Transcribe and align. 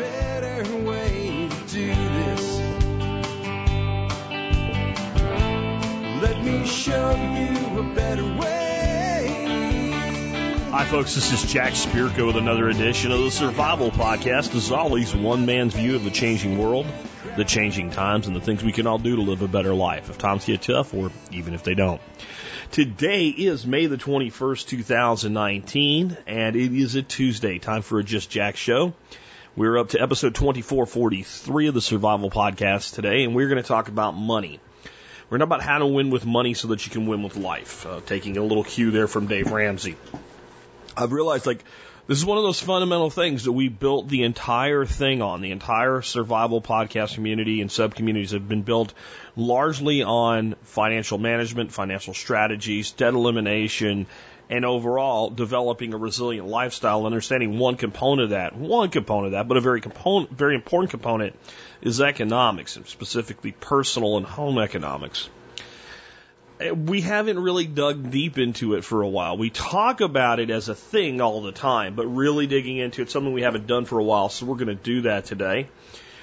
better 0.00 0.76
way 0.76 1.48
to 1.50 1.74
do 1.74 1.86
this. 1.86 2.58
Let 6.22 6.42
me 6.42 6.66
show 6.66 7.10
you 7.10 7.80
a 7.80 7.94
better 7.94 8.24
way. 8.24 9.90
Hi, 10.70 10.84
folks. 10.86 11.14
This 11.14 11.32
is 11.32 11.52
Jack 11.52 11.74
Spirko 11.74 12.28
with 12.28 12.36
another 12.36 12.70
edition 12.70 13.12
of 13.12 13.20
the 13.20 13.30
Survival 13.30 13.90
Podcast. 13.90 14.54
As 14.54 14.72
always, 14.72 15.14
one 15.14 15.44
man's 15.44 15.74
view 15.74 15.96
of 15.96 16.04
the 16.04 16.10
changing 16.10 16.56
world, 16.56 16.86
the 17.36 17.44
changing 17.44 17.90
times, 17.90 18.26
and 18.26 18.34
the 18.34 18.40
things 18.40 18.64
we 18.64 18.72
can 18.72 18.86
all 18.86 18.98
do 18.98 19.16
to 19.16 19.22
live 19.22 19.42
a 19.42 19.48
better 19.48 19.74
life 19.74 20.08
if 20.08 20.16
times 20.16 20.46
get 20.46 20.62
tough 20.62 20.94
or 20.94 21.10
even 21.30 21.52
if 21.52 21.62
they 21.62 21.74
don't. 21.74 22.00
Today 22.70 23.28
is 23.28 23.66
May 23.66 23.84
the 23.84 23.98
21st, 23.98 24.66
2019, 24.66 26.16
and 26.26 26.56
it 26.56 26.72
is 26.72 26.94
a 26.94 27.02
Tuesday. 27.02 27.58
Time 27.58 27.82
for 27.82 27.98
a 27.98 28.04
Just 28.04 28.30
Jack 28.30 28.56
show. 28.56 28.94
We're 29.56 29.78
up 29.78 29.88
to 29.90 30.00
episode 30.00 30.36
2443 30.36 31.66
of 31.66 31.74
the 31.74 31.80
Survival 31.80 32.30
Podcast 32.30 32.94
today, 32.94 33.24
and 33.24 33.34
we're 33.34 33.48
going 33.48 33.60
to 33.60 33.66
talk 33.66 33.88
about 33.88 34.12
money. 34.12 34.60
We're 35.28 35.38
going 35.38 35.40
to 35.40 35.52
talk 35.52 35.58
about 35.58 35.68
how 35.68 35.78
to 35.78 35.86
win 35.86 36.10
with 36.10 36.24
money 36.24 36.54
so 36.54 36.68
that 36.68 36.86
you 36.86 36.92
can 36.92 37.08
win 37.08 37.24
with 37.24 37.36
life. 37.36 37.84
Uh, 37.84 38.00
taking 38.06 38.36
a 38.36 38.44
little 38.44 38.62
cue 38.62 38.92
there 38.92 39.08
from 39.08 39.26
Dave 39.26 39.50
Ramsey. 39.50 39.96
I've 40.96 41.10
realized 41.10 41.46
like 41.46 41.64
this 42.06 42.18
is 42.18 42.24
one 42.24 42.38
of 42.38 42.44
those 42.44 42.60
fundamental 42.60 43.10
things 43.10 43.44
that 43.44 43.52
we 43.52 43.68
built 43.68 44.08
the 44.08 44.22
entire 44.22 44.84
thing 44.84 45.20
on. 45.20 45.40
The 45.40 45.50
entire 45.50 46.00
survival 46.00 46.62
podcast 46.62 47.14
community 47.14 47.60
and 47.60 47.72
sub 47.72 47.96
communities 47.96 48.30
have 48.30 48.48
been 48.48 48.62
built 48.62 48.94
largely 49.34 50.04
on 50.04 50.54
financial 50.62 51.18
management, 51.18 51.72
financial 51.72 52.14
strategies, 52.14 52.92
debt 52.92 53.14
elimination, 53.14 54.06
and 54.50 54.64
overall 54.64 55.30
developing 55.30 55.94
a 55.94 55.96
resilient 55.96 56.46
lifestyle. 56.46 57.06
Understanding 57.06 57.58
one 57.58 57.76
component 57.76 58.24
of 58.24 58.30
that, 58.30 58.54
one 58.54 58.90
component 58.90 59.26
of 59.26 59.32
that, 59.32 59.48
but 59.48 59.56
a 59.56 59.60
very 59.60 59.80
component, 59.80 60.30
very 60.30 60.54
important 60.54 60.90
component 60.90 61.34
is 61.80 62.02
economics, 62.02 62.76
and 62.76 62.86
specifically 62.86 63.52
personal 63.52 64.18
and 64.18 64.26
home 64.26 64.58
economics 64.58 65.30
we 66.74 67.00
haven't 67.00 67.38
really 67.38 67.66
dug 67.66 68.10
deep 68.10 68.38
into 68.38 68.74
it 68.74 68.84
for 68.84 69.02
a 69.02 69.08
while. 69.08 69.38
We 69.38 69.50
talk 69.50 70.00
about 70.00 70.40
it 70.40 70.50
as 70.50 70.68
a 70.68 70.74
thing 70.74 71.20
all 71.20 71.40
the 71.40 71.52
time, 71.52 71.94
but 71.94 72.06
really 72.06 72.46
digging 72.46 72.76
into 72.76 73.02
it, 73.02 73.10
something 73.10 73.32
we 73.32 73.42
haven't 73.42 73.66
done 73.66 73.86
for 73.86 73.98
a 73.98 74.04
while. 74.04 74.28
So 74.28 74.46
we're 74.46 74.56
going 74.56 74.68
to 74.68 74.74
do 74.74 75.02
that 75.02 75.24
today. 75.24 75.68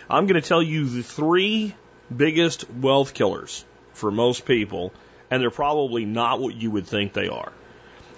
I'm 0.10 0.28
going 0.28 0.40
to 0.40 0.48
tell 0.48 0.62
you 0.62 0.88
the 0.88 1.02
three 1.02 1.76
biggest 2.16 2.70
wealth 2.70 3.14
killers 3.14 3.66
for 3.94 4.12
most 4.12 4.46
people, 4.46 4.94
and 5.32 5.42
they're 5.42 5.50
probably 5.50 6.06
not 6.06 6.40
what 6.40 6.56
you 6.56 6.70
would 6.72 6.86
think 6.86 7.14
they 7.14 7.30
are. 7.30 7.52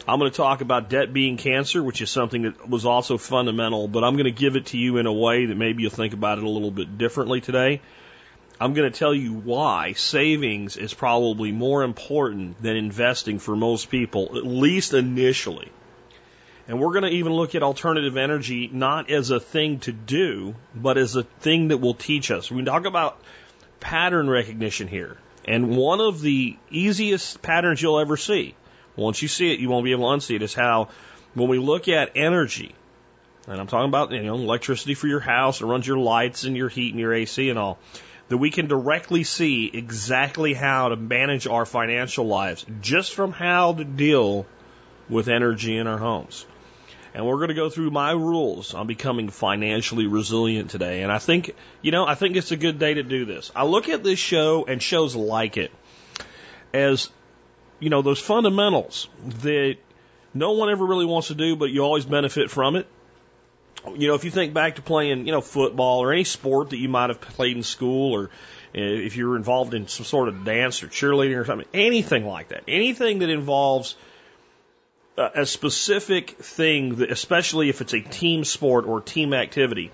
I'm 0.10 0.18
going 0.18 0.32
to 0.32 0.36
talk 0.36 0.62
about 0.62 0.90
debt 0.90 1.14
being 1.14 1.38
cancer, 1.38 1.84
which 1.84 2.02
is 2.02 2.10
something 2.10 2.42
that 2.42 2.68
was 2.68 2.84
also 2.84 3.20
fundamental, 3.20 3.88
but 3.88 4.04
I'm 4.04 4.14
going 4.14 4.26
to 4.26 4.32
give 4.32 4.56
it 4.56 4.68
to 4.68 4.78
you 4.78 4.98
in 4.98 5.06
a 5.06 5.14
way 5.14 5.46
that 5.46 5.56
maybe 5.56 5.84
you'll 5.84 5.92
think 5.92 6.14
about 6.14 6.40
it 6.40 6.44
a 6.44 6.50
little 6.50 6.72
bit 6.72 6.98
differently 6.98 7.42
today. 7.42 7.82
I'm 8.60 8.74
going 8.74 8.92
to 8.92 8.98
tell 8.98 9.14
you 9.14 9.34
why 9.34 9.94
savings 9.94 10.78
is 10.78 10.96
probably 10.96 11.52
more 11.52 11.84
important 11.84 12.60
than 12.60 12.76
investing 12.76 13.38
for 13.38 13.56
most 13.56 13.92
people, 13.92 14.36
at 14.36 14.46
least 14.46 14.96
initially. 14.96 15.72
And 16.68 16.80
we're 16.80 16.92
going 16.92 17.04
to 17.04 17.12
even 17.12 17.34
look 17.34 17.54
at 17.54 17.62
alternative 17.62 18.18
energy 18.18 18.68
not 18.68 19.12
as 19.12 19.30
a 19.30 19.40
thing 19.40 19.80
to 19.82 19.92
do, 19.92 20.56
but 20.74 20.98
as 20.98 21.16
a 21.16 21.24
thing 21.24 21.68
that 21.68 21.78
will 21.78 21.94
teach 21.94 22.32
us. 22.32 22.50
We 22.50 22.64
talk 22.64 22.86
about 22.86 23.22
pattern 23.80 24.28
recognition 24.28 24.88
here. 24.88 25.18
And 25.46 25.78
one 25.78 26.02
of 26.02 26.20
the 26.20 26.58
easiest 26.72 27.44
patterns 27.44 27.80
you'll 27.80 28.00
ever 28.00 28.18
see, 28.18 28.56
once 29.00 29.22
you 29.22 29.28
see 29.28 29.54
it, 29.54 29.60
you 29.60 29.70
won't 29.70 29.86
be 29.86 29.92
able 29.92 30.10
to 30.12 30.18
unsee 30.18 30.36
it, 30.36 30.42
is 30.42 30.54
how 30.54 30.90
when 31.34 31.50
we 31.50 31.60
look 31.60 31.88
at 31.88 32.12
energy, 32.16 32.76
and 33.48 33.60
I'm 33.60 33.68
talking 33.68 33.90
about 33.90 34.12
you 34.12 34.24
know 34.24 34.36
electricity 34.36 34.94
for 34.94 35.08
your 35.08 35.20
house, 35.20 35.62
it 35.62 35.66
runs 35.66 35.88
your 35.88 35.98
lights 35.98 36.44
and 36.44 36.56
your 36.56 36.70
heat 36.70 36.92
and 36.92 37.00
your 37.00 37.14
AC 37.14 37.50
and 37.50 37.58
all 37.58 37.80
that 38.30 38.38
we 38.38 38.52
can 38.52 38.68
directly 38.68 39.24
see 39.24 39.70
exactly 39.74 40.54
how 40.54 40.90
to 40.90 40.96
manage 40.96 41.48
our 41.48 41.66
financial 41.66 42.26
lives 42.26 42.66
just 42.80 43.14
from 43.14 43.32
how 43.32 43.74
to 43.74 43.84
deal 43.84 44.46
with 45.10 45.28
energy 45.28 45.76
in 45.78 45.88
our 45.88 45.98
homes. 45.98 46.46
And 47.14 47.26
we're 47.26 47.38
going 47.38 47.50
to 47.50 47.56
go 47.56 47.72
through 47.72 47.90
my 47.90 48.12
rules 48.12 48.76
on 48.76 48.86
becoming 48.86 49.30
financially 49.30 50.06
resilient 50.06 50.70
today. 50.70 51.02
And 51.02 51.12
I 51.12 51.18
think, 51.18 51.56
you 51.82 51.92
know, 51.92 52.06
I 52.06 52.14
think 52.14 52.36
it's 52.36 52.52
a 52.52 52.58
good 52.58 52.78
day 52.78 52.94
to 52.94 53.04
do 53.04 53.26
this. 53.26 53.52
I 53.56 53.66
look 53.66 53.90
at 53.90 54.04
this 54.04 54.20
show 54.20 54.66
and 54.66 54.82
shows 54.82 55.16
like 55.16 55.58
it 55.58 55.72
as, 56.72 57.10
you 57.80 57.90
know, 57.90 58.02
those 58.02 58.20
fundamentals 58.20 59.10
that 59.42 59.78
no 60.34 60.52
one 60.52 60.70
ever 60.70 60.86
really 60.86 61.06
wants 61.06 61.30
to 61.30 61.36
do, 61.36 61.56
but 61.56 61.70
you 61.70 61.82
always 61.82 62.06
benefit 62.06 62.52
from 62.52 62.76
it. 62.76 62.88
You 63.96 64.10
know, 64.10 64.16
if 64.16 64.26
you 64.26 64.32
think 64.32 64.54
back 64.54 64.76
to 64.76 64.82
playing, 64.82 65.26
you 65.26 65.32
know, 65.32 65.42
football 65.42 66.04
or 66.04 66.12
any 66.12 66.26
sport 66.26 66.72
that 66.72 66.78
you 66.78 66.90
might 66.90 67.10
have 67.10 67.22
played 67.22 67.56
in 67.56 67.64
school 67.64 68.14
or 68.14 68.30
eh, 68.76 68.80
if 68.82 69.16
you're 69.16 69.38
involved 69.38 69.74
in 69.74 69.88
some 69.88 70.06
sort 70.06 70.28
of 70.28 70.44
dance 70.44 70.84
or 70.84 70.88
cheerleading 70.88 71.40
or 71.40 71.46
something, 71.46 71.68
anything 71.74 72.26
like 72.26 72.50
that, 72.50 72.64
anything 72.68 73.20
that 73.20 73.30
involves 73.30 73.96
a 75.18 75.46
specific 75.46 76.32
thing, 76.32 77.02
especially 77.04 77.70
if 77.70 77.82
it's 77.82 77.94
a 77.94 78.02
team 78.02 78.46
sport 78.46 78.86
or 78.86 79.02
team 79.02 79.34
activity, 79.34 79.92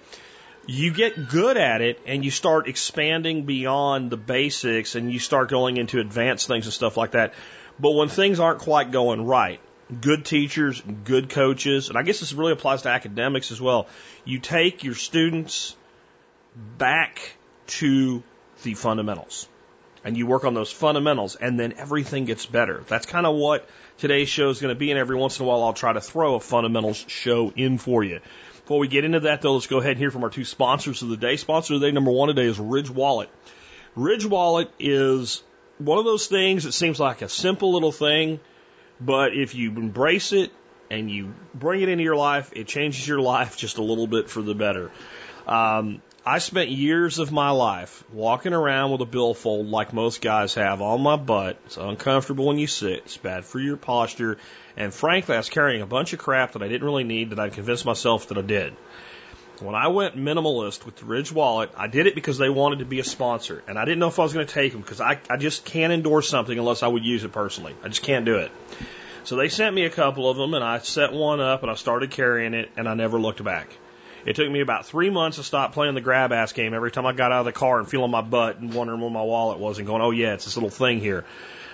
you 0.67 0.91
get 0.91 1.29
good 1.29 1.57
at 1.57 1.81
it 1.81 1.99
and 2.05 2.23
you 2.23 2.31
start 2.31 2.67
expanding 2.67 3.45
beyond 3.45 4.09
the 4.09 4.17
basics 4.17 4.95
and 4.95 5.11
you 5.11 5.19
start 5.19 5.49
going 5.49 5.77
into 5.77 5.99
advanced 5.99 6.47
things 6.47 6.65
and 6.65 6.73
stuff 6.73 6.97
like 6.97 7.11
that. 7.11 7.33
But 7.79 7.91
when 7.91 8.07
things 8.07 8.39
aren't 8.39 8.59
quite 8.59 8.91
going 8.91 9.25
right, 9.25 9.59
good 10.01 10.25
teachers, 10.25 10.81
good 11.03 11.29
coaches, 11.29 11.89
and 11.89 11.97
I 11.97 12.03
guess 12.03 12.19
this 12.19 12.33
really 12.33 12.53
applies 12.53 12.83
to 12.83 12.89
academics 12.89 13.51
as 13.51 13.61
well. 13.61 13.87
You 14.23 14.39
take 14.39 14.83
your 14.83 14.95
students 14.95 15.75
back 16.77 17.35
to 17.67 18.23
the 18.63 18.73
fundamentals 18.73 19.47
and 20.03 20.17
you 20.17 20.25
work 20.25 20.45
on 20.45 20.53
those 20.53 20.71
fundamentals 20.71 21.35
and 21.35 21.59
then 21.59 21.73
everything 21.77 22.25
gets 22.25 22.45
better. 22.45 22.83
That's 22.87 23.05
kind 23.05 23.25
of 23.25 23.35
what 23.35 23.67
today's 23.97 24.29
show 24.29 24.49
is 24.49 24.61
going 24.61 24.73
to 24.73 24.79
be. 24.79 24.91
And 24.91 24.99
every 24.99 25.15
once 25.15 25.39
in 25.39 25.45
a 25.45 25.47
while, 25.47 25.63
I'll 25.63 25.73
try 25.73 25.93
to 25.93 26.01
throw 26.01 26.35
a 26.35 26.39
fundamentals 26.39 27.03
show 27.07 27.51
in 27.55 27.77
for 27.77 28.03
you. 28.03 28.21
Before 28.65 28.79
we 28.79 28.87
get 28.87 29.05
into 29.05 29.19
that 29.19 29.43
though, 29.43 29.53
let's 29.53 29.67
go 29.67 29.77
ahead 29.77 29.91
and 29.91 29.99
hear 29.99 30.09
from 30.09 30.23
our 30.23 30.31
two 30.31 30.43
sponsors 30.43 31.03
of 31.03 31.09
the 31.09 31.17
day. 31.17 31.37
Sponsor 31.37 31.75
of 31.75 31.81
the 31.81 31.85
day 31.85 31.91
number 31.91 32.09
one 32.09 32.29
today 32.29 32.45
is 32.45 32.57
Ridge 32.57 32.89
Wallet. 32.89 33.29
Ridge 33.95 34.25
Wallet 34.25 34.71
is 34.79 35.43
one 35.77 35.99
of 35.99 36.05
those 36.05 36.25
things 36.25 36.63
that 36.63 36.71
seems 36.71 36.99
like 36.99 37.21
a 37.21 37.29
simple 37.29 37.73
little 37.73 37.91
thing, 37.91 38.39
but 38.99 39.37
if 39.37 39.53
you 39.53 39.69
embrace 39.69 40.33
it 40.33 40.51
and 40.89 41.11
you 41.11 41.35
bring 41.53 41.81
it 41.81 41.89
into 41.89 42.03
your 42.03 42.15
life, 42.15 42.53
it 42.55 42.65
changes 42.65 43.07
your 43.07 43.21
life 43.35 43.55
just 43.55 43.77
a 43.77 43.83
little 43.83 44.07
bit 44.07 44.31
for 44.31 44.41
the 44.41 44.55
better. 44.55 44.89
Um, 45.45 46.01
I 46.27 46.39
spent 46.39 46.71
years 46.71 47.19
of 47.19 47.31
my 47.31 47.51
life 47.51 48.03
walking 48.11 48.53
around 48.53 48.91
with 48.91 49.01
a 49.01 49.05
billfold 49.05 49.67
like 49.67 49.93
most 49.93 50.21
guys 50.21 50.55
have 50.55 50.81
on 50.81 51.01
my 51.01 51.17
butt. 51.17 51.59
It's 51.67 51.77
uncomfortable 51.77 52.47
when 52.47 52.57
you 52.57 52.65
sit. 52.65 53.03
It's 53.05 53.17
bad 53.17 53.45
for 53.45 53.59
your 53.59 53.77
posture. 53.77 54.39
And 54.75 54.91
frankly, 54.91 55.35
I 55.35 55.37
was 55.37 55.49
carrying 55.49 55.83
a 55.83 55.85
bunch 55.85 56.13
of 56.13 56.19
crap 56.19 56.53
that 56.53 56.63
I 56.63 56.67
didn't 56.67 56.83
really 56.83 57.03
need 57.03 57.29
that 57.29 57.39
I'd 57.39 57.53
convinced 57.53 57.85
myself 57.85 58.29
that 58.29 58.39
I 58.39 58.41
did. 58.41 58.73
When 59.59 59.75
I 59.75 59.89
went 59.89 60.17
minimalist 60.17 60.83
with 60.83 60.95
the 60.95 61.05
Ridge 61.05 61.31
Wallet, 61.31 61.69
I 61.77 61.85
did 61.85 62.07
it 62.07 62.15
because 62.15 62.39
they 62.39 62.49
wanted 62.49 62.79
to 62.79 62.85
be 62.85 62.99
a 62.99 63.03
sponsor. 63.03 63.61
And 63.67 63.77
I 63.77 63.85
didn't 63.85 63.99
know 63.99 64.07
if 64.07 64.17
I 64.17 64.23
was 64.23 64.33
going 64.33 64.47
to 64.47 64.51
take 64.51 64.71
them 64.71 64.81
because 64.81 65.01
I, 65.01 65.19
I 65.29 65.37
just 65.37 65.63
can't 65.63 65.93
endorse 65.93 66.27
something 66.27 66.57
unless 66.57 66.81
I 66.81 66.87
would 66.87 67.05
use 67.05 67.23
it 67.23 67.33
personally. 67.33 67.75
I 67.83 67.87
just 67.87 68.01
can't 68.01 68.25
do 68.25 68.37
it. 68.37 68.51
So 69.25 69.35
they 69.35 69.49
sent 69.49 69.75
me 69.75 69.85
a 69.85 69.91
couple 69.91 70.27
of 70.27 70.37
them 70.37 70.55
and 70.55 70.63
I 70.63 70.79
set 70.79 71.13
one 71.13 71.39
up 71.39 71.61
and 71.61 71.69
I 71.69 71.75
started 71.75 72.09
carrying 72.09 72.55
it 72.55 72.71
and 72.77 72.89
I 72.89 72.95
never 72.95 73.19
looked 73.19 73.43
back. 73.43 73.69
It 74.25 74.35
took 74.35 74.49
me 74.49 74.61
about 74.61 74.87
three 74.87 75.09
months 75.09 75.37
to 75.37 75.43
stop 75.43 75.73
playing 75.73 75.93
the 75.93 76.01
grab 76.01 76.31
ass 76.31 76.51
game 76.51 76.73
every 76.73 76.91
time 76.91 77.05
I 77.05 77.13
got 77.13 77.31
out 77.31 77.39
of 77.39 77.45
the 77.45 77.51
car 77.51 77.79
and 77.79 77.87
feeling 77.87 78.11
my 78.11 78.21
butt 78.21 78.57
and 78.57 78.73
wondering 78.73 78.99
where 78.99 79.09
my 79.09 79.21
wallet 79.21 79.59
was 79.59 79.77
and 79.77 79.85
going, 79.85 80.01
oh 80.01 80.11
yeah, 80.11 80.33
it's 80.33 80.45
this 80.45 80.57
little 80.57 80.69
thing 80.69 80.99
here. 80.99 81.25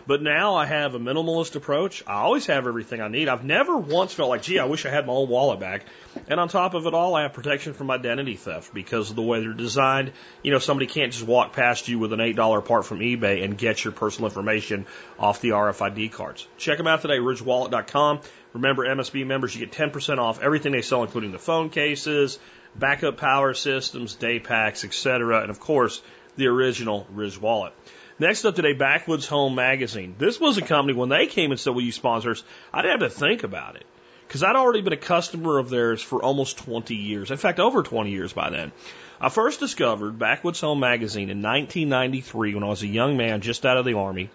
But 0.08 0.22
now 0.22 0.56
I 0.56 0.66
have 0.66 0.96
a 0.96 1.00
minimalist 1.00 1.56
approach. 1.56 2.04
I 2.08 2.16
always 2.16 2.46
have 2.48 2.68
everything 2.68 3.02
I 3.02 3.08
need. 3.08 3.28
I've 3.28 3.44
never 3.44 3.78
once 3.78 4.14
felt 4.14 4.30
like, 4.30 4.42
gee, 4.42 4.60
I 4.60 4.66
wish 4.66 4.86
I 4.86 4.90
had 4.90 5.06
my 5.06 5.14
old 5.14 5.30
wallet 5.30 5.60
back. 5.60 5.86
And 6.28 6.40
on 6.40 6.50
top 6.50 6.74
of 6.74 6.86
it 6.86 6.94
all, 6.94 7.16
I 7.16 7.24
have 7.24 7.34
protection 7.34 7.74
from 7.74 7.92
identity 7.92 8.36
theft 8.36 8.74
because 8.74 9.10
of 9.10 9.16
the 9.16 9.22
way 9.22 9.42
they're 9.42 9.54
designed. 9.54 10.12
You 10.44 10.52
know, 10.52 10.60
somebody 10.60 10.88
can't 10.88 11.12
just 11.12 11.26
walk 11.26 11.54
past 11.54 11.88
you 11.88 12.00
with 12.00 12.14
an 12.14 12.20
$8 12.20 12.66
part 12.66 12.86
from 12.86 13.00
eBay 13.00 13.44
and 13.44 13.58
get 13.58 13.84
your 13.84 13.94
personal 13.94 14.30
information 14.30 14.86
off 15.20 15.42
the 15.42 15.50
RFID 15.50 16.12
cards. 16.12 16.48
Check 16.58 16.78
them 16.78 16.88
out 16.88 17.02
today, 17.02 17.18
ridgewallet.com. 17.18 18.22
Remember, 18.54 18.86
MSB 18.86 19.26
members, 19.26 19.56
you 19.56 19.66
get 19.66 19.72
10% 19.72 20.18
off 20.18 20.42
everything 20.42 20.74
they 20.74 20.82
sell, 20.82 21.04
including 21.04 21.32
the 21.32 21.40
phone 21.40 21.70
cases, 21.70 22.38
backup 22.76 23.18
power 23.18 23.54
systems, 23.54 24.16
day 24.16 24.40
packs, 24.40 24.84
etc., 24.84 25.42
and 25.42 25.50
of 25.50 25.60
course, 25.60 26.02
the 26.36 26.48
original 26.48 27.08
Ridge 27.12 27.40
wallet. 27.40 27.74
Next 28.20 28.46
up 28.46 28.56
today, 28.56 28.74
Backwoods 28.74 29.28
Home 29.28 29.56
Magazine. 29.56 30.16
This 30.18 30.40
was 30.40 30.58
a 30.58 30.62
company, 30.62 30.98
when 30.98 31.10
they 31.10 31.28
came 31.28 31.52
and 31.52 31.60
said, 31.60 31.74
will 31.74 31.82
you 31.82 31.92
sponsor 31.92 32.32
us? 32.32 32.44
I 32.74 32.82
didn't 32.82 33.02
have 33.02 33.12
to 33.12 33.20
think 33.20 33.44
about 33.44 33.78
it. 33.78 33.86
Because 34.28 34.44
I'd 34.44 34.56
already 34.56 34.82
been 34.82 34.94
a 34.94 34.98
customer 34.98 35.58
of 35.58 35.70
theirs 35.70 36.02
for 36.02 36.24
almost 36.24 36.58
20 36.60 36.96
years. 36.96 37.32
In 37.32 37.38
fact, 37.38 37.60
over 37.60 37.84
20 37.84 38.12
years 38.12 38.32
by 38.32 38.50
then. 38.50 38.72
I 39.20 39.30
first 39.30 39.60
discovered 39.60 40.20
Backwoods 40.20 40.62
Home 40.62 40.80
Magazine 40.80 41.30
in 41.30 41.42
1993 41.42 42.54
when 42.56 42.64
I 42.64 42.68
was 42.68 42.82
a 42.82 42.88
young 42.88 43.18
man 43.18 43.42
just 43.42 43.66
out 43.66 43.78
of 43.78 43.86
the 43.86 43.96
Army 43.96 44.30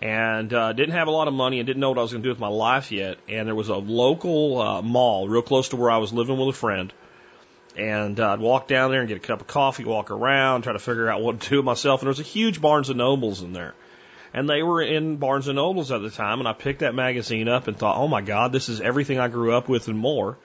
and 0.00 0.52
uh, 0.54 0.72
didn't 0.72 0.94
have 0.94 1.08
a 1.08 1.10
lot 1.10 1.28
of 1.28 1.34
money 1.34 1.60
and 1.60 1.66
didn't 1.66 1.78
know 1.78 1.90
what 1.90 1.98
I 1.98 2.02
was 2.02 2.10
going 2.10 2.22
to 2.22 2.26
do 2.26 2.32
with 2.32 2.40
my 2.40 2.48
life 2.48 2.90
yet. 2.90 3.18
And 3.28 3.46
there 3.46 3.54
was 3.54 3.68
a 3.68 3.76
local 3.76 4.60
uh, 4.60 4.82
mall 4.82 5.28
real 5.28 5.42
close 5.42 5.68
to 5.68 5.76
where 5.76 5.90
I 5.90 5.98
was 5.98 6.10
living 6.10 6.38
with 6.38 6.48
a 6.48 6.58
friend 6.58 6.90
And 7.76 8.18
uh, 8.18 8.32
I'd 8.32 8.40
walk 8.40 8.66
down 8.66 8.90
there 8.90 9.00
and 9.00 9.08
get 9.08 9.18
a 9.18 9.20
cup 9.20 9.42
of 9.42 9.46
coffee, 9.46 9.84
walk 9.84 10.10
around, 10.10 10.62
try 10.62 10.72
to 10.72 10.78
figure 10.78 11.10
out 11.10 11.20
what 11.20 11.40
to 11.40 11.48
do 11.50 11.56
with 11.56 11.66
myself. 11.66 12.00
And 12.00 12.06
there 12.06 12.12
was 12.12 12.20
a 12.20 12.22
huge 12.22 12.62
Barnes 12.62 12.88
and 12.88 12.96
Nobles 12.96 13.42
in 13.42 13.52
there. 13.52 13.74
And 14.32 14.48
they 14.48 14.62
were 14.62 14.80
in 14.80 15.16
Barnes 15.16 15.48
and 15.48 15.56
Nobles 15.56 15.92
at 15.92 16.00
the 16.00 16.10
time. 16.10 16.38
And 16.38 16.48
I 16.48 16.54
picked 16.54 16.80
that 16.80 16.94
magazine 16.94 17.48
up 17.48 17.68
and 17.68 17.76
thought, 17.76 17.98
oh 17.98 18.08
my 18.08 18.22
God, 18.22 18.52
this 18.52 18.70
is 18.70 18.80
everything 18.80 19.18
I 19.18 19.28
grew 19.28 19.54
up 19.54 19.68
with 19.68 19.88
and 19.88 19.98
more. 19.98 20.38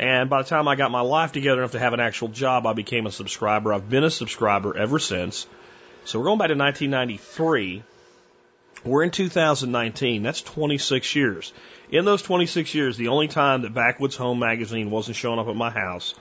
And 0.00 0.28
by 0.28 0.42
the 0.42 0.48
time 0.48 0.66
I 0.66 0.74
got 0.74 0.90
my 0.90 1.02
life 1.02 1.30
together 1.30 1.60
enough 1.60 1.72
to 1.72 1.78
have 1.78 1.92
an 1.92 2.00
actual 2.00 2.26
job, 2.26 2.66
I 2.66 2.72
became 2.72 3.06
a 3.06 3.12
subscriber. 3.12 3.72
I've 3.72 3.88
been 3.88 4.02
a 4.02 4.10
subscriber 4.10 4.76
ever 4.76 4.98
since. 4.98 5.46
So 6.04 6.18
we're 6.18 6.24
going 6.24 6.38
back 6.38 6.48
to 6.48 6.56
1993. 6.56 7.84
We're 8.84 9.02
in 9.02 9.10
2019. 9.10 10.22
That's 10.22 10.42
26 10.42 11.16
years. 11.16 11.52
In 11.90 12.04
those 12.04 12.20
26 12.20 12.74
years, 12.74 12.96
the 12.96 13.08
only 13.08 13.28
time 13.28 13.62
that 13.62 13.72
Backwoods 13.72 14.16
Home 14.16 14.38
magazine 14.38 14.90
wasn't 14.90 15.16
showing 15.16 15.38
up 15.38 15.48
at 15.48 15.56
my 15.56 15.70
house 15.70 16.14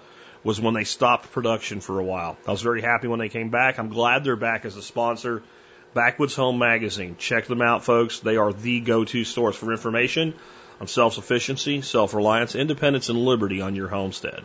was 0.45 0.61
when 0.61 0.73
they 0.73 0.85
stopped 0.85 1.31
production 1.31 1.81
for 1.81 1.99
a 1.99 2.03
while. 2.03 2.37
I 2.47 2.51
was 2.51 2.61
very 2.61 2.81
happy 2.81 3.07
when 3.07 3.19
they 3.19 3.29
came 3.29 3.49
back. 3.49 3.79
I'm 3.79 3.89
glad 3.89 4.23
they're 4.23 4.35
back 4.37 4.65
as 4.65 4.77
a 4.77 4.81
sponsor. 4.81 5.43
Backwoods 5.93 6.35
Home 6.35 6.57
magazine. 6.57 7.17
Check 7.17 7.47
them 7.47 7.61
out, 7.61 7.83
folks. 7.83 8.19
They 8.19 8.37
are 8.37 8.53
the 8.53 8.79
go-to 8.79 9.25
source 9.25 9.55
for 9.55 9.71
information 9.71 10.33
on 10.79 10.87
self-sufficiency, 10.87 11.81
self-reliance, 11.81 12.55
independence, 12.55 13.09
and 13.09 13.19
liberty 13.19 13.61
on 13.61 13.75
your 13.75 13.89
homestead. 13.89 14.41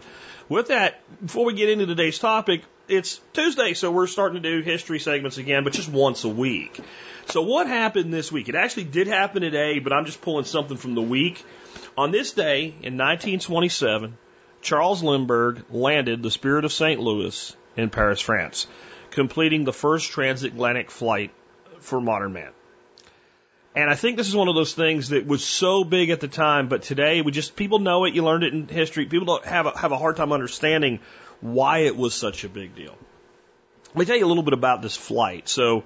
With 0.48 0.68
that, 0.68 1.00
before 1.24 1.44
we 1.44 1.52
get 1.54 1.68
into 1.68 1.84
today's 1.84 2.18
topic, 2.18 2.62
it's 2.88 3.20
Tuesday, 3.34 3.74
so 3.74 3.90
we're 3.90 4.06
starting 4.06 4.42
to 4.42 4.50
do 4.50 4.62
history 4.62 4.98
segments 4.98 5.36
again, 5.36 5.62
but 5.62 5.74
just 5.74 5.90
once 5.90 6.24
a 6.24 6.28
week. 6.28 6.80
So 7.26 7.42
what 7.42 7.66
happened 7.66 8.14
this 8.14 8.32
week? 8.32 8.48
It 8.48 8.54
actually 8.54 8.84
did 8.84 9.08
happen 9.08 9.42
today, 9.42 9.78
but 9.78 9.92
I'm 9.92 10.06
just 10.06 10.22
pulling 10.22 10.46
something 10.46 10.78
from 10.78 10.94
the 10.94 11.02
week. 11.02 11.44
On 11.98 12.10
this 12.10 12.32
day 12.32 12.64
in 12.64 12.96
1927, 12.96 14.16
Charles 14.62 15.02
Lindbergh 15.02 15.64
landed 15.70 16.22
the 16.22 16.30
Spirit 16.30 16.64
of 16.64 16.72
St. 16.72 16.98
Louis 16.98 17.54
in 17.76 17.90
Paris, 17.90 18.20
France, 18.20 18.66
completing 19.10 19.64
the 19.64 19.72
first 19.72 20.10
transatlantic 20.10 20.90
flight 20.90 21.30
for 21.80 22.00
modern 22.00 22.32
man. 22.32 22.52
And 23.74 23.90
I 23.90 23.94
think 23.94 24.16
this 24.16 24.28
is 24.28 24.34
one 24.34 24.48
of 24.48 24.54
those 24.54 24.74
things 24.74 25.10
that 25.10 25.26
was 25.26 25.44
so 25.44 25.84
big 25.84 26.10
at 26.10 26.20
the 26.20 26.28
time, 26.28 26.68
but 26.68 26.82
today 26.82 27.20
we 27.20 27.32
just 27.32 27.54
people 27.54 27.78
know 27.78 28.04
it. 28.04 28.14
You 28.14 28.24
learned 28.24 28.44
it 28.44 28.52
in 28.52 28.66
history. 28.66 29.06
People 29.06 29.26
don't 29.26 29.44
have 29.44 29.66
a, 29.66 29.78
have 29.78 29.92
a 29.92 29.98
hard 29.98 30.16
time 30.16 30.32
understanding 30.32 31.00
why 31.40 31.80
it 31.80 31.96
was 31.96 32.14
such 32.14 32.44
a 32.44 32.48
big 32.48 32.74
deal. 32.74 32.96
Let 33.88 33.96
me 33.96 34.04
tell 34.04 34.16
you 34.16 34.26
a 34.26 34.28
little 34.28 34.42
bit 34.42 34.54
about 34.54 34.82
this 34.82 34.96
flight. 34.96 35.48
So 35.48 35.84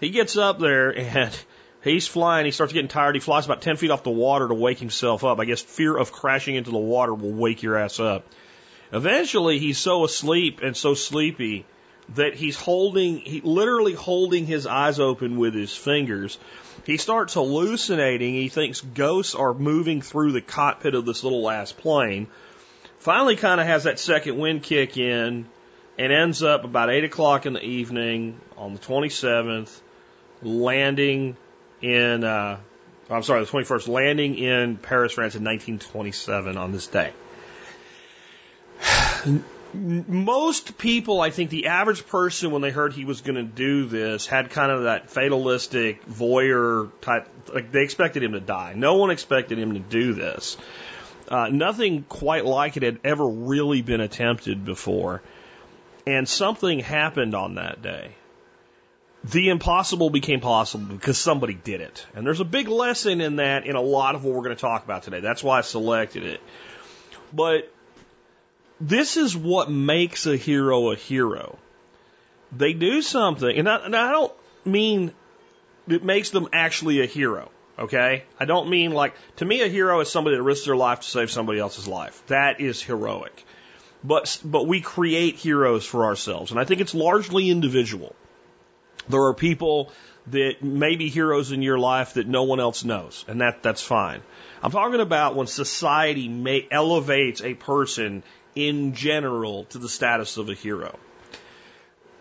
he 0.00 0.10
gets 0.10 0.36
up 0.36 0.58
there 0.58 0.90
and 0.90 1.36
he's 1.84 2.06
flying. 2.06 2.46
He 2.46 2.50
starts 2.50 2.72
getting 2.72 2.88
tired. 2.88 3.14
He 3.14 3.20
flies 3.20 3.44
about 3.44 3.62
10 3.62 3.76
feet 3.76 3.90
off 3.90 4.02
the 4.02 4.10
water 4.10 4.48
to 4.48 4.54
wake 4.54 4.78
himself 4.78 5.22
up. 5.22 5.38
I 5.38 5.44
guess 5.44 5.60
fear 5.60 5.96
of 5.96 6.12
crashing 6.12 6.56
into 6.56 6.70
the 6.70 6.78
water 6.78 7.14
will 7.14 7.32
wake 7.32 7.62
your 7.62 7.76
ass 7.76 8.00
up. 8.00 8.26
Eventually, 8.92 9.58
he's 9.58 9.78
so 9.78 10.04
asleep 10.04 10.60
and 10.62 10.76
so 10.76 10.94
sleepy 10.94 11.66
that 12.14 12.34
he's 12.34 12.56
holding, 12.56 13.18
he 13.18 13.40
literally 13.40 13.94
holding 13.94 14.46
his 14.46 14.66
eyes 14.66 14.98
open 14.98 15.36
with 15.36 15.54
his 15.54 15.74
fingers. 15.74 16.38
He 16.84 16.96
starts 16.96 17.34
hallucinating. 17.34 18.34
He 18.34 18.48
thinks 18.48 18.80
ghosts 18.80 19.34
are 19.34 19.52
moving 19.52 20.00
through 20.00 20.32
the 20.32 20.40
cockpit 20.40 20.94
of 20.94 21.04
this 21.04 21.22
little 21.22 21.48
ass 21.50 21.72
plane. 21.72 22.28
Finally, 22.98 23.36
kind 23.36 23.60
of 23.60 23.66
has 23.66 23.84
that 23.84 23.98
second 23.98 24.38
wind 24.38 24.62
kick 24.62 24.96
in 24.96 25.46
and 25.98 26.12
ends 26.12 26.42
up 26.42 26.64
about 26.64 26.90
8 26.90 27.04
o'clock 27.04 27.46
in 27.46 27.52
the 27.52 27.62
evening 27.62 28.40
on 28.56 28.72
the 28.72 28.78
27th, 28.78 29.80
landing 30.42 31.36
in, 31.82 32.24
uh, 32.24 32.58
I'm 33.10 33.22
sorry, 33.22 33.44
the 33.44 33.50
21st, 33.50 33.88
landing 33.88 34.36
in 34.36 34.76
Paris, 34.76 35.12
France 35.12 35.34
in 35.34 35.44
1927 35.44 36.56
on 36.56 36.72
this 36.72 36.86
day. 36.86 37.12
Most 39.74 40.78
people, 40.78 41.20
I 41.20 41.30
think 41.30 41.50
the 41.50 41.66
average 41.66 42.06
person, 42.06 42.50
when 42.50 42.62
they 42.62 42.70
heard 42.70 42.94
he 42.94 43.04
was 43.04 43.20
going 43.20 43.36
to 43.36 43.42
do 43.42 43.84
this, 43.86 44.26
had 44.26 44.50
kind 44.50 44.72
of 44.72 44.84
that 44.84 45.10
fatalistic 45.10 46.06
voyeur 46.06 46.90
type, 47.02 47.28
like 47.52 47.70
they 47.70 47.82
expected 47.82 48.22
him 48.22 48.32
to 48.32 48.40
die. 48.40 48.72
No 48.74 48.96
one 48.96 49.10
expected 49.10 49.58
him 49.58 49.74
to 49.74 49.80
do 49.80 50.14
this. 50.14 50.56
Uh, 51.28 51.48
nothing 51.48 52.04
quite 52.04 52.46
like 52.46 52.78
it 52.78 52.82
had 52.82 53.00
ever 53.04 53.26
really 53.28 53.82
been 53.82 54.00
attempted 54.00 54.64
before. 54.64 55.22
And 56.06 56.26
something 56.26 56.78
happened 56.78 57.34
on 57.34 57.56
that 57.56 57.82
day. 57.82 58.12
The 59.24 59.50
impossible 59.50 60.08
became 60.08 60.40
possible 60.40 60.86
because 60.86 61.18
somebody 61.18 61.52
did 61.52 61.82
it. 61.82 62.06
And 62.14 62.24
there's 62.26 62.40
a 62.40 62.46
big 62.46 62.68
lesson 62.68 63.20
in 63.20 63.36
that 63.36 63.66
in 63.66 63.76
a 63.76 63.82
lot 63.82 64.14
of 64.14 64.24
what 64.24 64.34
we're 64.34 64.44
going 64.44 64.56
to 64.56 64.60
talk 64.60 64.84
about 64.84 65.02
today. 65.02 65.20
That's 65.20 65.42
why 65.42 65.58
I 65.58 65.60
selected 65.60 66.24
it. 66.24 66.40
But 67.32 67.70
this 68.80 69.16
is 69.16 69.36
what 69.36 69.70
makes 69.70 70.26
a 70.26 70.36
hero 70.36 70.90
a 70.92 70.96
hero. 70.96 71.58
They 72.56 72.72
do 72.72 73.02
something, 73.02 73.56
and 73.56 73.68
I, 73.68 73.76
and 73.84 73.96
I 73.96 74.10
don't 74.10 74.32
mean 74.64 75.12
it 75.88 76.04
makes 76.04 76.30
them 76.30 76.48
actually 76.52 77.02
a 77.02 77.06
hero. 77.06 77.50
Okay? 77.78 78.24
I 78.38 78.44
don't 78.44 78.70
mean 78.70 78.90
like, 78.90 79.14
to 79.36 79.44
me, 79.44 79.62
a 79.62 79.68
hero 79.68 80.00
is 80.00 80.10
somebody 80.10 80.36
that 80.36 80.42
risks 80.42 80.66
their 80.66 80.76
life 80.76 81.00
to 81.00 81.08
save 81.08 81.30
somebody 81.30 81.58
else's 81.58 81.86
life. 81.86 82.22
That 82.26 82.60
is 82.60 82.82
heroic. 82.82 83.44
But, 84.02 84.40
but 84.44 84.66
we 84.66 84.80
create 84.80 85.36
heroes 85.36 85.84
for 85.84 86.04
ourselves. 86.04 86.50
And 86.50 86.60
I 86.60 86.64
think 86.64 86.80
it's 86.80 86.94
largely 86.94 87.50
individual. 87.50 88.14
There 89.08 89.24
are 89.24 89.34
people 89.34 89.92
that 90.28 90.62
may 90.62 90.96
be 90.96 91.08
heroes 91.08 91.52
in 91.52 91.62
your 91.62 91.78
life 91.78 92.14
that 92.14 92.26
no 92.26 92.42
one 92.42 92.60
else 92.60 92.84
knows, 92.84 93.24
and 93.28 93.40
that, 93.40 93.62
that's 93.62 93.82
fine. 93.82 94.20
I'm 94.62 94.70
talking 94.70 95.00
about 95.00 95.34
when 95.34 95.46
society 95.46 96.28
may, 96.28 96.66
elevates 96.70 97.42
a 97.42 97.54
person 97.54 98.22
in 98.54 98.94
general 98.94 99.64
to 99.64 99.78
the 99.78 99.88
status 99.88 100.36
of 100.36 100.48
a 100.48 100.54
hero. 100.54 100.98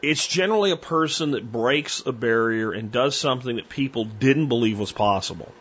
It's 0.02 0.28
generally 0.28 0.72
a 0.72 0.78
person 0.78 1.32
that 1.32 1.52
breaks 1.52 2.06
a 2.06 2.12
barrier 2.12 2.72
and 2.72 2.92
does 2.92 3.16
something 3.16 3.56
that 3.56 3.68
people 3.68 4.06
didn't 4.06 4.48
believe 4.48 4.78
was 4.78 4.92
possible. 4.92 5.52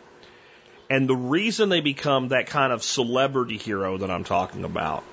And 0.90 1.08
the 1.08 1.16
reason 1.16 1.68
they 1.68 1.80
become 1.80 2.28
that 2.28 2.46
kind 2.46 2.72
of 2.72 2.82
celebrity 2.82 3.56
hero 3.56 3.98
that 3.98 4.10
I'm 4.10 4.24
talking 4.24 4.64
about 4.64 5.04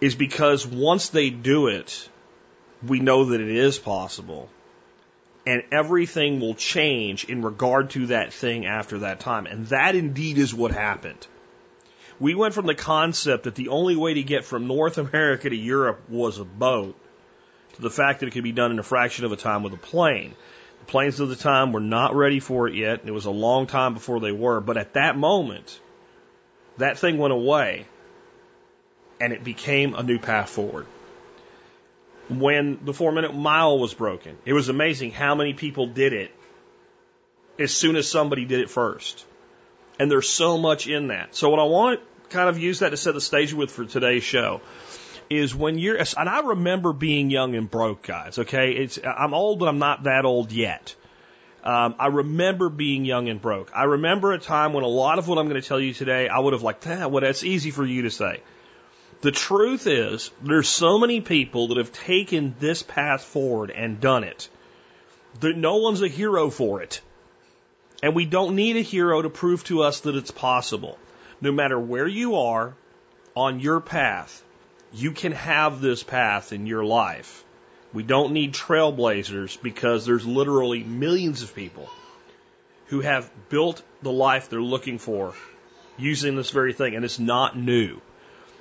is 0.00 0.14
because 0.14 0.66
once 0.66 1.08
they 1.08 1.30
do 1.30 1.66
it, 1.66 2.08
we 2.86 3.00
know 3.00 3.26
that 3.26 3.40
it 3.40 3.50
is 3.50 3.78
possible. 3.78 4.48
And 5.46 5.64
everything 5.72 6.40
will 6.40 6.54
change 6.54 7.24
in 7.24 7.42
regard 7.42 7.90
to 7.90 8.06
that 8.06 8.32
thing 8.32 8.66
after 8.66 9.00
that 9.00 9.20
time. 9.20 9.46
And 9.46 9.66
that 9.66 9.96
indeed 9.96 10.38
is 10.38 10.54
what 10.54 10.70
happened. 10.70 11.26
We 12.20 12.34
went 12.34 12.52
from 12.52 12.66
the 12.66 12.74
concept 12.74 13.44
that 13.44 13.54
the 13.54 13.68
only 13.68 13.96
way 13.96 14.14
to 14.14 14.22
get 14.22 14.44
from 14.44 14.66
North 14.66 14.98
America 14.98 15.48
to 15.48 15.56
Europe 15.56 16.02
was 16.10 16.38
a 16.38 16.44
boat 16.44 16.94
to 17.74 17.82
the 17.82 17.90
fact 17.90 18.20
that 18.20 18.26
it 18.26 18.32
could 18.32 18.44
be 18.44 18.52
done 18.52 18.70
in 18.70 18.78
a 18.78 18.82
fraction 18.82 19.24
of 19.24 19.32
a 19.32 19.36
time 19.36 19.62
with 19.62 19.72
a 19.72 19.78
plane. 19.78 20.34
The 20.80 20.84
planes 20.84 21.18
of 21.20 21.30
the 21.30 21.36
time 21.36 21.72
were 21.72 21.80
not 21.80 22.14
ready 22.14 22.38
for 22.38 22.68
it 22.68 22.74
yet. 22.74 23.00
And 23.00 23.08
it 23.08 23.12
was 23.12 23.24
a 23.24 23.30
long 23.30 23.66
time 23.66 23.94
before 23.94 24.20
they 24.20 24.32
were. 24.32 24.60
But 24.60 24.76
at 24.76 24.94
that 24.94 25.16
moment, 25.16 25.80
that 26.76 26.98
thing 26.98 27.16
went 27.16 27.32
away 27.32 27.86
and 29.18 29.32
it 29.32 29.42
became 29.42 29.94
a 29.94 30.02
new 30.02 30.18
path 30.18 30.50
forward. 30.50 30.86
When 32.28 32.80
the 32.84 32.92
four 32.92 33.12
minute 33.12 33.34
mile 33.34 33.78
was 33.78 33.94
broken, 33.94 34.36
it 34.44 34.52
was 34.52 34.68
amazing 34.68 35.10
how 35.10 35.34
many 35.34 35.54
people 35.54 35.86
did 35.86 36.12
it 36.12 36.30
as 37.58 37.72
soon 37.72 37.96
as 37.96 38.08
somebody 38.08 38.44
did 38.44 38.60
it 38.60 38.70
first. 38.70 39.24
And 39.98 40.10
there's 40.10 40.28
so 40.28 40.56
much 40.56 40.86
in 40.86 41.08
that. 41.08 41.34
So 41.34 41.50
what 41.50 41.60
I 41.60 41.64
want 41.64 42.00
kind 42.30 42.48
of 42.48 42.58
use 42.58 42.78
that 42.80 42.90
to 42.90 42.96
set 42.96 43.14
the 43.14 43.20
stage 43.20 43.52
with 43.52 43.70
for 43.70 43.84
today's 43.84 44.22
show 44.22 44.60
is 45.28 45.54
when 45.54 45.78
you're, 45.78 45.96
and 45.96 46.28
I 46.28 46.40
remember 46.40 46.92
being 46.92 47.30
young 47.30 47.54
and 47.54 47.70
broke, 47.70 48.02
guys. 48.02 48.38
Okay, 48.38 48.72
it's 48.72 48.98
I'm 49.04 49.32
old, 49.32 49.60
but 49.60 49.68
I'm 49.68 49.78
not 49.78 50.04
that 50.04 50.24
old 50.24 50.50
yet. 50.50 50.94
Um, 51.62 51.94
I 51.98 52.06
remember 52.06 52.68
being 52.68 53.04
young 53.04 53.28
and 53.28 53.40
broke. 53.40 53.70
I 53.74 53.84
remember 53.84 54.32
a 54.32 54.38
time 54.38 54.72
when 54.72 54.82
a 54.82 54.88
lot 54.88 55.18
of 55.18 55.28
what 55.28 55.38
I'm 55.38 55.48
going 55.48 55.60
to 55.60 55.66
tell 55.66 55.78
you 55.78 55.92
today, 55.92 56.26
I 56.26 56.38
would 56.38 56.54
have 56.54 56.62
like, 56.62 56.82
ah, 56.86 57.06
well, 57.06 57.20
that's 57.20 57.44
easy 57.44 57.70
for 57.70 57.84
you 57.84 58.02
to 58.02 58.10
say. 58.10 58.40
The 59.20 59.30
truth 59.30 59.86
is, 59.86 60.30
there's 60.42 60.68
so 60.68 60.98
many 60.98 61.20
people 61.20 61.68
that 61.68 61.76
have 61.76 61.92
taken 61.92 62.54
this 62.58 62.82
path 62.82 63.22
forward 63.22 63.70
and 63.70 64.00
done 64.00 64.24
it 64.24 64.48
that 65.40 65.56
no 65.56 65.76
one's 65.76 66.00
a 66.00 66.08
hero 66.08 66.48
for 66.48 66.82
it. 66.82 67.02
And 68.02 68.14
we 68.14 68.24
don't 68.24 68.56
need 68.56 68.76
a 68.76 68.82
hero 68.82 69.20
to 69.20 69.28
prove 69.28 69.62
to 69.64 69.82
us 69.82 70.00
that 70.00 70.16
it's 70.16 70.30
possible. 70.30 70.98
No 71.40 71.52
matter 71.52 71.78
where 71.78 72.06
you 72.06 72.36
are 72.36 72.74
on 73.34 73.60
your 73.60 73.80
path, 73.80 74.42
you 74.92 75.12
can 75.12 75.32
have 75.32 75.80
this 75.80 76.02
path 76.02 76.52
in 76.52 76.66
your 76.66 76.84
life. 76.84 77.44
We 77.92 78.02
don't 78.02 78.32
need 78.32 78.52
trailblazers 78.52 79.60
because 79.60 80.04
there's 80.04 80.26
literally 80.26 80.84
millions 80.84 81.42
of 81.42 81.54
people 81.54 81.88
who 82.86 83.00
have 83.00 83.30
built 83.48 83.82
the 84.02 84.12
life 84.12 84.48
they're 84.48 84.60
looking 84.60 84.98
for 84.98 85.34
using 85.96 86.36
this 86.36 86.50
very 86.50 86.72
thing, 86.72 86.94
and 86.94 87.04
it's 87.04 87.18
not 87.18 87.56
new. 87.56 88.00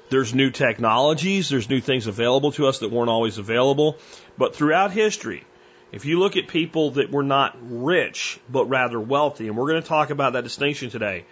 There's 0.10 0.34
new 0.34 0.50
technologies, 0.50 1.50
there's 1.50 1.70
new 1.70 1.82
things 1.82 2.08
available 2.08 2.52
to 2.54 2.68
us 2.68 2.80
that 2.80 2.92
weren't 2.92 3.10
always 3.10 3.38
available. 3.38 3.98
But 4.38 4.56
throughout 4.56 4.92
history, 4.92 5.44
if 5.92 6.06
you 6.06 6.20
look 6.20 6.36
at 6.36 6.48
people 6.48 6.92
that 6.92 7.12
were 7.12 7.24
not 7.24 7.58
rich, 7.62 8.40
but 8.50 8.66
rather 8.66 9.00
wealthy, 9.00 9.48
and 9.48 9.58
we're 9.58 9.70
going 9.70 9.82
to 9.82 9.88
talk 9.88 10.10
about 10.10 10.34
that 10.34 10.44
distinction 10.44 10.90
today, 10.90 11.26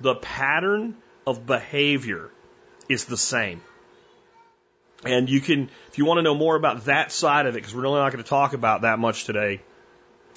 the 0.00 0.14
pattern 0.14 0.96
of 1.26 1.46
behavior 1.46 2.30
is 2.88 3.06
the 3.06 3.16
same. 3.16 3.60
And 5.04 5.28
you 5.28 5.40
can, 5.40 5.70
if 5.88 5.98
you 5.98 6.06
want 6.06 6.18
to 6.18 6.22
know 6.22 6.34
more 6.34 6.56
about 6.56 6.86
that 6.86 7.12
side 7.12 7.46
of 7.46 7.54
it, 7.54 7.58
because 7.58 7.74
we're 7.74 7.82
really 7.82 8.00
not 8.00 8.12
going 8.12 8.22
to 8.24 8.28
talk 8.28 8.54
about 8.54 8.82
that 8.82 8.98
much 8.98 9.24
today, 9.24 9.60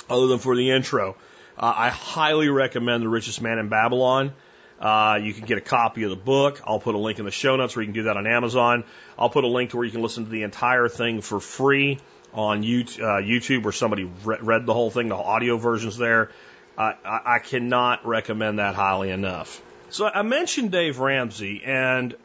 other 0.10 0.28
than 0.28 0.40
for 0.40 0.56
the 0.56 0.72
intro, 0.72 1.16
uh, 1.58 1.74
I 1.76 1.90
highly 1.90 2.50
recommend 2.50 3.04
The 3.04 3.10
Richest 3.10 3.42
Man 3.42 3.60
in 3.60 3.70
Babylon. 3.70 4.34
Uh, 4.80 5.20
you 5.22 5.34
can 5.34 5.46
get 5.46 5.58
a 5.58 5.62
copy 5.62 6.04
of 6.04 6.12
the 6.12 6.16
book. 6.16 6.62
I'll 6.66 6.80
put 6.80 6.96
a 6.96 7.00
link 7.00 7.18
in 7.18 7.26
the 7.26 7.32
show 7.32 7.56
notes 7.56 7.76
where 7.76 7.82
you 7.82 7.88
can 7.88 7.96
do 7.96 8.04
that 8.04 8.18
on 8.18 8.28
Amazon. 8.28 8.84
I'll 9.18 9.30
put 9.30 9.44
a 9.44 9.48
link 9.48 9.72
to 9.72 9.78
where 9.78 9.86
you 9.86 9.92
can 9.92 10.02
listen 10.02 10.26
to 10.26 10.30
the 10.30 10.44
entire 10.44 10.88
thing 10.88 11.22
for 11.22 11.40
free 11.40 12.00
on 12.34 12.62
YouTube, 12.62 13.60
uh, 13.60 13.62
where 13.62 13.72
somebody 13.72 14.04
re- 14.24 14.38
read 14.42 14.66
the 14.66 14.74
whole 14.74 14.92
thing. 14.92 15.08
The 15.08 15.16
audio 15.16 15.58
version's 15.58 15.98
there. 15.98 16.30
I, 16.78 16.94
I 17.06 17.40
cannot 17.40 18.06
recommend 18.06 18.60
that 18.60 18.76
highly 18.76 19.10
enough. 19.10 19.62
So 19.90 20.06
I 20.06 20.22
mentioned 20.22 20.72
Dave 20.72 21.00
Ramsey, 21.00 21.64
and 21.66 22.16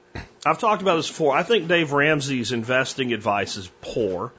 I've 0.44 0.59
talked 0.59 0.82
about 0.82 0.97
this 0.97 1.09
before. 1.09 1.35
I 1.35 1.42
think 1.42 1.68
Dave 1.68 1.92
Ramsey's 1.92 2.52
investing 2.52 3.12
advice 3.12 3.56
is 3.56 3.71
poor, 3.80 4.32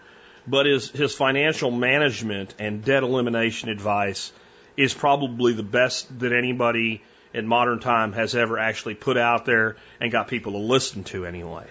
but 0.45 0.65
his 0.65 0.91
his 0.91 1.15
financial 1.15 1.71
management 1.71 2.53
and 2.59 2.83
debt 2.83 3.03
elimination 3.03 3.69
advice 3.69 4.31
is 4.75 4.93
probably 4.93 5.53
the 5.53 5.63
best 5.63 6.19
that 6.19 6.33
anybody 6.33 7.01
in 7.33 7.47
modern 7.47 7.79
time 7.79 8.13
has 8.13 8.35
ever 8.35 8.59
actually 8.59 8.95
put 8.95 9.17
out 9.17 9.45
there 9.45 9.77
and 9.99 10.11
got 10.11 10.27
people 10.27 10.51
to 10.51 10.57
listen 10.59 11.03
to 11.05 11.25
anyway. 11.25 11.65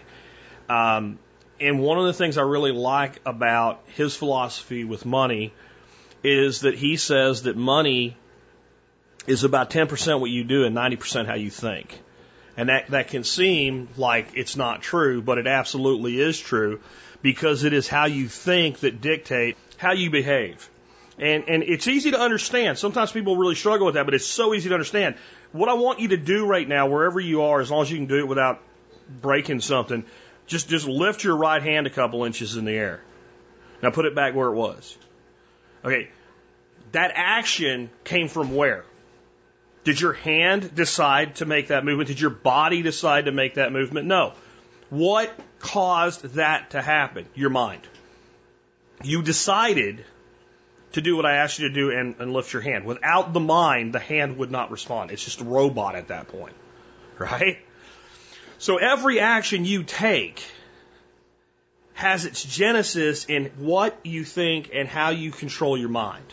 Um, 0.69 1.19
and 1.61 1.81
one 1.81 1.99
of 1.99 2.07
the 2.07 2.13
things 2.13 2.39
I 2.39 2.43
really 2.43 2.73
like 2.73 3.21
about 3.25 3.83
his 3.95 4.17
philosophy 4.17 4.85
with 4.85 5.07
money 5.07 5.53
is 6.25 6.61
that 6.61 6.75
he 6.75 6.97
says 6.97 7.43
that 7.43 7.57
money 7.57 8.17
is 9.27 9.45
about 9.45 9.71
10% 9.71 10.21
what 10.21 10.31
you 10.31 10.45
do 10.45 10.65
and 10.65 10.77
90% 10.77 11.27
how 11.27 11.35
you 11.35 11.51
think. 11.51 12.01
And 12.57 12.69
that, 12.69 12.89
that 12.89 13.09
can 13.09 13.25
seem 13.25 13.89
like 13.97 14.29
it's 14.35 14.57
not 14.57 14.83
true, 14.83 15.23
but 15.23 15.39
it 15.39 15.47
absolutely 15.47 16.21
is 16.21 16.39
true 16.39 16.81
because 17.23 17.65
it 17.65 17.73
is 17.73 17.89
how 17.89 18.07
you 18.07 18.29
think 18.29 18.81
that 18.81 19.01
dictate 19.01 19.57
how 19.79 19.93
you 19.93 20.11
behave. 20.11 20.69
And, 21.19 21.45
and 21.49 21.63
it's 21.63 21.89
easy 21.89 22.11
to 22.11 22.21
understand. 22.21 22.79
Sometimes 22.79 23.13
people 23.13 23.37
really 23.37 23.55
struggle 23.55 23.87
with 23.87 23.95
that, 23.95 24.05
but 24.05 24.15
it's 24.15 24.27
so 24.27 24.55
easy 24.55 24.69
to 24.69 24.75
understand. 24.75 25.15
What 25.53 25.69
I 25.69 25.75
want 25.75 26.01
you 26.01 26.09
to 26.09 26.17
do 26.17 26.47
right 26.47 26.67
now, 26.67 26.89
wherever 26.89 27.21
you 27.21 27.43
are, 27.43 27.61
as 27.61 27.71
long 27.71 27.83
as 27.83 27.91
you 27.91 27.99
can 27.99 28.07
do 28.07 28.19
it 28.19 28.29
without 28.29 28.61
breaking 29.21 29.61
something, 29.61 30.05
just, 30.47 30.69
just 30.69 30.87
lift 30.87 31.25
your 31.25 31.37
right 31.37 31.63
hand 31.63 31.87
a 31.87 31.91
couple 31.91 32.25
inches 32.25 32.57
in 32.57 32.65
the 32.65 32.73
air. 32.73 33.01
Now 33.83 33.91
put 33.91 34.05
it 34.05 34.15
back 34.15 34.35
where 34.35 34.49
it 34.49 34.55
was. 34.55 34.97
Okay. 35.85 36.11
That 36.93 37.13
action 37.15 37.91
came 38.05 38.29
from 38.29 38.55
where? 38.55 38.85
Did 39.85 40.01
your 40.01 40.13
hand 40.13 40.75
decide 40.75 41.37
to 41.37 41.47
make 41.47 41.69
that 41.69 41.85
movement? 41.85 42.09
Did 42.09 42.21
your 42.21 42.31
body 42.31 42.83
decide 42.83 43.25
to 43.25 43.33
make 43.33 43.55
that 43.55 43.73
movement? 43.73 44.07
No. 44.07 44.35
What 44.91 45.33
caused 45.59 46.35
that 46.35 46.71
to 46.71 46.83
happen? 46.83 47.27
Your 47.35 47.51
mind. 47.51 47.83
You 49.03 49.23
decided 49.23 50.05
to 50.93 51.01
do 51.01 51.17
what 51.17 51.27
I 51.27 51.37
asked 51.37 51.59
you 51.59 51.69
to 51.69 51.75
do 51.75 51.91
and, 51.91 52.15
and 52.19 52.33
lift 52.33 52.53
your 52.53 52.63
hand. 52.63 52.85
Without 52.85 53.33
the 53.33 53.41
mind, 53.41 53.93
the 53.93 53.99
hand 53.99 54.37
would 54.39 54.51
not 54.51 54.71
respond. 54.71 55.11
It's 55.11 55.25
just 55.25 55.41
a 55.41 55.45
robot 55.45 55.97
at 55.97 56.09
that 56.09 56.29
point. 56.29 56.55
Right? 57.19 57.59
So 58.59 58.77
every 58.77 59.19
action 59.21 59.65
you 59.65 59.83
take 59.83 60.45
has 61.95 62.25
its 62.25 62.45
genesis 62.45 63.25
in 63.25 63.47
what 63.57 63.99
you 64.05 64.25
think 64.25 64.71
and 64.73 64.89
how 64.89 65.11
you 65.11 65.31
control 65.31 65.77
your 65.77 65.89
mind. 65.89 66.27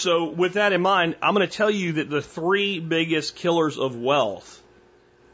So 0.00 0.30
with 0.30 0.54
that 0.54 0.72
in 0.72 0.80
mind, 0.80 1.16
I'm 1.20 1.34
going 1.34 1.46
to 1.46 1.54
tell 1.54 1.70
you 1.70 1.92
that 1.94 2.08
the 2.08 2.22
three 2.22 2.80
biggest 2.80 3.36
killers 3.36 3.76
of 3.76 3.96
wealth 3.96 4.62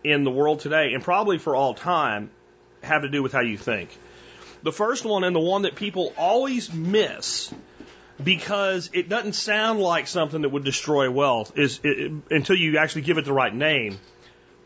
in 0.03 0.25
the 0.25 0.31
world 0.31 0.59
today, 0.61 0.93
and 0.93 1.05
probably 1.05 1.39
for 1.39 1.55
all 1.55 1.75
time, 1.75 2.31
have 2.83 3.03
to 3.03 3.09
do 3.09 3.23
with 3.23 3.33
how 3.33 3.43
you 3.43 3.57
think. 3.57 3.97
The 4.65 4.73
first 4.73 5.05
one, 5.05 5.23
and 5.23 5.37
the 5.37 5.41
one 5.41 5.63
that 5.63 5.77
people 5.77 6.13
always 6.19 6.73
miss, 6.73 7.55
because 8.23 8.91
it 8.93 9.09
doesn't 9.09 9.35
sound 9.35 9.79
like 9.79 10.09
something 10.09 10.43
that 10.43 10.49
would 10.49 10.65
destroy 10.65 11.09
wealth 11.11 11.57
is 11.57 11.81
it, 11.85 12.13
until 12.31 12.57
you 12.57 12.79
actually 12.79 13.03
give 13.03 13.19
it 13.19 13.25
the 13.25 13.33
right 13.33 13.55
name 13.55 13.99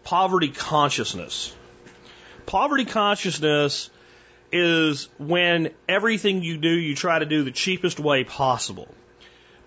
poverty 0.05 0.49
consciousness 0.49 1.55
poverty 2.47 2.87
consciousness 2.87 3.91
is 4.51 5.09
when 5.19 5.71
everything 5.89 6.43
you 6.43 6.57
do 6.57 6.71
you 6.71 6.95
try 6.95 7.19
to 7.19 7.27
do 7.27 7.43
the 7.43 7.51
cheapest 7.51 8.01
way 8.01 8.25
possible 8.25 8.89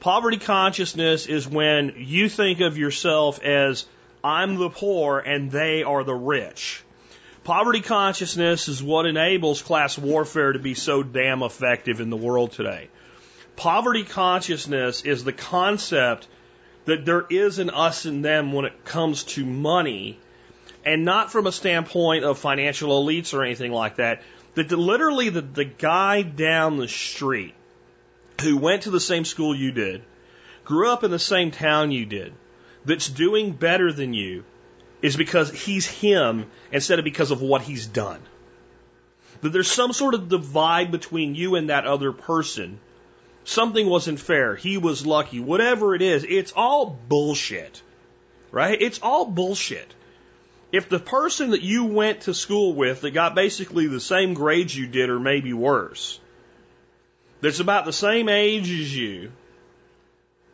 poverty 0.04 0.38
consciousness 0.38 1.26
is 1.26 1.48
when 1.48 1.96
you 1.98 2.30
think 2.30 2.62
of 2.62 2.78
yourself 2.78 3.42
as 3.44 3.86
I'm 4.24 4.56
the 4.56 4.70
poor 4.70 5.20
and 5.20 5.52
they 5.52 5.84
are 5.84 6.04
the 6.04 6.16
rich 6.16 6.84
Poverty 7.44 7.82
consciousness 7.82 8.70
is 8.70 8.82
what 8.82 9.06
enables 9.06 9.62
class 9.62 9.98
warfare 9.98 10.54
to 10.54 10.60
be 10.60 10.76
so 10.76 11.04
damn 11.04 11.44
effective 11.44 12.00
in 12.00 12.10
the 12.10 12.16
world 12.16 12.54
today. 12.54 12.88
Poverty 13.58 14.04
consciousness 14.04 15.02
is 15.02 15.26
the 15.26 15.34
concept 15.34 16.30
that 16.86 17.06
there 17.06 17.26
is 17.30 17.60
an 17.60 17.70
us 17.70 18.06
and 18.06 18.24
them 18.24 18.54
when 18.54 18.64
it 18.64 18.86
comes 18.86 19.26
to 19.26 19.46
money, 19.46 20.18
and 20.86 21.04
not 21.04 21.34
from 21.34 21.46
a 21.46 21.52
standpoint 21.52 22.24
of 22.24 22.40
financial 22.40 23.04
elites 23.04 23.34
or 23.34 23.44
anything 23.44 23.74
like 23.74 23.98
that. 23.98 24.22
That 24.56 24.70
the, 24.70 24.78
literally 24.78 25.28
the, 25.28 25.42
the 25.42 25.66
guy 25.66 26.22
down 26.22 26.78
the 26.78 26.88
street 26.88 27.56
who 28.42 28.58
went 28.58 28.84
to 28.84 28.92
the 28.92 29.00
same 29.00 29.26
school 29.26 29.56
you 29.56 29.72
did, 29.72 30.04
grew 30.66 30.92
up 30.92 31.04
in 31.04 31.12
the 31.12 31.20
same 31.20 31.52
town 31.52 31.92
you 31.92 32.06
did, 32.06 32.34
that's 32.86 33.08
doing 33.08 33.52
better 33.52 33.92
than 33.92 34.14
you, 34.14 34.44
is 35.02 35.18
because 35.18 35.52
he's 35.52 35.86
him 35.86 36.46
instead 36.72 37.00
of 37.00 37.06
because 37.06 37.32
of 37.32 37.42
what 37.42 37.62
he's 37.62 37.86
done. 37.86 38.22
That 39.42 39.50
there's 39.50 39.72
some 39.72 39.94
sort 39.94 40.14
of 40.14 40.30
divide 40.30 40.92
between 40.92 41.36
you 41.36 41.56
and 41.56 41.70
that 41.70 41.86
other 41.86 42.12
person 42.12 42.80
something 43.46 43.88
wasn't 43.88 44.20
fair, 44.20 44.56
he 44.56 44.78
was 44.78 45.06
lucky, 45.06 45.40
whatever 45.40 45.96
it 45.96 46.02
is, 46.02 46.26
it's 46.28 46.54
all 46.56 46.86
bullshit. 46.86 47.82
Right? 48.52 48.80
It's 48.80 49.00
all 49.02 49.26
bullshit. 49.26 49.92
If 50.72 50.90
the 50.90 51.00
person 51.00 51.52
that 51.52 51.62
you 51.62 51.86
went 51.86 52.22
to 52.22 52.34
school 52.34 52.74
with 52.74 53.02
that 53.02 53.12
got 53.12 53.36
basically 53.36 53.88
the 53.88 54.00
same 54.00 54.34
grades 54.34 54.76
you 54.76 54.88
did 54.88 55.10
or 55.10 55.20
maybe 55.20 55.54
worse, 55.54 56.20
that's 57.44 57.60
about 57.60 57.84
the 57.84 57.92
same 57.92 58.30
age 58.30 58.72
as 58.72 58.96
you, 58.96 59.30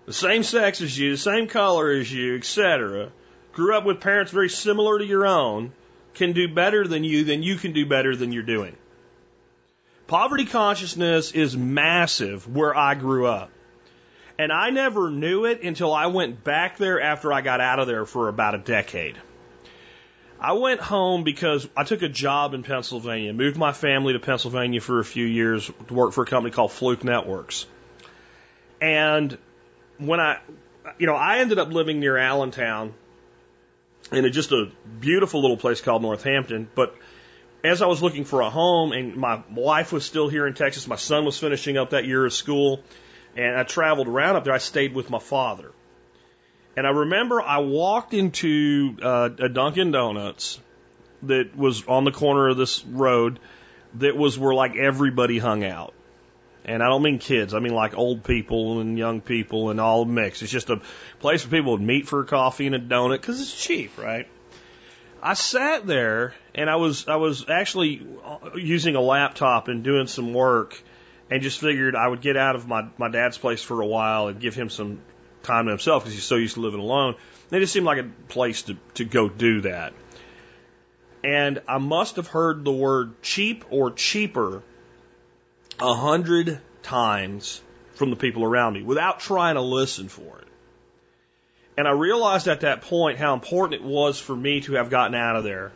the 0.08 0.14
same 0.14 0.42
sex 0.42 0.82
as 0.82 0.98
you, 0.98 1.12
the 1.12 1.18
same 1.18 1.48
color 1.48 1.92
as 1.92 2.12
you, 2.12 2.36
etc., 2.36 3.12
grew 3.54 3.78
up 3.78 3.86
with 3.86 4.02
parents 4.02 4.32
very 4.32 4.50
similar 4.50 4.98
to 4.98 5.06
your 5.06 5.28
own, 5.28 5.72
can 6.16 6.34
do 6.34 6.52
better 6.52 6.88
than 6.88 7.04
you, 7.04 7.24
then 7.24 7.44
you 7.44 7.58
can 7.58 7.74
do 7.74 7.86
better 7.86 8.16
than 8.16 8.32
you're 8.32 8.42
doing. 8.42 8.76
Poverty 10.08 10.46
consciousness 10.46 11.32
is 11.32 11.56
massive 11.56 12.52
where 12.52 12.76
I 12.76 12.96
grew 12.96 13.28
up. 13.28 13.52
And 14.40 14.52
I 14.52 14.72
never 14.72 15.12
knew 15.12 15.46
it 15.46 15.62
until 15.62 15.94
I 15.94 16.08
went 16.08 16.44
back 16.44 16.78
there 16.78 17.00
after 17.00 17.32
I 17.32 17.42
got 17.42 17.62
out 17.62 17.78
of 17.78 17.86
there 17.86 18.08
for 18.08 18.30
about 18.30 18.56
a 18.56 18.58
decade. 18.58 19.16
I 20.42 20.54
went 20.54 20.80
home 20.80 21.24
because 21.24 21.68
I 21.76 21.84
took 21.84 22.02
a 22.02 22.08
job 22.08 22.54
in 22.54 22.64
Pennsylvania, 22.64 23.34
moved 23.34 23.58
my 23.58 23.74
family 23.74 24.14
to 24.14 24.20
Pennsylvania 24.20 24.80
for 24.80 25.00
a 25.00 25.06
few 25.06 25.26
years 25.26 25.70
to 25.88 25.94
work 25.94 26.14
for 26.14 26.24
a 26.24 26.26
company 26.26 26.54
called 26.54 26.72
Fluke 26.72 27.04
Networks. 27.04 27.66
And 28.80 29.38
when 29.98 30.22
I, 30.22 30.40
you 30.98 31.08
know, 31.08 31.16
I 31.16 31.40
ended 31.40 31.60
up 31.60 31.74
living 31.74 32.00
near 32.00 32.16
Allentown 32.16 32.94
in 34.14 34.24
a, 34.24 34.30
just 34.30 34.54
a 34.54 34.72
beautiful 35.00 35.42
little 35.42 35.58
place 35.58 35.82
called 35.82 36.02
Northampton, 36.02 36.70
but 36.74 36.96
as 37.64 37.82
I 37.82 37.88
was 37.88 38.02
looking 38.02 38.24
for 38.24 38.40
a 38.40 38.50
home, 38.50 38.94
and 38.94 39.18
my 39.18 39.44
wife 39.52 39.92
was 39.92 40.06
still 40.06 40.30
here 40.30 40.48
in 40.48 40.54
Texas, 40.54 40.88
my 40.88 40.96
son 40.96 41.26
was 41.26 41.38
finishing 41.38 41.78
up 41.78 41.90
that 41.90 42.06
year 42.06 42.26
of 42.26 42.32
school, 42.32 42.82
and 43.36 43.58
I 43.58 43.64
traveled 43.64 44.08
around 44.08 44.38
up 44.38 44.46
there. 44.46 44.54
I 44.54 44.60
stayed 44.60 44.94
with 44.94 45.10
my 45.10 45.20
father. 45.20 45.72
And 46.80 46.88
I 46.88 46.92
remember 46.92 47.42
I 47.42 47.58
walked 47.58 48.14
into 48.14 48.96
uh, 49.02 49.30
a 49.38 49.50
Dunkin' 49.50 49.92
Donuts 49.92 50.62
that 51.24 51.54
was 51.54 51.86
on 51.86 52.06
the 52.06 52.12
corner 52.14 52.48
of 52.48 52.56
this 52.56 52.86
road 52.86 53.42
that 53.96 54.16
was 54.16 54.40
where 54.40 54.54
like 54.54 54.78
everybody 54.78 55.40
hung 55.40 55.66
out. 55.66 55.94
And 56.64 56.82
I 56.82 56.88
don't 56.88 57.04
mean 57.04 57.20
kids, 57.20 57.54
I 57.54 57.60
mean 57.60 57.74
like 57.74 57.98
old 57.98 58.24
people 58.24 58.80
and 58.80 58.98
young 58.98 59.20
people 59.20 59.72
and 59.72 59.82
all 59.82 60.06
mixed. 60.06 60.42
It's 60.42 60.54
just 60.54 60.70
a 60.70 60.80
place 61.20 61.44
where 61.44 61.60
people 61.60 61.74
would 61.74 61.82
meet 61.82 62.08
for 62.08 62.22
a 62.22 62.26
coffee 62.26 62.66
and 62.66 62.76
a 62.76 62.80
donut 62.80 63.20
because 63.20 63.42
it's 63.42 63.62
cheap, 63.62 63.98
right? 63.98 64.30
I 65.22 65.34
sat 65.34 65.86
there 65.86 66.34
and 66.56 66.70
I 66.70 66.78
was 66.78 67.10
I 67.10 67.18
was 67.18 67.50
actually 67.50 68.08
using 68.56 68.96
a 68.96 69.02
laptop 69.02 69.68
and 69.68 69.84
doing 69.84 70.08
some 70.08 70.34
work 70.34 70.82
and 71.30 71.42
just 71.42 71.60
figured 71.60 71.94
I 71.94 72.08
would 72.08 72.22
get 72.22 72.38
out 72.38 72.56
of 72.56 72.70
my 72.70 72.88
my 72.98 73.10
dad's 73.10 73.38
place 73.38 73.62
for 73.62 73.82
a 73.82 73.86
while 73.86 74.30
and 74.30 74.40
give 74.40 74.56
him 74.56 74.70
some 74.70 75.02
time 75.50 75.66
to 75.66 75.72
himself 75.72 76.04
because 76.04 76.14
he's 76.14 76.24
so 76.24 76.36
used 76.36 76.56
to 76.56 76.62
living 76.62 76.80
alone. 76.80 77.16
It 77.52 77.60
just 77.60 77.74
seemed 77.74 77.86
like 77.86 77.98
a 77.98 78.10
place 78.28 78.64
to 78.64 78.78
to 78.96 79.06
go 79.06 79.28
do 79.28 79.62
that. 79.62 79.94
And 81.24 81.62
I 81.68 81.80
must 81.80 82.16
have 82.16 82.28
heard 82.28 82.64
the 82.64 82.72
word 82.72 83.22
cheap 83.22 83.66
or 83.70 83.92
cheaper 83.92 84.62
a 85.80 85.94
hundred 85.94 86.62
times 86.82 87.62
from 87.96 88.10
the 88.10 88.16
people 88.16 88.44
around 88.44 88.74
me 88.74 88.84
without 88.84 89.20
trying 89.20 89.56
to 89.56 89.62
listen 89.62 90.08
for 90.08 90.40
it. 90.40 90.48
And 91.78 91.88
I 91.88 91.92
realized 91.92 92.48
at 92.48 92.62
that 92.62 92.82
point 92.82 93.18
how 93.18 93.34
important 93.34 93.82
it 93.82 93.88
was 93.88 94.20
for 94.20 94.36
me 94.36 94.62
to 94.62 94.74
have 94.74 94.90
gotten 94.90 95.16
out 95.16 95.36
of 95.36 95.44
there 95.44 95.72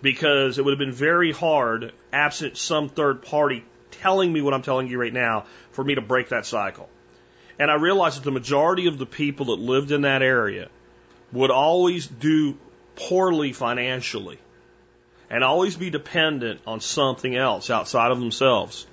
because 0.00 0.58
it 0.58 0.64
would 0.64 0.72
have 0.72 0.78
been 0.78 0.92
very 0.92 1.32
hard, 1.32 1.92
absent 2.12 2.56
some 2.56 2.88
third 2.88 3.22
party 3.22 3.64
telling 3.90 4.32
me 4.32 4.40
what 4.40 4.54
I'm 4.54 4.62
telling 4.62 4.88
you 4.88 5.00
right 5.00 5.12
now, 5.12 5.46
for 5.72 5.82
me 5.82 5.94
to 5.94 6.00
break 6.00 6.28
that 6.28 6.46
cycle. 6.46 6.88
And 7.58 7.70
I 7.70 7.74
realized 7.74 8.18
that 8.18 8.24
the 8.24 8.30
majority 8.30 8.86
of 8.86 8.98
the 8.98 9.06
people 9.06 9.46
that 9.46 9.58
lived 9.58 9.90
in 9.90 10.02
that 10.02 10.22
area 10.22 10.68
would 11.32 11.50
always 11.50 12.06
do 12.06 12.56
poorly 12.96 13.52
financially 13.52 14.38
and 15.30 15.44
always 15.44 15.76
be 15.76 15.90
dependent 15.90 16.60
on 16.66 16.80
something 16.80 17.36
else 17.36 17.70
outside 17.70 18.10
of 18.10 18.20
themselves 18.20 18.86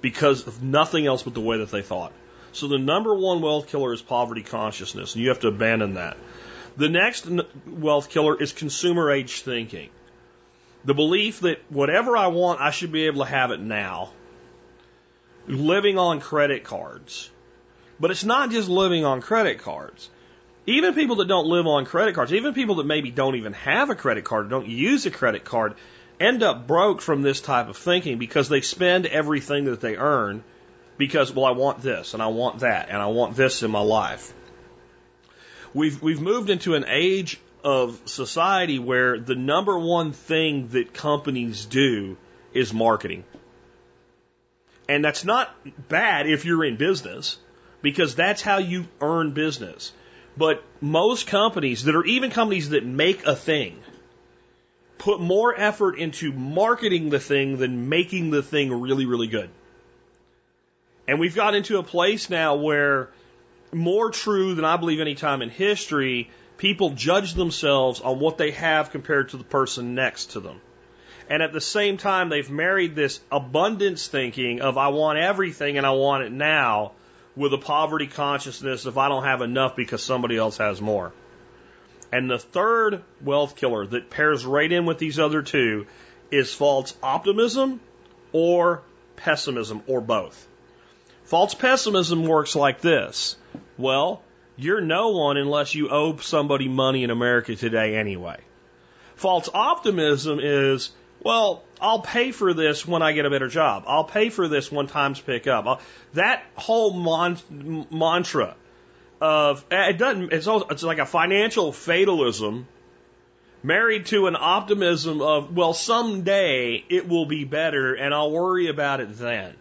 because 0.00 0.46
of 0.46 0.62
nothing 0.62 1.06
else 1.06 1.22
but 1.22 1.34
the 1.34 1.40
way 1.40 1.58
that 1.58 1.70
they 1.70 1.82
thought. 1.82 2.12
So 2.52 2.68
the 2.68 2.78
number 2.78 3.14
one 3.14 3.42
wealth 3.42 3.68
killer 3.68 3.92
is 3.92 4.02
poverty 4.02 4.42
consciousness, 4.42 5.14
and 5.14 5.22
you 5.22 5.28
have 5.30 5.40
to 5.40 5.48
abandon 5.48 5.94
that. 5.94 6.16
The 6.76 6.88
next 6.88 7.28
wealth 7.66 8.10
killer 8.10 8.40
is 8.40 8.52
consumer 8.52 9.10
age 9.10 9.42
thinking. 9.42 9.90
The 10.84 10.94
belief 10.94 11.40
that 11.40 11.60
whatever 11.68 12.16
I 12.16 12.28
want, 12.28 12.60
I 12.60 12.70
should 12.70 12.92
be 12.92 13.06
able 13.06 13.24
to 13.24 13.30
have 13.30 13.50
it 13.50 13.60
now. 13.60 14.10
Living 15.46 15.98
on 15.98 16.20
credit 16.20 16.64
cards. 16.64 17.30
But 18.00 18.10
it's 18.10 18.24
not 18.24 18.50
just 18.50 18.68
living 18.68 19.04
on 19.04 19.20
credit 19.20 19.58
cards. 19.58 20.08
Even 20.66 20.94
people 20.94 21.16
that 21.16 21.28
don't 21.28 21.46
live 21.46 21.66
on 21.66 21.84
credit 21.84 22.14
cards, 22.14 22.32
even 22.32 22.54
people 22.54 22.76
that 22.76 22.86
maybe 22.86 23.10
don't 23.10 23.36
even 23.36 23.52
have 23.52 23.90
a 23.90 23.94
credit 23.94 24.24
card, 24.24 24.46
or 24.46 24.48
don't 24.48 24.66
use 24.66 25.04
a 25.04 25.10
credit 25.10 25.44
card, 25.44 25.74
end 26.18 26.42
up 26.42 26.66
broke 26.66 27.02
from 27.02 27.22
this 27.22 27.40
type 27.40 27.68
of 27.68 27.76
thinking 27.76 28.18
because 28.18 28.48
they 28.48 28.60
spend 28.62 29.06
everything 29.06 29.66
that 29.66 29.80
they 29.80 29.96
earn 29.96 30.42
because, 30.96 31.32
well, 31.32 31.44
I 31.44 31.52
want 31.52 31.82
this 31.82 32.14
and 32.14 32.22
I 32.22 32.28
want 32.28 32.60
that 32.60 32.88
and 32.88 32.98
I 32.98 33.06
want 33.06 33.36
this 33.36 33.62
in 33.62 33.70
my 33.70 33.80
life. 33.80 34.32
We've, 35.72 36.00
we've 36.02 36.20
moved 36.20 36.50
into 36.50 36.74
an 36.74 36.84
age 36.86 37.40
of 37.62 38.00
society 38.06 38.78
where 38.78 39.18
the 39.18 39.34
number 39.34 39.78
one 39.78 40.12
thing 40.12 40.68
that 40.68 40.92
companies 40.94 41.64
do 41.66 42.16
is 42.52 42.72
marketing. 42.72 43.24
And 44.88 45.04
that's 45.04 45.24
not 45.24 45.54
bad 45.88 46.28
if 46.28 46.44
you're 46.44 46.64
in 46.64 46.76
business 46.76 47.38
because 47.82 48.14
that's 48.14 48.42
how 48.42 48.58
you 48.58 48.86
earn 49.00 49.32
business. 49.32 49.92
But 50.36 50.62
most 50.80 51.26
companies 51.26 51.84
that 51.84 51.94
are 51.96 52.04
even 52.04 52.30
companies 52.30 52.70
that 52.70 52.84
make 52.84 53.26
a 53.26 53.34
thing 53.34 53.78
put 54.98 55.20
more 55.20 55.58
effort 55.58 55.98
into 55.98 56.32
marketing 56.32 57.10
the 57.10 57.18
thing 57.18 57.56
than 57.56 57.88
making 57.88 58.30
the 58.30 58.42
thing 58.42 58.80
really, 58.80 59.06
really 59.06 59.26
good. 59.26 59.50
And 61.08 61.18
we've 61.18 61.34
got 61.34 61.54
into 61.54 61.78
a 61.78 61.82
place 61.82 62.30
now 62.30 62.56
where 62.56 63.10
more 63.72 64.10
true 64.10 64.54
than 64.54 64.64
I 64.64 64.76
believe 64.76 65.00
any 65.00 65.14
time 65.14 65.42
in 65.42 65.48
history, 65.48 66.30
people 66.58 66.90
judge 66.90 67.34
themselves 67.34 68.00
on 68.00 68.20
what 68.20 68.36
they 68.36 68.50
have 68.52 68.90
compared 68.90 69.30
to 69.30 69.36
the 69.36 69.44
person 69.44 69.94
next 69.94 70.32
to 70.32 70.40
them. 70.40 70.60
And 71.28 71.42
at 71.42 71.52
the 71.52 71.60
same 71.60 71.96
time, 71.96 72.28
they've 72.28 72.50
married 72.50 72.94
this 72.94 73.20
abundance 73.30 74.06
thinking 74.06 74.60
of 74.60 74.76
I 74.76 74.88
want 74.88 75.18
everything 75.18 75.78
and 75.78 75.86
I 75.86 75.92
want 75.92 76.24
it 76.24 76.32
now 76.32 76.92
with 77.40 77.54
a 77.54 77.58
poverty 77.58 78.06
consciousness 78.06 78.84
if 78.84 78.98
I 78.98 79.08
don't 79.08 79.24
have 79.24 79.40
enough 79.40 79.74
because 79.74 80.02
somebody 80.02 80.36
else 80.36 80.58
has 80.58 80.78
more. 80.78 81.10
And 82.12 82.30
the 82.30 82.38
third 82.38 83.02
wealth 83.22 83.56
killer 83.56 83.86
that 83.86 84.10
pairs 84.10 84.44
right 84.44 84.70
in 84.70 84.84
with 84.84 84.98
these 84.98 85.18
other 85.18 85.40
two 85.40 85.86
is 86.30 86.52
false 86.52 86.94
optimism 87.02 87.80
or 88.32 88.82
pessimism 89.16 89.82
or 89.86 90.02
both. 90.02 90.46
False 91.24 91.54
pessimism 91.54 92.26
works 92.26 92.54
like 92.54 92.82
this. 92.82 93.36
Well, 93.78 94.20
you're 94.58 94.82
no 94.82 95.12
one 95.12 95.38
unless 95.38 95.74
you 95.74 95.88
owe 95.88 96.18
somebody 96.18 96.68
money 96.68 97.04
in 97.04 97.10
America 97.10 97.56
today 97.56 97.96
anyway. 97.96 98.36
False 99.14 99.48
optimism 99.54 100.40
is, 100.42 100.90
well, 101.22 101.62
I'll 101.80 102.00
pay 102.00 102.32
for 102.32 102.54
this 102.54 102.86
when 102.86 103.02
I 103.02 103.12
get 103.12 103.26
a 103.26 103.30
better 103.30 103.48
job. 103.48 103.84
I'll 103.86 104.04
pay 104.04 104.30
for 104.30 104.48
this 104.48 104.70
when 104.70 104.86
times 104.86 105.20
pick 105.20 105.46
up. 105.46 105.66
I'll, 105.66 105.80
that 106.14 106.42
whole 106.56 106.92
mon- 106.92 107.86
mantra 107.90 108.56
of 109.20 109.64
eh, 109.70 109.90
it 109.90 109.98
doesn't 109.98 110.32
it's, 110.32 110.46
also, 110.46 110.66
it's 110.68 110.82
like 110.82 110.98
a 110.98 111.06
financial 111.06 111.72
fatalism 111.72 112.66
married 113.62 114.06
to 114.06 114.26
an 114.26 114.36
optimism 114.38 115.20
of 115.20 115.54
well 115.54 115.74
someday 115.74 116.82
it 116.88 117.06
will 117.06 117.26
be 117.26 117.44
better 117.44 117.94
and 117.94 118.14
I'll 118.14 118.30
worry 118.30 118.68
about 118.68 119.00
it 119.00 119.18
then 119.18 119.54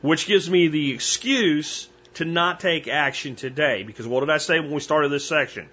which 0.00 0.26
gives 0.26 0.48
me 0.48 0.68
the 0.68 0.92
excuse 0.92 1.88
to 2.14 2.24
not 2.24 2.60
take 2.60 2.88
action 2.88 3.36
today 3.36 3.82
because 3.82 4.06
what 4.06 4.20
did 4.20 4.30
I 4.30 4.38
say 4.38 4.58
when 4.58 4.70
we 4.70 4.80
started 4.80 5.10
this 5.10 5.28
section 5.28 5.68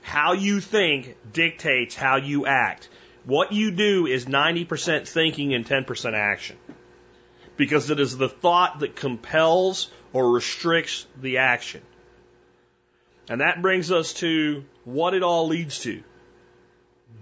how 0.00 0.32
you 0.32 0.60
think 0.60 1.14
dictates 1.30 1.94
how 1.94 2.16
you 2.16 2.46
act 2.46 2.88
what 3.26 3.52
you 3.52 3.70
do 3.70 4.06
is 4.06 4.24
90% 4.24 5.06
thinking 5.06 5.52
and 5.52 5.66
10% 5.66 6.14
action 6.14 6.56
because 7.56 7.90
it 7.90 8.00
is 8.00 8.16
the 8.16 8.28
thought 8.28 8.80
that 8.80 8.96
compels 8.96 9.90
or 10.14 10.30
restricts 10.30 11.06
the 11.20 11.38
action 11.38 11.82
and 13.28 13.40
that 13.40 13.60
brings 13.60 13.90
us 13.90 14.14
to 14.14 14.64
what 14.84 15.14
it 15.14 15.22
all 15.22 15.48
leads 15.48 15.80
to 15.80 16.02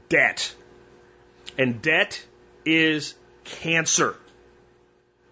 debt. 0.09 0.55
And 1.57 1.81
debt 1.81 2.25
is 2.65 3.15
cancer. 3.45 4.17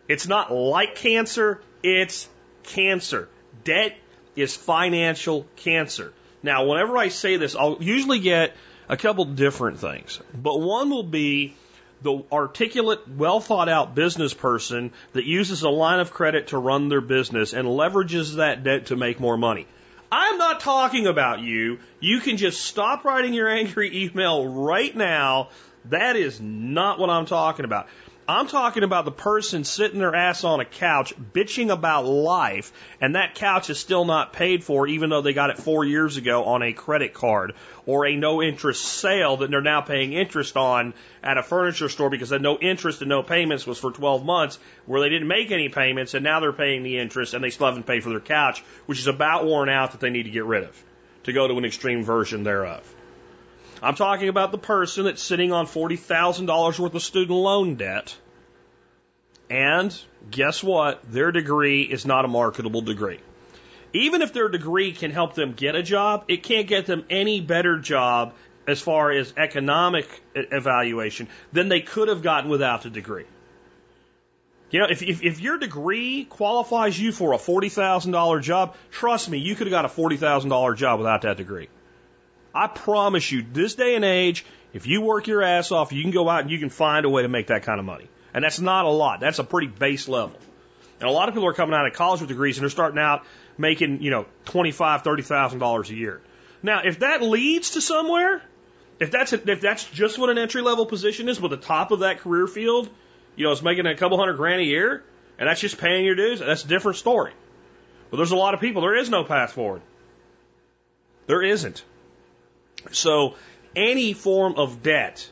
It's 0.09 0.27
not 0.27 0.53
like 0.53 0.97
cancer, 0.97 1.61
it's 1.83 2.29
cancer. 2.65 3.29
Debt 3.65 3.97
is 4.35 4.57
financial 4.57 5.47
cancer. 5.57 6.13
Now, 6.43 6.67
whenever 6.67 6.97
I 6.97 7.09
say 7.09 7.37
this, 7.37 7.55
I'll 7.55 7.79
usually 7.81 8.19
get 8.19 8.57
a 8.93 8.97
couple 8.99 9.25
different 9.25 9.79
things, 9.79 10.21
but 10.35 10.61
one 10.61 10.91
will 10.91 11.03
be 11.03 11.55
the 12.03 12.23
articulate, 12.31 13.09
well 13.09 13.41
thought 13.41 13.71
out 13.71 13.95
business 13.95 14.35
person 14.35 14.93
that 15.15 15.25
uses 15.25 15.63
a 15.63 15.71
line 15.71 15.99
of 15.99 16.13
credit 16.13 16.49
to 16.49 16.59
run 16.59 16.91
their 16.91 17.01
business 17.01 17.55
and 17.55 17.67
leverages 17.67 18.37
that 18.37 18.63
debt 18.65 18.87
to 18.87 18.97
make 18.97 19.19
more 19.19 19.39
money. 19.39 19.67
I'm 20.11 20.37
not 20.37 20.61
talking 20.61 21.07
about 21.07 21.41
you. 21.41 21.79
You 22.01 22.21
can 22.21 22.37
just 22.37 22.61
stop 22.61 23.07
writing 23.07 23.33
your 23.33 23.49
angry 23.49 24.05
email 24.05 24.47
right 24.47 24.95
now. 24.95 25.49
That 25.87 26.17
is 26.17 26.39
not 26.39 26.99
what 26.99 27.09
I'm 27.09 27.25
talking 27.25 27.65
about. 27.65 27.89
I'm 28.29 28.47
talking 28.47 28.85
about 28.85 29.05
the 29.05 29.11
person 29.11 29.65
sitting 29.65 29.99
their 29.99 30.15
ass 30.15 30.45
on 30.45 30.61
a 30.61 30.65
couch 30.65 31.13
bitching 31.33 31.73
about 31.73 32.07
life, 32.07 32.73
and 33.01 33.17
that 33.17 33.35
couch 33.35 33.69
is 33.69 33.81
still 33.81 34.05
not 34.05 34.33
paid 34.33 34.63
for, 34.63 34.87
even 34.87 35.11
though 35.11 35.23
they 35.23 35.33
got 35.33 35.51
it 35.51 35.59
four 35.59 35.85
years 35.85 36.17
ago 36.17 36.45
on 36.45 36.63
a 36.63 36.73
credit 36.73 37.15
card 37.15 37.55
or 37.85 38.07
a 38.07 38.15
no 38.15 38.41
interest 38.41 38.85
sale 38.85 39.39
that 39.39 39.51
they're 39.51 39.61
now 39.61 39.81
paying 39.81 40.13
interest 40.13 40.57
on 40.57 40.95
at 41.21 41.37
a 41.37 41.43
furniture 41.43 41.89
store 41.89 42.11
because 42.11 42.29
the 42.29 42.39
no 42.39 42.59
interest 42.59 43.01
and 43.03 43.09
no 43.09 43.25
payments 43.25 43.67
was 43.67 43.79
for 43.79 43.91
12 43.91 44.25
months 44.25 44.59
where 44.87 45.01
they 45.01 45.09
didn't 45.09 45.27
make 45.27 45.51
any 45.51 45.69
payments 45.69 46.15
and 46.15 46.23
now 46.23 46.39
they're 46.39 46.53
paying 46.53 46.85
the 46.85 46.99
interest 46.99 47.35
and 47.35 47.43
they 47.43 47.51
still 47.51 47.67
haven't 47.67 47.87
paid 47.87 48.05
for 48.05 48.11
their 48.11 48.21
couch, 48.21 48.63
which 48.87 49.01
is 49.01 49.09
about 49.09 49.45
worn 49.45 49.69
out 49.69 49.93
that 49.93 50.01
they 50.01 50.11
need 50.11 50.25
to 50.25 50.31
get 50.31 50.45
rid 50.45 50.63
of 50.63 50.85
to 51.25 51.33
go 51.33 51.49
to 51.49 51.59
an 51.59 51.65
extreme 51.65 52.05
version 52.05 52.45
thereof. 52.45 52.92
I'm 53.83 53.97
talking 53.97 54.29
about 54.29 54.53
the 54.53 54.59
person 54.59 55.07
that's 55.07 55.21
sitting 55.21 55.53
on 55.53 55.67
$40,000 55.67 56.79
worth 56.79 56.95
of 56.95 57.03
student 57.03 57.37
loan 57.37 57.75
debt. 57.75 58.17
And 59.51 59.95
guess 60.31 60.63
what? 60.63 61.03
Their 61.11 61.33
degree 61.33 61.83
is 61.83 62.07
not 62.07 62.25
a 62.25 62.29
marketable 62.29 62.83
degree. 62.83 63.19
Even 63.93 64.23
if 64.23 64.33
their 64.33 64.49
degree 64.49 64.93
can 64.93 65.11
help 65.11 65.35
them 65.35 65.53
get 65.53 65.75
a 65.75 65.83
job, 65.83 66.25
it 66.29 66.45
can't 66.45 66.69
get 66.69 66.87
them 66.87 67.05
any 67.11 67.41
better 67.41 67.79
job 67.79 68.35
as 68.69 68.81
far 68.81 69.11
as 69.11 69.35
economic 69.37 70.09
evaluation 70.35 71.27
than 71.53 71.69
they 71.69 71.81
could 71.81 72.09
have 72.09 72.23
gotten 72.23 72.49
without 72.49 72.83
the 72.83 72.91
degree. 72.91 73.27
You 74.71 74.79
know, 74.79 74.87
if, 74.89 75.03
if, 75.03 75.23
if 75.23 75.41
your 75.41 75.59
degree 75.59 76.25
qualifies 76.25 76.99
you 76.99 77.13
for 77.13 77.35
a 77.35 77.37
$40,000 77.37 78.43
job, 78.43 78.77
trust 78.93 79.29
me, 79.29 79.39
you 79.39 79.57
could 79.57 79.67
have 79.67 79.73
got 79.73 79.85
a 79.85 79.89
$40,000 79.89 80.77
job 80.77 81.01
without 81.01 81.23
that 81.23 81.37
degree. 81.37 81.69
I 82.55 82.67
promise 82.67 83.31
you, 83.31 83.43
this 83.43 83.75
day 83.75 83.95
and 83.95 84.05
age, 84.05 84.45
if 84.73 84.87
you 84.87 85.01
work 85.01 85.27
your 85.27 85.43
ass 85.43 85.73
off, 85.73 85.93
you 85.93 86.03
can 86.03 86.11
go 86.11 86.29
out 86.29 86.43
and 86.43 86.51
you 86.51 86.59
can 86.59 86.71
find 86.71 87.05
a 87.05 87.11
way 87.11 87.23
to 87.23 87.29
make 87.29 87.49
that 87.49 87.63
kind 87.63 87.79
of 87.79 87.87
money. 87.87 88.09
And 88.35 88.45
that's 88.45 88.61
not 88.61 88.85
a 88.85 88.91
lot. 88.91 89.21
That's 89.21 89.39
a 89.39 89.45
pretty 89.45 89.69
base 89.69 90.09
level. 90.09 90.39
And 91.01 91.09
a 91.09 91.13
lot 91.13 91.29
of 91.29 91.35
people 91.35 91.49
are 91.49 91.55
coming 91.55 91.75
out 91.75 91.87
of 91.87 91.93
college 91.95 92.21
with 92.21 92.29
degrees 92.29 92.57
and 92.57 92.63
they're 92.63 92.71
starting 92.71 92.99
out 92.99 93.25
making, 93.59 94.03
you 94.03 94.11
know, 94.11 94.27
twenty-five, 94.45 95.03
thirty 95.03 95.23
thousand 95.23 95.59
dollars 95.59 95.91
a 95.91 95.95
year. 95.95 96.21
Now, 96.63 96.83
if 96.85 97.01
that 97.01 97.23
leads 97.23 97.71
to 97.71 97.81
somewhere, 97.81 98.43
if 99.01 99.11
that's 99.11 99.33
a, 99.33 99.51
if 99.51 99.61
that's 99.61 99.85
just 99.91 100.19
what 100.19 100.31
an 100.31 100.39
entry 100.39 100.63
level 100.63 100.87
position 100.87 101.29
is, 101.29 101.41
with 101.41 101.51
the 101.51 101.57
top 101.57 101.91
of 101.91 102.01
that 102.01 102.21
career 102.21 102.47
field, 102.47 102.89
you 103.35 103.45
know, 103.45 103.53
is 103.53 103.63
making 103.63 103.87
a 103.87 103.97
couple 103.97 104.17
hundred 104.17 104.37
grand 104.37 104.61
a 104.61 104.65
year, 104.65 105.03
and 105.39 105.49
that's 105.49 105.61
just 105.61 105.79
paying 105.79 106.05
your 106.05 106.15
dues. 106.15 106.39
That's 106.39 106.65
a 106.65 106.69
different 106.69 106.99
story. 106.99 107.33
But 108.11 108.19
there's 108.19 108.31
a 108.31 108.37
lot 108.37 108.55
of 108.55 108.61
people. 108.61 108.83
There 108.83 108.95
is 108.95 109.11
no 109.11 109.25
path 109.25 109.53
forward. 109.53 109.83
There 111.27 111.43
isn't. 111.43 111.85
So 112.91 113.37
any 113.75 114.13
form 114.13 114.55
of 114.57 114.83
debt 114.83 115.29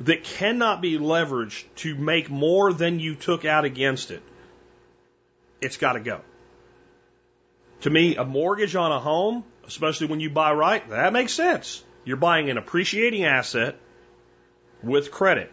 that 0.00 0.24
cannot 0.24 0.80
be 0.80 0.98
leveraged 0.98 1.64
to 1.76 1.94
make 1.94 2.30
more 2.30 2.72
than 2.72 3.00
you 3.00 3.14
took 3.14 3.44
out 3.44 3.64
against 3.64 4.10
it, 4.10 4.22
it's 5.60 5.76
got 5.76 5.92
to 5.94 6.00
go. 6.00 6.20
To 7.82 7.90
me, 7.90 8.16
a 8.16 8.24
mortgage 8.24 8.76
on 8.76 8.92
a 8.92 9.00
home, 9.00 9.44
especially 9.66 10.06
when 10.06 10.20
you 10.20 10.30
buy 10.30 10.52
right, 10.52 10.88
that 10.90 11.12
makes 11.12 11.32
sense. 11.32 11.82
You're 12.04 12.16
buying 12.16 12.50
an 12.50 12.58
appreciating 12.58 13.24
asset 13.24 13.76
with 14.82 15.10
credit. 15.10 15.52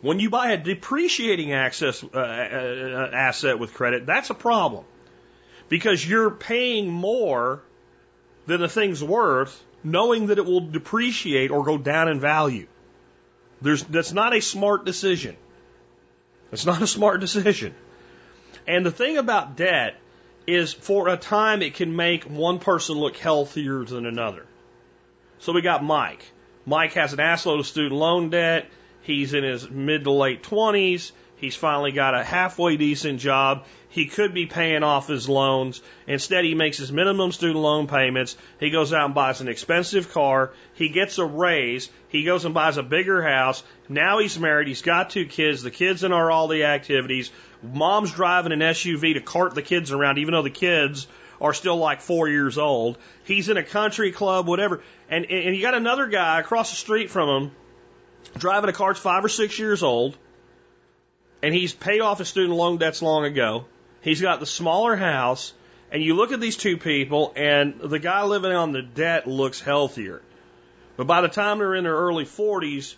When 0.00 0.20
you 0.20 0.28
buy 0.28 0.52
a 0.52 0.58
depreciating 0.58 1.52
access, 1.52 2.04
uh, 2.04 2.18
uh, 2.18 3.10
asset 3.12 3.58
with 3.58 3.72
credit, 3.72 4.04
that's 4.04 4.28
a 4.30 4.34
problem 4.34 4.84
because 5.68 6.06
you're 6.06 6.30
paying 6.30 6.90
more 6.90 7.62
than 8.46 8.60
the 8.60 8.68
thing's 8.68 9.02
worth, 9.02 9.62
knowing 9.84 10.26
that 10.26 10.38
it 10.38 10.46
will 10.46 10.60
depreciate 10.60 11.50
or 11.50 11.62
go 11.62 11.78
down 11.78 12.08
in 12.08 12.18
value. 12.18 12.66
There's, 13.60 13.84
that's 13.84 14.12
not 14.12 14.34
a 14.34 14.40
smart 14.40 14.84
decision. 14.84 15.36
It's 16.50 16.66
not 16.66 16.82
a 16.82 16.86
smart 16.86 17.20
decision. 17.20 17.74
And 18.66 18.84
the 18.84 18.90
thing 18.90 19.18
about 19.18 19.56
debt 19.56 19.96
is 20.46 20.72
for 20.72 21.08
a 21.08 21.16
time 21.16 21.62
it 21.62 21.74
can 21.74 21.94
make 21.94 22.24
one 22.24 22.58
person 22.58 22.96
look 22.96 23.16
healthier 23.16 23.84
than 23.84 24.06
another. 24.06 24.46
So 25.38 25.52
we 25.52 25.62
got 25.62 25.84
Mike. 25.84 26.24
Mike 26.66 26.92
has 26.94 27.12
an 27.12 27.18
assload 27.18 27.60
of 27.60 27.66
student 27.66 27.94
loan 27.94 28.30
debt. 28.30 28.66
He's 29.02 29.34
in 29.34 29.44
his 29.44 29.68
mid 29.68 30.04
to 30.04 30.10
late 30.10 30.42
20s. 30.42 31.12
He's 31.44 31.54
finally 31.54 31.92
got 31.92 32.14
a 32.14 32.24
halfway 32.24 32.78
decent 32.78 33.20
job. 33.20 33.66
He 33.90 34.06
could 34.06 34.32
be 34.32 34.46
paying 34.46 34.82
off 34.82 35.08
his 35.08 35.28
loans. 35.28 35.82
Instead, 36.06 36.46
he 36.46 36.54
makes 36.54 36.78
his 36.78 36.90
minimum 36.90 37.32
student 37.32 37.58
loan 37.58 37.86
payments. 37.86 38.34
He 38.58 38.70
goes 38.70 38.94
out 38.94 39.04
and 39.04 39.14
buys 39.14 39.42
an 39.42 39.48
expensive 39.48 40.10
car. 40.10 40.52
He 40.72 40.88
gets 40.88 41.18
a 41.18 41.26
raise. 41.26 41.90
He 42.08 42.24
goes 42.24 42.46
and 42.46 42.54
buys 42.54 42.78
a 42.78 42.82
bigger 42.82 43.22
house. 43.22 43.62
Now 43.90 44.20
he's 44.20 44.38
married. 44.38 44.68
He's 44.68 44.80
got 44.80 45.10
two 45.10 45.26
kids. 45.26 45.62
The 45.62 45.70
kids 45.70 46.02
are 46.02 46.30
all 46.30 46.48
the 46.48 46.64
activities. 46.64 47.30
Mom's 47.62 48.10
driving 48.10 48.52
an 48.52 48.60
SUV 48.60 49.12
to 49.12 49.20
cart 49.20 49.54
the 49.54 49.60
kids 49.60 49.92
around, 49.92 50.16
even 50.16 50.32
though 50.32 50.42
the 50.42 50.48
kids 50.48 51.06
are 51.42 51.52
still 51.52 51.76
like 51.76 52.00
four 52.00 52.26
years 52.26 52.56
old. 52.56 52.96
He's 53.24 53.50
in 53.50 53.58
a 53.58 53.62
country 53.62 54.12
club, 54.12 54.46
whatever. 54.46 54.82
And, 55.10 55.26
and 55.26 55.54
you 55.54 55.60
got 55.60 55.74
another 55.74 56.06
guy 56.06 56.40
across 56.40 56.70
the 56.70 56.76
street 56.76 57.10
from 57.10 57.28
him 57.28 57.50
driving 58.38 58.70
a 58.70 58.72
car 58.72 58.94
that's 58.94 59.00
five 59.00 59.22
or 59.22 59.28
six 59.28 59.58
years 59.58 59.82
old. 59.82 60.16
And 61.44 61.52
he's 61.52 61.74
paid 61.74 62.00
off 62.00 62.20
his 62.20 62.28
student 62.28 62.56
loan 62.56 62.78
debts 62.78 63.02
long 63.02 63.26
ago. 63.26 63.66
He's 64.00 64.22
got 64.22 64.40
the 64.40 64.46
smaller 64.46 64.96
house. 64.96 65.52
And 65.92 66.02
you 66.02 66.14
look 66.14 66.32
at 66.32 66.40
these 66.40 66.56
two 66.56 66.78
people, 66.78 67.34
and 67.36 67.78
the 67.78 67.98
guy 67.98 68.24
living 68.24 68.52
on 68.52 68.72
the 68.72 68.80
debt 68.80 69.26
looks 69.26 69.60
healthier. 69.60 70.22
But 70.96 71.06
by 71.06 71.20
the 71.20 71.28
time 71.28 71.58
they're 71.58 71.74
in 71.74 71.84
their 71.84 71.94
early 71.94 72.24
40s, 72.24 72.94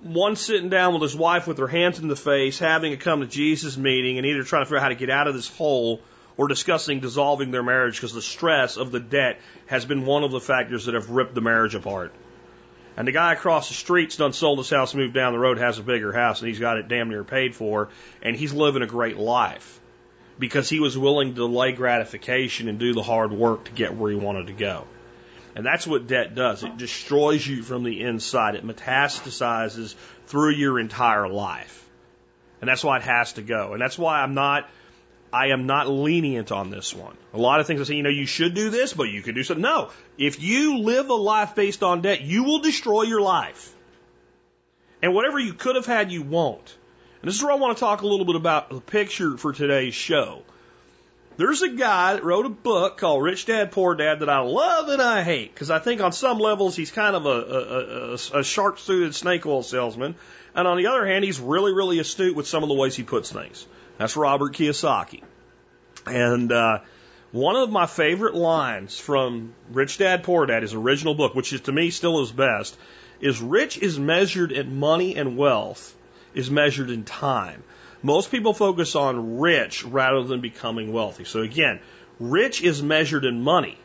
one 0.00 0.36
sitting 0.36 0.70
down 0.70 0.94
with 0.94 1.02
his 1.02 1.14
wife 1.14 1.46
with 1.46 1.58
her 1.58 1.66
hands 1.66 1.98
in 1.98 2.08
the 2.08 2.16
face, 2.16 2.58
having 2.58 2.94
a 2.94 2.96
come 2.96 3.20
to 3.20 3.26
Jesus 3.26 3.76
meeting, 3.76 4.16
and 4.16 4.26
either 4.26 4.42
trying 4.42 4.62
to 4.62 4.64
figure 4.64 4.78
out 4.78 4.84
how 4.84 4.88
to 4.88 4.94
get 4.94 5.10
out 5.10 5.28
of 5.28 5.34
this 5.34 5.48
hole 5.48 6.00
or 6.38 6.48
discussing 6.48 7.00
dissolving 7.00 7.50
their 7.50 7.62
marriage 7.62 7.96
because 7.96 8.14
the 8.14 8.22
stress 8.22 8.78
of 8.78 8.90
the 8.90 9.00
debt 9.00 9.38
has 9.66 9.84
been 9.84 10.06
one 10.06 10.24
of 10.24 10.30
the 10.30 10.40
factors 10.40 10.86
that 10.86 10.94
have 10.94 11.10
ripped 11.10 11.34
the 11.34 11.42
marriage 11.42 11.74
apart. 11.74 12.14
And 12.96 13.06
the 13.06 13.12
guy 13.12 13.32
across 13.32 13.68
the 13.68 13.74
street's 13.74 14.16
done 14.16 14.32
sold 14.32 14.58
his 14.58 14.70
house, 14.70 14.94
moved 14.94 15.14
down 15.14 15.32
the 15.32 15.38
road, 15.38 15.58
has 15.58 15.78
a 15.78 15.82
bigger 15.82 16.12
house, 16.12 16.40
and 16.40 16.48
he's 16.48 16.58
got 16.58 16.76
it 16.76 16.88
damn 16.88 17.08
near 17.08 17.24
paid 17.24 17.54
for, 17.54 17.88
and 18.22 18.36
he's 18.36 18.52
living 18.52 18.82
a 18.82 18.86
great 18.86 19.16
life 19.16 19.80
because 20.38 20.68
he 20.68 20.80
was 20.80 20.98
willing 20.98 21.30
to 21.30 21.34
delay 21.34 21.72
gratification 21.72 22.68
and 22.68 22.78
do 22.78 22.92
the 22.94 23.02
hard 23.02 23.32
work 23.32 23.64
to 23.64 23.72
get 23.72 23.94
where 23.94 24.10
he 24.10 24.16
wanted 24.16 24.48
to 24.48 24.52
go. 24.52 24.86
And 25.54 25.66
that's 25.66 25.86
what 25.86 26.06
debt 26.06 26.34
does. 26.34 26.62
It 26.62 26.76
destroys 26.76 27.46
you 27.46 27.62
from 27.62 27.82
the 27.82 28.02
inside. 28.02 28.54
It 28.54 28.66
metastasizes 28.66 29.94
through 30.26 30.52
your 30.52 30.78
entire 30.78 31.28
life. 31.28 31.88
And 32.60 32.68
that's 32.68 32.84
why 32.84 32.98
it 32.98 33.02
has 33.02 33.34
to 33.34 33.42
go. 33.42 33.72
And 33.72 33.82
that's 33.82 33.98
why 33.98 34.22
I'm 34.22 34.34
not, 34.34 34.68
I 35.32 35.48
am 35.48 35.66
not 35.66 35.88
lenient 35.88 36.50
on 36.50 36.70
this 36.70 36.92
one. 36.92 37.16
A 37.32 37.38
lot 37.38 37.60
of 37.60 37.66
things 37.66 37.80
I 37.80 37.84
say, 37.84 37.94
you 37.94 38.02
know, 38.02 38.10
you 38.10 38.26
should 38.26 38.54
do 38.54 38.70
this, 38.70 38.92
but 38.92 39.04
you 39.04 39.22
could 39.22 39.34
do 39.34 39.44
something. 39.44 39.62
No. 39.62 39.90
If 40.18 40.42
you 40.42 40.78
live 40.78 41.08
a 41.08 41.14
life 41.14 41.54
based 41.54 41.82
on 41.82 42.02
debt, 42.02 42.20
you 42.22 42.44
will 42.44 42.58
destroy 42.58 43.02
your 43.02 43.20
life. 43.20 43.72
And 45.02 45.14
whatever 45.14 45.38
you 45.38 45.54
could 45.54 45.76
have 45.76 45.86
had, 45.86 46.10
you 46.10 46.22
won't. 46.22 46.76
And 47.22 47.28
this 47.28 47.36
is 47.36 47.42
where 47.42 47.52
I 47.52 47.56
want 47.56 47.76
to 47.76 47.80
talk 47.80 48.02
a 48.02 48.06
little 48.06 48.26
bit 48.26 48.34
about 48.34 48.70
the 48.70 48.80
picture 48.80 49.36
for 49.36 49.52
today's 49.52 49.94
show. 49.94 50.42
There's 51.36 51.62
a 51.62 51.70
guy 51.70 52.14
that 52.14 52.24
wrote 52.24 52.44
a 52.44 52.50
book 52.50 52.98
called 52.98 53.22
Rich 53.22 53.46
Dad 53.46 53.72
Poor 53.72 53.94
Dad 53.94 54.20
that 54.20 54.28
I 54.28 54.40
love 54.40 54.88
and 54.88 55.00
I 55.00 55.22
hate 55.22 55.54
because 55.54 55.70
I 55.70 55.78
think 55.78 56.00
on 56.00 56.12
some 56.12 56.38
levels 56.38 56.76
he's 56.76 56.90
kind 56.90 57.16
of 57.16 57.24
a, 57.24 57.28
a, 57.28 58.10
a, 58.10 58.40
a 58.40 58.44
sharp 58.44 58.78
suited 58.78 59.14
snake 59.14 59.46
oil 59.46 59.62
salesman. 59.62 60.16
And 60.54 60.66
on 60.66 60.76
the 60.76 60.88
other 60.88 61.06
hand, 61.06 61.24
he's 61.24 61.38
really, 61.38 61.72
really 61.72 61.98
astute 61.98 62.34
with 62.34 62.48
some 62.48 62.62
of 62.62 62.68
the 62.68 62.74
ways 62.74 62.96
he 62.96 63.04
puts 63.04 63.32
things. 63.32 63.64
That's 64.00 64.16
Robert 64.16 64.54
Kiyosaki. 64.54 65.22
And 66.06 66.50
uh, 66.50 66.78
one 67.32 67.56
of 67.56 67.68
my 67.68 67.84
favorite 67.84 68.34
lines 68.34 68.98
from 68.98 69.52
Rich 69.70 69.98
Dad 69.98 70.24
Poor 70.24 70.46
Dad, 70.46 70.62
his 70.62 70.72
original 70.72 71.14
book, 71.14 71.34
which 71.34 71.52
is 71.52 71.60
to 71.62 71.72
me 71.72 71.90
still 71.90 72.20
his 72.20 72.32
best, 72.32 72.78
is 73.20 73.42
rich 73.42 73.76
is 73.76 73.98
measured 73.98 74.52
in 74.52 74.80
money 74.80 75.16
and 75.16 75.36
wealth, 75.36 75.94
is 76.32 76.50
measured 76.50 76.88
in 76.88 77.04
time. 77.04 77.62
Most 78.02 78.30
people 78.30 78.54
focus 78.54 78.96
on 78.96 79.38
rich 79.38 79.84
rather 79.84 80.22
than 80.22 80.40
becoming 80.40 80.94
wealthy. 80.94 81.24
So 81.24 81.42
again, 81.42 81.80
rich 82.18 82.62
is 82.62 82.82
measured 82.82 83.26
in 83.26 83.42
money 83.42 83.76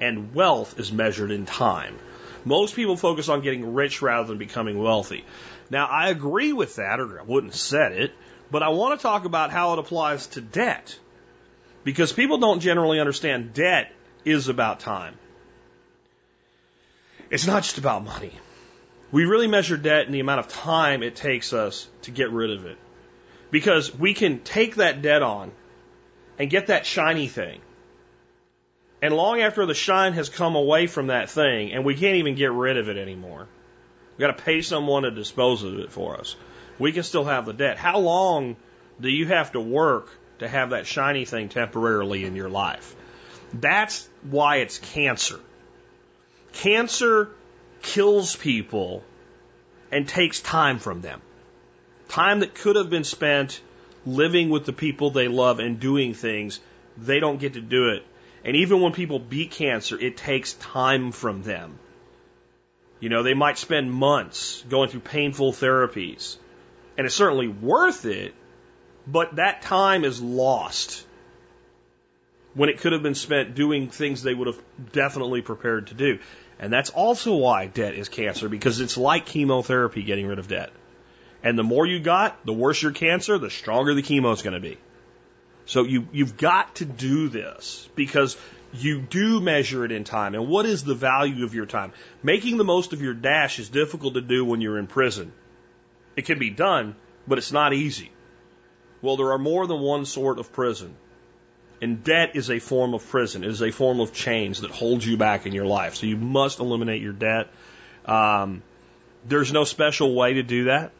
and 0.00 0.34
wealth 0.34 0.80
is 0.80 0.90
measured 0.90 1.30
in 1.30 1.44
time. 1.44 1.98
Most 2.46 2.74
people 2.74 2.96
focus 2.96 3.28
on 3.28 3.42
getting 3.42 3.74
rich 3.74 4.00
rather 4.00 4.28
than 4.28 4.38
becoming 4.38 4.78
wealthy. 4.78 5.26
Now, 5.68 5.88
I 5.88 6.08
agree 6.08 6.54
with 6.54 6.76
that, 6.76 7.00
or 7.00 7.20
I 7.20 7.22
wouldn't 7.22 7.52
have 7.52 7.60
said 7.60 7.92
it, 7.92 8.12
but 8.52 8.62
I 8.62 8.68
want 8.68 9.00
to 9.00 9.02
talk 9.02 9.24
about 9.24 9.50
how 9.50 9.72
it 9.72 9.78
applies 9.78 10.26
to 10.28 10.42
debt. 10.42 10.96
Because 11.84 12.12
people 12.12 12.36
don't 12.36 12.60
generally 12.60 13.00
understand 13.00 13.54
debt 13.54 13.90
is 14.26 14.48
about 14.48 14.78
time. 14.78 15.14
It's 17.30 17.46
not 17.46 17.62
just 17.62 17.78
about 17.78 18.04
money. 18.04 18.32
We 19.10 19.24
really 19.24 19.48
measure 19.48 19.78
debt 19.78 20.06
in 20.06 20.12
the 20.12 20.20
amount 20.20 20.40
of 20.40 20.48
time 20.48 21.02
it 21.02 21.16
takes 21.16 21.54
us 21.54 21.88
to 22.02 22.10
get 22.10 22.30
rid 22.30 22.50
of 22.50 22.66
it. 22.66 22.76
Because 23.50 23.94
we 23.94 24.12
can 24.12 24.40
take 24.40 24.76
that 24.76 25.00
debt 25.00 25.22
on 25.22 25.50
and 26.38 26.50
get 26.50 26.66
that 26.66 26.84
shiny 26.84 27.28
thing. 27.28 27.62
And 29.00 29.14
long 29.14 29.40
after 29.40 29.64
the 29.64 29.74
shine 29.74 30.12
has 30.12 30.28
come 30.28 30.56
away 30.56 30.86
from 30.86 31.06
that 31.06 31.30
thing 31.30 31.72
and 31.72 31.86
we 31.86 31.94
can't 31.94 32.16
even 32.16 32.34
get 32.34 32.52
rid 32.52 32.76
of 32.76 32.90
it 32.90 32.98
anymore, 32.98 33.48
we've 34.12 34.26
got 34.26 34.36
to 34.36 34.42
pay 34.44 34.60
someone 34.60 35.04
to 35.04 35.10
dispose 35.10 35.62
of 35.62 35.78
it 35.78 35.90
for 35.90 36.18
us. 36.18 36.36
We 36.78 36.92
can 36.92 37.02
still 37.02 37.24
have 37.24 37.46
the 37.46 37.52
debt. 37.52 37.78
How 37.78 37.98
long 37.98 38.56
do 39.00 39.08
you 39.08 39.26
have 39.26 39.52
to 39.52 39.60
work 39.60 40.10
to 40.38 40.48
have 40.48 40.70
that 40.70 40.86
shiny 40.86 41.24
thing 41.24 41.48
temporarily 41.48 42.24
in 42.24 42.36
your 42.36 42.48
life? 42.48 42.94
That's 43.52 44.08
why 44.22 44.56
it's 44.56 44.78
cancer. 44.78 45.40
Cancer 46.52 47.30
kills 47.82 48.36
people 48.36 49.02
and 49.90 50.08
takes 50.08 50.40
time 50.40 50.78
from 50.78 51.00
them. 51.00 51.20
Time 52.08 52.40
that 52.40 52.54
could 52.54 52.76
have 52.76 52.90
been 52.90 53.04
spent 53.04 53.60
living 54.04 54.50
with 54.50 54.66
the 54.66 54.72
people 54.72 55.10
they 55.10 55.28
love 55.28 55.60
and 55.60 55.78
doing 55.78 56.14
things, 56.14 56.60
they 56.96 57.20
don't 57.20 57.38
get 57.38 57.54
to 57.54 57.60
do 57.60 57.90
it. 57.90 58.04
And 58.44 58.56
even 58.56 58.80
when 58.80 58.92
people 58.92 59.18
beat 59.18 59.52
cancer, 59.52 59.98
it 59.98 60.16
takes 60.16 60.54
time 60.54 61.12
from 61.12 61.42
them. 61.42 61.78
You 63.00 63.08
know, 63.08 63.22
they 63.22 63.34
might 63.34 63.58
spend 63.58 63.92
months 63.92 64.64
going 64.68 64.88
through 64.88 65.00
painful 65.00 65.52
therapies. 65.52 66.36
And 66.96 67.06
it's 67.06 67.14
certainly 67.14 67.48
worth 67.48 68.04
it, 68.04 68.34
but 69.06 69.36
that 69.36 69.62
time 69.62 70.04
is 70.04 70.20
lost 70.20 71.06
when 72.54 72.68
it 72.68 72.78
could 72.78 72.92
have 72.92 73.02
been 73.02 73.14
spent 73.14 73.54
doing 73.54 73.88
things 73.88 74.22
they 74.22 74.34
would 74.34 74.46
have 74.46 74.60
definitely 74.92 75.40
prepared 75.40 75.86
to 75.88 75.94
do. 75.94 76.18
And 76.58 76.72
that's 76.72 76.90
also 76.90 77.34
why 77.34 77.66
debt 77.66 77.94
is 77.94 78.08
cancer, 78.08 78.48
because 78.48 78.80
it's 78.80 78.96
like 78.96 79.26
chemotherapy 79.26 80.02
getting 80.02 80.26
rid 80.26 80.38
of 80.38 80.48
debt. 80.48 80.70
And 81.42 81.58
the 81.58 81.64
more 81.64 81.86
you 81.86 81.98
got, 81.98 82.44
the 82.46 82.52
worse 82.52 82.80
your 82.82 82.92
cancer, 82.92 83.38
the 83.38 83.50
stronger 83.50 83.94
the 83.94 84.02
chemo 84.02 84.32
is 84.32 84.42
going 84.42 84.54
to 84.54 84.60
be. 84.60 84.78
So 85.66 85.84
you, 85.84 86.06
you've 86.12 86.36
got 86.36 86.76
to 86.76 86.84
do 86.84 87.28
this 87.28 87.88
because 87.96 88.36
you 88.72 89.00
do 89.00 89.40
measure 89.40 89.84
it 89.84 89.92
in 89.92 90.04
time. 90.04 90.34
And 90.34 90.48
what 90.48 90.66
is 90.66 90.84
the 90.84 90.94
value 90.94 91.44
of 91.44 91.54
your 91.54 91.66
time? 91.66 91.92
Making 92.22 92.58
the 92.58 92.64
most 92.64 92.92
of 92.92 93.02
your 93.02 93.14
dash 93.14 93.58
is 93.58 93.68
difficult 93.68 94.14
to 94.14 94.20
do 94.20 94.44
when 94.44 94.60
you're 94.60 94.78
in 94.78 94.86
prison. 94.86 95.32
It 96.16 96.26
can 96.26 96.38
be 96.38 96.50
done, 96.50 96.96
but 97.26 97.38
it's 97.38 97.52
not 97.52 97.72
easy. 97.72 98.10
Well, 99.00 99.16
there 99.16 99.32
are 99.32 99.38
more 99.38 99.66
than 99.66 99.80
one 99.80 100.04
sort 100.04 100.38
of 100.38 100.52
prison. 100.52 100.94
And 101.80 102.04
debt 102.04 102.36
is 102.36 102.48
a 102.48 102.60
form 102.60 102.94
of 102.94 103.06
prison. 103.08 103.42
It 103.42 103.50
is 103.50 103.62
a 103.62 103.72
form 103.72 103.98
of 103.98 104.12
chains 104.12 104.60
that 104.60 104.70
holds 104.70 105.04
you 105.04 105.16
back 105.16 105.46
in 105.46 105.52
your 105.52 105.66
life. 105.66 105.96
So 105.96 106.06
you 106.06 106.16
must 106.16 106.60
eliminate 106.60 107.02
your 107.02 107.12
debt. 107.12 107.48
Um, 108.06 108.62
there's 109.26 109.52
no 109.52 109.64
special 109.64 110.14
way 110.14 110.34
to 110.34 110.44
do 110.44 110.64
that. 110.64 110.92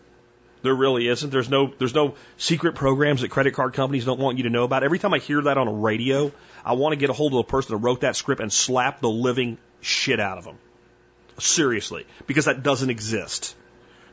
There 0.62 0.74
really 0.74 1.08
isn't. 1.08 1.30
There's 1.30 1.48
no 1.48 1.72
there's 1.78 1.94
no 1.94 2.14
secret 2.36 2.74
programs 2.76 3.22
that 3.22 3.30
credit 3.30 3.54
card 3.54 3.74
companies 3.74 4.04
don't 4.04 4.20
want 4.20 4.38
you 4.38 4.44
to 4.44 4.50
know 4.50 4.62
about. 4.64 4.84
Every 4.84 4.98
time 4.98 5.12
I 5.12 5.18
hear 5.18 5.42
that 5.42 5.58
on 5.58 5.66
a 5.66 5.72
radio, 5.72 6.32
I 6.64 6.74
want 6.74 6.92
to 6.92 6.96
get 6.96 7.10
a 7.10 7.12
hold 7.12 7.32
of 7.32 7.38
the 7.38 7.50
person 7.50 7.74
that 7.74 7.78
wrote 7.78 8.02
that 8.02 8.14
script 8.14 8.40
and 8.40 8.52
slap 8.52 9.00
the 9.00 9.10
living 9.10 9.58
shit 9.80 10.20
out 10.20 10.38
of 10.38 10.44
them. 10.44 10.58
Seriously, 11.38 12.06
because 12.26 12.44
that 12.44 12.62
doesn't 12.62 12.90
exist. 12.90 13.56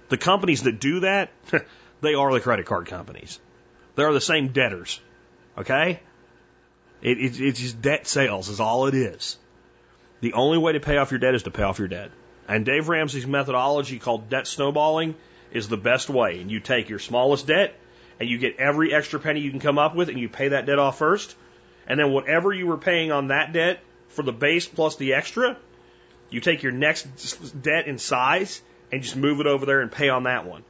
The 0.09 0.17
companies 0.17 0.63
that 0.63 0.79
do 0.79 1.01
that, 1.01 1.31
they 2.01 2.15
are 2.15 2.33
the 2.33 2.41
credit 2.41 2.65
card 2.65 2.87
companies. 2.87 3.39
They 3.95 4.03
are 4.03 4.13
the 4.13 4.21
same 4.21 4.49
debtors. 4.49 4.99
Okay? 5.57 5.99
It, 7.01 7.17
it, 7.17 7.39
it's 7.39 7.59
just 7.59 7.81
debt 7.81 8.07
sales 8.07 8.49
is 8.49 8.59
all 8.59 8.87
it 8.87 8.95
is. 8.95 9.37
The 10.21 10.33
only 10.33 10.57
way 10.57 10.73
to 10.73 10.79
pay 10.79 10.97
off 10.97 11.11
your 11.11 11.19
debt 11.19 11.35
is 11.35 11.43
to 11.43 11.51
pay 11.51 11.63
off 11.63 11.79
your 11.79 11.87
debt. 11.87 12.11
And 12.47 12.65
Dave 12.65 12.89
Ramsey's 12.89 13.27
methodology 13.27 13.99
called 13.99 14.29
debt 14.29 14.47
snowballing 14.47 15.15
is 15.51 15.67
the 15.67 15.77
best 15.77 16.09
way. 16.09 16.41
And 16.41 16.51
you 16.51 16.59
take 16.59 16.89
your 16.89 16.99
smallest 16.99 17.47
debt 17.47 17.75
and 18.19 18.27
you 18.27 18.37
get 18.37 18.57
every 18.57 18.93
extra 18.93 19.19
penny 19.19 19.39
you 19.39 19.51
can 19.51 19.59
come 19.59 19.77
up 19.77 19.95
with 19.95 20.09
and 20.09 20.19
you 20.19 20.27
pay 20.27 20.49
that 20.49 20.65
debt 20.65 20.79
off 20.79 20.97
first. 20.97 21.35
And 21.87 21.99
then 21.99 22.11
whatever 22.11 22.51
you 22.51 22.67
were 22.67 22.77
paying 22.77 23.11
on 23.11 23.27
that 23.27 23.53
debt 23.53 23.79
for 24.09 24.23
the 24.23 24.33
base 24.33 24.67
plus 24.67 24.95
the 24.97 25.13
extra, 25.13 25.57
you 26.29 26.41
take 26.41 26.63
your 26.63 26.71
next 26.71 27.03
debt 27.61 27.87
in 27.87 27.97
size 27.97 28.61
and 28.91 29.03
just 29.03 29.15
move 29.15 29.39
it 29.39 29.47
over 29.47 29.65
there 29.65 29.81
and 29.81 29.91
pay 29.91 30.09
on 30.09 30.23
that 30.23 30.45
one. 30.45 30.63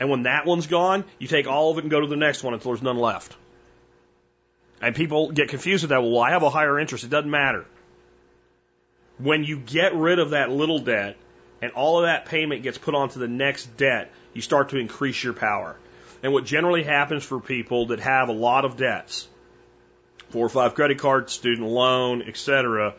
And 0.00 0.10
when 0.10 0.24
that 0.24 0.46
one's 0.46 0.66
gone, 0.66 1.04
you 1.18 1.28
take 1.28 1.46
all 1.46 1.70
of 1.70 1.78
it 1.78 1.82
and 1.82 1.90
go 1.90 2.00
to 2.00 2.06
the 2.06 2.16
next 2.16 2.42
one 2.42 2.54
until 2.54 2.72
there's 2.72 2.82
none 2.82 2.98
left. 2.98 3.34
And 4.80 4.94
people 4.94 5.30
get 5.30 5.48
confused 5.48 5.84
with 5.84 5.90
that. 5.90 6.02
Well, 6.02 6.18
I 6.18 6.30
have 6.30 6.42
a 6.42 6.50
higher 6.50 6.78
interest. 6.78 7.04
It 7.04 7.10
doesn't 7.10 7.30
matter. 7.30 7.64
When 9.18 9.44
you 9.44 9.58
get 9.58 9.94
rid 9.94 10.18
of 10.18 10.30
that 10.30 10.50
little 10.50 10.80
debt 10.80 11.16
and 11.62 11.72
all 11.72 12.00
of 12.00 12.06
that 12.06 12.26
payment 12.26 12.62
gets 12.62 12.76
put 12.76 12.94
onto 12.94 13.20
the 13.20 13.28
next 13.28 13.76
debt, 13.76 14.12
you 14.34 14.42
start 14.42 14.70
to 14.70 14.78
increase 14.78 15.22
your 15.22 15.32
power. 15.32 15.76
And 16.22 16.32
what 16.32 16.44
generally 16.44 16.82
happens 16.82 17.24
for 17.24 17.38
people 17.38 17.86
that 17.86 18.00
have 18.00 18.28
a 18.28 18.32
lot 18.32 18.64
of 18.64 18.76
debts, 18.76 19.28
four 20.30 20.44
or 20.44 20.48
five 20.48 20.74
credit 20.74 20.98
cards, 20.98 21.32
student 21.32 21.68
loan, 21.68 22.22
etc., 22.22 22.94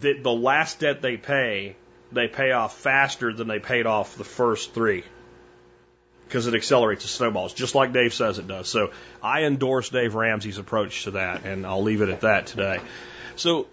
that 0.00 0.22
the 0.22 0.32
last 0.32 0.80
debt 0.80 1.00
they 1.00 1.16
pay, 1.16 1.76
they 2.12 2.28
pay 2.28 2.52
off 2.52 2.76
faster 2.78 3.32
than 3.32 3.48
they 3.48 3.58
paid 3.58 3.86
off 3.86 4.16
the 4.16 4.24
first 4.24 4.74
three 4.74 5.04
because 6.26 6.46
it 6.46 6.54
accelerates 6.54 7.02
the 7.02 7.08
snowballs, 7.08 7.54
just 7.54 7.74
like 7.74 7.92
Dave 7.92 8.12
says 8.12 8.38
it 8.38 8.46
does. 8.46 8.68
So 8.68 8.90
I 9.22 9.44
endorse 9.44 9.88
Dave 9.88 10.14
Ramsey's 10.14 10.58
approach 10.58 11.04
to 11.04 11.12
that, 11.12 11.44
and 11.44 11.66
I'll 11.66 11.82
leave 11.82 12.02
it 12.02 12.10
at 12.10 12.20
that 12.20 12.46
today. 12.46 12.80
So 13.36 13.66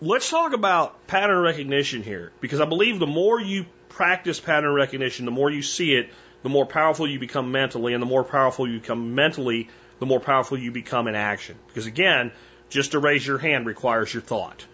let's 0.00 0.28
talk 0.28 0.52
about 0.52 1.06
pattern 1.06 1.40
recognition 1.40 2.02
here, 2.02 2.32
because 2.40 2.60
I 2.60 2.64
believe 2.64 2.98
the 2.98 3.06
more 3.06 3.40
you 3.40 3.66
practice 3.88 4.40
pattern 4.40 4.74
recognition, 4.74 5.26
the 5.26 5.30
more 5.30 5.48
you 5.48 5.62
see 5.62 5.94
it, 5.94 6.10
the 6.42 6.48
more 6.48 6.66
powerful 6.66 7.08
you 7.08 7.20
become 7.20 7.52
mentally, 7.52 7.94
and 7.94 8.02
the 8.02 8.06
more 8.06 8.24
powerful 8.24 8.68
you 8.68 8.80
become 8.80 9.14
mentally, 9.14 9.68
the 10.00 10.06
more 10.06 10.20
powerful 10.20 10.58
you 10.58 10.72
become 10.72 11.06
in 11.06 11.14
action. 11.14 11.56
Because 11.68 11.86
again, 11.86 12.32
just 12.68 12.92
to 12.92 12.98
raise 12.98 13.24
your 13.24 13.38
hand 13.38 13.64
requires 13.64 14.12
your 14.12 14.22
thought. 14.22 14.66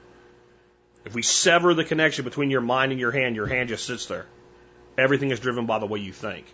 If 1.04 1.14
we 1.14 1.22
sever 1.22 1.74
the 1.74 1.84
connection 1.84 2.24
between 2.24 2.50
your 2.50 2.60
mind 2.60 2.92
and 2.92 3.00
your 3.00 3.10
hand, 3.10 3.36
your 3.36 3.46
hand 3.46 3.68
just 3.68 3.84
sits 3.86 4.06
there. 4.06 4.26
Everything 4.96 5.30
is 5.30 5.40
driven 5.40 5.66
by 5.66 5.78
the 5.78 5.86
way 5.86 5.98
you 6.00 6.12
think. 6.12 6.46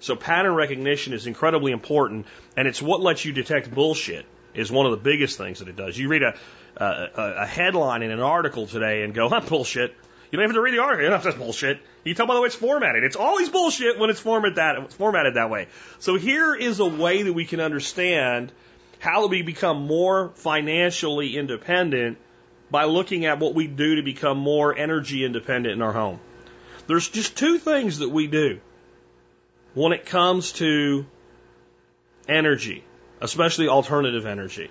So 0.00 0.14
pattern 0.14 0.54
recognition 0.54 1.12
is 1.12 1.26
incredibly 1.26 1.72
important, 1.72 2.26
and 2.56 2.68
it's 2.68 2.82
what 2.82 3.00
lets 3.00 3.24
you 3.24 3.32
detect 3.32 3.74
bullshit. 3.74 4.26
Is 4.54 4.72
one 4.72 4.86
of 4.86 4.92
the 4.92 4.98
biggest 4.98 5.36
things 5.36 5.58
that 5.58 5.68
it 5.68 5.76
does. 5.76 5.98
You 5.98 6.08
read 6.08 6.22
a 6.22 6.34
a, 6.78 7.42
a 7.42 7.46
headline 7.46 8.02
in 8.02 8.10
an 8.10 8.20
article 8.20 8.66
today 8.66 9.02
and 9.02 9.12
go, 9.12 9.28
"That's 9.28 9.48
bullshit." 9.48 9.94
You 10.30 10.38
don't 10.38 10.48
have 10.48 10.54
to 10.54 10.60
read 10.60 10.74
the 10.74 10.82
article. 10.82 11.04
You 11.04 11.10
know 11.10 11.18
that's 11.18 11.36
bullshit. 11.36 11.80
You 12.04 12.14
tell 12.14 12.26
by 12.26 12.34
the 12.34 12.40
way 12.40 12.46
it's 12.46 12.56
formatted. 12.56 13.04
It's 13.04 13.16
always 13.16 13.48
bullshit 13.48 13.98
when 13.98 14.10
it's 14.10 14.20
formatted 14.20 14.56
that 14.56 14.92
formatted 14.94 15.34
that 15.34 15.50
way. 15.50 15.68
So 15.98 16.16
here 16.16 16.54
is 16.54 16.80
a 16.80 16.86
way 16.86 17.22
that 17.22 17.32
we 17.32 17.44
can 17.44 17.60
understand 17.60 18.50
how 18.98 19.26
we 19.26 19.42
become 19.42 19.86
more 19.86 20.30
financially 20.36 21.36
independent 21.36 22.18
by 22.70 22.84
looking 22.84 23.26
at 23.26 23.38
what 23.38 23.54
we 23.54 23.66
do 23.66 23.96
to 23.96 24.02
become 24.02 24.38
more 24.38 24.76
energy 24.76 25.24
independent 25.24 25.74
in 25.74 25.82
our 25.82 25.92
home. 25.92 26.20
There's 26.86 27.08
just 27.08 27.36
two 27.36 27.58
things 27.58 27.98
that 27.98 28.08
we 28.08 28.26
do 28.26 28.60
when 29.74 29.92
it 29.92 30.06
comes 30.06 30.52
to 30.52 31.06
energy, 32.28 32.84
especially 33.20 33.68
alternative 33.68 34.26
energy. 34.26 34.70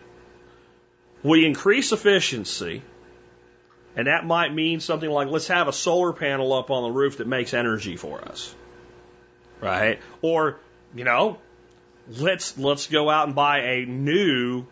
We 1.24 1.46
increase 1.46 1.92
efficiency, 1.92 2.82
and 3.96 4.08
that 4.08 4.26
might 4.26 4.54
mean 4.54 4.80
something 4.80 5.10
like 5.10 5.28
let's 5.28 5.48
have 5.48 5.68
a 5.68 5.74
solar 5.74 6.14
panel 6.14 6.54
up 6.54 6.70
on 6.70 6.84
the 6.84 6.92
roof 6.92 7.18
that 7.18 7.28
makes 7.28 7.54
energy 7.54 7.96
for 7.96 8.22
us. 8.22 8.54
Right? 9.62 10.00
Or, 10.22 10.60
you 10.94 11.06
know, 11.06 11.38
let's 12.10 12.58
let's 12.58 12.88
go 12.88 13.10
out 13.10 13.28
and 13.28 13.36
buy 13.36 13.60
a 13.60 13.86
new 13.86 14.66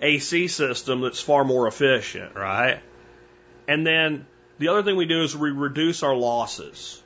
AC 0.00 0.48
system 0.48 1.00
that's 1.00 1.20
far 1.20 1.44
more 1.44 1.66
efficient, 1.66 2.34
right? 2.34 2.80
And 3.68 3.86
then 3.86 4.26
the 4.58 4.68
other 4.68 4.82
thing 4.82 4.96
we 4.96 5.06
do 5.06 5.22
is 5.22 5.36
we 5.36 5.50
reduce 5.50 6.02
our 6.02 6.14
losses. 6.14 7.02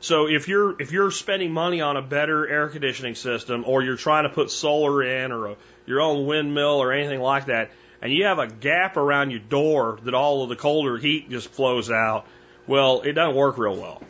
So 0.00 0.26
if 0.26 0.48
you're 0.48 0.80
if 0.80 0.90
you're 0.90 1.12
spending 1.12 1.52
money 1.52 1.80
on 1.80 1.96
a 1.96 2.02
better 2.02 2.46
air 2.48 2.68
conditioning 2.68 3.14
system, 3.14 3.64
or 3.66 3.82
you're 3.82 3.96
trying 3.96 4.24
to 4.24 4.30
put 4.30 4.50
solar 4.50 5.02
in, 5.02 5.30
or 5.30 5.46
a, 5.46 5.56
your 5.86 6.00
own 6.00 6.26
windmill, 6.26 6.82
or 6.82 6.92
anything 6.92 7.20
like 7.20 7.46
that, 7.46 7.70
and 8.00 8.12
you 8.12 8.24
have 8.24 8.40
a 8.40 8.48
gap 8.48 8.96
around 8.96 9.30
your 9.30 9.40
door 9.40 10.00
that 10.02 10.12
all 10.12 10.42
of 10.42 10.48
the 10.48 10.56
colder 10.56 10.98
heat 10.98 11.30
just 11.30 11.48
flows 11.50 11.88
out, 11.88 12.26
well, 12.66 13.02
it 13.02 13.12
doesn't 13.12 13.36
work 13.36 13.58
real 13.58 13.76
well. 13.76 14.02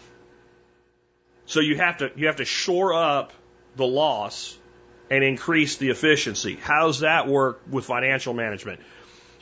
So 1.45 1.61
you 1.61 1.77
have 1.77 1.99
to 1.99 2.11
you 2.17 2.29
have 2.29 2.37
to 2.37 2.47
shore 2.47 2.95
up 2.95 3.35
the 3.77 3.87
loss 3.87 4.57
and 5.13 5.23
increase 5.23 5.77
the 5.77 5.91
efficiency. 5.91 6.57
How's 6.59 7.01
that 7.01 7.29
work 7.29 7.61
with 7.71 7.85
financial 7.85 8.33
management? 8.33 8.81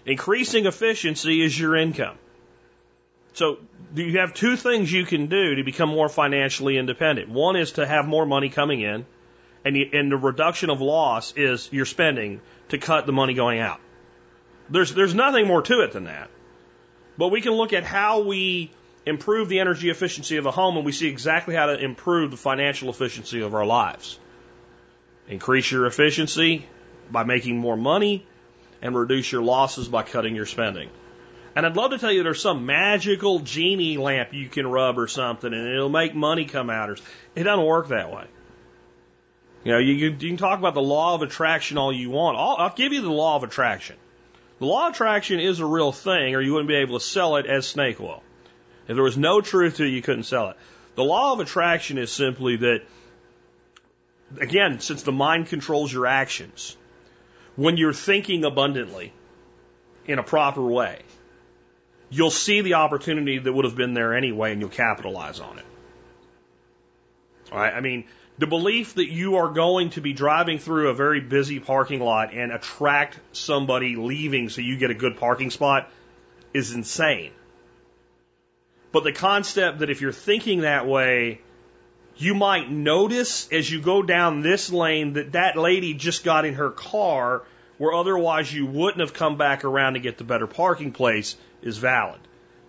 Increasing 0.05 0.67
efficiency 0.67 1.43
is 1.43 1.57
your 1.57 1.77
income. 1.77 2.19
So 3.35 3.59
you 3.95 4.19
have 4.19 4.35
two 4.35 4.57
things 4.57 4.93
you 4.93 5.07
can 5.07 5.29
do 5.29 5.55
to 5.55 5.63
become 5.63 5.89
more 5.89 6.09
financially 6.09 6.77
independent. 6.77 7.29
One 7.29 7.55
is 7.55 7.73
to 7.73 7.87
have 7.87 8.05
more 8.09 8.27
money 8.27 8.49
coming 8.49 8.81
in, 8.81 9.07
and 9.65 9.77
the, 9.77 9.89
and 9.93 10.11
the 10.11 10.17
reduction 10.17 10.71
of 10.71 10.81
loss 10.81 11.35
is 11.37 11.69
your 11.73 11.87
spending 11.87 12.41
to 12.71 12.79
cut 12.79 13.07
the 13.07 13.13
money 13.13 13.35
going 13.35 13.61
out. 13.61 13.79
There's 14.71 14.93
there's 14.93 15.15
nothing 15.15 15.47
more 15.47 15.63
to 15.63 15.83
it 15.83 15.93
than 15.93 16.05
that. 16.05 16.31
But 17.17 17.29
we 17.29 17.43
can 17.43 17.53
look 17.53 17.73
at 17.73 17.85
how 17.85 18.23
we 18.23 18.73
improve 19.07 19.49
the 19.49 19.61
energy 19.61 19.89
efficiency 19.89 20.37
of 20.37 20.47
a 20.47 20.51
home, 20.51 20.77
and 20.77 20.85
we 20.85 20.91
see 20.91 21.07
exactly 21.07 21.55
how 21.55 21.67
to 21.67 21.79
improve 21.79 22.33
the 22.33 22.37
financial 22.37 22.91
efficiency 22.91 23.41
of 23.41 23.55
our 23.55 23.65
lives. 23.65 24.19
Increase 25.31 25.71
your 25.71 25.87
efficiency 25.87 26.67
by 27.11 27.25
making 27.25 27.59
more 27.59 27.77
money, 27.77 28.27
and 28.83 28.95
reduce 28.95 29.31
your 29.33 29.43
losses 29.43 29.89
by 29.89 30.03
cutting 30.03 30.35
your 30.35 30.47
spending. 30.47 30.91
And 31.57 31.67
I'd 31.67 31.77
love 31.77 31.91
to 31.91 31.99
tell 31.99 32.13
you 32.13 32.23
there's 32.23 32.41
some 32.41 32.67
magical 32.67 33.41
genie 33.41 33.97
lamp 33.97 34.33
you 34.33 34.49
can 34.49 34.67
rub 34.67 34.99
or 34.99 35.09
something 35.09 35.53
and 35.53 35.69
it'll 35.69 35.89
make 35.89 36.15
money 36.15 36.45
come 36.45 36.71
out. 36.71 37.01
It 37.35 37.43
doesn't 37.43 37.65
work 37.65 37.89
that 37.89 38.13
way. 38.13 38.27
You 39.65 39.73
know, 39.73 39.79
you, 39.79 39.93
you, 39.93 40.11
you 40.11 40.29
can 40.29 40.37
talk 40.37 40.59
about 40.59 40.75
the 40.75 40.81
law 40.81 41.15
of 41.15 41.23
attraction 41.23 41.77
all 41.77 41.93
you 41.93 42.09
want. 42.11 42.39
I'll, 42.39 42.57
I'll 42.57 42.75
give 42.75 42.93
you 42.93 43.03
the 43.03 43.11
law 43.11 43.37
of 43.37 43.43
attraction. 43.43 43.97
The 44.59 44.67
law 44.67 44.87
of 44.87 44.95
attraction 44.95 45.41
is 45.41 45.59
a 45.59 45.67
real 45.67 45.93
thing, 45.93 46.35
or 46.35 46.41
you 46.41 46.53
wouldn't 46.53 46.69
be 46.69 46.77
able 46.77 46.99
to 46.99 47.05
sell 47.05 47.37
it 47.37 47.47
as 47.47 47.67
snake 47.67 48.01
oil. 48.01 48.23
If 48.89 48.95
there 48.95 49.05
was 49.05 49.19
no 49.19 49.41
truth 49.41 49.77
to 49.77 49.85
it, 49.85 49.89
you 49.89 50.03
couldn't 50.03 50.25
sell 50.25 50.51
it. 50.51 50.57
The 50.95 51.05
law 51.05 51.33
of 51.33 51.41
attraction 51.41 51.99
is 51.99 52.11
simply 52.11 52.57
that, 52.57 52.83
again, 54.39 54.81
since 54.81 55.03
the 55.03 55.13
mind 55.13 55.47
controls 55.47 55.93
your 55.93 56.07
actions, 56.07 56.77
when 57.57 57.77
you're 57.77 57.93
thinking 57.93 58.45
abundantly 58.45 59.13
in 60.07 60.19
a 60.19 60.23
proper 60.23 60.63
way, 60.63 61.01
you'll 62.11 62.31
see 62.31 62.61
the 62.61 62.75
opportunity 62.75 63.39
that 63.39 63.53
would 63.53 63.65
have 63.65 63.77
been 63.77 63.95
there 63.95 64.15
anyway 64.15 64.53
and 64.53 64.61
you'll 64.61 64.71
capitalize 64.71 65.41
on 65.41 65.59
it. 65.59 65.65
All 67.53 67.59
right. 67.59 67.73
I 67.73 67.81
mean, 67.81 68.05
the 68.39 68.47
belief 68.47 68.95
that 68.95 69.11
you 69.11 69.37
are 69.37 69.49
going 69.49 69.91
to 69.91 70.01
be 70.01 70.13
driving 70.13 70.59
through 70.59 70.89
a 70.89 70.95
very 70.95 71.21
busy 71.21 71.61
parking 71.61 72.01
lot 72.01 72.33
and 72.33 72.53
attract 72.53 73.19
somebody 73.33 73.97
leaving 73.97 74.49
so 74.49 74.61
you 74.61 74.77
get 74.77 74.91
a 74.91 74.95
good 74.95 75.19
parking 75.19 75.51
spot 75.51 75.91
is 76.55 76.73
insane. 76.73 77.33
But 78.93 79.05
the 79.05 79.13
concept 79.13 79.81
that 79.81 79.91
if 79.91 80.01
you're 80.01 80.13
thinking 80.13 80.63
that 80.63 80.87
way, 80.87 81.41
you 82.21 82.35
might 82.35 82.71
notice 82.71 83.49
as 83.51 83.71
you 83.71 83.81
go 83.81 84.03
down 84.03 84.43
this 84.43 84.71
lane 84.71 85.15
that 85.15 85.33
that 85.33 85.57
lady 85.57 85.95
just 85.95 86.23
got 86.23 86.45
in 86.45 86.55
her 86.55 86.71
car 86.71 87.43
where 87.79 87.95
otherwise 87.95 88.53
you 88.53 88.67
wouldn't 88.67 89.01
have 89.01 89.15
come 89.15 89.39
back 89.39 89.65
around 89.65 89.95
to 89.95 90.01
get 90.01 90.19
the 90.19 90.25
better 90.25 90.47
parking 90.47 90.93
place 90.93 91.37
is 91.63 91.79
valid. 91.79 92.21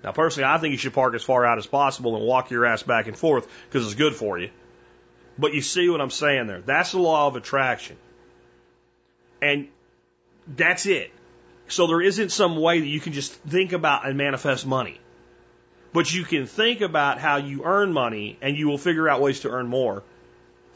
Now, 0.03 0.13
personally, 0.13 0.47
I 0.49 0.57
think 0.57 0.71
you 0.71 0.77
should 0.77 0.93
park 0.93 1.13
as 1.15 1.23
far 1.23 1.45
out 1.45 1.57
as 1.57 1.67
possible 1.67 2.15
and 2.15 2.25
walk 2.25 2.49
your 2.49 2.65
ass 2.65 2.81
back 2.81 3.07
and 3.07 3.17
forth 3.17 3.47
because 3.67 3.85
it's 3.85 3.95
good 3.95 4.15
for 4.15 4.39
you. 4.39 4.49
But 5.37 5.53
you 5.53 5.61
see 5.61 5.89
what 5.89 5.99
I'm 5.99 6.11
saying 6.11 6.47
there. 6.47 6.61
That's 6.61 6.93
the 6.93 6.99
law 6.99 7.27
of 7.27 7.35
attraction. 7.35 7.97
And 9.41 9.67
that's 10.47 10.85
it. 10.85 11.11
So 11.67 11.87
there 11.87 12.01
isn't 12.01 12.31
some 12.31 12.55
way 12.55 12.79
that 12.79 12.87
you 12.87 12.99
can 12.99 13.13
just 13.13 13.33
think 13.33 13.73
about 13.73 14.07
and 14.07 14.17
manifest 14.17 14.65
money. 14.65 14.99
But 15.93 16.13
you 16.13 16.23
can 16.23 16.45
think 16.45 16.81
about 16.81 17.19
how 17.19 17.37
you 17.37 17.63
earn 17.65 17.91
money 17.91 18.37
and 18.41 18.55
you 18.55 18.67
will 18.67 18.77
figure 18.77 19.09
out 19.09 19.21
ways 19.21 19.41
to 19.41 19.49
earn 19.49 19.67
more. 19.67 20.03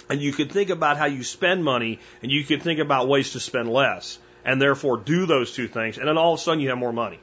And 0.09 0.21
you 0.21 0.33
can 0.33 0.49
think 0.49 0.69
about 0.69 0.97
how 0.97 1.05
you 1.05 1.23
spend 1.23 1.63
money 1.63 1.99
and 2.21 2.31
you 2.31 2.43
can 2.43 2.59
think 2.59 2.79
about 2.79 3.07
ways 3.07 3.31
to 3.31 3.39
spend 3.39 3.71
less 3.71 4.19
and 4.43 4.61
therefore 4.61 4.97
do 4.97 5.25
those 5.25 5.53
two 5.53 5.67
things. 5.67 5.97
And 5.97 6.07
then 6.07 6.17
all 6.17 6.33
of 6.33 6.39
a 6.39 6.43
sudden 6.43 6.59
you 6.59 6.69
have 6.69 6.77
more 6.77 6.93
money. 6.93 7.19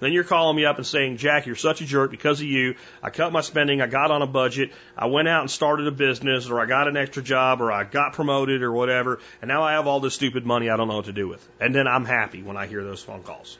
Then 0.00 0.12
you're 0.12 0.24
calling 0.24 0.56
me 0.56 0.64
up 0.64 0.76
and 0.76 0.86
saying, 0.86 1.16
Jack, 1.16 1.46
you're 1.46 1.56
such 1.56 1.80
a 1.80 1.84
jerk 1.84 2.10
because 2.10 2.40
of 2.40 2.46
you. 2.46 2.76
I 3.02 3.10
cut 3.10 3.32
my 3.32 3.40
spending. 3.40 3.80
I 3.80 3.88
got 3.88 4.10
on 4.10 4.22
a 4.22 4.26
budget. 4.26 4.70
I 4.96 5.06
went 5.06 5.26
out 5.26 5.40
and 5.40 5.50
started 5.50 5.86
a 5.88 5.90
business 5.90 6.48
or 6.48 6.60
I 6.60 6.66
got 6.66 6.86
an 6.86 6.96
extra 6.96 7.22
job 7.22 7.60
or 7.60 7.72
I 7.72 7.84
got 7.84 8.12
promoted 8.12 8.62
or 8.62 8.72
whatever. 8.72 9.18
And 9.42 9.48
now 9.48 9.62
I 9.62 9.72
have 9.72 9.86
all 9.86 9.98
this 10.00 10.14
stupid 10.14 10.46
money 10.46 10.70
I 10.70 10.76
don't 10.76 10.88
know 10.88 10.96
what 10.96 11.06
to 11.06 11.12
do 11.12 11.26
with. 11.26 11.46
And 11.60 11.74
then 11.74 11.88
I'm 11.88 12.04
happy 12.04 12.42
when 12.42 12.56
I 12.56 12.66
hear 12.66 12.84
those 12.84 13.02
phone 13.02 13.22
calls. 13.22 13.58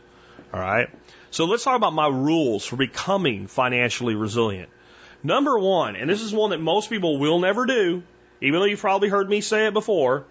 All 0.52 0.60
right. 0.60 0.88
So 1.30 1.44
let's 1.44 1.64
talk 1.64 1.76
about 1.76 1.92
my 1.92 2.08
rules 2.08 2.64
for 2.64 2.76
becoming 2.76 3.46
financially 3.46 4.14
resilient. 4.14 4.70
Number 5.22 5.58
one, 5.58 5.96
and 5.96 6.08
this 6.08 6.22
is 6.22 6.32
one 6.32 6.50
that 6.50 6.60
most 6.60 6.90
people 6.90 7.18
will 7.18 7.38
never 7.38 7.66
do, 7.66 8.02
even 8.40 8.60
though 8.60 8.66
you've 8.66 8.80
probably 8.80 9.08
heard 9.08 9.28
me 9.28 9.40
say 9.40 9.66
it 9.66 9.74
before, 9.74 10.24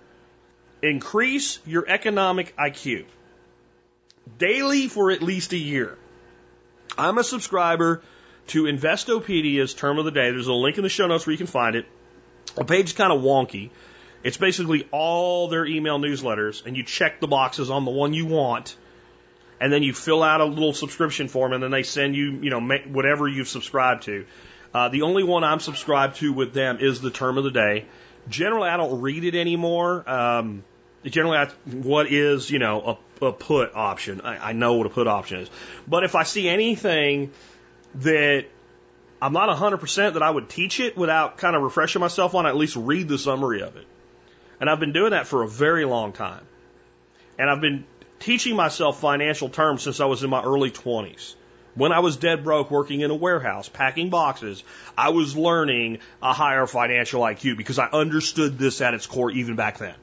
increase 0.81 1.59
your 1.65 1.87
economic 1.87 2.55
IQ 2.57 3.05
daily 4.37 4.87
for 4.87 5.11
at 5.11 5.21
least 5.21 5.53
a 5.53 5.57
year. 5.57 5.97
I'm 6.97 7.17
a 7.17 7.23
subscriber 7.23 8.01
to 8.47 8.65
Investopedia's 8.65 9.73
term 9.73 9.99
of 9.99 10.05
the 10.05 10.11
day. 10.11 10.31
There's 10.31 10.47
a 10.47 10.53
link 10.53 10.77
in 10.77 10.83
the 10.83 10.89
show 10.89 11.07
notes 11.07 11.25
where 11.25 11.31
you 11.31 11.37
can 11.37 11.47
find 11.47 11.75
it. 11.75 11.85
The 12.55 12.65
page 12.65 12.87
is 12.87 12.93
kind 12.93 13.11
of 13.11 13.21
wonky. 13.21 13.69
It's 14.23 14.37
basically 14.37 14.87
all 14.91 15.47
their 15.47 15.65
email 15.65 15.99
newsletters, 15.99 16.65
and 16.65 16.75
you 16.75 16.83
check 16.83 17.19
the 17.19 17.27
boxes 17.27 17.69
on 17.69 17.85
the 17.85 17.91
one 17.91 18.13
you 18.13 18.25
want, 18.25 18.75
and 19.59 19.71
then 19.71 19.83
you 19.83 19.93
fill 19.93 20.23
out 20.23 20.41
a 20.41 20.45
little 20.45 20.73
subscription 20.73 21.27
form, 21.27 21.53
and 21.53 21.61
then 21.61 21.71
they 21.71 21.83
send 21.83 22.15
you, 22.15 22.39
you 22.41 22.49
know, 22.49 22.61
whatever 22.87 23.27
you've 23.27 23.47
subscribed 23.47 24.03
to. 24.03 24.25
Uh, 24.73 24.89
the 24.89 25.03
only 25.03 25.23
one 25.23 25.43
I'm 25.43 25.59
subscribed 25.59 26.17
to 26.17 26.33
with 26.33 26.53
them 26.53 26.77
is 26.79 27.01
the 27.01 27.11
term 27.11 27.37
of 27.37 27.43
the 27.43 27.51
day. 27.51 27.85
Generally, 28.29 28.69
I 28.69 28.77
don't 28.77 29.01
read 29.01 29.23
it 29.23 29.35
anymore. 29.35 30.07
Um, 30.07 30.63
generally, 31.05 31.37
I, 31.37 31.45
what 31.71 32.11
is, 32.11 32.51
you 32.51 32.59
know, 32.59 32.99
a, 33.21 33.25
a 33.25 33.33
put 33.33 33.73
option? 33.73 34.21
I, 34.21 34.49
I 34.49 34.53
know 34.53 34.73
what 34.73 34.85
a 34.85 34.89
put 34.89 35.07
option 35.07 35.39
is. 35.39 35.49
But 35.87 36.03
if 36.03 36.15
I 36.15 36.23
see 36.23 36.47
anything 36.49 37.31
that 37.95 38.45
I'm 39.21 39.33
not 39.33 39.49
100% 39.49 40.13
that 40.13 40.21
I 40.21 40.29
would 40.29 40.49
teach 40.49 40.79
it 40.79 40.95
without 40.95 41.37
kind 41.37 41.55
of 41.55 41.63
refreshing 41.63 41.99
myself 41.99 42.35
on, 42.35 42.45
at 42.45 42.55
least 42.55 42.75
read 42.75 43.07
the 43.07 43.17
summary 43.17 43.61
of 43.61 43.75
it. 43.77 43.85
And 44.59 44.69
I've 44.69 44.79
been 44.79 44.93
doing 44.93 45.11
that 45.11 45.27
for 45.27 45.43
a 45.43 45.47
very 45.47 45.85
long 45.85 46.13
time. 46.13 46.43
And 47.39 47.49
I've 47.49 47.61
been 47.61 47.85
teaching 48.19 48.55
myself 48.55 48.99
financial 48.99 49.49
terms 49.49 49.83
since 49.83 49.99
I 49.99 50.05
was 50.05 50.23
in 50.23 50.29
my 50.29 50.41
early 50.41 50.71
20s. 50.71 51.35
When 51.75 51.91
I 51.91 51.99
was 51.99 52.17
dead 52.17 52.43
broke 52.43 52.71
working 52.71 53.01
in 53.01 53.11
a 53.11 53.15
warehouse, 53.15 53.69
packing 53.69 54.09
boxes, 54.09 54.63
I 54.97 55.09
was 55.09 55.37
learning 55.37 55.99
a 56.23 56.33
higher 56.33 56.65
financial 56.65 57.21
IQ 57.21 57.55
because 57.55 57.77
I 57.77 57.87
understood 57.87 58.57
this 58.57 58.81
at 58.81 58.95
its 58.95 59.05
core 59.05 59.29
even 59.29 59.55
back 59.55 59.77
then. 59.77 59.93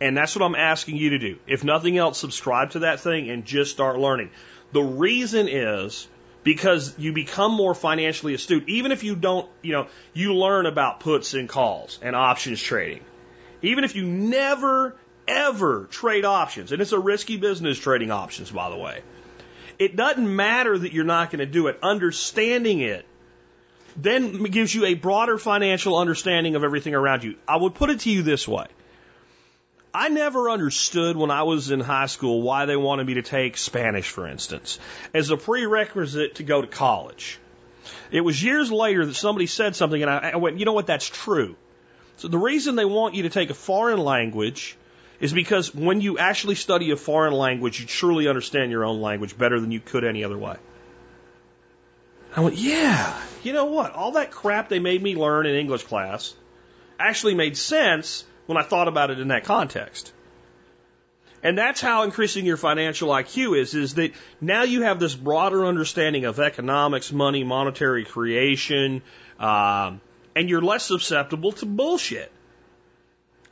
And 0.00 0.16
that's 0.16 0.34
what 0.34 0.44
I'm 0.44 0.56
asking 0.56 0.96
you 0.96 1.10
to 1.10 1.18
do. 1.20 1.38
If 1.46 1.62
nothing 1.62 1.96
else, 1.96 2.18
subscribe 2.18 2.72
to 2.72 2.80
that 2.80 2.98
thing 2.98 3.30
and 3.30 3.44
just 3.44 3.70
start 3.70 4.00
learning. 4.00 4.30
The 4.72 4.82
reason 4.82 5.46
is 5.48 6.08
because 6.42 6.98
you 6.98 7.12
become 7.12 7.52
more 7.52 7.72
financially 7.72 8.34
astute. 8.34 8.68
Even 8.68 8.90
if 8.90 9.04
you 9.04 9.14
don't, 9.14 9.48
you 9.62 9.72
know, 9.72 9.86
you 10.12 10.34
learn 10.34 10.66
about 10.66 10.98
puts 10.98 11.34
and 11.34 11.48
calls 11.48 12.00
and 12.02 12.16
options 12.16 12.60
trading. 12.60 13.04
Even 13.62 13.84
if 13.84 13.94
you 13.94 14.04
never, 14.04 14.96
ever 15.26 15.86
trade 15.90 16.24
options, 16.24 16.72
and 16.72 16.82
it's 16.82 16.92
a 16.92 16.98
risky 16.98 17.36
business 17.36 17.78
trading 17.78 18.10
options, 18.10 18.50
by 18.50 18.70
the 18.70 18.76
way. 18.76 19.02
It 19.78 19.96
doesn't 19.96 20.36
matter 20.36 20.76
that 20.76 20.92
you're 20.92 21.04
not 21.04 21.30
going 21.30 21.40
to 21.40 21.46
do 21.46 21.66
it. 21.66 21.78
Understanding 21.82 22.80
it 22.80 23.06
then 23.96 24.42
gives 24.44 24.74
you 24.74 24.86
a 24.86 24.94
broader 24.94 25.38
financial 25.38 25.98
understanding 25.98 26.54
of 26.54 26.64
everything 26.64 26.94
around 26.94 27.24
you. 27.24 27.36
I 27.46 27.56
would 27.56 27.74
put 27.74 27.90
it 27.90 28.00
to 28.00 28.10
you 28.10 28.22
this 28.22 28.46
way. 28.46 28.66
I 29.94 30.08
never 30.08 30.48
understood 30.48 31.16
when 31.16 31.30
I 31.30 31.42
was 31.42 31.70
in 31.70 31.80
high 31.80 32.06
school 32.06 32.40
why 32.40 32.64
they 32.64 32.76
wanted 32.76 33.06
me 33.06 33.14
to 33.14 33.22
take 33.22 33.58
Spanish, 33.58 34.08
for 34.08 34.26
instance, 34.26 34.78
as 35.12 35.30
a 35.30 35.36
prerequisite 35.36 36.36
to 36.36 36.42
go 36.42 36.62
to 36.62 36.66
college. 36.66 37.38
It 38.10 38.22
was 38.22 38.42
years 38.42 38.72
later 38.72 39.04
that 39.04 39.14
somebody 39.14 39.46
said 39.46 39.76
something, 39.76 40.00
and 40.00 40.10
I, 40.10 40.36
went, 40.36 40.58
you 40.58 40.64
know 40.64 40.72
what, 40.72 40.86
that's 40.86 41.08
true. 41.08 41.56
So 42.16 42.28
the 42.28 42.38
reason 42.38 42.76
they 42.76 42.86
want 42.86 43.14
you 43.14 43.24
to 43.24 43.30
take 43.30 43.50
a 43.50 43.54
foreign 43.54 43.98
language 43.98 44.76
is 45.22 45.32
because 45.32 45.72
when 45.72 46.00
you 46.00 46.18
actually 46.18 46.56
study 46.56 46.90
a 46.90 46.96
foreign 46.96 47.32
language, 47.32 47.78
you 47.80 47.86
truly 47.86 48.26
understand 48.26 48.72
your 48.72 48.84
own 48.84 49.00
language 49.00 49.38
better 49.38 49.60
than 49.60 49.70
you 49.70 49.78
could 49.78 50.04
any 50.04 50.24
other 50.24 50.36
way. 50.36 50.56
I 52.34 52.40
went, 52.40 52.56
yeah, 52.56 53.22
you 53.44 53.52
know 53.52 53.66
what? 53.66 53.92
All 53.92 54.12
that 54.12 54.32
crap 54.32 54.68
they 54.68 54.80
made 54.80 55.00
me 55.00 55.14
learn 55.14 55.46
in 55.46 55.54
English 55.54 55.84
class 55.84 56.34
actually 56.98 57.34
made 57.34 57.56
sense 57.56 58.24
when 58.46 58.58
I 58.58 58.62
thought 58.62 58.88
about 58.88 59.10
it 59.10 59.20
in 59.20 59.28
that 59.28 59.44
context. 59.44 60.12
And 61.40 61.56
that's 61.56 61.80
how 61.80 62.02
increasing 62.02 62.44
your 62.44 62.56
financial 62.56 63.08
IQ 63.10 63.58
is, 63.58 63.74
is 63.74 63.94
that 63.94 64.12
now 64.40 64.64
you 64.64 64.82
have 64.82 64.98
this 64.98 65.14
broader 65.14 65.64
understanding 65.64 66.24
of 66.24 66.40
economics, 66.40 67.12
money, 67.12 67.44
monetary 67.44 68.04
creation, 68.04 69.02
um, 69.38 70.00
and 70.34 70.48
you're 70.48 70.62
less 70.62 70.84
susceptible 70.84 71.52
to 71.52 71.66
bullshit. 71.66 72.32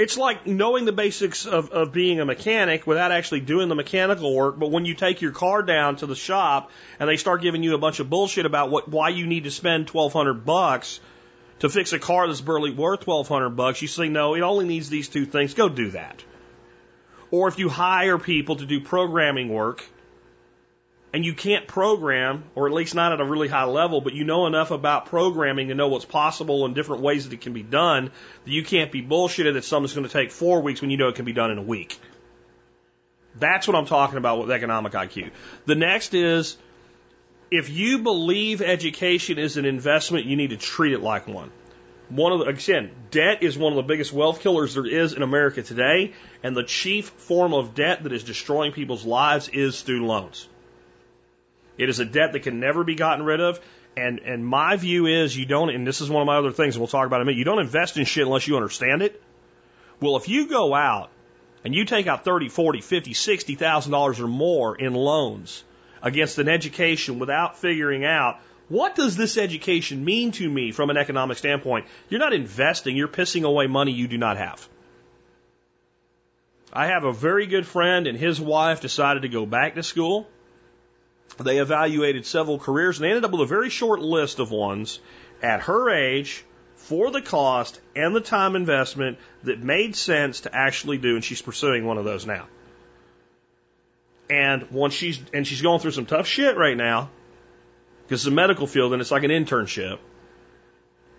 It's 0.00 0.16
like 0.16 0.46
knowing 0.46 0.86
the 0.86 0.92
basics 0.92 1.44
of, 1.44 1.72
of 1.72 1.92
being 1.92 2.20
a 2.20 2.24
mechanic 2.24 2.86
without 2.86 3.12
actually 3.12 3.40
doing 3.40 3.68
the 3.68 3.74
mechanical 3.74 4.34
work, 4.34 4.58
but 4.58 4.70
when 4.70 4.86
you 4.86 4.94
take 4.94 5.20
your 5.20 5.32
car 5.32 5.62
down 5.62 5.96
to 5.96 6.06
the 6.06 6.16
shop 6.16 6.70
and 6.98 7.06
they 7.06 7.18
start 7.18 7.42
giving 7.42 7.62
you 7.62 7.74
a 7.74 7.78
bunch 7.78 8.00
of 8.00 8.08
bullshit 8.08 8.46
about 8.46 8.70
what 8.70 8.88
why 8.88 9.10
you 9.10 9.26
need 9.26 9.44
to 9.44 9.50
spend 9.50 9.88
twelve 9.88 10.14
hundred 10.14 10.46
bucks 10.46 11.00
to 11.58 11.68
fix 11.68 11.92
a 11.92 11.98
car 11.98 12.26
that's 12.26 12.40
barely 12.40 12.72
worth 12.72 13.00
twelve 13.00 13.28
hundred 13.28 13.50
bucks, 13.50 13.82
you 13.82 13.88
say 13.88 14.08
no, 14.08 14.34
it 14.34 14.40
only 14.40 14.64
needs 14.64 14.88
these 14.88 15.10
two 15.10 15.26
things. 15.26 15.52
Go 15.52 15.68
do 15.68 15.90
that. 15.90 16.24
Or 17.30 17.48
if 17.48 17.58
you 17.58 17.68
hire 17.68 18.16
people 18.16 18.56
to 18.56 18.64
do 18.64 18.80
programming 18.80 19.50
work 19.50 19.84
and 21.12 21.24
you 21.24 21.34
can't 21.34 21.66
program, 21.66 22.44
or 22.54 22.68
at 22.68 22.72
least 22.72 22.94
not 22.94 23.12
at 23.12 23.20
a 23.20 23.24
really 23.24 23.48
high 23.48 23.64
level, 23.64 24.00
but 24.00 24.14
you 24.14 24.24
know 24.24 24.46
enough 24.46 24.70
about 24.70 25.06
programming 25.06 25.68
to 25.68 25.74
know 25.74 25.88
what's 25.88 26.04
possible 26.04 26.64
and 26.64 26.74
different 26.74 27.02
ways 27.02 27.24
that 27.24 27.34
it 27.34 27.40
can 27.40 27.52
be 27.52 27.62
done, 27.62 28.12
that 28.44 28.50
you 28.50 28.62
can't 28.62 28.92
be 28.92 29.02
bullshitted 29.02 29.54
that 29.54 29.64
something's 29.64 29.94
going 29.94 30.06
to 30.06 30.12
take 30.12 30.30
four 30.30 30.62
weeks 30.62 30.80
when 30.80 30.90
you 30.90 30.96
know 30.96 31.08
it 31.08 31.16
can 31.16 31.24
be 31.24 31.32
done 31.32 31.50
in 31.50 31.58
a 31.58 31.62
week. 31.62 31.98
That's 33.38 33.66
what 33.66 33.76
I'm 33.76 33.86
talking 33.86 34.18
about 34.18 34.40
with 34.40 34.50
economic 34.50 34.92
IQ. 34.92 35.30
The 35.66 35.74
next 35.74 36.14
is 36.14 36.56
if 37.50 37.68
you 37.68 37.98
believe 37.98 38.62
education 38.62 39.38
is 39.38 39.56
an 39.56 39.64
investment, 39.64 40.26
you 40.26 40.36
need 40.36 40.50
to 40.50 40.56
treat 40.56 40.92
it 40.92 41.00
like 41.00 41.26
one. 41.26 41.50
One 42.08 42.32
of 42.32 42.40
the, 42.40 42.46
again, 42.46 42.90
debt 43.10 43.42
is 43.42 43.56
one 43.56 43.72
of 43.72 43.76
the 43.76 43.82
biggest 43.82 44.12
wealth 44.12 44.40
killers 44.40 44.74
there 44.74 44.86
is 44.86 45.12
in 45.12 45.22
America 45.22 45.62
today, 45.62 46.12
and 46.42 46.56
the 46.56 46.64
chief 46.64 47.08
form 47.08 47.54
of 47.54 47.74
debt 47.74 48.02
that 48.02 48.12
is 48.12 48.24
destroying 48.24 48.72
people's 48.72 49.04
lives 49.04 49.48
is 49.48 49.76
student 49.76 50.06
loans. 50.06 50.48
It 51.80 51.88
is 51.88 51.98
a 51.98 52.04
debt 52.04 52.34
that 52.34 52.40
can 52.40 52.60
never 52.60 52.84
be 52.84 52.94
gotten 52.94 53.24
rid 53.24 53.40
of. 53.40 53.58
And 53.96 54.20
and 54.20 54.44
my 54.44 54.76
view 54.76 55.06
is 55.06 55.36
you 55.36 55.46
don't, 55.46 55.70
and 55.70 55.86
this 55.86 56.00
is 56.00 56.10
one 56.10 56.20
of 56.20 56.26
my 56.26 56.36
other 56.36 56.52
things, 56.52 56.78
we'll 56.78 56.88
talk 56.88 57.06
about 57.06 57.16
in 57.16 57.22
a 57.22 57.24
minute, 57.24 57.38
you 57.38 57.44
don't 57.44 57.58
invest 57.58 57.96
in 57.96 58.04
shit 58.04 58.26
unless 58.26 58.46
you 58.46 58.56
understand 58.56 59.02
it. 59.02 59.20
Well, 60.00 60.16
if 60.16 60.28
you 60.28 60.46
go 60.46 60.74
out 60.74 61.10
and 61.64 61.74
you 61.74 61.84
take 61.84 62.06
out 62.06 62.24
thirty, 62.24 62.48
forty, 62.48 62.82
fifty, 62.82 63.14
sixty 63.14 63.54
thousand 63.54 63.92
dollars 63.92 64.20
or 64.20 64.28
more 64.28 64.76
in 64.76 64.94
loans 64.94 65.64
against 66.02 66.38
an 66.38 66.48
education 66.48 67.18
without 67.18 67.58
figuring 67.58 68.04
out 68.04 68.38
what 68.68 68.94
does 68.94 69.16
this 69.16 69.36
education 69.36 70.04
mean 70.04 70.32
to 70.32 70.48
me 70.48 70.70
from 70.72 70.90
an 70.90 70.96
economic 70.96 71.38
standpoint, 71.38 71.86
you're 72.08 72.20
not 72.20 72.32
investing, 72.32 72.96
you're 72.96 73.08
pissing 73.08 73.44
away 73.44 73.66
money 73.66 73.92
you 73.92 74.06
do 74.06 74.18
not 74.18 74.36
have. 74.36 74.68
I 76.72 76.86
have 76.86 77.04
a 77.04 77.12
very 77.12 77.46
good 77.46 77.66
friend 77.66 78.06
and 78.06 78.16
his 78.16 78.40
wife 78.40 78.80
decided 78.80 79.22
to 79.22 79.28
go 79.28 79.44
back 79.44 79.74
to 79.74 79.82
school 79.82 80.28
they 81.44 81.59
evaluated 81.59 82.26
several 82.26 82.59
careers 82.59 82.98
and 82.98 83.05
they 83.05 83.09
ended 83.09 83.24
up 83.24 83.33
with 83.33 83.40
a 83.40 83.46
very 83.46 83.70
short 83.70 84.00
list 84.00 84.38
of 84.38 84.50
ones 84.50 85.00
at 85.42 85.61
her 85.61 85.90
age 85.90 86.44
for 86.76 87.11
the 87.11 87.22
cost 87.22 87.81
and 87.94 88.14
the 88.14 88.20
time 88.20 88.57
investment 88.57 89.18
that 89.44 89.62
made 89.62 89.94
sense 89.94 90.40
to 90.40 90.55
actually 90.55 90.98
do, 90.98 91.14
and 91.14 91.24
she's 91.24 91.42
pursuing 91.42 91.87
one 91.87 91.98
of 91.98 92.05
those 92.05 92.26
now. 92.26 92.46
And 94.29 94.70
once 94.70 94.94
she's 94.94 95.20
and 95.35 95.46
she's 95.46 95.61
going 95.61 95.81
through 95.81 95.90
some 95.90 96.07
tough 96.07 96.26
shit 96.26 96.57
right 96.57 96.76
now 96.76 97.11
because 98.05 98.22
it's 98.22 98.33
a 98.33 98.35
medical 98.35 98.66
field 98.66 98.92
and 98.92 99.00
it's 99.00 99.11
like 99.11 99.24
an 99.24 99.31
internship. 99.31 99.98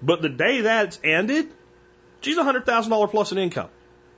But 0.01 0.21
the 0.21 0.29
day 0.29 0.61
that's 0.61 0.99
ended, 1.03 1.47
she's 2.21 2.37
a 2.37 2.43
hundred 2.43 2.65
thousand 2.65 2.89
dollar 2.89 3.07
plus 3.07 3.31
in 3.31 3.37
income, 3.37 3.69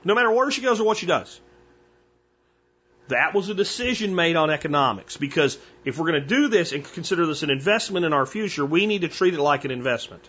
no 0.04 0.14
matter 0.14 0.30
where 0.30 0.50
she 0.50 0.62
goes 0.62 0.80
or 0.80 0.84
what 0.84 0.96
she 0.96 1.06
does. 1.06 1.40
That 3.08 3.34
was 3.34 3.48
a 3.50 3.54
decision 3.54 4.14
made 4.14 4.36
on 4.36 4.50
economics 4.50 5.16
because 5.16 5.58
if 5.84 5.98
we're 5.98 6.10
going 6.10 6.22
to 6.22 6.28
do 6.28 6.48
this 6.48 6.72
and 6.72 6.84
consider 6.84 7.26
this 7.26 7.42
an 7.42 7.50
investment 7.50 8.06
in 8.06 8.12
our 8.12 8.24
future, 8.24 8.64
we 8.64 8.86
need 8.86 9.02
to 9.02 9.08
treat 9.08 9.34
it 9.34 9.40
like 9.40 9.64
an 9.64 9.70
investment. 9.70 10.28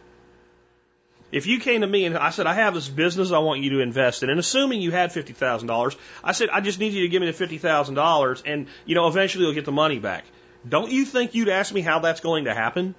If 1.32 1.48
you 1.48 1.60
came 1.60 1.82
to 1.82 1.88
me 1.88 2.06
and 2.06 2.18
I 2.18 2.30
said, 2.30 2.48
I 2.48 2.54
have 2.54 2.74
this 2.74 2.88
business 2.88 3.32
I 3.32 3.40
want 3.40 3.62
you 3.62 3.72
to 3.72 3.80
invest 3.80 4.24
in, 4.24 4.30
and 4.30 4.40
assuming 4.40 4.82
you 4.82 4.92
had 4.92 5.12
$50,000, 5.12 5.96
I 6.24 6.32
said, 6.34 6.50
I 6.50 6.62
just 6.62 6.80
need 6.80 6.94
you 6.94 7.02
to 7.04 7.08
give 7.08 7.22
me 7.22 7.32
the 7.32 7.46
$50,000 7.46 8.44
and, 8.46 8.68
you 8.86 8.96
know, 8.96 9.08
eventually 9.08 9.46
you'll 9.46 9.54
get 9.54 9.66
the 9.66 9.72
money 9.72 10.00
back. 10.00 10.26
Don't 10.68 10.92
you 10.92 11.06
think 11.06 11.34
you'd 11.34 11.50
ask 11.50 11.74
me 11.74 11.82
how 11.82 12.00
that's 12.00 12.20
going 12.20 12.46
to 12.46 12.54
happen? 12.54 12.96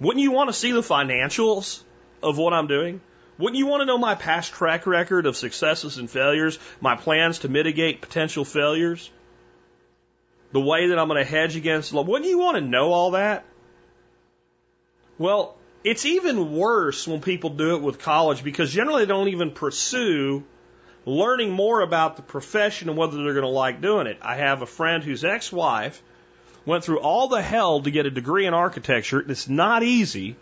Wouldn't 0.00 0.22
you 0.22 0.32
want 0.32 0.48
to 0.48 0.54
see 0.54 0.72
the 0.72 0.80
financials 0.80 1.82
of 2.22 2.38
what 2.38 2.52
I'm 2.52 2.66
doing? 2.66 3.00
Wouldn't 3.40 3.58
you 3.58 3.66
want 3.66 3.80
to 3.80 3.86
know 3.86 3.98
my 3.98 4.14
past 4.14 4.52
track 4.52 4.86
record 4.86 5.24
of 5.24 5.36
successes 5.36 5.96
and 5.96 6.10
failures, 6.10 6.58
my 6.80 6.94
plans 6.94 7.40
to 7.40 7.48
mitigate 7.48 8.02
potential 8.02 8.44
failures? 8.44 9.10
The 10.52 10.60
way 10.60 10.88
that 10.88 10.98
I'm 10.98 11.08
going 11.08 11.24
to 11.24 11.30
hedge 11.30 11.56
against, 11.56 11.92
wouldn't 11.92 12.28
you 12.28 12.38
want 12.38 12.56
to 12.56 12.60
know 12.60 12.92
all 12.92 13.12
that? 13.12 13.44
Well, 15.16 15.56
it's 15.82 16.04
even 16.04 16.52
worse 16.52 17.08
when 17.08 17.20
people 17.20 17.50
do 17.50 17.76
it 17.76 17.82
with 17.82 17.98
college 17.98 18.44
because 18.44 18.72
generally 18.72 19.04
they 19.04 19.08
don't 19.08 19.28
even 19.28 19.52
pursue 19.52 20.44
learning 21.06 21.50
more 21.50 21.80
about 21.80 22.16
the 22.16 22.22
profession 22.22 22.90
and 22.90 22.98
whether 22.98 23.16
they're 23.16 23.32
going 23.32 23.42
to 23.42 23.48
like 23.48 23.80
doing 23.80 24.06
it. 24.06 24.18
I 24.20 24.36
have 24.36 24.60
a 24.60 24.66
friend 24.66 25.02
whose 25.02 25.24
ex-wife 25.24 26.02
went 26.66 26.84
through 26.84 27.00
all 27.00 27.28
the 27.28 27.40
hell 27.40 27.80
to 27.80 27.90
get 27.90 28.04
a 28.04 28.10
degree 28.10 28.44
in 28.46 28.52
architecture. 28.52 29.24
It's 29.26 29.48
not 29.48 29.82
easy. 29.82 30.36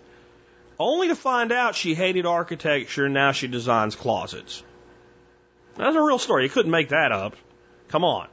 Only 0.78 1.08
to 1.08 1.16
find 1.16 1.50
out 1.50 1.74
she 1.74 1.94
hated 1.94 2.24
architecture 2.24 3.06
and 3.06 3.14
now 3.14 3.32
she 3.32 3.48
designs 3.48 3.96
closets. 3.96 4.62
That's 5.76 5.96
a 5.96 6.02
real 6.02 6.18
story. 6.18 6.44
You 6.44 6.50
couldn't 6.50 6.70
make 6.70 6.90
that 6.90 7.12
up. 7.12 7.34
Come 7.88 8.04
on. 8.04 8.28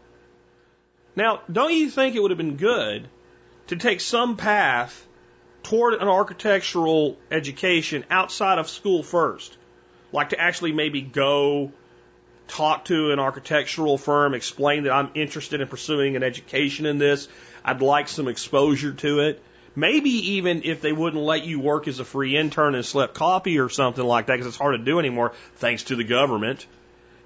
Now, 1.16 1.42
don't 1.52 1.74
you 1.74 1.90
think 1.90 2.16
it 2.16 2.20
would 2.20 2.32
have 2.32 2.38
been 2.38 2.58
good 2.58 3.08
to 3.68 3.76
take 3.76 4.02
some 4.02 4.38
path 4.38 5.08
toward 5.64 5.96
an 5.96 6.08
architectural 6.08 7.18
education 7.32 8.06
outside 8.10 8.60
of 8.60 8.70
school 8.70 9.02
first? 9.02 9.58
Like 10.12 10.30
to 10.30 10.40
actually 10.40 10.72
maybe 10.72 11.02
go 11.02 11.72
talk 12.48 12.86
to 12.86 13.12
an 13.12 13.20
architectural 13.20 13.98
firm, 13.98 14.34
explain 14.34 14.84
that 14.84 14.92
I'm 14.92 15.10
interested 15.16 15.62
in 15.62 15.68
pursuing 15.68 16.16
an 16.16 16.24
education 16.24 16.86
in 16.86 16.98
this. 16.98 17.28
I'd 17.64 17.82
like 17.82 18.08
some 18.08 18.28
exposure 18.28 18.94
to 18.94 19.20
it. 19.22 19.42
Maybe 19.76 20.10
even 20.10 20.62
if 20.64 20.82
they 20.82 20.94
wouldn't 20.94 21.22
let 21.22 21.46
you 21.46 21.60
work 21.60 21.88
as 21.88 22.00
a 22.00 22.06
free 22.06 22.38
intern 22.38 22.76
and 22.76 22.86
slip 22.86 23.14
copy 23.14 23.60
or 23.60 23.70
something 23.70 24.04
like 24.04 24.28
that, 24.28 24.36
because 24.36 24.48
it's 24.48 24.58
hard 24.58 24.80
to 24.80 24.86
do 24.86 25.00
anymore, 25.00 25.34
thanks 25.56 25.84
to 25.84 25.96
the 25.96 26.04
government. 26.04 26.66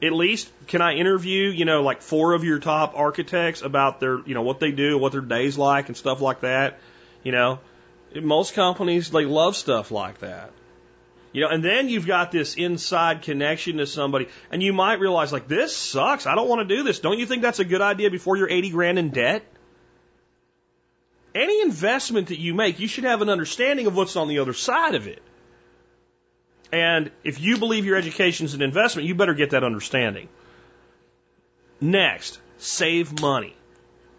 At 0.01 0.13
least, 0.13 0.49
can 0.67 0.81
I 0.81 0.93
interview, 0.93 1.49
you 1.49 1.65
know, 1.65 1.83
like 1.83 2.01
four 2.01 2.33
of 2.33 2.43
your 2.43 2.59
top 2.59 2.97
architects 2.97 3.61
about 3.61 3.99
their, 3.99 4.19
you 4.25 4.33
know, 4.33 4.41
what 4.41 4.59
they 4.59 4.71
do, 4.71 4.97
what 4.97 5.11
their 5.11 5.21
days 5.21 5.57
like, 5.57 5.87
and 5.89 5.97
stuff 5.97 6.21
like 6.21 6.41
that? 6.41 6.79
You 7.21 7.33
know, 7.33 7.59
most 8.15 8.53
companies 8.53 9.11
they 9.11 9.25
love 9.25 9.55
stuff 9.55 9.91
like 9.91 10.19
that. 10.19 10.51
You 11.31 11.41
know, 11.41 11.49
and 11.49 11.63
then 11.63 11.89
you've 11.89 12.07
got 12.07 12.31
this 12.31 12.55
inside 12.55 13.21
connection 13.21 13.77
to 13.77 13.85
somebody, 13.85 14.29
and 14.49 14.63
you 14.63 14.73
might 14.73 14.99
realize, 14.99 15.31
like, 15.31 15.47
this 15.47 15.75
sucks. 15.77 16.25
I 16.25 16.33
don't 16.33 16.47
want 16.47 16.67
to 16.67 16.75
do 16.75 16.81
this. 16.81 16.99
Don't 16.99 17.19
you 17.19 17.27
think 17.27 17.43
that's 17.43 17.59
a 17.59 17.65
good 17.65 17.81
idea 17.81 18.09
before 18.09 18.35
you're 18.35 18.49
80 18.49 18.71
grand 18.71 18.97
in 18.97 19.09
debt? 19.09 19.43
Any 21.35 21.61
investment 21.61 22.27
that 22.27 22.39
you 22.39 22.53
make, 22.53 22.79
you 22.79 22.87
should 22.87 23.03
have 23.03 23.21
an 23.21 23.29
understanding 23.29 23.87
of 23.87 23.95
what's 23.95 24.15
on 24.15 24.27
the 24.27 24.39
other 24.39 24.53
side 24.53 24.95
of 24.95 25.07
it. 25.07 25.21
And 26.71 27.11
if 27.23 27.39
you 27.39 27.57
believe 27.57 27.85
your 27.85 27.97
education 27.97 28.45
is 28.45 28.53
an 28.53 28.61
investment, 28.61 29.07
you 29.07 29.15
better 29.15 29.33
get 29.33 29.51
that 29.51 29.63
understanding. 29.63 30.29
Next, 31.81 32.39
save 32.57 33.19
money. 33.21 33.55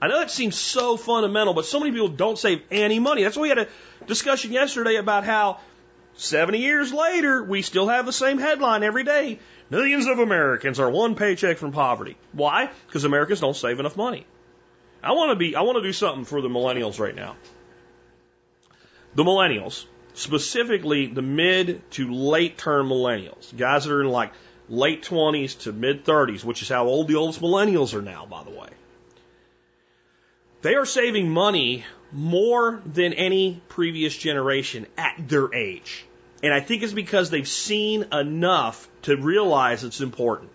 I 0.02 0.08
know 0.08 0.20
that 0.20 0.30
seems 0.30 0.56
so 0.56 0.96
fundamental, 0.96 1.52
but 1.52 1.66
so 1.66 1.78
many 1.78 1.92
people 1.92 2.08
don't 2.08 2.38
save 2.38 2.62
any 2.70 2.98
money. 2.98 3.22
That's 3.22 3.36
why 3.36 3.42
we 3.42 3.48
had 3.50 3.58
a 3.58 3.68
discussion 4.06 4.52
yesterday 4.52 4.96
about 4.96 5.24
how 5.24 5.58
70 6.14 6.58
years 6.58 6.92
later, 6.92 7.42
we 7.42 7.62
still 7.62 7.88
have 7.88 8.06
the 8.06 8.12
same 8.12 8.38
headline 8.38 8.82
every 8.82 9.04
day. 9.04 9.38
Millions 9.68 10.06
of 10.06 10.18
Americans 10.18 10.80
are 10.80 10.90
one 10.90 11.14
paycheck 11.14 11.58
from 11.58 11.72
poverty. 11.72 12.16
Why? 12.32 12.70
Because 12.86 13.04
Americans 13.04 13.40
don't 13.40 13.56
save 13.56 13.78
enough 13.78 13.96
money. 13.96 14.26
I 15.02 15.12
want 15.12 15.30
to 15.30 15.36
be, 15.36 15.56
I 15.56 15.62
want 15.62 15.76
to 15.76 15.82
do 15.82 15.92
something 15.92 16.24
for 16.24 16.40
the 16.40 16.48
millennials 16.48 16.98
right 16.98 17.14
now. 17.14 17.36
The 19.14 19.24
millennials, 19.24 19.84
specifically 20.14 21.06
the 21.06 21.22
mid 21.22 21.90
to 21.92 22.12
late 22.12 22.58
term 22.58 22.88
millennials, 22.88 23.56
guys 23.56 23.84
that 23.84 23.92
are 23.92 24.02
in 24.02 24.08
like 24.08 24.32
late 24.68 25.02
20s 25.02 25.60
to 25.60 25.72
mid 25.72 26.04
30s, 26.04 26.44
which 26.44 26.62
is 26.62 26.68
how 26.68 26.86
old 26.86 27.08
the 27.08 27.16
oldest 27.16 27.40
millennials 27.40 27.94
are 27.94 28.02
now, 28.02 28.26
by 28.26 28.44
the 28.44 28.50
way. 28.50 28.68
They 30.62 30.74
are 30.74 30.86
saving 30.86 31.30
money 31.30 31.84
more 32.12 32.82
than 32.84 33.14
any 33.14 33.62
previous 33.68 34.16
generation 34.16 34.86
at 34.98 35.28
their 35.28 35.54
age. 35.54 36.04
And 36.42 36.52
I 36.52 36.60
think 36.60 36.82
it's 36.82 36.92
because 36.92 37.30
they've 37.30 37.48
seen 37.48 38.06
enough 38.12 38.88
to 39.02 39.16
realize 39.16 39.84
it's 39.84 40.00
important. 40.00 40.50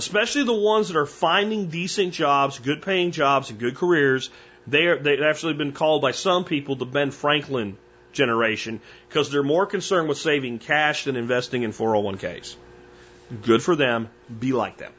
Especially 0.00 0.44
the 0.44 0.54
ones 0.54 0.88
that 0.88 0.96
are 0.96 1.04
finding 1.04 1.66
decent 1.66 2.14
jobs, 2.14 2.58
good 2.58 2.80
paying 2.80 3.10
jobs, 3.10 3.50
and 3.50 3.58
good 3.58 3.76
careers. 3.76 4.30
They 4.66 4.86
are, 4.86 4.98
they've 4.98 5.20
actually 5.20 5.52
been 5.52 5.72
called 5.72 6.00
by 6.00 6.12
some 6.12 6.44
people 6.44 6.74
the 6.74 6.86
Ben 6.86 7.10
Franklin 7.10 7.76
generation 8.14 8.80
because 9.08 9.30
they're 9.30 9.42
more 9.42 9.66
concerned 9.66 10.08
with 10.08 10.16
saving 10.16 10.58
cash 10.58 11.04
than 11.04 11.16
investing 11.16 11.64
in 11.64 11.72
401ks. 11.72 12.56
Good 13.42 13.62
for 13.62 13.76
them. 13.76 14.08
Be 14.46 14.54
like 14.54 14.78
them. 14.78 14.94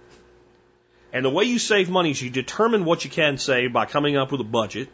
And 1.11 1.25
the 1.25 1.31
way 1.31 1.45
you 1.45 1.57
save 1.57 1.89
money 1.89 2.11
is 2.11 2.21
you 2.21 2.29
determine 2.29 2.85
what 2.85 3.03
you 3.03 3.09
can 3.09 3.39
save 3.39 3.73
by 3.73 3.87
coming 3.87 4.17
up 4.17 4.31
with 4.31 4.41
a 4.41 4.49
budget 4.59 4.87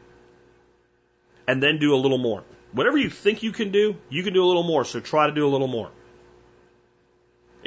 and 1.49 1.62
then 1.62 1.80
do 1.80 1.93
a 1.93 1.99
little 2.05 2.18
more. 2.18 2.45
Whatever 2.72 2.97
you 2.97 3.10
think 3.10 3.43
you 3.43 3.51
can 3.51 3.72
do, 3.74 3.97
you 4.10 4.24
can 4.24 4.34
do 4.34 4.41
a 4.41 4.47
little 4.47 4.64
more. 4.64 4.86
So 4.86 5.01
try 5.01 5.28
to 5.28 5.34
do 5.34 5.45
a 5.45 5.51
little 5.51 5.68
more. 5.68 5.91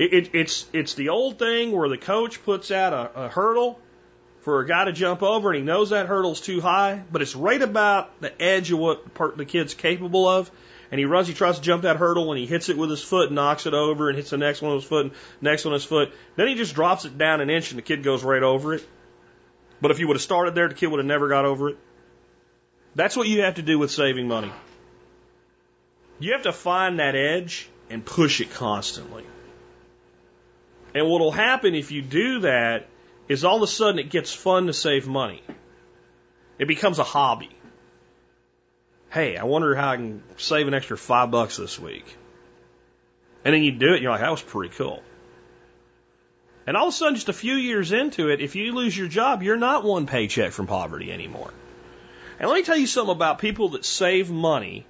It, 0.01 0.15
it, 0.15 0.31
it's 0.33 0.67
it's 0.73 0.95
the 0.95 1.11
old 1.11 1.39
thing 1.39 1.73
where 1.73 1.87
the 1.87 1.99
coach 1.99 2.43
puts 2.43 2.71
out 2.71 2.95
a, 2.95 3.25
a 3.25 3.29
hurdle 3.29 3.79
for 4.39 4.61
a 4.61 4.67
guy 4.67 4.87
to 4.87 4.93
jump 4.93 5.23
over, 5.23 5.51
and 5.51 5.59
he 5.59 5.63
knows 5.63 5.91
that 5.91 6.07
hurdle's 6.07 6.41
too 6.41 6.63
high, 6.63 7.03
but 7.13 7.21
it's 7.21 7.37
right 7.37 7.61
about 7.61 8.19
the 8.23 8.33
edge 8.41 8.73
of 8.73 8.79
what 8.79 9.13
part 9.13 9.37
the 9.37 9.45
kid's 9.45 9.75
capable 9.75 10.27
of. 10.27 10.51
And 10.91 10.99
he 10.99 11.05
runs, 11.05 11.29
he 11.29 11.35
tries 11.35 11.57
to 11.57 11.63
jump 11.63 11.83
that 11.83 11.99
hurdle, 11.99 12.33
and 12.33 12.39
he 12.41 12.47
hits 12.47 12.71
it 12.71 12.79
with 12.79 12.89
his 12.89 13.03
foot, 13.03 13.31
knocks 13.31 13.67
it 13.67 13.75
over, 13.75 14.09
and 14.09 14.17
hits 14.17 14.31
the 14.31 14.39
next 14.39 14.63
one 14.63 14.73
with 14.73 14.85
his 14.85 14.89
foot, 14.89 15.05
and 15.05 15.15
next 15.43 15.67
one 15.67 15.73
with 15.73 15.83
his 15.83 15.89
foot. 15.89 16.13
Then 16.35 16.49
he 16.49 16.55
just 16.55 16.75
drops 16.75 17.05
it 17.05 17.19
down 17.19 17.43
an 17.43 17.51
inch, 17.51 17.71
and 17.71 17.77
the 17.77 17.83
kid 17.83 18.03
goes 18.03 18.25
right 18.25 18.43
over 18.43 18.73
it. 18.73 18.89
But 19.83 19.91
if 19.91 19.99
you 19.99 20.09
would 20.09 20.17
have 20.17 20.23
started 20.23 20.55
there, 20.55 20.69
the 20.69 20.75
kid 20.75 20.87
would 20.87 20.99
have 20.99 21.07
never 21.07 21.29
got 21.29 21.45
over 21.45 21.69
it. 21.69 21.79
That's 22.95 23.19
what 23.19 23.29
you 23.29 23.43
have 23.43 23.57
to 23.57 23.63
do 23.63 23.79
with 23.79 23.91
saving 23.91 24.29
money. 24.29 24.51
You 26.19 26.33
have 26.33 26.45
to 26.45 26.53
find 26.53 27.01
that 27.01 27.15
edge 27.15 27.69
and 27.91 28.03
push 28.03 28.41
it 28.41 28.51
constantly. 28.51 29.25
And 30.95 31.09
what 31.09 31.21
will 31.21 31.31
happen 31.31 31.75
if 31.75 31.93
you 31.93 32.03
do 32.03 32.41
that 32.41 32.89
is 33.29 33.45
all 33.45 33.57
of 33.57 33.63
a 33.63 33.67
sudden 33.67 33.99
it 33.99 34.11
gets 34.11 34.33
fun 34.33 34.67
to 34.67 34.73
save 34.73 35.07
money. 35.07 35.43
It 36.59 36.67
becomes 36.67 36.99
a 36.99 37.05
hobby. 37.05 37.51
Hey, 39.11 39.37
I 39.37 39.45
wonder 39.45 39.75
how 39.75 39.91
I 39.91 39.97
can 39.97 40.23
save 40.37 40.69
an 40.69 40.75
extra 40.75 40.97
five 40.97 41.31
bucks 41.31 41.57
this 41.57 41.79
week. 41.79 42.17
And 43.45 43.55
then 43.55 43.63
you 43.63 43.73
do 43.73 43.89
it, 43.89 43.95
and 43.95 44.03
you're 44.03 44.13
like, 44.13 44.21
that 44.21 44.31
was 44.31 44.43
pretty 44.43 44.75
cool. 44.75 45.03
And 46.67 46.77
all 46.77 46.89
of 46.89 46.95
a 46.95 46.97
sudden, 46.97 47.15
just 47.15 47.29
a 47.29 47.33
few 47.33 47.55
years 47.55 47.91
into 47.93 48.29
it, 48.29 48.41
if 48.41 48.55
you 48.55 48.73
lose 48.73 48.97
your 48.97 49.09
job, 49.09 49.43
you're 49.43 49.57
not 49.57 49.83
one 49.85 50.07
paycheck 50.07 50.53
from 50.53 50.67
poverty 50.67 51.11
anymore. 51.11 51.53
And 52.39 52.49
let 52.49 52.57
me 52.57 52.63
tell 52.63 52.77
you 52.77 52.87
something 52.87 53.15
about 53.15 53.39
people 53.39 53.71
that 53.71 53.85
save 53.85 54.31
money 54.31 54.87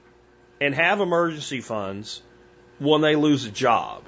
and 0.60 0.74
have 0.74 1.00
emergency 1.00 1.60
funds 1.60 2.22
when 2.78 3.00
they 3.00 3.16
lose 3.16 3.44
a 3.44 3.50
job. 3.50 4.04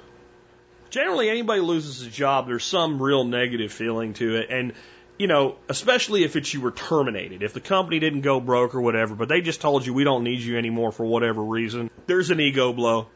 Generally, 0.93 1.31
anybody 1.31 1.59
loses 1.59 2.05
a 2.05 2.09
job, 2.11 2.45
there's 2.45 2.63
some 2.63 3.01
real 3.01 3.23
negative 3.23 3.73
feeling 3.73 4.13
to 4.13 4.35
it. 4.35 4.51
And, 4.51 4.73
you 5.17 5.25
know, 5.25 5.55
especially 5.67 6.23
if 6.23 6.35
it's 6.35 6.53
you 6.53 6.61
were 6.61 6.69
terminated, 6.69 7.41
if 7.41 7.51
the 7.51 7.61
company 7.61 7.97
didn't 7.97 8.21
go 8.21 8.39
broke 8.39 8.75
or 8.75 8.81
whatever, 8.81 9.15
but 9.15 9.27
they 9.27 9.41
just 9.41 9.59
told 9.59 9.87
you 9.87 9.93
we 9.95 10.03
don't 10.03 10.23
need 10.23 10.41
you 10.41 10.55
anymore 10.55 10.91
for 10.91 11.03
whatever 11.03 11.41
reason, 11.41 11.89
there's 12.05 12.29
an 12.29 12.39
ego 12.39 12.73
blow. 12.73 13.07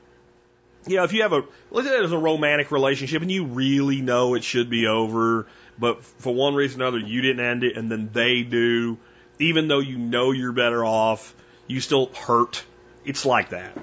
You 0.88 0.96
know, 0.96 1.04
if 1.04 1.14
you 1.14 1.22
have 1.22 1.34
a, 1.34 1.44
look 1.70 1.86
at 1.86 1.94
it 1.94 2.04
as 2.04 2.12
a 2.12 2.18
romantic 2.18 2.72
relationship 2.72 3.22
and 3.22 3.30
you 3.30 3.46
really 3.46 4.02
know 4.02 4.34
it 4.34 4.44
should 4.44 4.72
be 4.72 4.88
over, 4.88 5.46
but 5.78 6.04
for 6.04 6.34
one 6.34 6.56
reason 6.56 6.82
or 6.82 6.86
another 6.88 6.98
you 6.98 7.22
didn't 7.22 7.46
end 7.46 7.64
it 7.64 7.78
and 7.78 7.92
then 7.92 8.10
they 8.12 8.42
do, 8.42 8.98
even 9.38 9.68
though 9.68 9.82
you 9.82 10.00
know 10.00 10.32
you're 10.32 10.52
better 10.52 10.84
off, 10.84 11.36
you 11.68 11.80
still 11.80 12.08
hurt. 12.08 12.64
It's 13.06 13.24
like 13.24 13.50
that. 13.50 13.78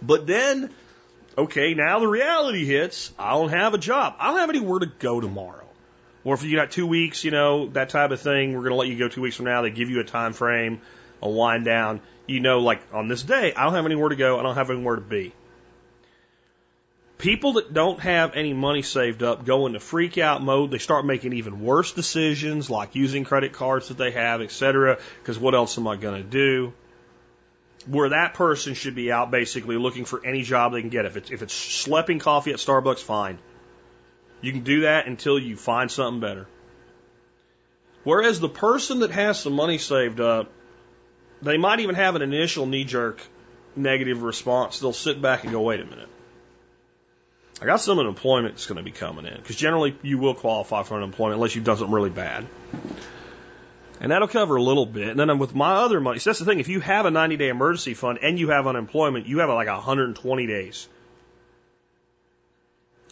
But 0.00 0.28
then, 0.28 0.70
okay, 1.38 1.74
now 1.74 2.00
the 2.00 2.08
reality 2.08 2.64
hits. 2.66 3.12
I 3.18 3.30
don't 3.30 3.50
have 3.50 3.72
a 3.72 3.78
job. 3.78 4.16
I 4.18 4.28
don't 4.28 4.40
have 4.40 4.50
anywhere 4.50 4.80
to 4.80 4.86
go 4.86 5.20
tomorrow. 5.20 5.64
Or 6.24 6.34
if 6.34 6.42
you 6.42 6.56
got 6.56 6.72
two 6.72 6.86
weeks, 6.86 7.24
you 7.24 7.30
know, 7.30 7.68
that 7.68 7.90
type 7.90 8.10
of 8.10 8.20
thing, 8.20 8.52
we're 8.52 8.60
going 8.60 8.72
to 8.72 8.76
let 8.76 8.88
you 8.88 8.98
go 8.98 9.08
two 9.08 9.22
weeks 9.22 9.36
from 9.36 9.46
now. 9.46 9.62
They 9.62 9.70
give 9.70 9.88
you 9.88 10.00
a 10.00 10.04
time 10.04 10.32
frame, 10.32 10.80
a 11.22 11.30
wind 11.30 11.64
down. 11.64 12.00
You 12.26 12.40
know, 12.40 12.58
like 12.58 12.82
on 12.92 13.08
this 13.08 13.22
day, 13.22 13.54
I 13.54 13.64
don't 13.64 13.74
have 13.74 13.86
anywhere 13.86 14.10
to 14.10 14.16
go. 14.16 14.38
I 14.38 14.42
don't 14.42 14.56
have 14.56 14.70
anywhere 14.70 14.96
to 14.96 15.00
be. 15.00 15.32
People 17.16 17.54
that 17.54 17.72
don't 17.72 17.98
have 18.00 18.34
any 18.34 18.52
money 18.52 18.82
saved 18.82 19.22
up 19.22 19.44
go 19.44 19.66
into 19.66 19.80
freak 19.80 20.18
out 20.18 20.42
mode. 20.42 20.70
They 20.70 20.78
start 20.78 21.06
making 21.06 21.32
even 21.32 21.60
worse 21.60 21.92
decisions, 21.92 22.68
like 22.68 22.94
using 22.94 23.24
credit 23.24 23.52
cards 23.52 23.88
that 23.88 23.96
they 23.96 24.10
have, 24.10 24.40
etc. 24.40 24.98
Because 25.20 25.38
what 25.38 25.54
else 25.54 25.78
am 25.78 25.88
I 25.88 25.96
going 25.96 26.22
to 26.22 26.28
do? 26.28 26.72
Where 27.86 28.10
that 28.10 28.34
person 28.34 28.74
should 28.74 28.94
be 28.94 29.10
out 29.12 29.30
basically 29.30 29.76
looking 29.76 30.04
for 30.04 30.24
any 30.24 30.42
job 30.42 30.72
they 30.72 30.80
can 30.80 30.90
get. 30.90 31.06
If 31.06 31.16
it's 31.16 31.30
if 31.30 31.42
it's 31.42 31.54
schlepping 31.54 32.20
coffee 32.20 32.52
at 32.52 32.58
Starbucks, 32.58 33.00
fine. 33.00 33.38
You 34.40 34.52
can 34.52 34.62
do 34.62 34.82
that 34.82 35.06
until 35.06 35.38
you 35.38 35.56
find 35.56 35.90
something 35.90 36.20
better. 36.20 36.46
Whereas 38.04 38.40
the 38.40 38.48
person 38.48 39.00
that 39.00 39.10
has 39.10 39.40
some 39.40 39.52
money 39.52 39.78
saved 39.78 40.20
up, 40.20 40.50
they 41.42 41.58
might 41.58 41.80
even 41.80 41.94
have 41.94 42.14
an 42.14 42.22
initial 42.22 42.66
knee 42.66 42.84
jerk 42.84 43.20
negative 43.74 44.22
response. 44.22 44.78
They'll 44.80 44.92
sit 44.92 45.20
back 45.20 45.44
and 45.44 45.52
go, 45.52 45.60
wait 45.62 45.80
a 45.80 45.84
minute. 45.84 46.08
I 47.60 47.66
got 47.66 47.80
some 47.80 47.98
unemployment 47.98 48.54
that's 48.54 48.66
going 48.66 48.76
to 48.76 48.84
be 48.84 48.92
coming 48.92 49.26
in 49.26 49.36
because 49.36 49.56
generally 49.56 49.96
you 50.02 50.18
will 50.18 50.34
qualify 50.34 50.84
for 50.84 50.96
unemployment 50.96 51.36
unless 51.36 51.54
you've 51.54 51.64
done 51.64 51.76
something 51.76 51.94
really 51.94 52.10
bad. 52.10 52.46
And 54.00 54.12
that'll 54.12 54.28
cover 54.28 54.56
a 54.56 54.62
little 54.62 54.86
bit. 54.86 55.08
And 55.08 55.18
then 55.18 55.38
with 55.38 55.54
my 55.54 55.74
other 55.74 56.00
money, 56.00 56.20
so 56.20 56.30
that's 56.30 56.38
the 56.38 56.44
thing. 56.44 56.60
If 56.60 56.68
you 56.68 56.80
have 56.80 57.06
a 57.06 57.10
90 57.10 57.36
day 57.36 57.48
emergency 57.48 57.94
fund 57.94 58.18
and 58.22 58.38
you 58.38 58.50
have 58.50 58.66
unemployment, 58.66 59.26
you 59.26 59.38
have 59.40 59.48
like 59.48 59.66
120 59.66 60.46
days. 60.46 60.88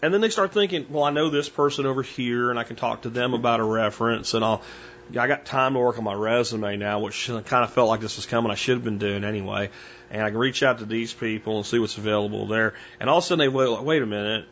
And 0.02 0.12
then 0.12 0.20
they 0.20 0.28
start 0.28 0.52
thinking, 0.52 0.86
well, 0.90 1.04
I 1.04 1.10
know 1.10 1.30
this 1.30 1.48
person 1.48 1.86
over 1.86 2.02
here 2.02 2.50
and 2.50 2.58
I 2.58 2.64
can 2.64 2.76
talk 2.76 3.02
to 3.02 3.10
them 3.10 3.34
about 3.34 3.60
a 3.60 3.64
reference 3.64 4.34
and 4.34 4.44
I'll, 4.44 4.62
I 5.10 5.26
got 5.26 5.44
time 5.44 5.72
to 5.72 5.80
work 5.80 5.98
on 5.98 6.04
my 6.04 6.14
resume 6.14 6.76
now, 6.76 7.00
which 7.00 7.26
kind 7.26 7.64
of 7.64 7.72
felt 7.72 7.88
like 7.88 8.00
this 8.00 8.16
was 8.16 8.26
coming. 8.26 8.52
I 8.52 8.56
should 8.56 8.76
have 8.76 8.84
been 8.84 8.98
doing 8.98 9.24
anyway. 9.24 9.70
And 10.10 10.22
I 10.22 10.30
can 10.30 10.38
reach 10.38 10.62
out 10.62 10.78
to 10.78 10.84
these 10.84 11.12
people 11.12 11.56
and 11.56 11.66
see 11.66 11.78
what's 11.78 11.98
available 11.98 12.46
there. 12.46 12.74
And 13.00 13.10
all 13.10 13.18
of 13.18 13.24
a 13.24 13.26
sudden 13.26 13.40
they 13.40 13.48
wait, 13.48 13.66
like, 13.66 13.84
wait 13.84 14.02
a 14.02 14.06
minute. 14.06 14.46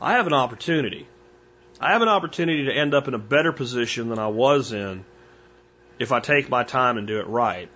I 0.00 0.12
have 0.12 0.26
an 0.26 0.34
opportunity. 0.34 1.06
I 1.80 1.92
have 1.92 2.02
an 2.02 2.08
opportunity 2.08 2.66
to 2.66 2.72
end 2.72 2.94
up 2.94 3.08
in 3.08 3.14
a 3.14 3.18
better 3.18 3.52
position 3.52 4.08
than 4.08 4.18
I 4.18 4.28
was 4.28 4.72
in 4.72 5.04
if 5.98 6.12
I 6.12 6.20
take 6.20 6.48
my 6.48 6.64
time 6.64 6.98
and 6.98 7.06
do 7.06 7.20
it 7.20 7.26
right. 7.26 7.68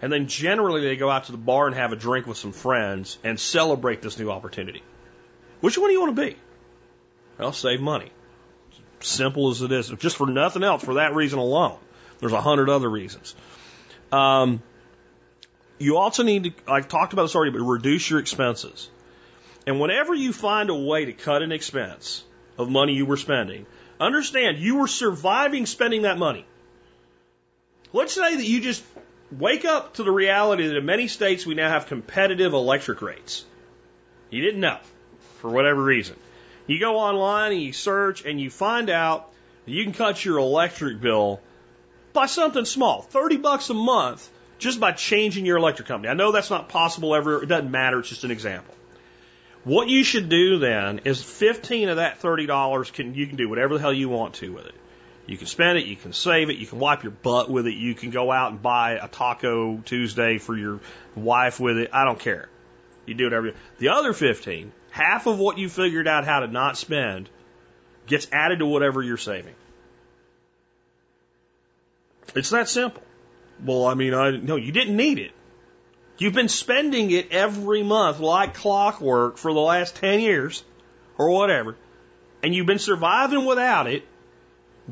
And 0.00 0.12
then 0.12 0.28
generally 0.28 0.82
they 0.82 0.96
go 0.96 1.10
out 1.10 1.24
to 1.24 1.32
the 1.32 1.38
bar 1.38 1.66
and 1.66 1.74
have 1.74 1.92
a 1.92 1.96
drink 1.96 2.26
with 2.26 2.36
some 2.36 2.52
friends 2.52 3.18
and 3.24 3.38
celebrate 3.38 4.00
this 4.00 4.18
new 4.18 4.30
opportunity. 4.30 4.82
Which 5.60 5.76
one 5.76 5.88
do 5.88 5.92
you 5.92 6.00
want 6.00 6.16
to 6.16 6.22
be? 6.22 6.36
Well, 7.38 7.52
save 7.52 7.80
money. 7.80 8.10
Simple 9.00 9.50
as 9.50 9.62
it 9.62 9.72
is. 9.72 9.88
Just 9.90 10.16
for 10.16 10.26
nothing 10.26 10.62
else, 10.62 10.84
for 10.84 10.94
that 10.94 11.14
reason 11.14 11.38
alone. 11.38 11.78
There's 12.20 12.32
a 12.32 12.40
hundred 12.40 12.68
other 12.68 12.88
reasons. 12.88 13.34
Um, 14.10 14.62
you 15.78 15.96
also 15.96 16.22
need 16.22 16.44
to, 16.44 16.52
I've 16.66 16.88
talked 16.88 17.12
about 17.12 17.22
this 17.22 17.36
already, 17.36 17.52
but 17.52 17.62
reduce 17.62 18.08
your 18.08 18.18
expenses. 18.18 18.90
And 19.66 19.80
whenever 19.80 20.14
you 20.14 20.32
find 20.32 20.70
a 20.70 20.74
way 20.74 21.04
to 21.04 21.12
cut 21.12 21.42
an 21.42 21.52
expense 21.52 22.24
of 22.56 22.70
money 22.70 22.94
you 22.94 23.06
were 23.06 23.16
spending, 23.16 23.66
understand 24.00 24.58
you 24.58 24.76
were 24.76 24.88
surviving 24.88 25.66
spending 25.66 26.02
that 26.02 26.18
money. 26.18 26.46
Let's 27.92 28.12
say 28.12 28.36
that 28.36 28.44
you 28.44 28.60
just 28.60 28.84
wake 29.30 29.64
up 29.64 29.94
to 29.94 30.02
the 30.02 30.10
reality 30.10 30.66
that 30.66 30.76
in 30.76 30.86
many 30.86 31.08
states 31.08 31.46
we 31.46 31.54
now 31.54 31.68
have 31.68 31.86
competitive 31.86 32.52
electric 32.52 33.02
rates. 33.02 33.44
You 34.30 34.42
didn't 34.42 34.60
know 34.60 34.78
for 35.40 35.50
whatever 35.50 35.82
reason. 35.82 36.16
You 36.66 36.78
go 36.78 36.98
online 36.98 37.52
and 37.52 37.62
you 37.62 37.72
search 37.72 38.24
and 38.24 38.40
you 38.40 38.50
find 38.50 38.90
out 38.90 39.30
that 39.64 39.72
you 39.72 39.84
can 39.84 39.94
cut 39.94 40.22
your 40.24 40.38
electric 40.38 41.00
bill 41.00 41.40
by 42.12 42.26
something 42.26 42.64
small, 42.64 43.02
30 43.02 43.38
bucks 43.38 43.70
a 43.70 43.74
month, 43.74 44.28
just 44.58 44.80
by 44.80 44.92
changing 44.92 45.46
your 45.46 45.56
electric 45.56 45.88
company. 45.88 46.10
I 46.10 46.14
know 46.14 46.32
that's 46.32 46.50
not 46.50 46.68
possible 46.68 47.14
ever. 47.14 47.42
It 47.42 47.46
doesn't 47.46 47.70
matter. 47.70 48.00
It's 48.00 48.08
just 48.08 48.24
an 48.24 48.30
example. 48.30 48.74
What 49.64 49.88
you 49.88 50.04
should 50.04 50.28
do 50.28 50.58
then 50.58 51.02
is 51.04 51.22
15 51.22 51.90
of 51.90 51.96
that 51.96 52.20
$30 52.20 52.92
can, 52.92 53.14
you 53.14 53.26
can 53.26 53.36
do 53.36 53.48
whatever 53.48 53.74
the 53.74 53.80
hell 53.80 53.92
you 53.92 54.08
want 54.08 54.34
to 54.34 54.52
with 54.52 54.66
it. 54.66 54.74
You 55.28 55.36
can 55.36 55.46
spend 55.46 55.76
it, 55.76 55.84
you 55.84 55.94
can 55.94 56.14
save 56.14 56.48
it, 56.48 56.56
you 56.56 56.66
can 56.66 56.78
wipe 56.78 57.02
your 57.02 57.12
butt 57.12 57.50
with 57.50 57.66
it, 57.66 57.74
you 57.74 57.94
can 57.94 58.10
go 58.10 58.32
out 58.32 58.50
and 58.50 58.62
buy 58.62 58.92
a 58.92 59.08
taco 59.08 59.76
Tuesday 59.84 60.38
for 60.38 60.56
your 60.56 60.80
wife 61.14 61.60
with 61.60 61.76
it. 61.76 61.90
I 61.92 62.06
don't 62.06 62.18
care. 62.18 62.48
You 63.04 63.12
do 63.12 63.24
whatever. 63.24 63.52
The 63.78 63.90
other 63.90 64.14
15, 64.14 64.72
half 64.90 65.26
of 65.26 65.38
what 65.38 65.58
you 65.58 65.68
figured 65.68 66.08
out 66.08 66.24
how 66.24 66.40
to 66.40 66.46
not 66.46 66.78
spend 66.78 67.28
gets 68.06 68.26
added 68.32 68.60
to 68.60 68.66
whatever 68.66 69.02
you're 69.02 69.18
saving. 69.18 69.54
It's 72.34 72.48
that 72.50 72.70
simple. 72.70 73.02
Well, 73.62 73.84
I 73.84 73.92
mean, 73.92 74.14
I 74.14 74.30
no, 74.30 74.56
you 74.56 74.72
didn't 74.72 74.96
need 74.96 75.18
it. 75.18 75.32
You've 76.16 76.32
been 76.32 76.48
spending 76.48 77.10
it 77.10 77.32
every 77.32 77.82
month 77.82 78.18
like 78.18 78.54
clockwork 78.54 79.36
for 79.36 79.52
the 79.52 79.60
last 79.60 79.96
10 79.96 80.20
years 80.20 80.64
or 81.18 81.28
whatever, 81.28 81.76
and 82.42 82.54
you've 82.54 82.66
been 82.66 82.78
surviving 82.78 83.44
without 83.44 83.88
it, 83.88 84.04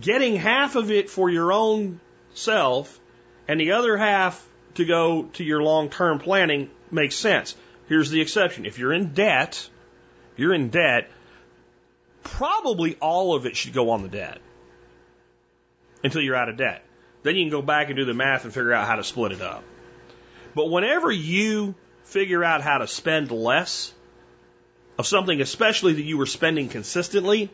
getting 0.01 0.37
half 0.37 0.77
of 0.77 0.91
it 0.91 1.11
for 1.11 1.31
your 1.31 1.53
own 1.53 2.01
self 2.35 3.01
and 3.49 3.61
the 3.61 3.73
other 3.73 3.97
half 3.97 4.47
to 4.75 4.85
go 4.85 5.25
to 5.35 5.45
your 5.45 5.63
long 5.63 5.89
term 5.89 6.19
planning 6.19 6.71
makes 6.91 7.17
sense. 7.17 7.55
Here's 7.89 8.11
the 8.11 8.21
exception. 8.21 8.67
If 8.67 8.79
you're 8.79 8.93
in 8.93 9.15
debt, 9.15 9.69
you're 10.37 10.55
in 10.55 10.71
debt, 10.71 11.11
probably 12.23 12.97
all 12.97 13.35
of 13.35 13.47
it 13.47 13.57
should 13.57 13.73
go 13.73 13.91
on 13.91 14.03
the 14.03 14.09
debt 14.09 14.39
until 16.03 16.21
you're 16.21 16.37
out 16.37 16.49
of 16.49 16.57
debt. 16.57 16.85
Then 17.23 17.37
you 17.37 17.45
can 17.45 17.51
go 17.51 17.63
back 17.63 17.89
and 17.89 17.97
do 17.97 18.05
the 18.05 18.15
math 18.15 18.45
and 18.45 18.53
figure 18.53 18.73
out 18.73 18.87
how 18.87 18.97
to 18.97 19.05
split 19.05 19.33
it 19.33 19.41
up. 19.41 19.65
But 20.55 20.71
whenever 20.71 21.11
you 21.11 21.75
figure 22.05 22.45
out 22.45 22.63
how 22.63 22.79
to 22.79 22.87
spend 22.87 23.31
less 23.31 23.93
of 24.99 25.07
something, 25.07 25.41
especially 25.41 25.95
that 25.95 26.05
you 26.05 26.19
were 26.19 26.27
spending 26.27 26.69
consistently, 26.69 27.51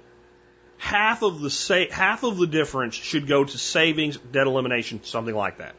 half 0.79 1.23
of 1.23 1.41
the 1.41 1.51
sa- 1.51 1.91
half 1.91 2.23
of 2.25 2.39
the 2.39 2.47
difference 2.47 2.95
should 2.95 3.27
go 3.27 3.45
to 3.45 3.59
savings, 3.59 4.17
debt 4.17 4.47
elimination, 4.47 5.03
something 5.05 5.35
like 5.35 5.59
that, 5.59 5.75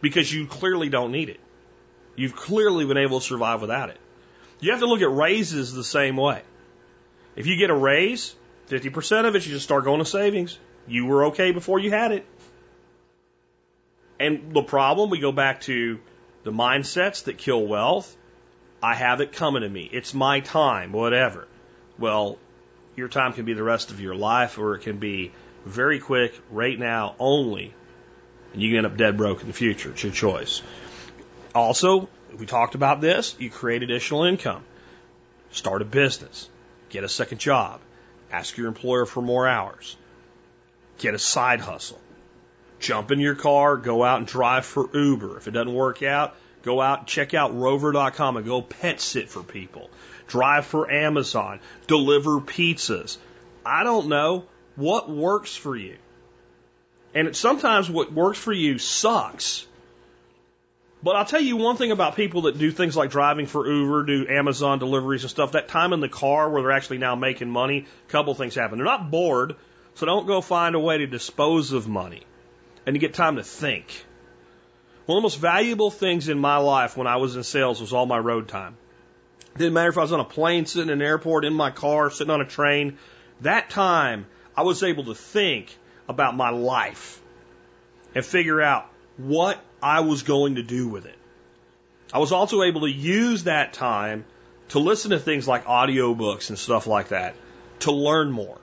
because 0.00 0.32
you 0.32 0.46
clearly 0.46 0.88
don't 0.88 1.12
need 1.12 1.28
it. 1.28 1.40
You've 2.16 2.36
clearly 2.36 2.86
been 2.86 2.96
able 2.96 3.20
to 3.20 3.26
survive 3.26 3.60
without 3.60 3.90
it. 3.90 3.98
You 4.60 4.70
have 4.70 4.80
to 4.80 4.86
look 4.86 5.02
at 5.02 5.10
raises 5.10 5.74
the 5.74 5.84
same 5.84 6.16
way. 6.16 6.42
If 7.36 7.46
you 7.46 7.56
get 7.56 7.68
a 7.68 7.74
raise, 7.74 8.34
50% 8.68 9.26
of 9.26 9.36
it, 9.36 9.46
you 9.46 9.52
just 9.52 9.64
start 9.64 9.84
going 9.84 9.98
to 9.98 10.06
savings. 10.06 10.58
You 10.88 11.06
were 11.06 11.26
okay 11.26 11.52
before 11.52 11.78
you 11.78 11.90
had 11.90 12.12
it. 12.12 12.26
And 14.18 14.54
the 14.54 14.62
problem, 14.62 15.10
we 15.10 15.18
go 15.18 15.32
back 15.32 15.60
to 15.62 16.00
the 16.42 16.52
mindsets 16.52 17.24
that 17.24 17.36
kill 17.36 17.66
wealth. 17.66 18.16
I 18.82 18.94
have 18.94 19.20
it 19.20 19.32
coming 19.32 19.62
to 19.62 19.68
me. 19.68 19.88
It's 19.92 20.14
my 20.14 20.40
time, 20.40 20.92
whatever. 20.92 21.46
Well, 21.98 22.38
your 22.96 23.08
time 23.08 23.32
can 23.32 23.44
be 23.44 23.54
the 23.54 23.62
rest 23.62 23.90
of 23.90 24.00
your 24.00 24.14
life, 24.14 24.58
or 24.58 24.74
it 24.74 24.80
can 24.80 24.98
be 24.98 25.32
very 25.64 25.98
quick, 25.98 26.38
right 26.50 26.78
now 26.78 27.14
only, 27.18 27.74
and 28.52 28.62
you 28.62 28.76
end 28.76 28.86
up 28.86 28.96
dead 28.96 29.16
broke 29.16 29.40
in 29.40 29.46
the 29.46 29.52
future. 29.52 29.90
It's 29.90 30.02
your 30.02 30.12
choice. 30.12 30.62
Also, 31.54 32.08
we 32.38 32.46
talked 32.46 32.74
about 32.74 33.00
this. 33.00 33.34
You 33.38 33.50
create 33.50 33.82
additional 33.82 34.24
income. 34.24 34.62
Start 35.50 35.82
a 35.82 35.84
business. 35.84 36.48
Get 36.88 37.04
a 37.04 37.08
second 37.08 37.38
job. 37.38 37.80
Ask 38.30 38.56
your 38.56 38.68
employer 38.68 39.06
for 39.06 39.22
more 39.22 39.46
hours. 39.46 39.96
Get 40.98 41.14
a 41.14 41.18
side 41.18 41.60
hustle 41.60 42.00
jump 42.78 43.10
in 43.10 43.20
your 43.20 43.34
car, 43.34 43.76
go 43.76 44.04
out 44.04 44.18
and 44.18 44.26
drive 44.26 44.64
for 44.64 44.88
Uber. 44.92 45.36
If 45.36 45.48
it 45.48 45.52
doesn't 45.52 45.72
work 45.72 46.02
out, 46.02 46.34
go 46.62 46.80
out 46.80 47.00
and 47.00 47.08
check 47.08 47.34
out 47.34 47.56
rover.com 47.56 48.36
and 48.36 48.46
go 48.46 48.62
pet 48.62 49.00
sit 49.00 49.28
for 49.28 49.42
people. 49.42 49.90
Drive 50.26 50.66
for 50.66 50.90
Amazon, 50.90 51.60
deliver 51.86 52.40
pizzas. 52.40 53.16
I 53.64 53.84
don't 53.84 54.08
know 54.08 54.44
what 54.76 55.08
works 55.08 55.54
for 55.54 55.76
you. 55.76 55.96
And 57.14 57.34
sometimes 57.34 57.88
what 57.88 58.12
works 58.12 58.38
for 58.38 58.52
you 58.52 58.78
sucks. 58.78 59.66
But 61.02 61.16
I'll 61.16 61.24
tell 61.24 61.40
you 61.40 61.56
one 61.56 61.76
thing 61.76 61.92
about 61.92 62.16
people 62.16 62.42
that 62.42 62.58
do 62.58 62.70
things 62.70 62.96
like 62.96 63.10
driving 63.10 63.46
for 63.46 63.66
Uber, 63.66 64.04
do 64.04 64.26
Amazon 64.28 64.78
deliveries 64.78 65.22
and 65.22 65.30
stuff, 65.30 65.52
that 65.52 65.68
time 65.68 65.92
in 65.92 66.00
the 66.00 66.08
car 66.08 66.50
where 66.50 66.62
they're 66.62 66.72
actually 66.72 66.98
now 66.98 67.14
making 67.14 67.48
money, 67.48 67.86
a 68.08 68.10
couple 68.10 68.34
things 68.34 68.54
happen. 68.54 68.78
They're 68.78 68.86
not 68.86 69.10
bored, 69.10 69.56
so 69.94 70.06
don't 70.06 70.26
go 70.26 70.40
find 70.40 70.74
a 70.74 70.80
way 70.80 70.98
to 70.98 71.06
dispose 71.06 71.72
of 71.72 71.86
money 71.86 72.22
and 72.86 72.94
to 72.94 72.98
get 72.98 73.14
time 73.14 73.36
to 73.36 73.42
think. 73.42 74.04
One 75.06 75.18
of 75.18 75.22
the 75.22 75.26
most 75.26 75.38
valuable 75.38 75.90
things 75.90 76.28
in 76.28 76.38
my 76.38 76.56
life 76.56 76.96
when 76.96 77.06
I 77.06 77.16
was 77.16 77.36
in 77.36 77.44
sales 77.44 77.80
was 77.80 77.92
all 77.92 78.06
my 78.06 78.18
road 78.18 78.48
time. 78.48 78.76
Didn't 79.56 79.72
matter 79.72 79.88
if 79.88 79.98
I 79.98 80.02
was 80.02 80.12
on 80.12 80.20
a 80.20 80.24
plane, 80.24 80.66
sitting 80.66 80.90
in 80.90 81.00
an 81.00 81.06
airport, 81.06 81.44
in 81.44 81.54
my 81.54 81.70
car, 81.70 82.10
sitting 82.10 82.30
on 82.30 82.40
a 82.40 82.46
train. 82.46 82.98
That 83.40 83.70
time, 83.70 84.26
I 84.56 84.62
was 84.62 84.82
able 84.82 85.04
to 85.04 85.14
think 85.14 85.76
about 86.08 86.36
my 86.36 86.50
life 86.50 87.20
and 88.14 88.24
figure 88.24 88.60
out 88.60 88.86
what 89.16 89.58
I 89.82 90.00
was 90.00 90.22
going 90.22 90.56
to 90.56 90.62
do 90.62 90.88
with 90.88 91.06
it. 91.06 91.18
I 92.12 92.18
was 92.18 92.32
also 92.32 92.62
able 92.62 92.82
to 92.82 92.90
use 92.90 93.44
that 93.44 93.72
time 93.72 94.24
to 94.68 94.78
listen 94.78 95.10
to 95.10 95.18
things 95.18 95.46
like 95.46 95.64
audiobooks 95.64 96.48
and 96.48 96.58
stuff 96.58 96.86
like 96.86 97.08
that 97.08 97.34
to 97.80 97.92
learn 97.92 98.30
more. 98.30 98.58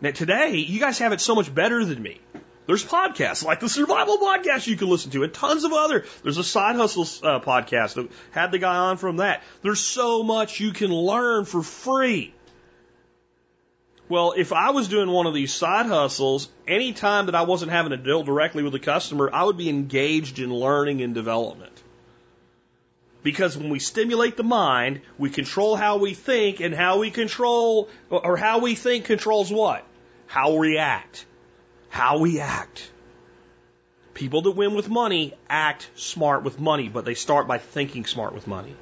Now 0.00 0.10
today, 0.10 0.56
you 0.56 0.78
guys 0.80 0.98
have 0.98 1.12
it 1.12 1.20
so 1.20 1.34
much 1.34 1.54
better 1.54 1.84
than 1.84 2.02
me. 2.02 2.20
There's 2.66 2.84
podcasts 2.84 3.44
like 3.44 3.60
the 3.60 3.68
Survival 3.68 4.18
Podcast 4.18 4.66
you 4.66 4.76
can 4.76 4.88
listen 4.88 5.12
to, 5.12 5.22
and 5.22 5.32
tons 5.32 5.62
of 5.62 5.72
other. 5.72 6.04
There's 6.24 6.38
a 6.38 6.44
Side 6.44 6.74
Hustle 6.74 7.02
uh, 7.26 7.38
podcast 7.38 7.94
that 7.94 8.10
had 8.32 8.50
the 8.50 8.58
guy 8.58 8.76
on 8.76 8.96
from 8.96 9.18
that. 9.18 9.42
There's 9.62 9.80
so 9.80 10.24
much 10.24 10.58
you 10.58 10.72
can 10.72 10.92
learn 10.92 11.44
for 11.44 11.62
free. 11.62 12.34
Well, 14.08 14.34
if 14.36 14.52
I 14.52 14.70
was 14.70 14.88
doing 14.88 15.10
one 15.10 15.26
of 15.26 15.34
these 15.34 15.52
side 15.52 15.86
hustles, 15.86 16.48
any 16.66 16.92
time 16.92 17.26
that 17.26 17.34
I 17.34 17.42
wasn't 17.42 17.72
having 17.72 17.90
to 17.90 17.96
deal 17.96 18.22
directly 18.22 18.62
with 18.62 18.72
the 18.72 18.78
customer, 18.78 19.30
I 19.32 19.44
would 19.44 19.56
be 19.56 19.68
engaged 19.68 20.38
in 20.38 20.52
learning 20.52 21.02
and 21.02 21.12
development. 21.14 21.72
Because 23.24 23.58
when 23.58 23.70
we 23.70 23.80
stimulate 23.80 24.36
the 24.36 24.44
mind, 24.44 25.00
we 25.18 25.30
control 25.30 25.74
how 25.74 25.98
we 25.98 26.14
think, 26.14 26.60
and 26.60 26.72
how 26.72 26.98
we 26.98 27.10
control, 27.10 27.88
or 28.10 28.36
how 28.36 28.60
we 28.60 28.76
think 28.76 29.06
controls 29.06 29.52
what? 29.52 29.84
How 30.28 30.54
we 30.54 30.78
act 30.78 31.26
how 31.88 32.18
we 32.18 32.40
act. 32.40 32.90
People 34.14 34.42
that 34.42 34.52
win 34.52 34.74
with 34.74 34.88
money 34.88 35.34
act 35.48 35.90
smart 35.94 36.42
with 36.42 36.58
money, 36.58 36.88
but 36.88 37.04
they 37.04 37.14
start 37.14 37.46
by 37.46 37.58
thinking 37.58 38.06
smart 38.06 38.34
with 38.34 38.46
money. 38.46 38.74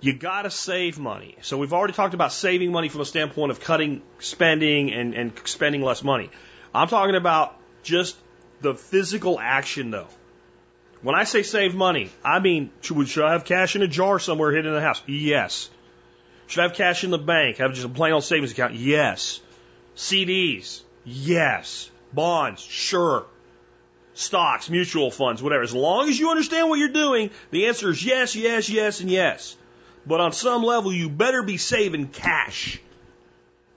You 0.00 0.14
gotta 0.14 0.50
save 0.50 0.98
money. 0.98 1.36
So 1.42 1.58
we've 1.58 1.72
already 1.72 1.92
talked 1.92 2.14
about 2.14 2.32
saving 2.32 2.72
money 2.72 2.88
from 2.88 3.02
a 3.02 3.04
standpoint 3.04 3.50
of 3.50 3.60
cutting 3.60 4.02
spending 4.18 4.92
and, 4.92 5.14
and 5.14 5.32
spending 5.44 5.82
less 5.82 6.02
money. 6.02 6.30
I'm 6.74 6.88
talking 6.88 7.14
about 7.14 7.56
just 7.82 8.16
the 8.62 8.74
physical 8.74 9.38
action 9.38 9.90
though. 9.90 10.08
When 11.02 11.14
I 11.14 11.24
say 11.24 11.42
save 11.42 11.74
money, 11.74 12.10
I 12.24 12.40
mean, 12.40 12.70
should, 12.80 13.08
should 13.08 13.24
I 13.24 13.32
have 13.32 13.44
cash 13.44 13.76
in 13.76 13.82
a 13.82 13.88
jar 13.88 14.18
somewhere 14.18 14.52
hidden 14.52 14.68
in 14.68 14.74
the 14.74 14.80
house? 14.80 15.02
Yes. 15.06 15.70
Should 16.46 16.60
I 16.60 16.62
have 16.64 16.74
cash 16.74 17.04
in 17.04 17.10
the 17.10 17.18
bank? 17.18 17.58
Have 17.58 17.74
just 17.74 17.86
a 17.86 17.88
plain 17.88 18.12
old 18.12 18.24
savings 18.24 18.52
account? 18.52 18.74
Yes. 18.74 19.40
CDs? 19.96 20.82
Yes. 21.04 21.90
Bonds? 22.12 22.62
Sure. 22.62 23.26
Stocks, 24.14 24.68
mutual 24.68 25.10
funds, 25.10 25.42
whatever. 25.42 25.62
As 25.62 25.74
long 25.74 26.08
as 26.08 26.18
you 26.18 26.30
understand 26.30 26.68
what 26.68 26.78
you're 26.78 26.88
doing, 26.88 27.30
the 27.50 27.66
answer 27.66 27.90
is 27.90 28.04
yes, 28.04 28.36
yes, 28.36 28.68
yes, 28.68 29.00
and 29.00 29.10
yes. 29.10 29.56
But 30.06 30.20
on 30.20 30.32
some 30.32 30.62
level, 30.62 30.92
you 30.92 31.08
better 31.08 31.42
be 31.42 31.56
saving 31.56 32.08
cash. 32.08 32.80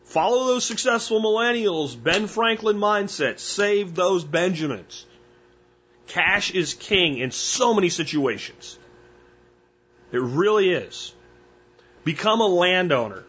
Follow 0.05 0.47
those 0.47 0.66
successful 0.66 1.22
millennials, 1.22 2.01
Ben 2.01 2.28
Franklin 2.28 2.78
mindset. 2.78 3.39
Save 3.39 3.95
those 3.95 4.24
Benjamins. 4.24 5.05
Cash 6.07 6.51
is 6.51 6.74
king 6.74 7.18
in 7.18 7.32
so 7.32 7.74
many 7.74 7.89
situations. 7.89 8.78
It 10.11 10.22
really 10.22 10.72
is. 10.72 11.14
Become 12.03 12.41
a 12.41 12.47
landowner. 12.47 13.24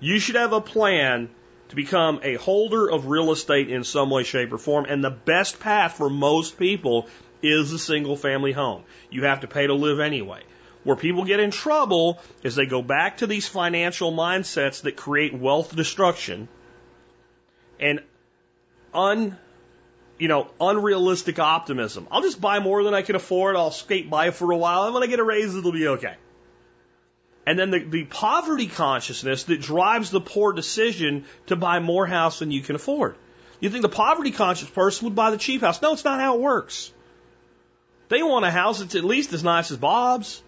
You 0.00 0.18
should 0.18 0.34
have 0.34 0.52
a 0.52 0.60
plan 0.60 1.30
to 1.68 1.76
become 1.76 2.20
a 2.22 2.34
holder 2.34 2.90
of 2.90 3.06
real 3.06 3.30
estate 3.30 3.70
in 3.70 3.84
some 3.84 4.10
way, 4.10 4.22
shape, 4.22 4.52
or 4.52 4.58
form. 4.58 4.86
And 4.88 5.04
the 5.04 5.10
best 5.10 5.60
path 5.60 5.94
for 5.94 6.08
most 6.08 6.58
people 6.58 7.06
is 7.42 7.72
a 7.72 7.78
single 7.78 8.16
family 8.16 8.52
home. 8.52 8.84
You 9.10 9.24
have 9.24 9.40
to 9.40 9.48
pay 9.48 9.66
to 9.66 9.74
live 9.74 10.00
anyway. 10.00 10.42
Where 10.84 10.96
people 10.96 11.24
get 11.24 11.40
in 11.40 11.50
trouble 11.50 12.20
is 12.42 12.54
they 12.54 12.66
go 12.66 12.82
back 12.82 13.18
to 13.18 13.26
these 13.26 13.46
financial 13.46 14.12
mindsets 14.12 14.82
that 14.82 14.96
create 14.96 15.34
wealth 15.34 15.74
destruction 15.74 16.48
and 17.78 18.00
un, 18.94 19.36
you 20.18 20.28
know, 20.28 20.48
unrealistic 20.60 21.38
optimism. 21.38 22.08
I'll 22.10 22.22
just 22.22 22.40
buy 22.40 22.60
more 22.60 22.82
than 22.84 22.94
I 22.94 23.02
can 23.02 23.16
afford. 23.16 23.56
I'll 23.56 23.70
skate 23.70 24.08
by 24.08 24.30
for 24.30 24.50
a 24.50 24.56
while. 24.56 24.84
And 24.84 24.94
when 24.94 25.02
I 25.02 25.06
get 25.06 25.18
a 25.18 25.24
raise, 25.24 25.54
it'll 25.54 25.72
be 25.72 25.88
okay. 25.88 26.14
And 27.48 27.58
then 27.58 27.70
the, 27.70 27.78
the 27.78 28.04
poverty 28.04 28.66
consciousness 28.66 29.44
that 29.44 29.62
drives 29.62 30.10
the 30.10 30.20
poor 30.20 30.52
decision 30.52 31.24
to 31.46 31.56
buy 31.56 31.80
more 31.80 32.06
house 32.06 32.40
than 32.40 32.50
you 32.50 32.60
can 32.60 32.76
afford. 32.76 33.16
You 33.58 33.70
think 33.70 33.80
the 33.80 33.88
poverty 33.88 34.32
conscious 34.32 34.68
person 34.68 35.06
would 35.06 35.14
buy 35.14 35.30
the 35.30 35.38
cheap 35.38 35.62
house. 35.62 35.80
No, 35.80 35.94
it's 35.94 36.04
not 36.04 36.20
how 36.20 36.34
it 36.34 36.42
works. 36.42 36.92
They 38.10 38.22
want 38.22 38.44
a 38.44 38.50
house 38.50 38.80
that's 38.80 38.94
at 38.96 39.02
least 39.02 39.32
as 39.32 39.42
nice 39.42 39.70
as 39.70 39.78
Bob's. 39.78 40.42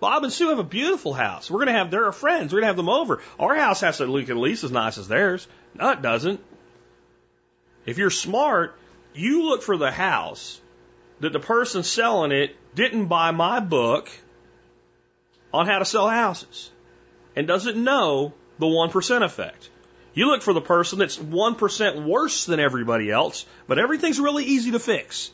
Bob 0.00 0.24
and 0.24 0.32
Sue 0.32 0.48
have 0.48 0.58
a 0.58 0.64
beautiful 0.64 1.12
house. 1.12 1.48
We're 1.48 1.58
going 1.58 1.72
to 1.72 1.78
have, 1.78 1.92
they're 1.92 2.06
our 2.06 2.10
friends. 2.10 2.52
We're 2.52 2.62
going 2.62 2.74
to 2.74 2.74
have 2.74 2.76
them 2.76 2.88
over. 2.88 3.22
Our 3.38 3.54
house 3.54 3.82
has 3.82 3.98
to 3.98 4.06
look 4.06 4.28
at 4.28 4.36
least 4.36 4.64
as 4.64 4.72
nice 4.72 4.98
as 4.98 5.06
theirs. 5.06 5.46
No, 5.72 5.90
it 5.90 6.02
doesn't. 6.02 6.40
If 7.86 7.98
you're 7.98 8.10
smart, 8.10 8.76
you 9.14 9.44
look 9.44 9.62
for 9.62 9.76
the 9.76 9.92
house 9.92 10.60
that 11.20 11.32
the 11.32 11.38
person 11.38 11.84
selling 11.84 12.32
it 12.32 12.56
didn't 12.74 13.06
buy 13.06 13.30
my 13.30 13.60
book 13.60 14.10
on 15.52 15.66
how 15.66 15.78
to 15.78 15.84
sell 15.84 16.08
houses 16.08 16.70
and 17.36 17.46
doesn't 17.46 17.82
know 17.82 18.32
the 18.58 18.66
1% 18.66 19.24
effect. 19.24 19.70
You 20.14 20.26
look 20.26 20.42
for 20.42 20.52
the 20.52 20.60
person 20.60 20.98
that's 20.98 21.16
1% 21.16 22.04
worse 22.04 22.44
than 22.44 22.60
everybody 22.60 23.10
else, 23.10 23.46
but 23.66 23.78
everything's 23.78 24.20
really 24.20 24.44
easy 24.44 24.72
to 24.72 24.78
fix. 24.78 25.30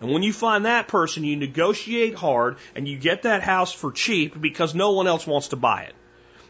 And 0.00 0.12
when 0.12 0.22
you 0.22 0.32
find 0.32 0.64
that 0.64 0.88
person, 0.88 1.24
you 1.24 1.36
negotiate 1.36 2.14
hard 2.14 2.56
and 2.74 2.88
you 2.88 2.98
get 2.98 3.22
that 3.22 3.42
house 3.42 3.72
for 3.72 3.92
cheap 3.92 4.40
because 4.40 4.74
no 4.74 4.92
one 4.92 5.06
else 5.06 5.26
wants 5.26 5.48
to 5.48 5.56
buy 5.56 5.82
it. 5.82 5.94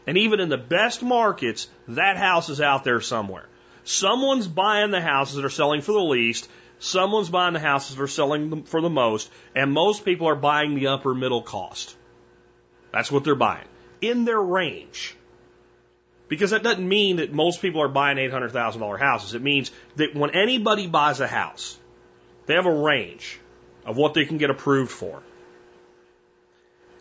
And 0.07 0.17
even 0.17 0.39
in 0.39 0.49
the 0.49 0.57
best 0.57 1.03
markets, 1.03 1.67
that 1.89 2.17
house 2.17 2.49
is 2.49 2.61
out 2.61 2.83
there 2.83 3.01
somewhere. 3.01 3.47
Someone's 3.83 4.47
buying 4.47 4.91
the 4.91 5.01
houses 5.01 5.35
that 5.35 5.45
are 5.45 5.49
selling 5.49 5.81
for 5.81 5.91
the 5.91 5.99
least. 5.99 6.49
Someone's 6.79 7.29
buying 7.29 7.53
the 7.53 7.59
houses 7.59 7.95
that 7.95 8.01
are 8.01 8.07
selling 8.07 8.63
for 8.63 8.81
the 8.81 8.89
most. 8.89 9.29
And 9.55 9.73
most 9.73 10.05
people 10.05 10.27
are 10.27 10.35
buying 10.35 10.75
the 10.75 10.87
upper 10.87 11.13
middle 11.13 11.41
cost. 11.41 11.95
That's 12.91 13.11
what 13.11 13.23
they're 13.23 13.35
buying 13.35 13.67
in 14.01 14.25
their 14.25 14.41
range. 14.41 15.15
Because 16.27 16.51
that 16.51 16.63
doesn't 16.63 16.87
mean 16.87 17.17
that 17.17 17.33
most 17.33 17.61
people 17.61 17.81
are 17.81 17.89
buying 17.89 18.17
$800,000 18.17 18.99
houses. 18.99 19.33
It 19.33 19.41
means 19.41 19.71
that 19.97 20.15
when 20.15 20.31
anybody 20.31 20.87
buys 20.87 21.19
a 21.19 21.27
house, 21.27 21.77
they 22.45 22.55
have 22.55 22.65
a 22.65 22.73
range 22.73 23.39
of 23.85 23.97
what 23.97 24.13
they 24.13 24.25
can 24.25 24.37
get 24.37 24.49
approved 24.49 24.91
for. 24.91 25.21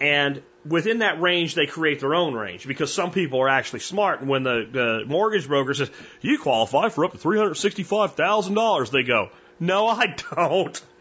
And 0.00 0.42
within 0.66 0.98
that 0.98 1.20
range, 1.20 1.54
they 1.54 1.66
create 1.66 2.00
their 2.00 2.14
own 2.14 2.34
range 2.34 2.66
because 2.66 2.92
some 2.92 3.12
people 3.12 3.40
are 3.40 3.48
actually 3.48 3.80
smart. 3.80 4.20
And 4.20 4.28
when 4.28 4.42
the, 4.42 4.66
the 4.70 5.04
mortgage 5.06 5.46
broker 5.46 5.74
says, 5.74 5.90
you 6.20 6.38
qualify 6.38 6.88
for 6.88 7.04
up 7.04 7.12
to 7.12 7.18
$365,000, 7.18 8.90
they 8.90 9.02
go, 9.02 9.30
no, 9.58 9.86
I 9.86 10.16
don't. 10.36 10.80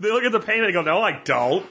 They 0.00 0.10
look 0.10 0.24
at 0.24 0.32
the 0.32 0.40
payment 0.40 0.66
and 0.66 0.74
go, 0.74 0.82
no, 0.82 1.02
I 1.02 1.20
don't. 1.24 1.66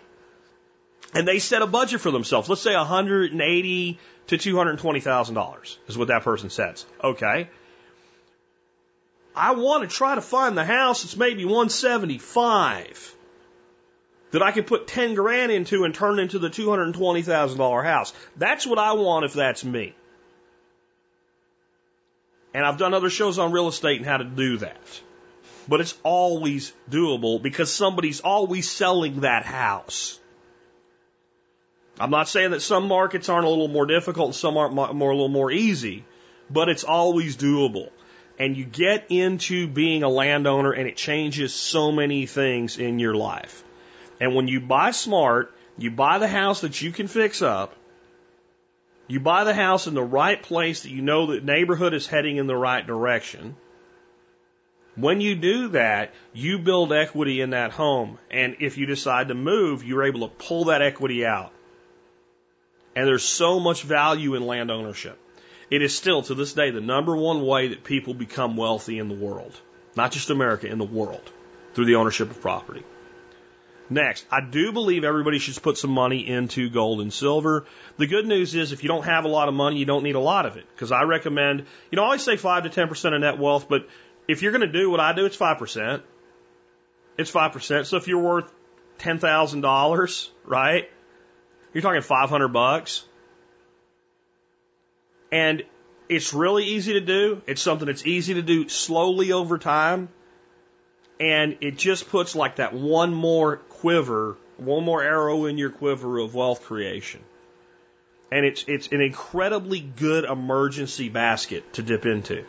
And 1.14 1.28
they 1.28 1.40
set 1.40 1.62
a 1.62 1.68
budget 1.68 2.02
for 2.02 2.12
themselves. 2.12 2.50
Let's 2.50 2.62
say 2.62 2.76
180 2.76 4.00
to 4.28 4.38
$220,000 4.38 5.78
is 5.88 5.98
what 5.98 6.08
that 6.08 6.24
person 6.24 6.50
says. 6.50 6.86
Okay. 7.04 7.50
I 9.36 9.52
want 9.54 9.90
to 9.90 9.96
try 9.96 10.16
to 10.16 10.22
find 10.22 10.58
the 10.58 10.66
house 10.66 11.04
that's 11.04 11.18
maybe 11.18 11.46
175 11.46 13.16
that 14.32 14.42
I 14.42 14.52
could 14.52 14.66
put 14.66 14.88
10 14.88 15.14
grand 15.14 15.52
into 15.52 15.84
and 15.84 15.94
turn 15.94 16.20
into 16.20 16.40
the 16.40 16.50
$220,000 16.50 17.84
house. 17.84 18.14
That's 18.36 18.66
what 18.66 18.80
I 18.80 18.94
want 18.94 19.26
if 19.26 19.34
that's 19.34 19.64
me. 19.64 19.96
And 22.54 22.66
I've 22.66 22.78
done 22.78 22.94
other 22.94 23.10
shows 23.10 23.40
on 23.40 23.52
real 23.52 23.68
estate 23.68 23.98
and 23.98 24.06
how 24.06 24.18
to 24.18 24.24
do 24.24 24.58
that. 24.58 25.02
But 25.68 25.82
it's 25.82 25.98
always 26.04 26.74
doable 26.90 27.42
because 27.42 27.72
somebody's 27.72 28.22
always 28.22 28.70
selling 28.70 29.22
that 29.22 29.46
house. 29.46 30.20
I'm 32.00 32.10
not 32.10 32.28
saying 32.28 32.52
that 32.52 32.62
some 32.62 32.88
markets 32.88 33.30
aren't 33.30 33.46
a 33.46 33.50
little 33.50 33.68
more 33.68 33.86
difficult 33.86 34.28
and 34.30 34.36
some 34.36 34.58
aren't 34.58 34.74
more, 34.74 34.90
a 34.90 35.16
little 35.16 35.28
more 35.28 35.52
easy, 35.52 36.06
but 36.50 36.70
it's 36.70 36.84
always 36.84 37.38
doable. 37.38 37.90
And 38.40 38.58
you 38.58 38.66
get 38.66 39.06
into 39.10 39.68
being 39.68 40.02
a 40.02 40.10
landowner 40.10 40.72
and 40.72 40.88
it 40.88 40.98
changes 40.98 41.54
so 41.54 41.92
many 41.92 42.26
things 42.26 42.80
in 42.80 42.98
your 42.98 43.14
life. 43.14 43.64
And 44.20 44.34
when 44.34 44.48
you 44.48 44.60
buy 44.60 44.92
smart, 44.92 45.54
you 45.78 45.92
buy 45.92 46.18
the 46.18 46.28
house 46.28 46.62
that 46.62 46.82
you 46.82 46.92
can 46.92 47.08
fix 47.08 47.42
up, 47.42 47.76
you 49.08 49.20
buy 49.20 49.44
the 49.44 49.54
house 49.54 49.86
in 49.86 49.94
the 49.94 50.04
right 50.04 50.42
place 50.42 50.84
that 50.84 50.92
you 50.92 51.02
know 51.02 51.28
the 51.28 51.42
neighborhood 51.42 51.94
is 51.94 52.08
heading 52.08 52.38
in 52.38 52.48
the 52.48 52.56
right 52.56 52.86
direction. 52.86 53.56
When 54.96 55.22
you 55.22 55.36
do 55.36 55.70
that, 55.70 56.14
you 56.34 56.60
build 56.60 56.94
equity 56.94 57.42
in 57.42 57.52
that 57.52 57.72
home. 57.72 58.18
And 58.32 58.58
if 58.60 58.78
you 58.78 58.86
decide 58.86 59.28
to 59.28 59.36
move, 59.36 59.84
you're 59.84 60.04
able 60.04 60.28
to 60.28 60.34
pull 60.34 60.66
that 60.66 60.82
equity 60.82 61.26
out. 61.26 61.52
And 62.96 63.08
there's 63.08 63.24
so 63.24 63.60
much 63.60 63.84
value 63.84 64.36
in 64.36 64.46
land 64.46 64.70
ownership. 64.72 65.20
It 65.70 65.82
is 65.82 65.96
still, 65.96 66.22
to 66.24 66.36
this 66.36 66.54
day, 66.54 66.70
the 66.70 66.82
number 66.82 67.16
one 67.16 67.46
way 67.46 67.70
that 67.70 67.84
people 67.84 68.14
become 68.14 68.56
wealthy 68.58 69.00
in 69.00 69.08
the 69.08 69.16
world. 69.16 69.60
Not 69.96 70.12
just 70.12 70.30
America, 70.30 70.68
in 70.68 70.78
the 70.78 70.86
world. 70.86 71.32
Through 71.74 71.86
the 71.86 71.96
ownership 71.96 72.30
of 72.30 72.42
property. 72.42 72.84
Next, 73.90 74.26
I 74.32 74.42
do 74.42 74.72
believe 74.72 75.04
everybody 75.04 75.40
should 75.40 75.62
put 75.62 75.78
some 75.78 75.92
money 75.92 76.28
into 76.28 76.70
gold 76.70 77.02
and 77.02 77.12
silver. 77.12 77.66
The 77.98 78.08
good 78.08 78.26
news 78.26 78.56
is 78.56 78.72
if 78.72 78.84
you 78.84 78.88
don't 78.88 79.06
have 79.06 79.26
a 79.26 79.28
lot 79.28 79.50
of 79.50 79.54
money, 79.54 79.78
you 79.78 79.86
don't 79.86 80.04
need 80.04 80.16
a 80.16 80.20
lot 80.20 80.46
of 80.46 80.58
it. 80.58 80.66
Because 80.74 80.92
I 80.92 81.04
recommend, 81.04 81.66
you 81.92 81.96
know, 81.96 82.04
I 82.04 82.06
always 82.06 82.24
say 82.24 82.38
5 82.38 82.64
to 82.64 82.70
10% 82.70 83.16
of 83.16 83.22
net 83.22 83.38
wealth, 83.38 83.68
but 83.68 83.88
if 84.28 84.42
you're 84.42 84.52
going 84.52 84.62
to 84.62 84.72
do 84.72 84.90
what 84.90 85.00
I 85.00 85.14
do, 85.14 85.26
it's 85.26 85.38
5%. 85.38 86.02
It's 87.18 87.32
5%. 87.32 87.86
So 87.86 87.98
if 87.98 88.08
you're 88.08 88.22
worth 88.22 88.52
$10,000, 89.00 90.30
right? 90.46 90.90
You're 91.74 91.82
talking 91.82 92.02
500 92.02 92.48
bucks. 92.50 93.04
And 95.32 95.64
it's 96.08 96.34
really 96.34 96.66
easy 96.66 96.94
to 96.94 97.02
do. 97.02 97.42
It's 97.48 97.62
something 97.62 97.88
that's 97.88 98.06
easy 98.06 98.36
to 98.36 98.44
do 98.44 98.70
slowly 98.70 99.32
over 99.32 99.58
time. 99.58 100.10
And 101.20 101.58
it 101.62 101.78
just 101.78 102.10
puts 102.10 102.36
like 102.36 102.58
that 102.58 102.74
one 102.74 103.14
more 103.14 103.58
quiver, 103.58 104.38
one 104.58 104.84
more 104.84 105.02
arrow 105.02 105.46
in 105.46 105.58
your 105.58 105.72
quiver 105.72 106.20
of 106.20 106.36
wealth 106.36 106.64
creation. 106.64 107.22
And 108.32 108.46
it's, 108.46 108.66
it's 108.68 108.88
an 108.88 109.02
incredibly 109.02 109.80
good 109.80 110.26
emergency 110.26 111.10
basket 111.10 111.74
to 111.74 111.84
dip 111.84 112.06
into. 112.06 112.46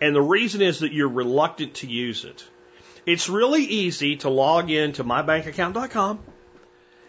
And 0.00 0.14
the 0.14 0.22
reason 0.22 0.62
is 0.62 0.80
that 0.80 0.92
you're 0.92 1.08
reluctant 1.08 1.74
to 1.74 1.86
use 1.86 2.24
it. 2.24 2.44
It's 3.06 3.28
really 3.28 3.64
easy 3.64 4.16
to 4.18 4.30
log 4.30 4.70
in 4.70 4.92
to 4.94 5.04
mybankaccount.com 5.04 6.20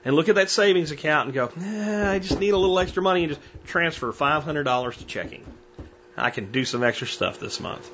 and 0.05 0.15
look 0.15 0.29
at 0.29 0.35
that 0.35 0.49
savings 0.49 0.91
account 0.91 1.27
and 1.27 1.33
go, 1.33 1.51
eh, 1.59 2.11
I 2.11 2.19
just 2.19 2.39
need 2.39 2.51
a 2.51 2.57
little 2.57 2.77
extra 2.79 3.01
money 3.01 3.23
and 3.23 3.33
just 3.33 3.41
transfer 3.65 4.11
$500 4.11 4.97
to 4.97 5.05
checking. 5.05 5.45
I 6.17 6.29
can 6.29 6.51
do 6.51 6.65
some 6.65 6.83
extra 6.83 7.07
stuff 7.07 7.39
this 7.39 7.59
month. 7.59 7.89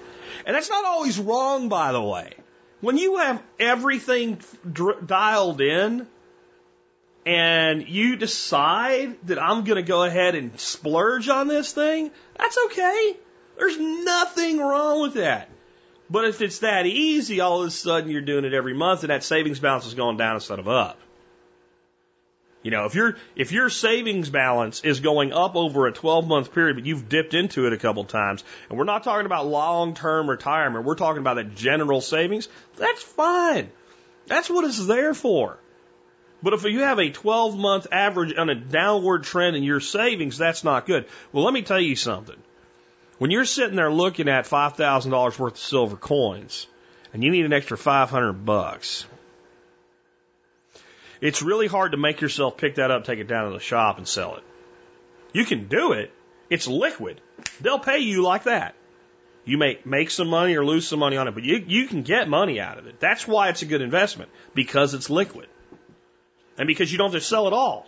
And 0.45 0.55
that's 0.55 0.69
not 0.69 0.85
always 0.85 1.19
wrong, 1.19 1.69
by 1.69 1.91
the 1.91 2.01
way. 2.01 2.33
When 2.81 2.97
you 2.97 3.17
have 3.17 3.41
everything 3.59 4.39
dialed 5.05 5.61
in 5.61 6.07
and 7.25 7.87
you 7.87 8.15
decide 8.15 9.17
that 9.27 9.39
I'm 9.39 9.63
going 9.63 9.75
to 9.75 9.87
go 9.87 10.03
ahead 10.03 10.35
and 10.35 10.57
splurge 10.59 11.29
on 11.29 11.47
this 11.47 11.73
thing, 11.73 12.11
that's 12.37 12.57
okay. 12.65 13.17
There's 13.57 13.77
nothing 13.77 14.59
wrong 14.59 15.01
with 15.01 15.15
that. 15.15 15.49
But 16.09 16.25
if 16.25 16.41
it's 16.41 16.59
that 16.59 16.85
easy, 16.85 17.39
all 17.39 17.61
of 17.61 17.67
a 17.67 17.71
sudden 17.71 18.09
you're 18.09 18.21
doing 18.21 18.45
it 18.45 18.53
every 18.53 18.73
month 18.73 19.03
and 19.03 19.11
that 19.11 19.23
savings 19.23 19.59
balance 19.59 19.85
is 19.85 19.93
going 19.93 20.17
down 20.17 20.35
instead 20.35 20.59
of 20.59 20.67
up. 20.67 20.99
You 22.61 22.71
know, 22.71 22.85
if 22.85 22.93
your 22.93 23.15
if 23.35 23.53
your 23.53 23.69
savings 23.69 24.29
balance 24.29 24.81
is 24.83 24.99
going 24.99 25.31
up 25.31 25.55
over 25.55 25.87
a 25.87 25.93
12 25.93 26.27
month 26.27 26.53
period, 26.53 26.75
but 26.75 26.85
you've 26.85 27.07
dipped 27.07 27.33
into 27.33 27.67
it 27.67 27.73
a 27.73 27.77
couple 27.77 28.03
times, 28.03 28.43
and 28.69 28.77
we're 28.77 28.83
not 28.83 29.03
talking 29.03 29.25
about 29.25 29.47
long 29.47 29.93
term 29.93 30.29
retirement, 30.29 30.85
we're 30.85 30.95
talking 30.95 31.21
about 31.21 31.35
that 31.35 31.55
general 31.55 32.01
savings, 32.01 32.49
that's 32.75 33.01
fine. 33.01 33.69
That's 34.27 34.49
what 34.49 34.65
it's 34.65 34.85
there 34.85 35.13
for. 35.13 35.57
But 36.43 36.53
if 36.53 36.63
you 36.63 36.79
have 36.81 36.99
a 36.99 37.09
12 37.09 37.57
month 37.57 37.87
average 37.91 38.33
on 38.37 38.49
a 38.49 38.55
downward 38.55 39.23
trend 39.23 39.55
in 39.55 39.63
your 39.63 39.79
savings, 39.79 40.37
that's 40.37 40.63
not 40.63 40.85
good. 40.85 41.05
Well, 41.31 41.45
let 41.45 41.53
me 41.53 41.61
tell 41.61 41.81
you 41.81 41.95
something. 41.95 42.37
When 43.17 43.31
you're 43.31 43.45
sitting 43.45 43.75
there 43.75 43.91
looking 43.91 44.29
at 44.29 44.45
$5,000 44.45 45.39
worth 45.39 45.53
of 45.53 45.59
silver 45.59 45.97
coins 45.97 46.67
and 47.13 47.23
you 47.23 47.31
need 47.31 47.45
an 47.45 47.53
extra 47.53 47.77
500 47.77 48.45
bucks, 48.45 49.05
it's 51.21 51.41
really 51.41 51.67
hard 51.67 51.91
to 51.91 51.97
make 51.97 52.21
yourself 52.21 52.57
pick 52.57 52.75
that 52.75 52.91
up, 52.91 53.03
take 53.03 53.19
it 53.19 53.27
down 53.27 53.47
to 53.47 53.53
the 53.53 53.59
shop 53.59 53.97
and 53.97 54.07
sell 54.07 54.35
it. 54.35 54.43
You 55.33 55.45
can 55.45 55.67
do 55.67 55.93
it. 55.93 56.11
It's 56.49 56.67
liquid. 56.67 57.21
They'll 57.61 57.79
pay 57.79 57.99
you 57.99 58.23
like 58.23 58.43
that. 58.43 58.75
You 59.45 59.57
may 59.57 59.79
make 59.85 60.11
some 60.11 60.27
money 60.27 60.55
or 60.55 60.65
lose 60.65 60.87
some 60.87 60.99
money 60.99 61.17
on 61.17 61.27
it, 61.27 61.33
but 61.33 61.43
you, 61.43 61.63
you 61.65 61.87
can 61.87 62.03
get 62.03 62.29
money 62.29 62.59
out 62.59 62.77
of 62.77 62.87
it. 62.87 62.99
That's 62.99 63.27
why 63.27 63.49
it's 63.49 63.61
a 63.61 63.65
good 63.65 63.81
investment 63.81 64.29
because 64.53 64.93
it's 64.93 65.09
liquid. 65.09 65.47
And 66.57 66.67
because 66.67 66.91
you 66.91 66.97
don't 66.97 67.11
have 67.11 67.21
to 67.21 67.27
sell 67.27 67.47
it 67.47 67.53
all. 67.53 67.87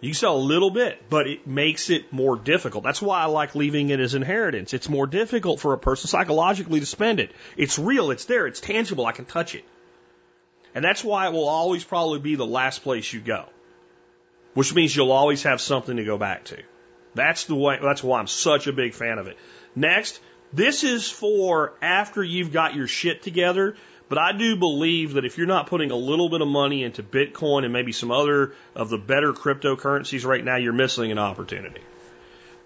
You 0.00 0.14
sell 0.14 0.36
a 0.36 0.38
little 0.38 0.70
bit, 0.70 1.08
but 1.08 1.28
it 1.28 1.46
makes 1.46 1.88
it 1.88 2.12
more 2.12 2.36
difficult. 2.36 2.82
That's 2.82 3.00
why 3.00 3.20
I 3.20 3.26
like 3.26 3.54
leaving 3.54 3.90
it 3.90 4.00
as 4.00 4.14
inheritance. 4.14 4.74
It's 4.74 4.88
more 4.88 5.06
difficult 5.06 5.60
for 5.60 5.72
a 5.74 5.78
person 5.78 6.08
psychologically 6.08 6.80
to 6.80 6.86
spend 6.86 7.20
it. 7.20 7.30
It's 7.56 7.78
real, 7.78 8.10
it's 8.10 8.24
there, 8.24 8.48
it's 8.48 8.60
tangible, 8.60 9.06
I 9.06 9.12
can 9.12 9.26
touch 9.26 9.54
it. 9.54 9.64
And 10.74 10.84
that's 10.84 11.04
why 11.04 11.26
it 11.26 11.32
will 11.32 11.48
always 11.48 11.84
probably 11.84 12.18
be 12.18 12.34
the 12.34 12.46
last 12.46 12.82
place 12.82 13.12
you 13.12 13.20
go. 13.20 13.46
Which 14.54 14.74
means 14.74 14.94
you'll 14.94 15.12
always 15.12 15.42
have 15.44 15.60
something 15.60 15.96
to 15.96 16.04
go 16.04 16.18
back 16.18 16.44
to. 16.44 16.62
That's 17.14 17.44
the 17.44 17.54
way, 17.54 17.78
that's 17.82 18.02
why 18.02 18.18
I'm 18.18 18.26
such 18.26 18.66
a 18.66 18.72
big 18.72 18.94
fan 18.94 19.18
of 19.18 19.26
it. 19.26 19.36
Next, 19.74 20.20
this 20.52 20.84
is 20.84 21.10
for 21.10 21.74
after 21.80 22.22
you've 22.22 22.52
got 22.52 22.74
your 22.74 22.86
shit 22.86 23.22
together, 23.22 23.76
but 24.08 24.18
I 24.18 24.32
do 24.32 24.56
believe 24.56 25.14
that 25.14 25.24
if 25.24 25.38
you're 25.38 25.46
not 25.46 25.66
putting 25.66 25.90
a 25.90 25.96
little 25.96 26.28
bit 26.28 26.42
of 26.42 26.48
money 26.48 26.84
into 26.84 27.02
Bitcoin 27.02 27.64
and 27.64 27.72
maybe 27.72 27.92
some 27.92 28.10
other 28.10 28.54
of 28.74 28.90
the 28.90 28.98
better 28.98 29.32
cryptocurrencies 29.32 30.26
right 30.26 30.44
now, 30.44 30.56
you're 30.56 30.74
missing 30.74 31.10
an 31.10 31.18
opportunity. 31.18 31.80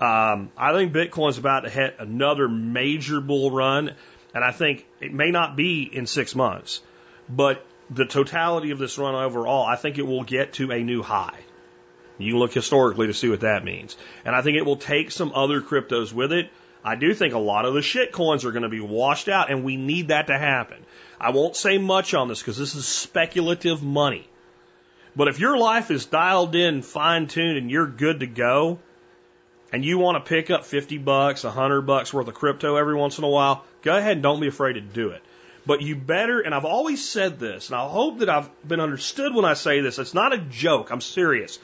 Um, 0.01 0.51
I 0.57 0.73
think 0.73 0.93
Bitcoin's 0.93 1.39
about 1.39 1.61
to 1.61 1.71
hit 1.71 1.97
another 1.99 2.49
major 2.49 3.21
bull 3.21 3.51
run, 3.51 3.95
and 4.35 4.45
I 4.45 4.51
think 4.51 4.85
it 5.01 5.13
may 5.13 5.31
not 5.31 5.57
be 5.57 5.85
in 5.85 6.07
six 6.07 6.35
months, 6.35 6.83
but 7.29 7.65
the 7.91 8.07
totality 8.07 8.71
of 8.71 8.79
this 8.79 8.99
run 8.99 9.15
overall, 9.15 9.65
I 9.65 9.77
think 9.77 9.99
it 9.99 10.07
will 10.07 10.25
get 10.25 10.55
to 10.55 10.73
a 10.73 10.83
new 10.83 11.03
high. 11.03 11.39
You 12.19 12.33
can 12.33 12.41
look 12.41 12.53
historically 12.53 13.09
to 13.09 13.15
see 13.15 13.29
what 13.29 13.41
that 13.41 13.65
means. 13.65 13.97
And 14.25 14.35
I 14.35 14.43
think 14.43 14.57
it 14.57 14.65
will 14.65 14.77
take 14.77 15.11
some 15.11 15.33
other 15.35 15.61
cryptos 15.61 16.13
with 16.13 16.33
it. 16.33 16.51
I 16.83 16.95
do 16.95 17.13
think 17.15 17.35
a 17.35 17.39
lot 17.39 17.65
of 17.65 17.75
the 17.75 17.83
shit 17.83 18.13
coins 18.13 18.45
are 18.45 18.53
going 18.53 18.63
to 18.63 18.69
be 18.69 18.81
washed 18.81 19.29
out, 19.29 19.51
and 19.51 19.65
we 19.65 19.77
need 19.77 20.09
that 20.09 20.29
to 20.29 20.39
happen. 20.39 20.79
I 21.21 21.31
won't 21.31 21.57
say 21.57 21.79
much 21.79 22.15
on 22.15 22.29
this 22.29 22.41
because 22.41 22.57
this 22.57 22.75
is 22.75 22.87
speculative 22.87 23.83
money. 23.83 24.29
But 25.15 25.29
if 25.29 25.41
your 25.41 25.57
life 25.57 25.91
is 25.91 26.07
dialed 26.07 26.55
in, 26.55 26.83
fine 26.83 27.27
tuned, 27.27 27.59
and 27.59 27.71
you're 27.71 27.87
good 27.87 28.21
to 28.21 28.27
go, 28.27 28.79
and 29.73 29.85
you 29.85 29.99
want 29.99 30.23
to 30.23 30.29
pick 30.29 30.51
up 30.51 30.65
50 30.65 30.99
bucks, 30.99 31.43
100 31.45 31.83
bucks 31.83 32.13
worth 32.15 32.29
of 32.29 32.35
crypto 32.35 32.77
every 32.77 32.95
once 32.95 33.19
in 33.19 33.25
a 33.25 33.29
while, 33.29 33.65
go 33.83 33.97
ahead 33.97 34.13
and 34.13 34.23
don't 34.23 34.41
be 34.41 34.47
afraid 34.47 34.75
to 34.75 34.81
do 34.81 35.11
it. 35.11 35.23
But 35.67 35.83
you 35.83 35.97
better, 35.97 36.41
and 36.41 36.55
I've 36.55 36.65
always 36.65 37.07
said 37.07 37.41
this, 37.41 37.69
and 37.69 37.77
I 37.77 37.89
hope 37.89 38.21
that 38.21 38.31
I've 38.31 38.49
been 38.67 38.81
understood 38.81 39.35
when 39.35 39.45
I 39.45 39.55
say 39.55 39.81
this. 39.81 39.99
It's 39.99 40.15
not 40.15 40.33
a 40.33 40.39
joke. 40.39 40.91
I'm 40.91 41.01
serious. 41.01 41.59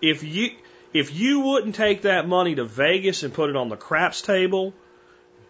If 0.00 0.22
you, 0.22 0.52
if 0.94 1.14
you 1.14 1.40
wouldn't 1.40 1.74
take 1.74 2.02
that 2.02 2.26
money 2.26 2.54
to 2.54 2.64
Vegas 2.64 3.22
and 3.22 3.34
put 3.34 3.50
it 3.50 3.56
on 3.56 3.68
the 3.68 3.76
craps 3.76 4.22
table, 4.22 4.72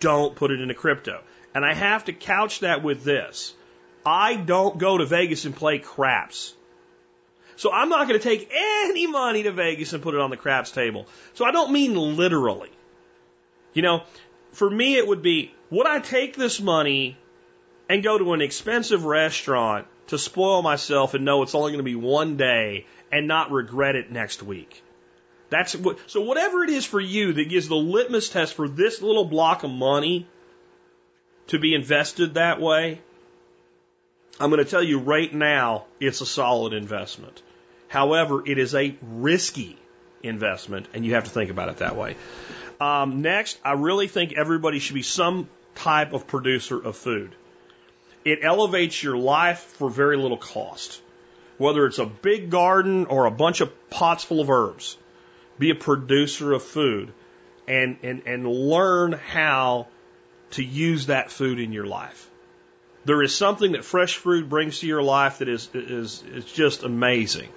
don't 0.01 0.35
put 0.35 0.51
it 0.51 0.61
into 0.61 0.75
crypto. 0.75 1.21
And 1.55 1.65
I 1.65 1.75
have 1.75 2.07
to 2.07 2.13
couch 2.13 2.61
that 2.61 2.83
with 2.83 3.05
this. 3.05 3.55
I 4.05 4.35
don't 4.35 4.79
go 4.79 4.99
to 4.99 5.07
Vegas 5.07 5.45
and 5.45 5.55
play 5.55 5.79
craps. 5.79 6.55
So 7.55 7.71
I'm 7.73 7.89
not 7.89 8.09
going 8.09 8.19
to 8.19 8.25
take 8.25 8.51
any 8.53 9.07
money 9.07 9.45
to 9.45 9.53
Vegas 9.53 9.93
and 9.93 10.03
put 10.03 10.15
it 10.15 10.21
on 10.21 10.31
the 10.31 10.37
craps 10.37 10.73
table. 10.73 11.07
So 11.35 11.45
I 11.45 11.53
don't 11.53 11.71
mean 11.71 11.95
literally. 12.17 12.71
You 13.75 13.83
know, 13.83 14.03
for 14.51 14.69
me 14.69 14.97
it 14.97 15.07
would 15.07 15.23
be, 15.23 15.55
would 15.71 15.87
I 15.87 16.01
take 16.01 16.35
this 16.35 16.61
money 16.61 17.17
and 17.93 18.03
go 18.03 18.17
to 18.17 18.33
an 18.33 18.41
expensive 18.41 19.05
restaurant 19.05 19.87
to 20.07 20.17
spoil 20.17 20.63
myself 20.63 21.13
and 21.13 21.27
know 21.27 21.43
it's 21.43 21.55
only 21.55 21.73
going 21.73 21.79
to 21.79 21.83
be 21.85 21.95
one 21.95 22.39
day 22.39 22.87
and 23.13 23.29
not 23.29 23.51
regret 23.51 23.97
it 23.97 24.11
next 24.11 24.43
week. 24.43 24.83
That's 25.51 25.77
what, 25.77 25.99
so 26.07 26.23
whatever 26.23 26.65
it 26.65 26.71
is 26.71 26.87
for 26.87 26.99
you 26.99 27.35
that 27.35 27.51
gives 27.51 27.69
the 27.69 27.75
litmus 27.77 28.31
test 28.31 28.55
for 28.55 28.67
this 28.67 29.03
little 29.03 29.27
block 29.27 29.63
of 29.63 29.71
money 29.71 30.27
to 31.49 31.59
be 31.59 31.75
invested 31.75 32.33
that 32.35 32.63
way, 32.63 33.03
I'm 34.41 34.49
going 34.49 34.65
to 34.65 34.71
tell 34.71 34.83
you 34.83 34.99
right 34.99 35.31
now, 35.31 35.85
it's 36.01 36.23
a 36.23 36.27
solid 36.27 36.73
investment. 36.73 37.43
However, 37.89 38.43
it 38.49 38.57
is 38.57 38.75
a 38.75 38.97
risky 39.03 39.77
investment, 40.23 40.89
and 40.95 41.05
you 41.05 41.13
have 41.13 41.25
to 41.25 41.31
think 41.31 41.51
about 41.51 41.69
it 41.69 41.77
that 41.77 41.95
way. 41.95 42.17
Um, 42.81 43.21
next, 43.21 43.61
I 43.63 43.73
really 43.73 44.09
think 44.09 44.33
everybody 44.33 44.79
should 44.79 44.95
be 44.95 45.03
some 45.03 45.47
type 45.75 46.15
of 46.15 46.27
producer 46.27 46.83
of 46.83 46.97
food. 46.97 47.35
It 48.25 48.41
elevates 48.43 49.03
your 49.03 49.17
life 49.17 49.61
for 49.61 49.91
very 49.91 50.17
little 50.17 50.37
cost. 50.37 51.01
Whether 51.59 51.87
it's 51.87 51.99
a 51.99 52.07
big 52.07 52.51
garden 52.51 53.07
or 53.07 53.27
a 53.27 53.31
bunch 53.31 53.61
of 53.61 53.91
pots 53.91 54.25
full 54.25 54.41
of 54.41 54.51
herbs, 54.51 54.97
be 55.59 55.71
a 55.71 55.75
producer 55.75 56.53
of 56.53 56.63
food 56.63 57.13
and, 57.69 57.99
and, 58.03 58.23
and 58.27 58.47
learn 58.47 59.13
how 59.13 59.89
to 60.53 60.65
use 60.65 61.07
that 61.07 61.31
food 61.31 61.61
in 61.61 61.73
your 61.73 61.87
life. 61.87 62.29
There 63.05 63.23
is 63.23 63.35
something 63.35 63.73
that 63.73 63.85
fresh 63.85 64.17
fruit 64.17 64.49
brings 64.49 64.81
to 64.81 64.87
your 64.87 65.03
life 65.03 65.39
that 65.39 65.49
is, 65.49 65.69
is, 65.75 66.23
is 66.23 66.45
just 66.45 66.85
amazing. 66.85 67.49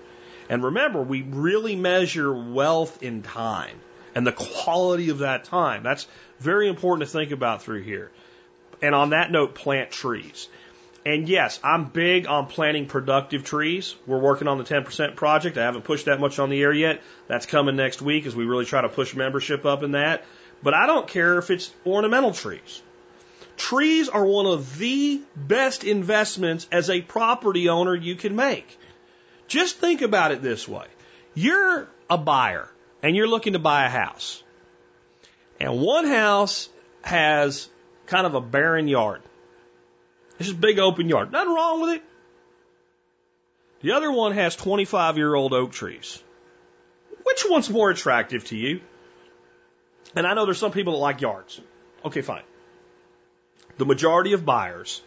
And 0.50 0.64
remember, 0.64 1.02
we 1.02 1.22
really 1.22 1.76
measure 1.76 2.34
wealth 2.34 3.04
in 3.04 3.22
time 3.22 3.78
and 4.16 4.26
the 4.26 4.32
quality 4.32 5.10
of 5.10 5.20
that 5.20 5.44
time. 5.46 5.84
That's 5.84 6.08
very 6.40 6.68
important 6.68 7.08
to 7.08 7.12
think 7.12 7.32
about 7.32 7.62
through 7.62 7.84
here. 7.84 8.12
And 8.86 8.94
on 8.94 9.10
that 9.10 9.32
note, 9.32 9.56
plant 9.56 9.90
trees. 9.90 10.48
And 11.08 11.28
yes, 11.28 11.60
I'm 11.64 11.86
big 11.86 12.28
on 12.28 12.46
planting 12.46 12.86
productive 12.86 13.44
trees. 13.44 13.96
We're 14.06 14.20
working 14.20 14.48
on 14.48 14.60
the 14.60 14.64
10% 14.64 15.16
project. 15.16 15.58
I 15.58 15.64
haven't 15.64 15.86
pushed 15.86 16.06
that 16.06 16.20
much 16.20 16.38
on 16.38 16.52
the 16.52 16.62
air 16.62 16.72
yet. 16.72 17.02
That's 17.28 17.48
coming 17.48 17.76
next 17.76 18.00
week 18.04 18.28
as 18.28 18.36
we 18.36 18.46
really 18.46 18.66
try 18.66 18.82
to 18.82 18.90
push 18.90 19.16
membership 19.16 19.66
up 19.66 19.82
in 19.82 19.94
that. 19.94 20.24
But 20.62 20.76
I 20.76 20.86
don't 20.86 21.08
care 21.08 21.40
if 21.40 21.50
it's 21.50 21.74
ornamental 21.84 22.32
trees. 22.32 22.84
Trees 23.58 24.08
are 24.08 24.24
one 24.24 24.46
of 24.46 24.78
the 24.78 25.20
best 25.36 25.84
investments 25.84 26.68
as 26.72 26.92
a 26.92 27.02
property 27.02 27.70
owner 27.70 27.96
you 27.96 28.14
can 28.14 28.36
make. 28.36 28.68
Just 29.48 29.78
think 29.78 30.04
about 30.04 30.32
it 30.32 30.44
this 30.44 30.68
way. 30.68 30.86
You're 31.34 31.88
a 32.08 32.20
buyer 32.20 32.70
and 33.02 33.16
you're 33.16 33.28
looking 33.28 33.54
to 33.54 33.60
buy 33.60 33.86
a 33.86 33.90
house. 33.90 34.44
And 35.60 35.82
one 35.82 36.06
house 36.06 36.70
has 37.02 37.68
kind 38.08 38.26
of 38.28 38.36
a 38.36 38.42
barren 38.42 38.88
yard. 38.88 39.22
It's 40.38 40.50
just 40.50 40.58
a 40.58 40.62
big 40.62 40.80
open 40.80 41.10
yard. 41.10 41.32
Nothing 41.32 41.54
wrong 41.54 41.82
with 41.82 41.90
it. 41.98 42.04
The 43.82 43.92
other 43.92 44.12
one 44.12 44.34
has 44.34 44.56
25 44.56 45.18
year 45.18 45.34
old 45.34 45.54
oak 45.54 45.72
trees. 45.72 46.22
Which 47.24 47.46
one's 47.48 47.70
more 47.70 47.90
attractive 47.90 48.46
to 48.46 48.58
you? 48.58 48.82
And 50.16 50.26
I 50.26 50.34
know 50.34 50.46
there's 50.46 50.60
some 50.60 50.72
people 50.72 50.94
that 50.94 51.00
like 51.00 51.22
yards. 51.22 51.60
Okay, 52.04 52.22
fine. 52.22 52.44
The 53.78 53.86
majority 53.86 54.34
of 54.34 54.46
buyers 54.46 55.02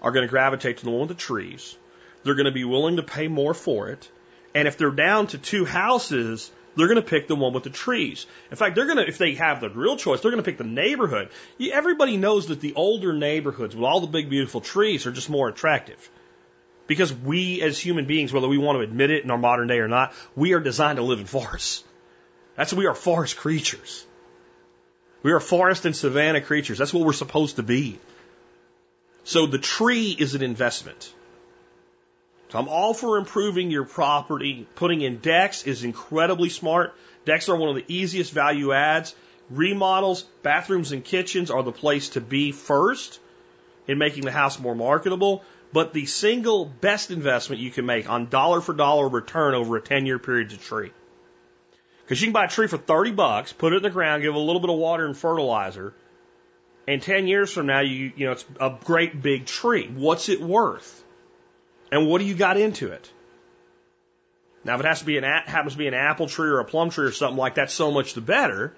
are 0.00 0.12
going 0.12 0.24
to 0.24 0.30
gravitate 0.30 0.78
to 0.78 0.84
the 0.84 0.90
one 0.90 1.00
with 1.00 1.08
the 1.10 1.14
trees. 1.14 1.76
They're 2.22 2.34
going 2.34 2.46
to 2.46 2.52
be 2.52 2.64
willing 2.64 2.96
to 2.96 3.02
pay 3.02 3.28
more 3.28 3.54
for 3.54 3.90
it. 3.90 4.10
And 4.54 4.66
if 4.66 4.78
they're 4.78 4.90
down 4.90 5.26
to 5.28 5.38
two 5.38 5.64
houses, 5.64 6.50
they're 6.76 6.88
going 6.88 6.96
to 6.96 7.02
pick 7.02 7.26
the 7.26 7.36
one 7.36 7.52
with 7.52 7.64
the 7.64 7.70
trees. 7.70 8.26
In 8.50 8.56
fact, 8.56 8.74
they're 8.74 8.86
going 8.86 8.98
to, 8.98 9.08
if 9.08 9.18
they 9.18 9.34
have 9.34 9.60
the 9.60 9.70
real 9.70 9.96
choice, 9.96 10.20
they're 10.20 10.30
going 10.30 10.42
to 10.42 10.48
pick 10.48 10.58
the 10.58 10.64
neighborhood. 10.64 11.30
Everybody 11.60 12.16
knows 12.16 12.48
that 12.48 12.60
the 12.60 12.74
older 12.74 13.12
neighborhoods 13.12 13.74
with 13.74 13.84
all 13.84 14.00
the 14.00 14.06
big, 14.06 14.28
beautiful 14.28 14.60
trees 14.60 15.06
are 15.06 15.12
just 15.12 15.30
more 15.30 15.48
attractive. 15.48 16.10
Because 16.86 17.12
we 17.12 17.62
as 17.62 17.80
human 17.80 18.06
beings, 18.06 18.32
whether 18.32 18.46
we 18.46 18.58
want 18.58 18.76
to 18.76 18.82
admit 18.82 19.10
it 19.10 19.24
in 19.24 19.30
our 19.30 19.38
modern 19.38 19.68
day 19.68 19.78
or 19.78 19.88
not, 19.88 20.12
we 20.36 20.52
are 20.52 20.60
designed 20.60 20.96
to 20.96 21.02
live 21.02 21.18
in 21.18 21.26
forests. 21.26 21.82
That's 22.56 22.72
we 22.72 22.86
are 22.86 22.94
forest 22.94 23.36
creatures. 23.36 24.06
We 25.22 25.32
are 25.32 25.40
forest 25.40 25.84
and 25.86 25.96
savanna 25.96 26.40
creatures. 26.40 26.78
That's 26.78 26.94
what 26.94 27.04
we're 27.04 27.12
supposed 27.12 27.56
to 27.56 27.62
be. 27.62 27.98
So 29.24 29.46
the 29.46 29.58
tree 29.58 30.14
is 30.16 30.36
an 30.36 30.42
investment. 30.42 31.12
I'm 32.56 32.68
all 32.68 32.94
for 32.94 33.18
improving 33.18 33.70
your 33.70 33.84
property. 33.84 34.66
Putting 34.76 35.02
in 35.02 35.18
decks 35.18 35.64
is 35.64 35.84
incredibly 35.84 36.48
smart. 36.48 36.94
Decks 37.24 37.48
are 37.48 37.56
one 37.56 37.68
of 37.68 37.76
the 37.76 37.84
easiest 37.88 38.32
value 38.32 38.72
adds. 38.72 39.14
Remodels, 39.50 40.22
bathrooms 40.42 40.92
and 40.92 41.04
kitchens 41.04 41.50
are 41.50 41.62
the 41.62 41.72
place 41.72 42.10
to 42.10 42.20
be 42.20 42.52
first 42.52 43.20
in 43.86 43.98
making 43.98 44.24
the 44.24 44.32
house 44.32 44.58
more 44.58 44.74
marketable. 44.74 45.44
But 45.72 45.92
the 45.92 46.06
single 46.06 46.64
best 46.64 47.10
investment 47.10 47.60
you 47.60 47.70
can 47.70 47.84
make 47.84 48.08
on 48.08 48.28
dollar 48.28 48.60
for 48.60 48.72
dollar 48.72 49.08
return 49.08 49.54
over 49.54 49.76
a 49.76 49.80
10 49.80 50.06
year 50.06 50.18
period 50.18 50.50
is 50.50 50.58
a 50.58 50.60
tree. 50.60 50.92
Because 52.02 52.20
you 52.20 52.28
can 52.28 52.32
buy 52.32 52.44
a 52.44 52.48
tree 52.48 52.68
for 52.68 52.78
30 52.78 53.12
bucks, 53.12 53.52
put 53.52 53.72
it 53.72 53.76
in 53.76 53.82
the 53.82 53.90
ground, 53.90 54.22
give 54.22 54.34
it 54.34 54.36
a 54.36 54.40
little 54.40 54.60
bit 54.60 54.70
of 54.70 54.78
water 54.78 55.04
and 55.04 55.16
fertilizer, 55.16 55.92
and 56.86 57.02
10 57.02 57.26
years 57.26 57.52
from 57.52 57.66
now, 57.66 57.80
you, 57.80 58.12
you 58.16 58.26
know, 58.26 58.32
it's 58.32 58.44
a 58.60 58.74
great 58.84 59.20
big 59.20 59.44
tree. 59.44 59.90
What's 59.92 60.28
it 60.28 60.40
worth? 60.40 61.02
And 61.90 62.08
what 62.08 62.18
do 62.18 62.24
you 62.24 62.34
got 62.34 62.56
into 62.56 62.92
it? 62.92 63.10
Now, 64.64 64.74
if 64.74 64.80
it 64.80 64.86
has 64.86 64.98
to 65.00 65.04
be 65.04 65.16
an, 65.16 65.24
happens 65.24 65.72
to 65.72 65.78
be 65.78 65.86
an 65.86 65.94
apple 65.94 66.26
tree 66.26 66.48
or 66.48 66.58
a 66.58 66.64
plum 66.64 66.90
tree 66.90 67.06
or 67.06 67.12
something 67.12 67.36
like 67.36 67.54
that, 67.54 67.70
so 67.70 67.92
much 67.92 68.14
the 68.14 68.20
better. 68.20 68.74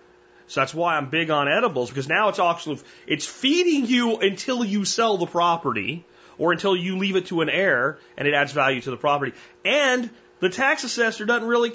So 0.46 0.60
that's 0.60 0.74
why 0.74 0.96
I'm 0.96 1.08
big 1.08 1.30
on 1.30 1.48
edibles 1.48 1.88
because 1.88 2.08
now 2.08 2.28
it's 2.28 2.38
actually, 2.38 2.80
it's 3.06 3.26
feeding 3.26 3.86
you 3.86 4.18
until 4.18 4.64
you 4.64 4.84
sell 4.84 5.16
the 5.16 5.26
property 5.26 6.04
or 6.36 6.52
until 6.52 6.76
you 6.76 6.98
leave 6.98 7.16
it 7.16 7.26
to 7.26 7.40
an 7.40 7.48
heir 7.48 7.98
and 8.16 8.28
it 8.28 8.34
adds 8.34 8.52
value 8.52 8.80
to 8.82 8.90
the 8.90 8.96
property. 8.96 9.32
And 9.64 10.10
the 10.40 10.48
tax 10.48 10.84
assessor 10.84 11.24
doesn't 11.24 11.48
really 11.48 11.72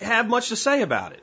have 0.00 0.28
much 0.28 0.48
to 0.48 0.56
say 0.56 0.82
about 0.82 1.12
it. 1.12 1.22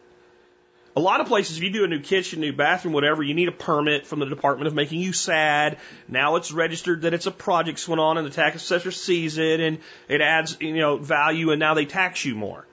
A 0.97 0.99
lot 0.99 1.21
of 1.21 1.27
places, 1.27 1.57
if 1.57 1.63
you 1.63 1.69
do 1.69 1.83
a 1.83 1.87
new 1.87 1.99
kitchen, 1.99 2.39
new 2.39 2.51
bathroom, 2.51 2.91
whatever, 2.91 3.21
you 3.21 3.35
need 3.35 3.49
a 3.49 3.51
permit 3.51 4.07
from 4.07 4.17
the 4.17 4.25
Department 4.25 4.67
of 4.67 4.73
Making 4.73 4.99
You 4.99 5.13
Sad. 5.13 5.77
Now 6.07 6.37
it's 6.37 6.51
registered 6.51 7.03
that 7.03 7.13
it's 7.13 7.27
a 7.27 7.31
project 7.31 7.85
going 7.85 7.99
on 7.99 8.17
and 8.17 8.25
the 8.25 8.31
tax 8.31 8.55
assessor 8.55 8.89
sees 8.89 9.37
it 9.37 9.59
and 9.59 9.77
it 10.09 10.21
adds, 10.21 10.57
you 10.59 10.73
know, 10.73 10.97
value 10.97 11.51
and 11.51 11.59
now 11.59 11.75
they 11.75 11.85
tax 11.85 12.25
you 12.25 12.33
more. 12.33 12.65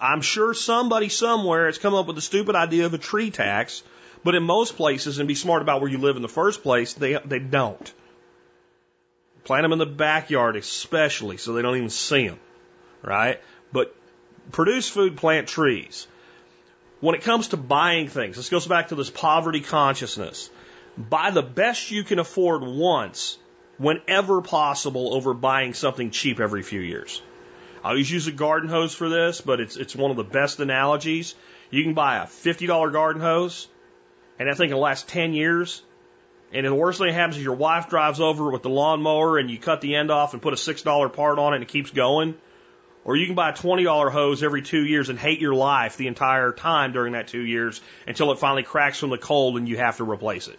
I'm 0.00 0.22
sure 0.22 0.54
somebody 0.54 1.08
somewhere 1.08 1.66
has 1.66 1.78
come 1.78 1.94
up 1.94 2.08
with 2.08 2.16
the 2.16 2.20
stupid 2.20 2.56
idea 2.56 2.84
of 2.84 2.94
a 2.94 2.98
tree 2.98 3.30
tax, 3.30 3.84
but 4.24 4.34
in 4.34 4.42
most 4.42 4.74
places, 4.74 5.20
and 5.20 5.28
be 5.28 5.36
smart 5.36 5.62
about 5.62 5.80
where 5.80 5.88
you 5.88 5.98
live 5.98 6.16
in 6.16 6.22
the 6.22 6.28
first 6.28 6.64
place, 6.64 6.94
they, 6.94 7.16
they 7.24 7.38
don't. 7.38 7.92
Plant 9.44 9.62
them 9.62 9.72
in 9.72 9.78
the 9.78 9.86
backyard 9.86 10.56
especially 10.56 11.36
so 11.36 11.52
they 11.52 11.62
don't 11.62 11.76
even 11.76 11.90
see 11.90 12.26
them, 12.26 12.40
right? 13.04 13.40
But 13.72 13.94
produce 14.50 14.88
food, 14.88 15.16
plant 15.16 15.46
trees. 15.46 16.08
When 17.06 17.14
it 17.14 17.22
comes 17.22 17.46
to 17.48 17.56
buying 17.56 18.08
things, 18.08 18.34
this 18.34 18.48
goes 18.48 18.66
back 18.66 18.88
to 18.88 18.96
this 18.96 19.10
poverty 19.10 19.60
consciousness. 19.60 20.50
Buy 20.98 21.30
the 21.30 21.40
best 21.40 21.92
you 21.92 22.02
can 22.02 22.18
afford 22.18 22.64
once, 22.64 23.38
whenever 23.78 24.42
possible, 24.42 25.14
over 25.14 25.32
buying 25.32 25.72
something 25.72 26.10
cheap 26.10 26.40
every 26.40 26.64
few 26.64 26.80
years. 26.80 27.22
I 27.84 27.90
always 27.90 28.10
use 28.10 28.26
a 28.26 28.32
garden 28.32 28.68
hose 28.68 28.92
for 28.92 29.08
this, 29.08 29.40
but 29.40 29.60
it's, 29.60 29.76
it's 29.76 29.94
one 29.94 30.10
of 30.10 30.16
the 30.16 30.24
best 30.24 30.58
analogies. 30.58 31.36
You 31.70 31.84
can 31.84 31.94
buy 31.94 32.16
a 32.16 32.26
$50 32.26 32.92
garden 32.92 33.22
hose, 33.22 33.68
and 34.40 34.48
that 34.48 34.56
thing 34.56 34.70
can 34.70 34.78
last 34.78 35.06
10 35.06 35.32
years. 35.32 35.84
And 36.52 36.66
the 36.66 36.74
worst 36.74 36.98
thing 36.98 37.06
that 37.06 37.14
happens 37.14 37.36
is 37.36 37.44
your 37.44 37.54
wife 37.54 37.88
drives 37.88 38.18
over 38.18 38.50
with 38.50 38.64
the 38.64 38.68
lawnmower 38.68 39.38
and 39.38 39.48
you 39.48 39.58
cut 39.58 39.80
the 39.80 39.94
end 39.94 40.10
off 40.10 40.32
and 40.32 40.42
put 40.42 40.54
a 40.54 40.56
$6 40.56 41.12
part 41.12 41.38
on 41.38 41.52
it 41.52 41.56
and 41.58 41.62
it 41.62 41.68
keeps 41.68 41.92
going. 41.92 42.34
Or 43.06 43.14
you 43.14 43.26
can 43.26 43.36
buy 43.36 43.50
a 43.50 43.52
$20 43.52 44.10
hose 44.10 44.42
every 44.42 44.62
two 44.62 44.84
years 44.84 45.10
and 45.10 45.16
hate 45.16 45.40
your 45.40 45.54
life 45.54 45.96
the 45.96 46.08
entire 46.08 46.50
time 46.50 46.90
during 46.90 47.12
that 47.12 47.28
two 47.28 47.40
years 47.40 47.80
until 48.04 48.32
it 48.32 48.40
finally 48.40 48.64
cracks 48.64 48.98
from 48.98 49.10
the 49.10 49.16
cold 49.16 49.56
and 49.56 49.68
you 49.68 49.76
have 49.76 49.98
to 49.98 50.10
replace 50.10 50.48
it. 50.48 50.58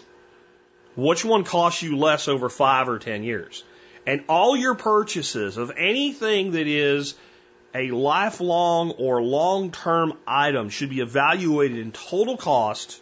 Which 0.95 1.25
one 1.25 1.43
costs 1.43 1.83
you 1.83 1.97
less 1.97 2.29
over 2.29 2.47
five 2.47 2.87
or 2.87 2.99
10 2.99 3.23
years? 3.23 3.65
And 4.05 4.23
all 4.29 4.55
your 4.55 4.75
purchases 4.75 5.57
of 5.57 5.73
anything 5.75 6.51
that 6.51 6.67
is 6.67 7.15
a 7.75 7.91
lifelong 7.91 8.91
or 8.91 9.21
long 9.21 9.71
term 9.71 10.13
item 10.25 10.69
should 10.69 10.89
be 10.89 11.01
evaluated 11.01 11.77
in 11.77 11.91
total 11.91 12.37
cost 12.37 13.01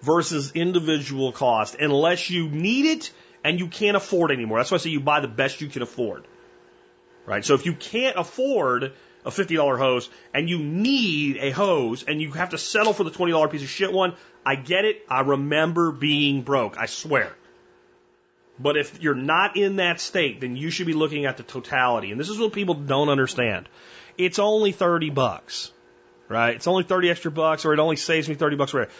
versus 0.00 0.52
individual 0.52 1.32
cost 1.32 1.74
unless 1.78 2.30
you 2.30 2.48
need 2.48 2.86
it 2.86 3.12
and 3.44 3.60
you 3.60 3.66
can't 3.66 3.98
afford 3.98 4.30
anymore. 4.30 4.58
That's 4.58 4.70
why 4.70 4.76
I 4.76 4.78
say 4.78 4.88
you 4.88 5.00
buy 5.00 5.20
the 5.20 5.28
best 5.28 5.60
you 5.60 5.68
can 5.68 5.82
afford. 5.82 6.24
Right? 7.26 7.44
So 7.44 7.54
if 7.54 7.64
you 7.64 7.74
can't 7.74 8.16
afford 8.16 8.92
a 9.24 9.30
$50 9.30 9.78
hose 9.78 10.10
and 10.32 10.48
you 10.48 10.58
need 10.58 11.38
a 11.38 11.50
hose 11.50 12.02
and 12.02 12.20
you 12.20 12.32
have 12.32 12.50
to 12.50 12.58
settle 12.58 12.92
for 12.92 13.04
the 13.04 13.10
$20 13.10 13.50
piece 13.50 13.62
of 13.62 13.68
shit 13.68 13.92
one, 13.92 14.14
I 14.44 14.56
get 14.56 14.84
it. 14.84 15.04
I 15.08 15.20
remember 15.20 15.90
being 15.90 16.42
broke. 16.42 16.76
I 16.78 16.86
swear. 16.86 17.34
But 18.58 18.76
if 18.76 19.02
you're 19.02 19.14
not 19.14 19.56
in 19.56 19.76
that 19.76 20.00
state, 20.00 20.40
then 20.40 20.56
you 20.56 20.70
should 20.70 20.86
be 20.86 20.92
looking 20.92 21.24
at 21.26 21.36
the 21.36 21.42
totality. 21.42 22.10
And 22.12 22.20
this 22.20 22.28
is 22.28 22.38
what 22.38 22.52
people 22.52 22.74
don't 22.74 23.08
understand. 23.08 23.68
It's 24.16 24.38
only 24.38 24.70
30 24.70 25.10
bucks, 25.10 25.72
right? 26.28 26.54
It's 26.54 26.68
only 26.68 26.84
30 26.84 27.10
extra 27.10 27.30
bucks, 27.32 27.64
or 27.64 27.72
it 27.72 27.80
only 27.80 27.96
saves 27.96 28.28
me 28.28 28.36
30 28.36 28.56
bucks. 28.56 28.72
Whatever. 28.72 28.92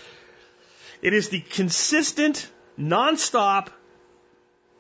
It 1.02 1.12
is 1.12 1.28
the 1.28 1.40
consistent, 1.40 2.50
nonstop 2.78 3.68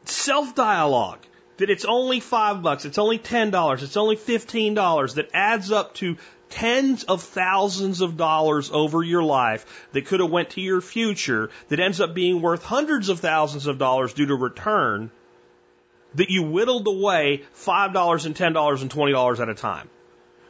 self 0.04 0.54
dialogue 0.54 1.20
that 1.56 1.70
it's 1.70 1.84
only 1.84 2.20
five 2.20 2.62
bucks, 2.62 2.84
it's 2.84 2.98
only 2.98 3.18
ten 3.18 3.50
dollars, 3.50 3.82
it's 3.82 3.96
only 3.96 4.16
fifteen 4.16 4.74
dollars 4.74 5.14
that 5.14 5.30
adds 5.32 5.70
up 5.70 5.94
to 5.94 6.16
tens 6.50 7.04
of 7.04 7.22
thousands 7.22 8.00
of 8.00 8.16
dollars 8.16 8.70
over 8.70 9.02
your 9.02 9.22
life 9.22 9.88
that 9.92 10.06
could 10.06 10.20
have 10.20 10.30
went 10.30 10.50
to 10.50 10.60
your 10.60 10.80
future 10.80 11.50
that 11.68 11.80
ends 11.80 12.00
up 12.00 12.14
being 12.14 12.40
worth 12.40 12.62
hundreds 12.62 13.08
of 13.08 13.20
thousands 13.20 13.66
of 13.66 13.78
dollars 13.78 14.12
due 14.12 14.26
to 14.26 14.34
return 14.34 15.10
that 16.14 16.30
you 16.30 16.44
whittled 16.44 16.86
away 16.86 17.42
$5 17.56 18.26
and 18.26 18.36
$10 18.36 18.82
and 18.82 18.90
$20 18.90 19.40
at 19.40 19.48
a 19.48 19.54
time. 19.54 19.88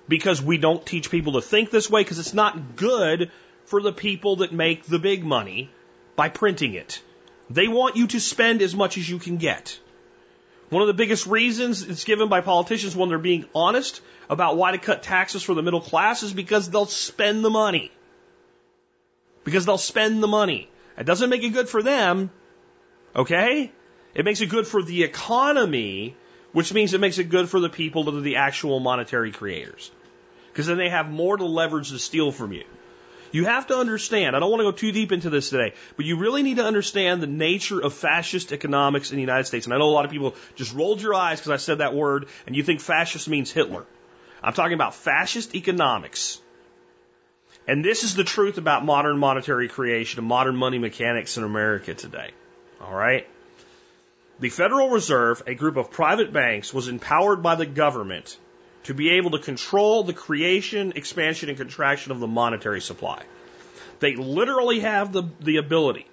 Because 0.06 0.42
we 0.42 0.58
don't 0.58 0.84
teach 0.84 1.10
people 1.10 1.34
to 1.34 1.40
think 1.40 1.70
this 1.70 1.88
way 1.88 2.02
because 2.02 2.18
it's 2.18 2.34
not 2.34 2.76
good 2.76 3.30
for 3.64 3.80
the 3.80 3.92
people 3.92 4.36
that 4.36 4.52
make 4.52 4.84
the 4.84 4.98
big 4.98 5.24
money 5.24 5.70
by 6.16 6.28
printing 6.28 6.74
it. 6.74 7.00
They 7.48 7.68
want 7.68 7.96
you 7.96 8.06
to 8.08 8.20
spend 8.20 8.60
as 8.60 8.74
much 8.74 8.98
as 8.98 9.08
you 9.08 9.18
can 9.18 9.38
get. 9.38 9.78
One 10.70 10.82
of 10.82 10.88
the 10.88 10.94
biggest 10.94 11.26
reasons 11.26 11.82
it's 11.82 12.04
given 12.04 12.28
by 12.28 12.40
politicians 12.40 12.96
when 12.96 13.08
they're 13.08 13.18
being 13.18 13.46
honest 13.54 14.00
about 14.28 14.56
why 14.56 14.72
to 14.72 14.78
cut 14.78 15.02
taxes 15.02 15.42
for 15.42 15.54
the 15.54 15.62
middle 15.62 15.80
class 15.80 16.22
is 16.22 16.32
because 16.32 16.70
they'll 16.70 16.86
spend 16.86 17.44
the 17.44 17.50
money. 17.50 17.90
Because 19.44 19.66
they'll 19.66 19.78
spend 19.78 20.22
the 20.22 20.28
money. 20.28 20.68
It 20.98 21.04
doesn't 21.04 21.28
make 21.28 21.42
it 21.42 21.50
good 21.50 21.68
for 21.68 21.82
them, 21.82 22.30
okay? 23.14 23.72
It 24.14 24.24
makes 24.24 24.40
it 24.40 24.48
good 24.48 24.66
for 24.66 24.82
the 24.82 25.02
economy, 25.02 26.16
which 26.52 26.72
means 26.72 26.94
it 26.94 27.00
makes 27.00 27.18
it 27.18 27.28
good 27.28 27.48
for 27.48 27.60
the 27.60 27.68
people 27.68 28.04
that 28.04 28.14
are 28.14 28.20
the 28.20 28.36
actual 28.36 28.80
monetary 28.80 29.32
creators. 29.32 29.90
Because 30.52 30.66
then 30.66 30.78
they 30.78 30.88
have 30.88 31.10
more 31.10 31.36
to 31.36 31.44
leverage 31.44 31.90
to 31.90 31.98
steal 31.98 32.30
from 32.30 32.52
you. 32.52 32.64
You 33.34 33.46
have 33.46 33.66
to 33.66 33.76
understand, 33.76 34.36
I 34.36 34.38
don't 34.38 34.48
want 34.48 34.60
to 34.60 34.70
go 34.70 34.70
too 34.70 34.92
deep 34.92 35.10
into 35.10 35.28
this 35.28 35.50
today, 35.50 35.74
but 35.96 36.06
you 36.06 36.16
really 36.18 36.44
need 36.44 36.58
to 36.58 36.64
understand 36.64 37.20
the 37.20 37.26
nature 37.26 37.80
of 37.80 37.92
fascist 37.92 38.52
economics 38.52 39.10
in 39.10 39.16
the 39.16 39.22
United 39.22 39.42
States. 39.42 39.66
And 39.66 39.74
I 39.74 39.78
know 39.78 39.88
a 39.88 39.96
lot 39.96 40.04
of 40.04 40.12
people 40.12 40.36
just 40.54 40.72
rolled 40.72 41.02
your 41.02 41.14
eyes 41.14 41.40
because 41.40 41.50
I 41.50 41.56
said 41.56 41.78
that 41.78 41.96
word 41.96 42.28
and 42.46 42.54
you 42.54 42.62
think 42.62 42.80
fascist 42.80 43.28
means 43.28 43.50
Hitler. 43.50 43.86
I'm 44.40 44.52
talking 44.52 44.74
about 44.74 44.94
fascist 44.94 45.56
economics. 45.56 46.40
And 47.66 47.84
this 47.84 48.04
is 48.04 48.14
the 48.14 48.22
truth 48.22 48.56
about 48.56 48.84
modern 48.84 49.18
monetary 49.18 49.66
creation 49.66 50.20
and 50.20 50.28
modern 50.28 50.54
money 50.54 50.78
mechanics 50.78 51.36
in 51.36 51.42
America 51.42 51.92
today. 51.92 52.30
All 52.80 52.94
right? 52.94 53.26
The 54.38 54.48
Federal 54.48 54.90
Reserve, 54.90 55.42
a 55.48 55.54
group 55.54 55.76
of 55.76 55.90
private 55.90 56.32
banks, 56.32 56.72
was 56.72 56.86
empowered 56.86 57.42
by 57.42 57.56
the 57.56 57.66
government 57.66 58.38
to 58.84 58.94
be 58.94 59.10
able 59.10 59.32
to 59.32 59.38
control 59.38 60.04
the 60.04 60.12
creation, 60.12 60.92
expansion, 60.96 61.48
and 61.48 61.58
contraction 61.58 62.12
of 62.12 62.20
the 62.20 62.26
monetary 62.26 62.80
supply. 62.80 63.22
They 64.00 64.16
literally 64.16 64.80
have 64.80 65.12
the, 65.12 65.24
the 65.40 65.56
ability 65.56 66.06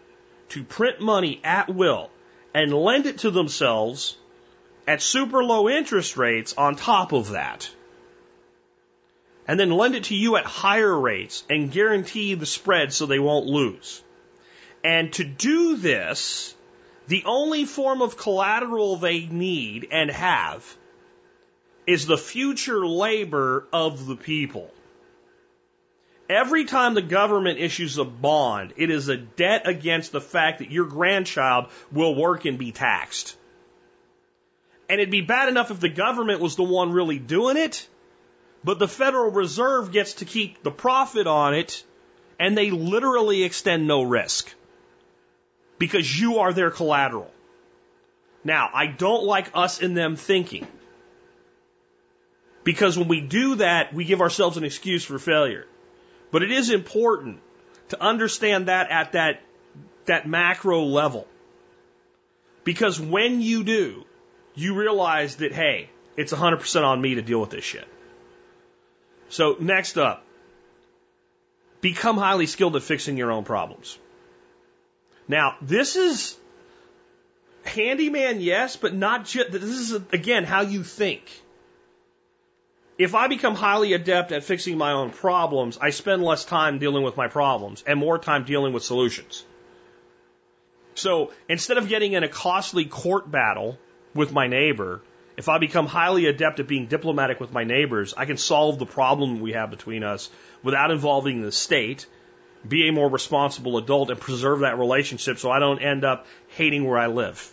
to 0.49 0.63
print 0.63 0.99
money 0.99 1.39
at 1.43 1.69
will 1.69 2.09
and 2.53 2.74
lend 2.74 3.05
it 3.05 3.19
to 3.19 3.32
themselves 3.32 4.17
at 4.88 5.01
super 5.01 5.43
low 5.43 5.69
interest 5.69 6.17
rates 6.17 6.53
on 6.57 6.76
top 6.76 7.13
of 7.13 7.32
that. 7.32 7.69
And 9.47 9.59
then 9.59 9.72
lend 9.72 9.95
it 9.95 10.05
to 10.05 10.15
you 10.15 10.38
at 10.38 10.45
higher 10.45 10.97
rates 10.97 11.43
and 11.49 11.72
guarantee 11.72 12.36
the 12.36 12.45
spread 12.45 12.93
so 12.93 13.05
they 13.05 13.19
won't 13.19 13.47
lose. 13.47 14.01
And 14.84 15.11
to 15.13 15.24
do 15.24 15.76
this, 15.76 16.55
the 17.07 17.24
only 17.26 17.65
form 17.65 18.01
of 18.01 18.17
collateral 18.17 18.95
they 18.95 19.26
need 19.26 19.88
and 19.91 20.09
have 20.09 20.78
is 21.91 22.05
the 22.05 22.17
future 22.17 22.87
labor 22.87 23.67
of 23.73 24.05
the 24.05 24.15
people. 24.15 24.71
Every 26.29 26.63
time 26.63 26.93
the 26.93 27.01
government 27.01 27.59
issues 27.59 27.97
a 27.97 28.05
bond, 28.05 28.73
it 28.77 28.89
is 28.89 29.09
a 29.09 29.17
debt 29.17 29.67
against 29.67 30.13
the 30.13 30.21
fact 30.21 30.59
that 30.59 30.71
your 30.71 30.85
grandchild 30.85 31.65
will 31.91 32.15
work 32.15 32.45
and 32.45 32.57
be 32.57 32.71
taxed. 32.71 33.35
And 34.87 35.01
it'd 35.01 35.11
be 35.11 35.19
bad 35.19 35.49
enough 35.49 35.69
if 35.69 35.81
the 35.81 35.89
government 35.89 36.39
was 36.39 36.55
the 36.55 36.63
one 36.63 36.93
really 36.93 37.19
doing 37.19 37.57
it, 37.57 37.85
but 38.63 38.79
the 38.79 38.87
Federal 38.87 39.29
Reserve 39.29 39.91
gets 39.91 40.13
to 40.15 40.25
keep 40.25 40.63
the 40.63 40.71
profit 40.71 41.27
on 41.27 41.53
it, 41.53 41.83
and 42.39 42.57
they 42.57 42.71
literally 42.71 43.43
extend 43.43 43.85
no 43.85 44.03
risk 44.03 44.49
because 45.77 46.21
you 46.21 46.39
are 46.39 46.53
their 46.53 46.71
collateral. 46.71 47.33
Now, 48.45 48.69
I 48.73 48.87
don't 48.87 49.25
like 49.25 49.51
us 49.53 49.81
and 49.81 49.97
them 49.97 50.15
thinking. 50.15 50.65
Because 52.64 52.97
when 52.97 53.07
we 53.07 53.22
do 53.22 53.55
that, 53.55 53.93
we 53.93 54.05
give 54.05 54.22
ourselves 54.22 54.57
an 54.57 54.64
excuse 54.64 55.03
for 55.03 55.18
failure. 55.18 55.66
But 56.32 56.43
it 56.43 56.51
is 56.51 56.70
important 56.70 57.39
to 57.89 58.01
understand 58.01 58.68
that 58.68 58.89
at 58.91 59.14
that, 59.14 59.41
that 60.05 60.28
macro 60.28 60.84
level. 60.84 61.28
Because 62.64 62.99
when 62.99 63.41
you 63.41 63.64
do, 63.64 64.05
you 64.53 64.76
realize 64.76 65.38
that, 65.38 65.51
hey, 65.51 65.89
it's 66.16 66.32
100% 66.32 66.84
on 66.84 67.01
me 67.01 67.16
to 67.16 67.22
deal 67.22 67.41
with 67.41 67.49
this 67.49 67.64
shit. 67.64 67.88
So, 69.30 69.55
next 69.59 69.97
up, 69.97 70.26
become 71.80 72.18
highly 72.18 72.45
skilled 72.45 72.76
at 72.76 72.84
fixing 72.84 73.18
your 73.18 73.32
own 73.32 73.43
problems. 73.43 73.97
Now, 75.28 75.55
this 75.62 75.95
is 75.95 76.38
handyman, 77.64 78.41
yes, 78.41 78.76
but 78.76 78.93
not 78.93 79.26
just, 79.26 79.51
this 79.51 79.64
is, 79.64 79.93
again, 80.12 80.43
how 80.43 80.62
you 80.62 80.84
think. 80.84 81.24
If 83.01 83.15
I 83.15 83.27
become 83.27 83.55
highly 83.55 83.93
adept 83.93 84.31
at 84.31 84.43
fixing 84.43 84.77
my 84.77 84.91
own 84.91 85.09
problems, 85.09 85.75
I 85.81 85.89
spend 85.89 86.23
less 86.23 86.45
time 86.45 86.77
dealing 86.77 87.01
with 87.01 87.17
my 87.17 87.29
problems 87.29 87.83
and 87.87 87.97
more 87.97 88.19
time 88.19 88.43
dealing 88.43 88.73
with 88.73 88.83
solutions. 88.83 89.43
So 90.93 91.31
instead 91.49 91.79
of 91.79 91.87
getting 91.89 92.13
in 92.13 92.23
a 92.23 92.27
costly 92.27 92.85
court 92.85 93.31
battle 93.31 93.79
with 94.13 94.31
my 94.31 94.45
neighbor, 94.45 95.01
if 95.35 95.49
I 95.49 95.57
become 95.57 95.87
highly 95.87 96.27
adept 96.27 96.59
at 96.59 96.67
being 96.67 96.85
diplomatic 96.85 97.39
with 97.39 97.51
my 97.51 97.63
neighbors, 97.63 98.13
I 98.15 98.25
can 98.25 98.37
solve 98.37 98.77
the 98.77 98.85
problem 98.85 99.41
we 99.41 99.53
have 99.53 99.71
between 99.71 100.03
us 100.03 100.29
without 100.61 100.91
involving 100.91 101.41
the 101.41 101.51
state, 101.51 102.05
be 102.67 102.87
a 102.87 102.91
more 102.91 103.09
responsible 103.09 103.79
adult, 103.79 104.11
and 104.11 104.19
preserve 104.19 104.59
that 104.59 104.77
relationship 104.77 105.39
so 105.39 105.49
I 105.49 105.57
don't 105.57 105.79
end 105.79 106.05
up 106.05 106.27
hating 106.49 106.87
where 106.87 106.99
I 106.99 107.07
live. 107.07 107.51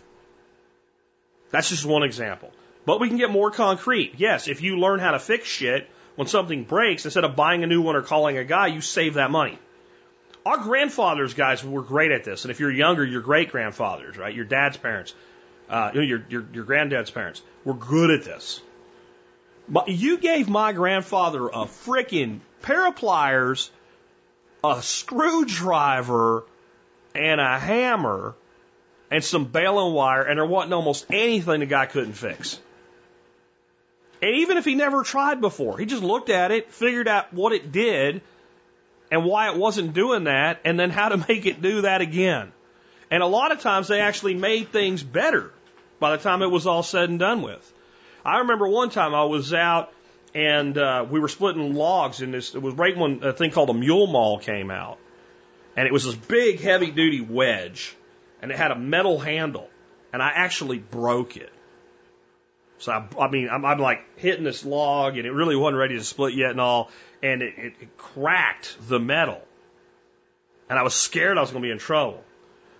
That's 1.49 1.69
just 1.71 1.87
one 1.87 2.03
example. 2.03 2.51
But 2.89 2.99
we 2.99 3.07
can 3.07 3.17
get 3.17 3.29
more 3.29 3.51
concrete. 3.51 4.15
Yes, 4.17 4.47
if 4.47 4.63
you 4.63 4.79
learn 4.79 4.99
how 4.99 5.11
to 5.11 5.19
fix 5.19 5.47
shit 5.47 5.87
when 6.15 6.27
something 6.27 6.63
breaks, 6.63 7.05
instead 7.05 7.23
of 7.23 7.35
buying 7.35 7.63
a 7.63 7.67
new 7.67 7.83
one 7.83 7.95
or 7.95 8.01
calling 8.01 8.35
a 8.39 8.43
guy, 8.43 8.65
you 8.65 8.81
save 8.81 9.13
that 9.13 9.29
money. 9.29 9.59
Our 10.43 10.57
grandfathers, 10.57 11.35
guys, 11.35 11.63
were 11.63 11.83
great 11.83 12.11
at 12.11 12.23
this. 12.23 12.45
And 12.45 12.49
if 12.49 12.59
you're 12.59 12.71
younger, 12.71 13.05
your 13.05 13.21
great 13.21 13.51
grandfathers, 13.51 14.17
right? 14.17 14.33
Your 14.33 14.45
dad's 14.45 14.77
parents, 14.77 15.13
uh, 15.69 15.91
your, 15.93 16.23
your, 16.27 16.45
your 16.51 16.63
granddad's 16.63 17.11
parents 17.11 17.43
were 17.63 17.75
good 17.75 18.09
at 18.09 18.23
this. 18.23 18.59
But 19.67 19.89
you 19.89 20.17
gave 20.17 20.49
my 20.49 20.73
grandfather 20.73 21.45
a 21.45 21.65
freaking 21.65 22.39
pair 22.63 22.87
of 22.87 22.95
pliers, 22.95 23.69
a 24.63 24.81
screwdriver, 24.81 26.43
and 27.13 27.39
a 27.39 27.59
hammer, 27.59 28.33
and 29.11 29.23
some 29.23 29.45
baling 29.45 29.93
wire, 29.93 30.23
and 30.23 30.39
there 30.39 30.45
wasn't 30.47 30.73
almost 30.73 31.05
anything 31.11 31.59
the 31.59 31.67
guy 31.67 31.85
couldn't 31.85 32.13
fix. 32.13 32.59
And 34.21 34.35
even 34.37 34.57
if 34.57 34.65
he 34.65 34.75
never 34.75 35.03
tried 35.03 35.41
before, 35.41 35.77
he 35.77 35.85
just 35.85 36.03
looked 36.03 36.29
at 36.29 36.51
it, 36.51 36.71
figured 36.71 37.07
out 37.07 37.33
what 37.33 37.53
it 37.53 37.71
did, 37.71 38.21
and 39.11 39.25
why 39.25 39.51
it 39.51 39.57
wasn't 39.57 39.93
doing 39.93 40.25
that, 40.25 40.59
and 40.65 40.79
then 40.79 40.89
how 40.89 41.09
to 41.09 41.17
make 41.27 41.45
it 41.45 41.61
do 41.61 41.81
that 41.81 42.01
again. 42.01 42.51
And 43.11 43.23
a 43.23 43.27
lot 43.27 43.51
of 43.51 43.61
times 43.61 43.87
they 43.87 44.01
actually 44.01 44.35
made 44.35 44.69
things 44.69 45.01
better 45.01 45.51
by 45.99 46.15
the 46.15 46.21
time 46.21 46.41
it 46.41 46.51
was 46.51 46.67
all 46.67 46.83
said 46.83 47.09
and 47.09 47.19
done 47.19 47.41
with. 47.41 47.73
I 48.23 48.39
remember 48.39 48.67
one 48.67 48.89
time 48.89 49.15
I 49.15 49.23
was 49.23 49.53
out 49.53 49.91
and 50.35 50.77
uh, 50.77 51.05
we 51.09 51.19
were 51.19 51.27
splitting 51.27 51.73
logs, 51.73 52.21
and 52.21 52.33
this 52.33 52.53
it 52.53 52.61
was 52.61 52.75
right 52.75 52.95
when 52.95 53.23
a 53.23 53.33
thing 53.33 53.51
called 53.51 53.69
a 53.69 53.73
mule 53.73 54.07
maul 54.07 54.39
came 54.39 54.69
out, 54.69 54.99
and 55.75 55.87
it 55.87 55.93
was 55.93 56.05
this 56.05 56.15
big, 56.15 56.59
heavy 56.59 56.91
duty 56.91 57.21
wedge, 57.21 57.95
and 58.41 58.51
it 58.51 58.57
had 58.57 58.71
a 58.71 58.77
metal 58.77 59.19
handle, 59.19 59.69
and 60.13 60.21
I 60.21 60.29
actually 60.29 60.77
broke 60.77 61.35
it. 61.35 61.51
So 62.79 62.91
I, 62.91 63.05
I 63.19 63.29
mean, 63.29 63.49
I'm, 63.49 63.63
I'm 63.65 63.79
like 63.79 64.01
hitting 64.17 64.43
this 64.43 64.65
log, 64.65 65.17
and 65.17 65.25
it 65.25 65.31
really 65.31 65.55
wasn't 65.55 65.77
ready 65.77 65.97
to 65.97 66.03
split 66.03 66.33
yet, 66.33 66.51
and 66.51 66.61
all, 66.61 66.89
and 67.21 67.41
it, 67.41 67.53
it, 67.57 67.73
it 67.81 67.97
cracked 67.97 68.75
the 68.87 68.99
metal, 68.99 69.41
and 70.69 70.79
I 70.79 70.83
was 70.83 70.95
scared 70.95 71.37
I 71.37 71.41
was 71.41 71.51
going 71.51 71.61
to 71.61 71.67
be 71.67 71.71
in 71.71 71.79
trouble. 71.79 72.23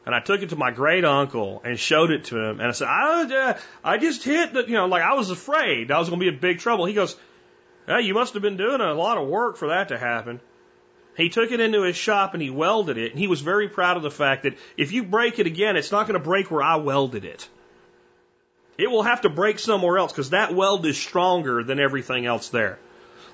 And 0.06 0.16
I 0.16 0.22
took 0.22 0.41
it 0.41 0.50
to 0.50 0.56
my 0.56 0.72
great 0.72 1.06
uncle 1.06 1.62
and 1.64 1.78
showed 1.78 2.10
it 2.10 2.24
to 2.26 2.38
him. 2.38 2.60
And 2.60 2.70
I 2.70 2.72
said, 2.72 2.88
I, 2.88 3.24
uh, 3.24 3.58
I 3.84 3.97
just 3.97 4.24
hit 4.24 4.54
the, 4.54 4.64
you 4.66 4.74
know, 4.74 4.88
like 4.88 5.04
I 5.04 5.14
was 5.14 5.30
afraid 5.30 5.91
I 5.91 6.00
was 6.00 6.10
going 6.10 6.20
to 6.20 6.24
be 6.24 6.34
in 6.34 6.39
big 6.39 6.58
trouble. 6.58 6.86
He 6.86 6.95
goes, 6.95 7.16
well, 7.88 8.02
you 8.02 8.16
must 8.16 8.34
have 8.34 8.41
been 8.41 8.58
doing 8.58 8.82
a 8.82 8.93
lot 8.93 9.20
of 9.20 9.28
work 9.28 9.58
for 9.58 9.68
that 9.68 9.89
to 9.89 10.00
happen. 10.00 10.39
He 11.16 11.30
took 11.30 11.52
it 11.52 11.60
into 11.60 11.84
his 11.84 11.95
shop 11.95 12.34
and 12.34 12.41
he 12.41 12.50
welded 12.50 12.97
it. 12.97 13.12
And 13.12 13.20
he 13.20 13.28
was 13.28 13.41
very 13.41 13.68
proud 13.68 13.97
of 13.97 14.04
the 14.04 14.10
fact 14.10 14.43
that 14.43 14.58
if 14.78 14.93
you 14.93 15.04
break 15.04 15.38
it 15.38 15.45
again, 15.45 15.76
it's 15.76 15.91
not 15.91 16.08
going 16.08 16.20
to 16.20 16.26
break 16.26 16.50
where 16.50 16.64
I 16.64 16.78
welded 16.78 17.26
it. 17.26 17.47
It 18.80 18.90
will 18.90 19.04
have 19.04 19.22
to 19.22 19.30
break 19.30 19.60
somewhere 19.60 19.98
else 19.98 20.14
because 20.14 20.30
that 20.30 20.56
weld 20.56 20.86
is 20.86 20.98
stronger 20.98 21.64
than 21.66 21.82
everything 21.82 22.26
else 22.26 22.48
there. 22.48 22.80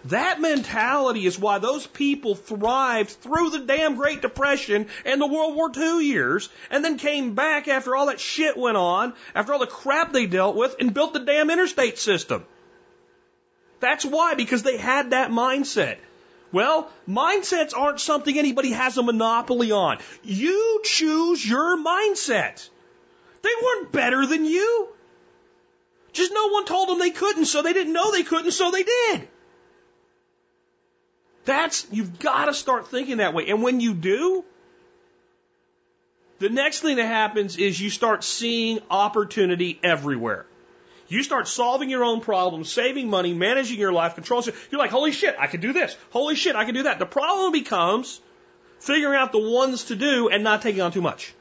That 0.05 0.41
mentality 0.41 1.27
is 1.27 1.37
why 1.37 1.59
those 1.59 1.85
people 1.85 2.33
thrived 2.33 3.11
through 3.11 3.51
the 3.51 3.59
damn 3.59 3.95
Great 3.95 4.23
Depression 4.23 4.87
and 5.05 5.21
the 5.21 5.27
World 5.27 5.55
War 5.55 5.71
II 5.75 6.03
years, 6.03 6.49
and 6.71 6.83
then 6.83 6.97
came 6.97 7.35
back 7.35 7.67
after 7.67 7.95
all 7.95 8.07
that 8.07 8.19
shit 8.19 8.57
went 8.57 8.75
on, 8.75 9.13
after 9.35 9.53
all 9.53 9.59
the 9.59 9.67
crap 9.67 10.11
they 10.11 10.25
dealt 10.25 10.55
with, 10.55 10.77
and 10.79 10.95
built 10.95 11.13
the 11.13 11.19
damn 11.19 11.51
interstate 11.51 11.99
system. 11.99 12.43
That's 13.79 14.03
why, 14.03 14.33
because 14.33 14.63
they 14.63 14.77
had 14.77 15.11
that 15.11 15.29
mindset. 15.29 15.97
Well, 16.51 16.91
mindsets 17.07 17.77
aren't 17.77 17.99
something 17.99 18.35
anybody 18.35 18.71
has 18.71 18.97
a 18.97 19.03
monopoly 19.03 19.71
on. 19.71 19.99
You 20.23 20.81
choose 20.83 21.47
your 21.47 21.77
mindset. 21.77 22.67
They 23.43 23.49
weren't 23.63 23.91
better 23.91 24.25
than 24.25 24.45
you. 24.45 24.94
Just 26.15 26.33
no 26.33 26.47
one 26.47 26.65
told 26.65 26.87
them 26.87 26.97
they 26.97 27.11
couldn't, 27.11 27.45
so 27.45 27.61
they 27.61 27.73
didn't 27.73 27.91
know 27.91 28.11
they 28.11 28.23
couldn't, 28.23 28.51
so 28.51 28.71
they 28.71 28.83
did. 28.83 29.27
That's, 31.43 31.85
you've 31.91 32.19
got 32.19 32.45
to 32.45 32.53
start 32.53 32.87
thinking 32.87 33.17
that 33.17 33.33
way. 33.33 33.47
And 33.49 33.61
when 33.61 33.81
you 33.81 33.93
do, 33.93 34.45
the 36.39 36.49
next 36.49 36.79
thing 36.79 36.95
that 36.95 37.05
happens 37.05 37.57
is 37.57 37.79
you 37.79 37.89
start 37.89 38.23
seeing 38.23 38.79
opportunity 38.89 39.77
everywhere. 39.83 40.45
You 41.09 41.21
start 41.21 41.49
solving 41.49 41.89
your 41.89 42.05
own 42.05 42.21
problems, 42.21 42.71
saving 42.71 43.09
money, 43.09 43.33
managing 43.33 43.77
your 43.77 43.91
life, 43.91 44.15
controlling. 44.15 44.53
You're 44.71 44.79
like, 44.79 44.91
holy 44.91 45.11
shit, 45.11 45.35
I 45.37 45.47
can 45.47 45.59
do 45.59 45.73
this. 45.73 45.97
Holy 46.11 46.35
shit, 46.35 46.55
I 46.55 46.63
can 46.63 46.73
do 46.73 46.83
that. 46.83 46.97
The 46.97 47.05
problem 47.05 47.51
becomes 47.51 48.21
figuring 48.79 49.19
out 49.19 49.33
the 49.33 49.39
ones 49.39 49.85
to 49.85 49.97
do 49.97 50.29
and 50.29 50.45
not 50.45 50.61
taking 50.61 50.81
on 50.81 50.93
too 50.93 51.01
much. 51.01 51.33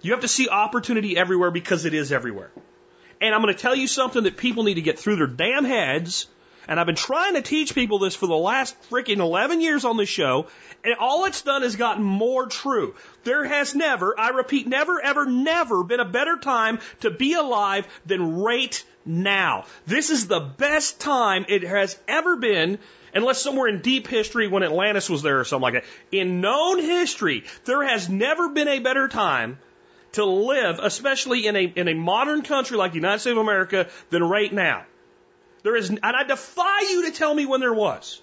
You 0.00 0.12
have 0.12 0.22
to 0.22 0.28
see 0.28 0.48
opportunity 0.48 1.18
everywhere 1.18 1.50
because 1.50 1.84
it 1.84 1.92
is 1.92 2.12
everywhere. 2.12 2.50
And 3.20 3.34
I'm 3.34 3.42
going 3.42 3.54
to 3.54 3.60
tell 3.60 3.74
you 3.74 3.86
something 3.86 4.24
that 4.24 4.36
people 4.36 4.64
need 4.64 4.74
to 4.74 4.82
get 4.82 4.98
through 4.98 5.16
their 5.16 5.26
damn 5.26 5.64
heads 5.64 6.26
and 6.68 6.78
I've 6.78 6.86
been 6.86 6.94
trying 6.94 7.34
to 7.34 7.42
teach 7.42 7.74
people 7.74 7.98
this 7.98 8.14
for 8.14 8.26
the 8.26 8.36
last 8.36 8.76
freaking 8.90 9.20
11 9.20 9.62
years 9.62 9.86
on 9.86 9.96
this 9.96 10.10
show, 10.10 10.48
and 10.84 10.94
all 11.00 11.24
it's 11.24 11.40
done 11.40 11.62
is 11.62 11.76
gotten 11.76 12.04
more 12.04 12.46
true. 12.46 12.94
There 13.24 13.44
has 13.44 13.74
never, 13.74 14.18
I 14.20 14.28
repeat, 14.28 14.68
never, 14.68 15.00
ever, 15.00 15.24
never 15.24 15.82
been 15.82 15.98
a 15.98 16.04
better 16.04 16.36
time 16.36 16.78
to 17.00 17.10
be 17.10 17.32
alive 17.32 17.88
than 18.04 18.36
right 18.36 18.84
now. 19.06 19.64
This 19.86 20.10
is 20.10 20.28
the 20.28 20.40
best 20.40 21.00
time 21.00 21.46
it 21.48 21.62
has 21.62 21.98
ever 22.06 22.36
been 22.36 22.78
unless 23.14 23.40
somewhere 23.40 23.68
in 23.68 23.80
deep 23.80 24.06
history 24.06 24.46
when 24.46 24.62
Atlantis 24.62 25.08
was 25.08 25.22
there 25.22 25.40
or 25.40 25.44
something 25.44 25.62
like 25.62 25.74
that. 25.74 25.84
In 26.12 26.42
known 26.42 26.82
history, 26.82 27.44
there 27.64 27.82
has 27.82 28.10
never 28.10 28.50
been 28.50 28.68
a 28.68 28.80
better 28.80 29.08
time 29.08 29.58
to 30.12 30.24
live, 30.24 30.78
especially 30.82 31.46
in 31.46 31.56
a, 31.56 31.62
in 31.62 31.88
a 31.88 31.94
modern 31.94 32.42
country 32.42 32.76
like 32.76 32.92
the 32.92 32.96
United 32.96 33.20
States 33.20 33.32
of 33.32 33.38
America, 33.38 33.88
than 34.10 34.22
right 34.22 34.52
now. 34.52 34.84
There 35.62 35.76
is, 35.76 35.90
and 35.90 36.00
I 36.02 36.24
defy 36.24 36.80
you 36.82 37.06
to 37.06 37.12
tell 37.12 37.34
me 37.34 37.46
when 37.46 37.60
there 37.60 37.74
was. 37.74 38.20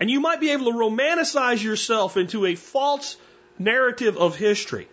And 0.00 0.10
you 0.10 0.20
might 0.20 0.40
be 0.40 0.50
able 0.50 0.66
to 0.66 0.78
romanticize 0.78 1.62
yourself 1.62 2.16
into 2.16 2.46
a 2.46 2.54
false 2.54 3.16
narrative 3.58 4.16
of 4.16 4.36
history. 4.36 4.88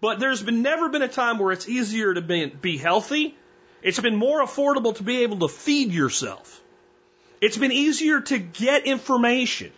But 0.00 0.20
there's 0.20 0.42
been 0.42 0.62
never 0.62 0.88
been 0.88 1.02
a 1.02 1.08
time 1.08 1.38
where 1.38 1.52
it's 1.52 1.68
easier 1.68 2.14
to 2.14 2.20
be, 2.20 2.46
be 2.46 2.78
healthy. 2.78 3.36
It's 3.82 4.00
been 4.00 4.16
more 4.16 4.42
affordable 4.42 4.94
to 4.96 5.02
be 5.02 5.22
able 5.22 5.40
to 5.40 5.48
feed 5.48 5.92
yourself. 5.92 6.60
It's 7.40 7.56
been 7.56 7.72
easier 7.72 8.20
to 8.20 8.38
get 8.38 8.86
information. 8.86 9.72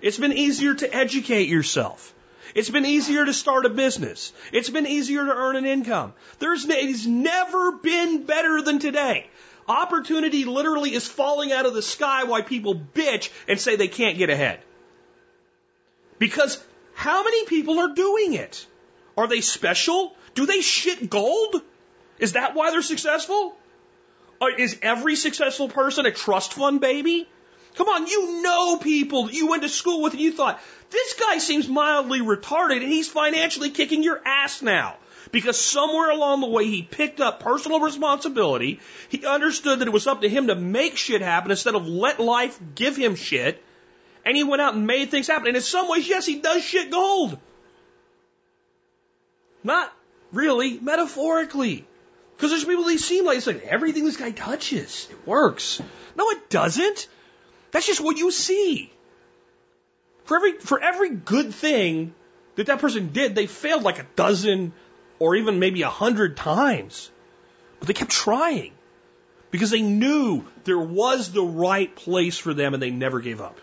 It's 0.00 0.18
been 0.18 0.32
easier 0.32 0.74
to 0.74 0.94
educate 0.94 1.48
yourself. 1.48 2.14
It's 2.54 2.70
been 2.70 2.86
easier 2.86 3.24
to 3.24 3.32
start 3.32 3.66
a 3.66 3.70
business. 3.70 4.32
It's 4.52 4.70
been 4.70 4.86
easier 4.86 5.24
to 5.24 5.32
earn 5.32 5.56
an 5.56 5.66
income. 5.66 6.12
There's 6.38 6.66
it's 6.68 7.06
never 7.06 7.72
been 7.72 8.24
better 8.24 8.62
than 8.62 8.78
today. 8.78 9.28
Opportunity 9.66 10.44
literally 10.44 10.94
is 10.94 11.06
falling 11.06 11.52
out 11.52 11.66
of 11.66 11.74
the 11.74 11.82
sky 11.82 12.24
while 12.24 12.42
people 12.42 12.74
bitch 12.74 13.30
and 13.48 13.58
say 13.58 13.76
they 13.76 13.88
can't 13.88 14.18
get 14.18 14.30
ahead. 14.30 14.60
Because 16.18 16.62
how 16.94 17.24
many 17.24 17.46
people 17.46 17.78
are 17.78 17.94
doing 17.94 18.34
it? 18.34 18.66
Are 19.16 19.26
they 19.26 19.40
special? 19.40 20.14
Do 20.34 20.46
they 20.46 20.60
shit 20.60 21.08
gold? 21.08 21.62
Is 22.18 22.32
that 22.32 22.54
why 22.54 22.70
they're 22.70 22.82
successful? 22.82 23.56
Uh, 24.40 24.46
is 24.58 24.78
every 24.82 25.16
successful 25.16 25.68
person 25.68 26.06
a 26.06 26.12
trust 26.12 26.54
fund 26.54 26.80
baby? 26.80 27.28
Come 27.76 27.88
on, 27.88 28.06
you 28.06 28.42
know 28.42 28.76
people 28.78 29.30
you 29.30 29.48
went 29.48 29.62
to 29.62 29.68
school 29.68 30.02
with 30.02 30.12
and 30.12 30.22
you 30.22 30.32
thought, 30.32 30.60
this 30.90 31.14
guy 31.14 31.38
seems 31.38 31.68
mildly 31.68 32.20
retarded 32.20 32.82
and 32.82 32.92
he's 32.92 33.08
financially 33.08 33.70
kicking 33.70 34.02
your 34.02 34.20
ass 34.24 34.62
now. 34.62 34.96
Because 35.32 35.58
somewhere 35.58 36.10
along 36.10 36.42
the 36.42 36.46
way 36.46 36.66
he 36.66 36.82
picked 36.82 37.20
up 37.20 37.40
personal 37.40 37.80
responsibility. 37.80 38.78
He 39.08 39.26
understood 39.26 39.80
that 39.80 39.88
it 39.88 39.92
was 39.92 40.06
up 40.06 40.20
to 40.20 40.28
him 40.28 40.46
to 40.46 40.54
make 40.54 40.96
shit 40.96 41.22
happen 41.22 41.50
instead 41.50 41.74
of 41.74 41.88
let 41.88 42.20
life 42.20 42.60
give 42.76 42.96
him 42.96 43.16
shit. 43.16 43.60
And 44.24 44.36
he 44.36 44.44
went 44.44 44.62
out 44.62 44.74
and 44.74 44.86
made 44.86 45.10
things 45.10 45.26
happen. 45.26 45.48
And 45.48 45.56
in 45.56 45.62
some 45.62 45.88
ways, 45.88 46.08
yes, 46.08 46.24
he 46.24 46.38
does 46.38 46.62
shit 46.62 46.90
gold. 46.90 47.36
Not 49.64 49.92
really, 50.30 50.78
metaphorically. 50.78 51.84
Because 52.36 52.50
there's 52.50 52.64
people 52.64 52.84
that 52.84 52.98
seem 52.98 53.24
like 53.24 53.38
it's 53.38 53.46
like 53.46 53.64
everything 53.64 54.04
this 54.04 54.16
guy 54.16 54.30
touches, 54.30 55.08
it 55.10 55.26
works. 55.26 55.80
No, 56.16 56.30
it 56.30 56.50
doesn't. 56.50 57.08
That's 57.74 57.88
just 57.88 58.00
what 58.00 58.16
you 58.16 58.30
see. 58.30 58.88
For 60.26 60.36
every 60.36 60.52
for 60.58 60.80
every 60.80 61.10
good 61.10 61.52
thing 61.52 62.14
that 62.54 62.66
that 62.66 62.78
person 62.78 63.08
did, 63.08 63.34
they 63.34 63.48
failed 63.48 63.82
like 63.82 63.98
a 63.98 64.06
dozen 64.14 64.72
or 65.18 65.34
even 65.34 65.58
maybe 65.58 65.82
a 65.82 65.90
hundred 65.90 66.36
times. 66.36 67.10
But 67.80 67.88
they 67.88 67.94
kept 67.94 68.12
trying 68.12 68.70
because 69.50 69.72
they 69.72 69.82
knew 69.82 70.44
there 70.62 70.78
was 70.78 71.32
the 71.32 71.42
right 71.42 71.92
place 71.96 72.38
for 72.38 72.54
them 72.54 72.74
and 72.74 72.82
they 72.82 72.92
never 72.92 73.18
gave 73.18 73.40
up. 73.40 73.58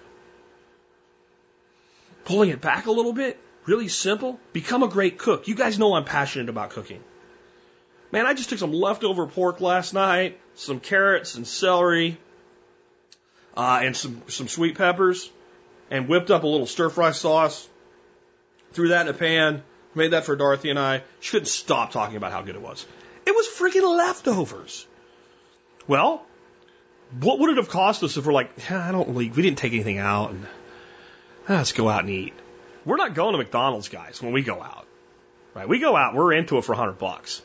Pulling 2.26 2.49
it 2.49 2.59
back 2.59 2.88
a 2.88 2.91
little 2.91 3.14
bit, 3.14 3.39
really 3.66 3.88
simple, 3.88 4.41
become 4.51 4.84
a 4.84 4.89
great 4.89 5.20
cook. 5.20 5.47
You 5.47 5.55
guys 5.55 5.80
know 5.80 5.93
I'm 5.93 6.03
passionate 6.03 6.49
about 6.49 6.72
cooking. 6.72 7.01
Man, 8.12 8.26
I 8.26 8.34
just 8.34 8.49
took 8.49 8.59
some 8.59 8.74
leftover 8.74 9.26
pork 9.26 9.62
last 9.62 9.93
night, 9.93 10.38
some 10.55 10.82
carrots 10.82 11.36
and 11.36 11.47
celery, 11.47 12.18
uh, 13.55 13.81
and 13.83 13.95
some, 13.95 14.21
some 14.27 14.47
sweet 14.47 14.77
peppers, 14.77 15.29
and 15.89 16.07
whipped 16.07 16.31
up 16.31 16.43
a 16.43 16.47
little 16.47 16.67
stir 16.67 16.89
fry 16.89 17.11
sauce, 17.11 17.67
threw 18.73 18.89
that 18.89 19.07
in 19.07 19.13
a 19.13 19.17
pan, 19.17 19.63
made 19.95 20.11
that 20.11 20.25
for 20.25 20.35
Dorothy 20.35 20.69
and 20.69 20.79
I. 20.79 21.03
She 21.19 21.31
couldn't 21.31 21.47
stop 21.47 21.91
talking 21.91 22.15
about 22.15 22.31
how 22.31 22.41
good 22.41 22.55
it 22.55 22.61
was. 22.61 22.85
It 23.25 23.31
was 23.31 23.47
freaking 23.47 23.97
leftovers. 23.97 24.87
Well, 25.87 26.25
what 27.19 27.39
would 27.39 27.49
it 27.49 27.57
have 27.57 27.69
cost 27.69 28.03
us 28.03 28.17
if 28.17 28.25
we're 28.25 28.33
like, 28.33 28.51
yeah, 28.69 28.87
I 28.87 28.91
don't 28.91 29.15
leave, 29.15 29.35
we 29.35 29.43
didn't 29.43 29.57
take 29.57 29.73
anything 29.73 29.97
out, 29.97 30.31
and 30.31 30.47
ah, 31.49 31.55
let's 31.55 31.73
go 31.73 31.89
out 31.89 32.01
and 32.01 32.09
eat. 32.09 32.33
We're 32.85 32.97
not 32.97 33.13
going 33.13 33.33
to 33.33 33.37
McDonald's, 33.37 33.89
guys, 33.89 34.21
when 34.21 34.33
we 34.33 34.41
go 34.41 34.61
out. 34.61 34.87
Right? 35.53 35.67
We 35.67 35.79
go 35.79 35.95
out, 35.95 36.15
we're 36.15 36.33
into 36.33 36.57
it 36.57 36.63
for 36.63 36.73
a 36.73 36.77
hundred 36.77 36.97
bucks. 36.97 37.41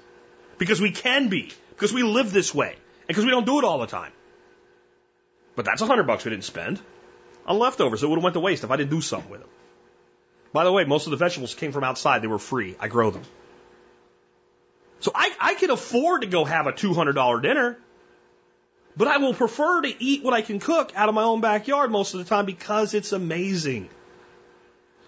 Because 0.58 0.80
we 0.80 0.92
can 0.92 1.28
be. 1.28 1.52
Because 1.70 1.92
we 1.92 2.02
live 2.02 2.32
this 2.32 2.54
way. 2.54 2.70
And 2.70 3.08
because 3.08 3.24
we 3.24 3.30
don't 3.30 3.44
do 3.44 3.58
it 3.58 3.64
all 3.64 3.78
the 3.78 3.86
time. 3.86 4.12
But 5.56 5.64
that's 5.64 5.80
a 5.80 5.86
hundred 5.86 6.06
bucks 6.06 6.24
we 6.24 6.30
didn't 6.30 6.44
spend 6.44 6.80
on 7.46 7.58
leftovers. 7.58 8.02
It 8.02 8.08
would 8.08 8.16
have 8.16 8.24
went 8.24 8.34
to 8.34 8.40
waste 8.40 8.62
if 8.62 8.70
I 8.70 8.76
didn't 8.76 8.90
do 8.90 9.00
something 9.00 9.30
with 9.30 9.40
them. 9.40 9.48
By 10.52 10.64
the 10.64 10.72
way, 10.72 10.84
most 10.84 11.06
of 11.06 11.10
the 11.10 11.16
vegetables 11.16 11.54
came 11.54 11.72
from 11.72 11.82
outside. 11.82 12.22
They 12.22 12.28
were 12.28 12.38
free. 12.38 12.76
I 12.78 12.88
grow 12.88 13.10
them. 13.10 13.22
So 15.00 15.10
I, 15.14 15.30
I 15.40 15.54
can 15.54 15.70
afford 15.70 16.22
to 16.22 16.26
go 16.26 16.44
have 16.44 16.66
a 16.66 16.72
$200 16.72 17.42
dinner, 17.42 17.78
but 18.96 19.08
I 19.08 19.18
will 19.18 19.34
prefer 19.34 19.82
to 19.82 20.02
eat 20.02 20.24
what 20.24 20.34
I 20.34 20.42
can 20.42 20.58
cook 20.58 20.92
out 20.94 21.08
of 21.08 21.14
my 21.14 21.22
own 21.22 21.40
backyard 21.40 21.90
most 21.90 22.14
of 22.14 22.20
the 22.20 22.28
time 22.28 22.46
because 22.46 22.94
it's 22.94 23.12
amazing. 23.12 23.88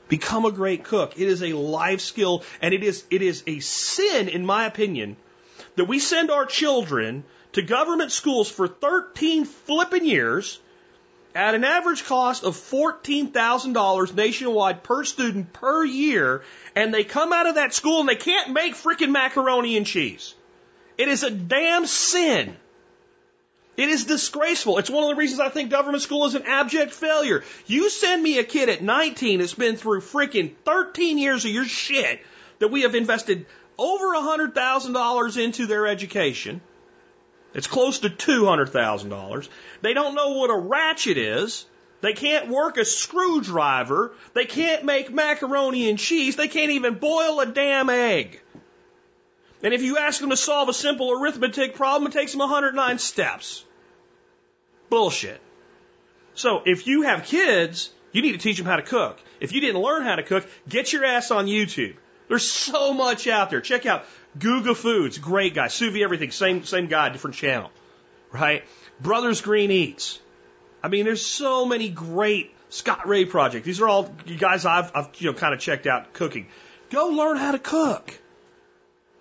Become 0.09 0.45
a 0.45 0.53
great 0.53 0.85
cook. 0.85 1.19
It 1.19 1.29
is 1.29 1.43
a 1.43 1.53
life 1.53 2.01
skill 2.01 2.43
and 2.61 2.75
it 2.75 2.83
is, 2.83 3.05
it 3.11 3.23
is 3.23 3.43
a 3.47 3.61
sin, 3.61 4.29
in 4.29 4.45
my 4.45 4.67
opinion, 4.67 5.17
that 5.77 5.87
we 5.87 5.99
send 5.99 6.31
our 6.31 6.47
children 6.47 7.25
to 7.59 7.63
government 7.63 8.13
schools 8.13 8.49
for 8.49 8.69
13 8.69 9.45
flipping 9.45 10.07
years 10.07 10.61
at 11.35 11.57
an 11.57 11.65
average 11.65 12.05
cost 12.05 12.45
of 12.45 12.57
$14,000 12.57 14.15
nationwide 14.15 14.85
per 14.85 15.03
student 15.03 15.53
per 15.53 15.85
year, 15.85 16.43
and 16.77 16.95
they 16.95 17.03
come 17.03 17.33
out 17.33 17.47
of 17.47 17.57
that 17.57 17.75
school 17.75 17.99
and 18.01 18.09
they 18.09 18.15
can't 18.15 18.53
make 18.53 18.75
freaking 18.75 19.11
macaroni 19.11 19.77
and 19.77 19.87
cheese. 19.87 20.35
It 20.97 21.09
is 21.09 21.25
a 21.25 21.31
damn 21.31 21.87
sin. 21.87 22.57
It 23.77 23.89
is 23.89 24.05
disgraceful. 24.05 24.79
It's 24.79 24.91
one 24.91 25.03
of 25.03 25.11
the 25.11 25.17
reasons 25.17 25.41
I 25.41 25.49
think 25.49 25.71
government 25.71 26.03
school 26.03 26.27
is 26.27 26.37
an 26.37 26.45
abject 26.45 26.93
failure. 26.93 27.43
You 27.67 27.91
send 27.91 28.23
me 28.23 28.39
a 28.39 28.45
kid 28.45 28.69
at 28.69 28.83
19 28.83 29.41
that's 29.41 29.55
been 29.55 29.77
through 29.77 30.01
freaking 30.01 30.55
13 30.65 31.19
years 31.19 31.45
of 31.45 31.51
your 31.51 31.65
shit 31.65 32.21
that 32.61 32.69
we 32.69 32.83
have 32.83 32.95
invested 32.95 33.47
over 33.77 34.15
$100,000 34.15 35.43
into 35.43 35.67
their 35.67 35.89
education. 35.89 36.61
It's 37.55 37.67
close 37.67 38.01
to 38.01 38.11
$200,000. 38.11 39.49
They 39.81 39.95
don't 39.95 40.15
know 40.15 40.31
what 40.33 40.51
a 40.51 40.57
ratchet 40.57 41.17
is. 41.17 41.67
They 42.01 42.13
can't 42.13 42.49
work 42.49 42.77
a 42.77 42.85
screwdriver. 42.85 44.13
They 44.35 44.45
can't 44.45 44.85
make 44.85 45.13
macaroni 45.13 45.89
and 45.91 45.99
cheese. 45.99 46.37
They 46.37 46.49
can't 46.49 46.71
even 46.73 46.95
boil 46.95 47.41
a 47.41 47.47
damn 47.47 47.91
egg. 47.91 48.41
And 49.63 49.75
if 49.75 49.83
you 49.83 49.99
ask 49.99 50.21
them 50.21 50.31
to 50.31 50.37
solve 50.37 50.69
a 50.69 50.75
simple 50.75 51.11
arithmetic 51.11 51.75
problem, 51.75 52.11
it 52.11 52.15
takes 52.15 52.33
them 52.33 52.41
109 52.41 52.99
steps. 52.99 53.65
Bullshit. 54.89 55.41
So 56.35 56.63
if 56.65 56.87
you 56.87 57.03
have 57.03 57.25
kids, 57.25 57.91
you 58.13 58.23
need 58.23 58.33
to 58.33 58.39
teach 58.39 58.59
them 58.59 58.67
how 58.67 58.77
to 58.77 58.83
cook. 58.83 59.19
If 59.41 59.53
you 59.53 59.61
didn't 59.61 59.81
learn 59.81 60.05
how 60.05 60.15
to 60.15 60.23
cook, 60.23 60.47
get 60.69 60.93
your 60.93 61.05
ass 61.05 61.33
on 61.33 61.47
YouTube. 61.47 61.97
There's 62.29 62.49
so 62.49 62.93
much 62.93 63.27
out 63.27 63.51
there. 63.51 63.61
Check 63.61 63.87
out 63.87 64.05
Guga 64.39 64.77
Foods, 64.77 65.19
great 65.19 65.55
guy. 65.55 65.69
Sous 65.69 65.95
everything, 66.03 66.31
same 66.31 66.65
same 66.65 66.87
guy, 66.87 67.09
different 67.09 67.37
channel, 67.37 67.71
right? 68.33 68.65
Brothers 69.01 69.41
Green 69.41 69.71
Eats. 69.71 70.21
I 70.83 70.89
mean, 70.89 71.05
there's 71.05 71.25
so 71.25 71.67
many 71.67 71.89
great 71.89 72.55
Scott 72.71 73.09
Rea 73.09 73.25
project. 73.25 73.65
These 73.65 73.81
are 73.81 73.89
all 73.89 74.15
you 74.27 74.37
guys 74.37 74.65
I've, 74.65 74.93
I've 74.95 75.09
you 75.19 75.33
know 75.33 75.39
kind 75.39 75.55
of 75.55 75.61
checked 75.61 75.87
out 75.87 76.13
cooking. 76.13 76.47
Go 76.91 77.09
learn 77.09 77.37
how 77.37 77.53
to 77.53 77.59
cook. 77.59 78.19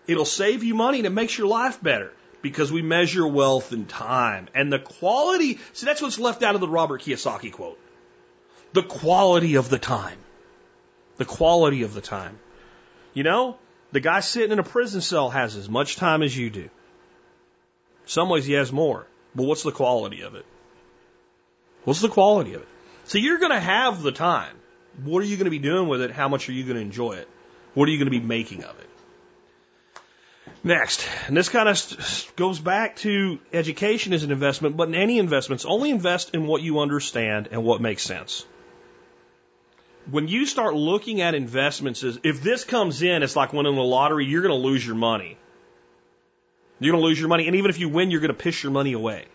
It'll 0.08 0.26
save 0.26 0.64
you 0.64 0.76
money 0.76 1.00
and 1.00 1.08
it 1.08 1.12
makes 1.12 1.38
your 1.38 1.48
life 1.48 1.82
better 1.82 2.14
because 2.42 2.72
we 2.72 2.82
measure 2.82 3.28
wealth 3.28 3.74
in 3.74 3.86
time 3.86 4.48
and 4.54 4.72
the 4.72 4.80
quality. 4.80 5.60
See, 5.74 5.86
that's 5.86 6.02
what's 6.02 6.20
left 6.20 6.44
out 6.44 6.56
of 6.56 6.62
the 6.62 6.68
Robert 6.68 7.02
Kiyosaki 7.02 7.52
quote. 7.52 7.80
The 8.74 8.84
quality 8.84 9.56
of 9.56 9.70
the 9.70 9.80
time. 9.80 10.18
The 11.18 11.26
quality 11.26 11.84
of 11.84 11.94
the 11.94 12.02
time. 12.02 12.40
You 13.14 13.24
know, 13.24 13.58
the 13.92 14.00
guy 14.00 14.20
sitting 14.20 14.52
in 14.52 14.60
a 14.60 14.64
prison 14.64 15.02
cell 15.02 15.30
has 15.30 15.56
as 15.56 15.70
much 15.70 15.96
time 15.96 16.24
as 16.24 16.36
you 16.36 16.50
do. 16.50 16.70
Some 18.06 18.30
ways 18.30 18.46
he 18.46 18.54
has 18.54 18.72
more. 18.72 19.08
But 19.36 19.44
what's 19.44 19.64
the 19.64 19.72
quality 19.72 20.22
of 20.22 20.36
it? 20.36 20.46
What's 21.84 22.02
the 22.02 22.10
quality 22.10 22.54
of 22.54 22.62
it? 22.62 22.68
So 23.06 23.18
you're 23.18 23.38
going 23.38 23.52
to 23.52 23.60
have 23.60 24.02
the 24.02 24.12
time. 24.12 24.56
What 25.04 25.22
are 25.24 25.26
you 25.26 25.38
going 25.38 25.46
to 25.46 25.52
be 25.52 25.60
doing 25.60 25.88
with 25.88 26.02
it? 26.02 26.12
How 26.12 26.28
much 26.28 26.50
are 26.50 26.54
you 26.54 26.64
going 26.64 26.76
to 26.76 26.82
enjoy 26.82 27.14
it? 27.14 27.30
What 27.74 27.88
are 27.88 27.92
you 27.92 27.98
going 27.98 28.12
to 28.12 28.20
be 28.20 28.26
making 28.26 28.64
of 28.64 28.78
it? 28.80 28.90
Next, 30.64 31.08
and 31.28 31.38
this 31.38 31.50
kind 31.50 31.70
of 31.70 32.34
goes 32.36 32.60
back 32.60 32.96
to 32.98 33.40
education 33.54 34.12
as 34.14 34.24
an 34.24 34.32
investment, 34.32 34.76
but 34.76 34.88
in 34.88 34.96
any 34.96 35.20
investments, 35.20 35.66
only 35.66 35.92
invest 35.92 36.34
in 36.34 36.48
what 36.48 36.62
you 36.62 36.80
understand 36.80 37.50
and 37.52 37.64
what 37.64 37.80
makes 37.80 38.04
sense. 38.04 38.46
When 40.10 40.28
you 40.28 40.46
start 40.46 40.74
looking 40.74 41.22
at 41.22 41.36
investments 41.36 42.04
as 42.04 42.20
if 42.24 42.42
this 42.42 42.64
comes 42.64 43.02
in, 43.02 43.24
it's 43.24 43.36
like 43.36 43.52
winning 43.52 43.76
the 43.76 43.82
lottery, 43.82 44.26
you're 44.26 44.42
going 44.42 44.60
to 44.60 44.68
lose 44.68 44.86
your 44.86 44.96
money. 44.96 45.38
You're 46.80 46.94
going 46.94 47.02
to 47.02 47.08
lose 47.08 47.20
your 47.20 47.30
money, 47.30 47.48
and 47.48 47.56
even 47.56 47.70
if 47.70 47.80
you 47.80 47.90
win, 47.90 48.12
you're 48.12 48.22
going 48.22 48.30
to 48.30 48.34
piss 48.34 48.64
your 48.64 48.72
money 48.72 48.94
away. 48.94 49.26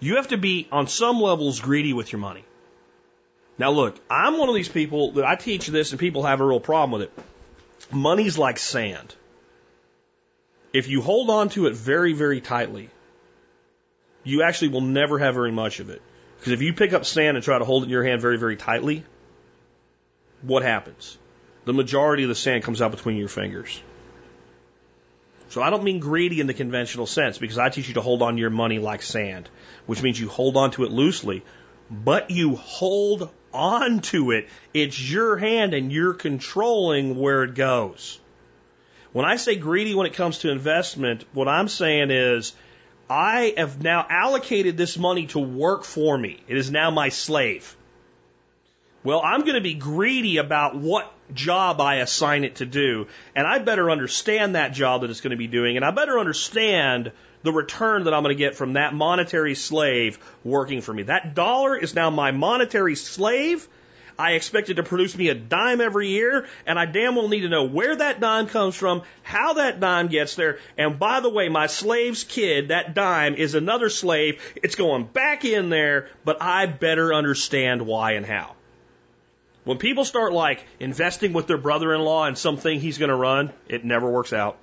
You 0.00 0.16
have 0.16 0.28
to 0.28 0.36
be 0.36 0.68
on 0.70 0.86
some 0.86 1.20
levels 1.20 1.60
greedy 1.60 1.92
with 1.92 2.12
your 2.12 2.20
money. 2.20 2.44
Now 3.58 3.70
look, 3.70 3.96
I'm 4.10 4.38
one 4.38 4.48
of 4.48 4.54
these 4.54 4.68
people 4.68 5.12
that 5.12 5.24
I 5.24 5.36
teach 5.36 5.66
this 5.66 5.92
and 5.92 6.00
people 6.00 6.24
have 6.24 6.40
a 6.40 6.46
real 6.46 6.60
problem 6.60 6.92
with 6.92 7.02
it. 7.02 7.12
Money's 7.92 8.36
like 8.36 8.58
sand. 8.58 9.14
If 10.72 10.88
you 10.88 11.02
hold 11.02 11.30
on 11.30 11.50
to 11.50 11.66
it 11.66 11.74
very, 11.74 12.14
very 12.14 12.40
tightly, 12.40 12.90
you 14.24 14.42
actually 14.42 14.68
will 14.68 14.80
never 14.80 15.18
have 15.18 15.34
very 15.34 15.52
much 15.52 15.78
of 15.80 15.90
it. 15.90 16.02
Because 16.38 16.52
if 16.52 16.62
you 16.62 16.72
pick 16.72 16.92
up 16.92 17.04
sand 17.04 17.36
and 17.36 17.44
try 17.44 17.58
to 17.58 17.64
hold 17.64 17.84
it 17.84 17.86
in 17.86 17.90
your 17.90 18.04
hand 18.04 18.20
very, 18.20 18.38
very 18.38 18.56
tightly, 18.56 19.04
what 20.46 20.62
happens? 20.62 21.18
The 21.64 21.72
majority 21.72 22.24
of 22.24 22.28
the 22.28 22.34
sand 22.34 22.62
comes 22.62 22.82
out 22.82 22.90
between 22.90 23.16
your 23.16 23.28
fingers. 23.28 23.80
So 25.48 25.62
I 25.62 25.70
don't 25.70 25.84
mean 25.84 26.00
greedy 26.00 26.40
in 26.40 26.46
the 26.46 26.54
conventional 26.54 27.06
sense 27.06 27.38
because 27.38 27.58
I 27.58 27.68
teach 27.68 27.88
you 27.88 27.94
to 27.94 28.00
hold 28.00 28.22
on 28.22 28.34
to 28.34 28.40
your 28.40 28.50
money 28.50 28.78
like 28.78 29.02
sand, 29.02 29.48
which 29.86 30.02
means 30.02 30.18
you 30.18 30.28
hold 30.28 30.56
on 30.56 30.72
to 30.72 30.84
it 30.84 30.90
loosely, 30.90 31.42
but 31.90 32.30
you 32.30 32.56
hold 32.56 33.30
on 33.52 34.00
to 34.00 34.32
it. 34.32 34.48
It's 34.72 35.00
your 35.10 35.36
hand 35.36 35.74
and 35.74 35.92
you're 35.92 36.14
controlling 36.14 37.18
where 37.18 37.44
it 37.44 37.54
goes. 37.54 38.18
When 39.12 39.24
I 39.24 39.36
say 39.36 39.54
greedy 39.54 39.94
when 39.94 40.06
it 40.06 40.14
comes 40.14 40.38
to 40.38 40.50
investment, 40.50 41.24
what 41.32 41.46
I'm 41.46 41.68
saying 41.68 42.10
is 42.10 42.52
I 43.08 43.54
have 43.56 43.80
now 43.80 44.04
allocated 44.08 44.76
this 44.76 44.98
money 44.98 45.26
to 45.28 45.38
work 45.38 45.84
for 45.84 46.18
me. 46.18 46.40
It 46.48 46.56
is 46.56 46.70
now 46.70 46.90
my 46.90 47.10
slave. 47.10 47.76
Well, 49.04 49.20
I'm 49.22 49.42
going 49.42 49.56
to 49.56 49.60
be 49.60 49.74
greedy 49.74 50.38
about 50.38 50.74
what 50.74 51.12
job 51.34 51.78
I 51.78 51.96
assign 51.96 52.42
it 52.44 52.56
to 52.56 52.66
do, 52.66 53.06
and 53.36 53.46
I 53.46 53.58
better 53.58 53.90
understand 53.90 54.54
that 54.54 54.72
job 54.72 55.02
that 55.02 55.10
it's 55.10 55.20
going 55.20 55.32
to 55.32 55.36
be 55.36 55.46
doing, 55.46 55.76
and 55.76 55.84
I 55.84 55.90
better 55.90 56.18
understand 56.18 57.12
the 57.42 57.52
return 57.52 58.04
that 58.04 58.14
I'm 58.14 58.22
going 58.22 58.34
to 58.34 58.42
get 58.42 58.54
from 58.54 58.72
that 58.72 58.94
monetary 58.94 59.56
slave 59.56 60.18
working 60.42 60.80
for 60.80 60.94
me. 60.94 61.02
That 61.02 61.34
dollar 61.34 61.76
is 61.76 61.94
now 61.94 62.08
my 62.08 62.30
monetary 62.30 62.94
slave, 62.96 63.68
I 64.18 64.32
expect 64.32 64.70
it 64.70 64.74
to 64.74 64.82
produce 64.82 65.14
me 65.18 65.28
a 65.28 65.34
dime 65.34 65.82
every 65.82 66.08
year, 66.08 66.46
and 66.66 66.78
I 66.78 66.86
damn 66.86 67.14
well 67.14 67.28
need 67.28 67.42
to 67.42 67.50
know 67.50 67.64
where 67.64 67.94
that 67.94 68.20
dime 68.20 68.46
comes 68.46 68.74
from, 68.74 69.02
how 69.22 69.54
that 69.54 69.80
dime 69.80 70.08
gets 70.08 70.34
there, 70.34 70.60
and 70.78 70.98
by 70.98 71.20
the 71.20 71.28
way, 71.28 71.50
my 71.50 71.66
slave's 71.66 72.24
kid, 72.24 72.68
that 72.68 72.94
dime 72.94 73.34
is 73.34 73.54
another 73.54 73.90
slave. 73.90 74.40
It's 74.62 74.76
going 74.76 75.04
back 75.04 75.44
in 75.44 75.68
there, 75.68 76.08
but 76.24 76.40
I 76.40 76.64
better 76.64 77.12
understand 77.12 77.82
why 77.82 78.12
and 78.12 78.24
how. 78.24 78.54
When 79.64 79.78
people 79.78 80.04
start 80.04 80.32
like 80.32 80.64
investing 80.78 81.32
with 81.32 81.46
their 81.46 81.58
brother 81.58 81.94
in 81.94 82.02
law 82.02 82.26
in 82.26 82.36
something 82.36 82.80
he's 82.80 82.98
going 82.98 83.08
to 83.08 83.16
run, 83.16 83.52
it 83.68 83.84
never 83.84 84.08
works 84.08 84.32
out. 84.32 84.58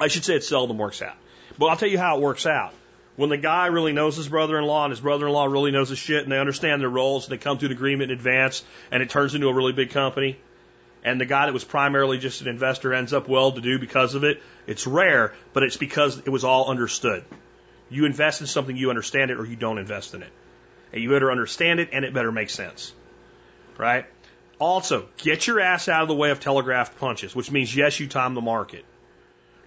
I 0.00 0.08
should 0.08 0.24
say 0.24 0.34
it 0.34 0.44
seldom 0.44 0.78
works 0.78 1.00
out. 1.02 1.16
But 1.58 1.66
I'll 1.66 1.76
tell 1.76 1.88
you 1.88 1.98
how 1.98 2.16
it 2.16 2.22
works 2.22 2.46
out. 2.46 2.72
When 3.14 3.28
the 3.28 3.36
guy 3.36 3.66
really 3.66 3.92
knows 3.92 4.16
his 4.16 4.28
brother-in-law 4.28 4.84
and 4.84 4.90
his 4.90 5.00
brother-in-law 5.00 5.44
really 5.44 5.70
knows 5.70 5.90
his 5.90 5.98
shit 5.98 6.22
and 6.22 6.32
they 6.32 6.38
understand 6.38 6.80
their 6.80 6.88
roles 6.88 7.24
and 7.24 7.32
they 7.32 7.42
come 7.42 7.58
to 7.58 7.66
an 7.66 7.72
agreement 7.72 8.10
in 8.10 8.18
advance 8.18 8.64
and 8.90 9.02
it 9.02 9.10
turns 9.10 9.34
into 9.34 9.48
a 9.48 9.54
really 9.54 9.72
big 9.72 9.90
company 9.90 10.38
and 11.04 11.20
the 11.20 11.26
guy 11.26 11.46
that 11.46 11.52
was 11.52 11.64
primarily 11.64 12.18
just 12.18 12.42
an 12.42 12.48
investor 12.48 12.94
ends 12.94 13.12
up 13.12 13.28
well 13.28 13.52
to 13.52 13.60
do 13.60 13.78
because 13.78 14.14
of 14.14 14.24
it, 14.24 14.40
it's 14.66 14.86
rare, 14.86 15.34
but 15.52 15.62
it's 15.62 15.76
because 15.76 16.18
it 16.18 16.28
was 16.28 16.44
all 16.44 16.70
understood. 16.70 17.24
You 17.90 18.06
invest 18.06 18.40
in 18.40 18.46
something, 18.46 18.76
you 18.76 18.90
understand 18.90 19.30
it, 19.30 19.38
or 19.38 19.44
you 19.44 19.56
don't 19.56 19.78
invest 19.78 20.14
in 20.14 20.22
it. 20.22 20.32
And 20.92 21.02
you 21.02 21.10
better 21.10 21.30
understand 21.30 21.80
it 21.80 21.90
and 21.92 22.04
it 22.04 22.14
better 22.14 22.30
make 22.30 22.50
sense. 22.50 22.92
Right? 23.82 24.06
Also, 24.60 25.08
get 25.16 25.48
your 25.48 25.58
ass 25.58 25.88
out 25.88 26.02
of 26.02 26.08
the 26.08 26.14
way 26.14 26.30
of 26.30 26.38
telegraphed 26.38 27.00
punches, 27.00 27.34
which 27.34 27.50
means 27.50 27.74
yes, 27.74 27.98
you 27.98 28.06
time 28.06 28.34
the 28.34 28.40
market. 28.40 28.84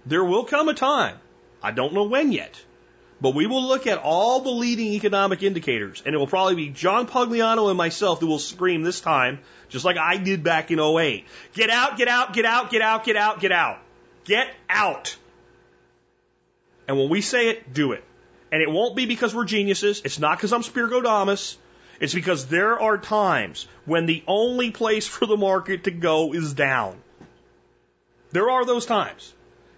There 0.06 0.24
will 0.24 0.44
come 0.44 0.70
a 0.70 0.74
time, 0.74 1.18
I 1.62 1.72
don't 1.72 1.92
know 1.92 2.04
when 2.04 2.32
yet, 2.32 2.58
but 3.20 3.34
we 3.34 3.46
will 3.46 3.62
look 3.62 3.86
at 3.86 3.98
all 3.98 4.40
the 4.40 4.50
leading 4.50 4.94
economic 4.94 5.42
indicators, 5.42 6.02
and 6.06 6.14
it 6.14 6.18
will 6.18 6.26
probably 6.26 6.54
be 6.54 6.70
John 6.70 7.06
Pugliano 7.06 7.68
and 7.68 7.76
myself 7.76 8.20
who 8.20 8.26
will 8.26 8.38
scream 8.38 8.82
this 8.82 9.02
time, 9.02 9.40
just 9.68 9.84
like 9.84 9.98
I 9.98 10.16
did 10.16 10.42
back 10.42 10.70
in 10.70 10.80
08. 10.80 11.26
Get 11.52 11.68
out, 11.68 11.98
get 11.98 12.08
out, 12.08 12.32
get 12.32 12.46
out, 12.46 12.70
get 12.70 12.80
out, 12.80 13.04
get 13.04 13.16
out, 13.16 13.40
get 13.40 13.52
out. 13.52 13.78
Get 14.24 14.48
out. 14.70 15.14
And 16.88 16.96
when 16.96 17.10
we 17.10 17.20
say 17.20 17.50
it, 17.50 17.74
do 17.74 17.92
it. 17.92 18.02
And 18.50 18.62
it 18.62 18.70
won't 18.70 18.96
be 18.96 19.04
because 19.04 19.34
we're 19.34 19.44
geniuses. 19.44 20.00
It's 20.06 20.18
not 20.18 20.38
because 20.38 20.54
I'm 20.54 20.62
Spirkodamus. 20.62 21.58
It's 22.00 22.14
because 22.14 22.46
there 22.46 22.78
are 22.78 22.98
times 22.98 23.66
when 23.84 24.06
the 24.06 24.22
only 24.26 24.70
place 24.70 25.06
for 25.06 25.26
the 25.26 25.36
market 25.36 25.84
to 25.84 25.90
go 25.90 26.32
is 26.32 26.54
down. 26.54 26.98
There 28.32 28.50
are 28.50 28.64
those 28.64 28.86
times. 28.86 29.32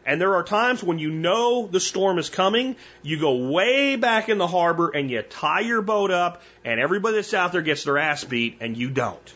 And 0.05 0.19
there 0.19 0.37
are 0.37 0.43
times 0.43 0.83
when 0.83 0.99
you 0.99 1.11
know 1.11 1.67
the 1.67 1.81
storm 1.81 2.19
is 2.19 2.31
coming, 2.31 2.77
you 3.03 3.21
go 3.21 3.51
way 3.51 3.97
back 3.97 4.31
in 4.31 4.39
the 4.39 4.47
harbor 4.47 4.89
and 4.89 5.11
you 5.11 5.21
tie 5.21 5.61
your 5.61 5.83
boat 5.83 6.11
up, 6.11 6.41
and 6.65 6.81
everybody 6.81 7.17
that's 7.17 7.35
out 7.35 7.53
there 7.53 7.61
gets 7.61 7.85
their 7.85 7.99
ass 7.99 8.25
beat, 8.25 8.57
and 8.61 8.75
you 8.75 8.89
don't. 8.89 9.35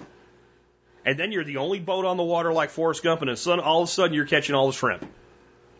And 1.04 1.18
then 1.18 1.30
you're 1.30 1.44
the 1.44 1.58
only 1.58 1.78
boat 1.78 2.06
on 2.06 2.16
the 2.16 2.22
water 2.22 2.54
like 2.54 2.70
Forrest 2.70 3.02
Gump, 3.02 3.20
and 3.20 3.30
all 3.60 3.82
of 3.82 3.88
a 3.88 3.92
sudden 3.92 4.14
you're 4.14 4.24
catching 4.24 4.54
all 4.54 4.66
the 4.68 4.72
shrimp. 4.72 5.04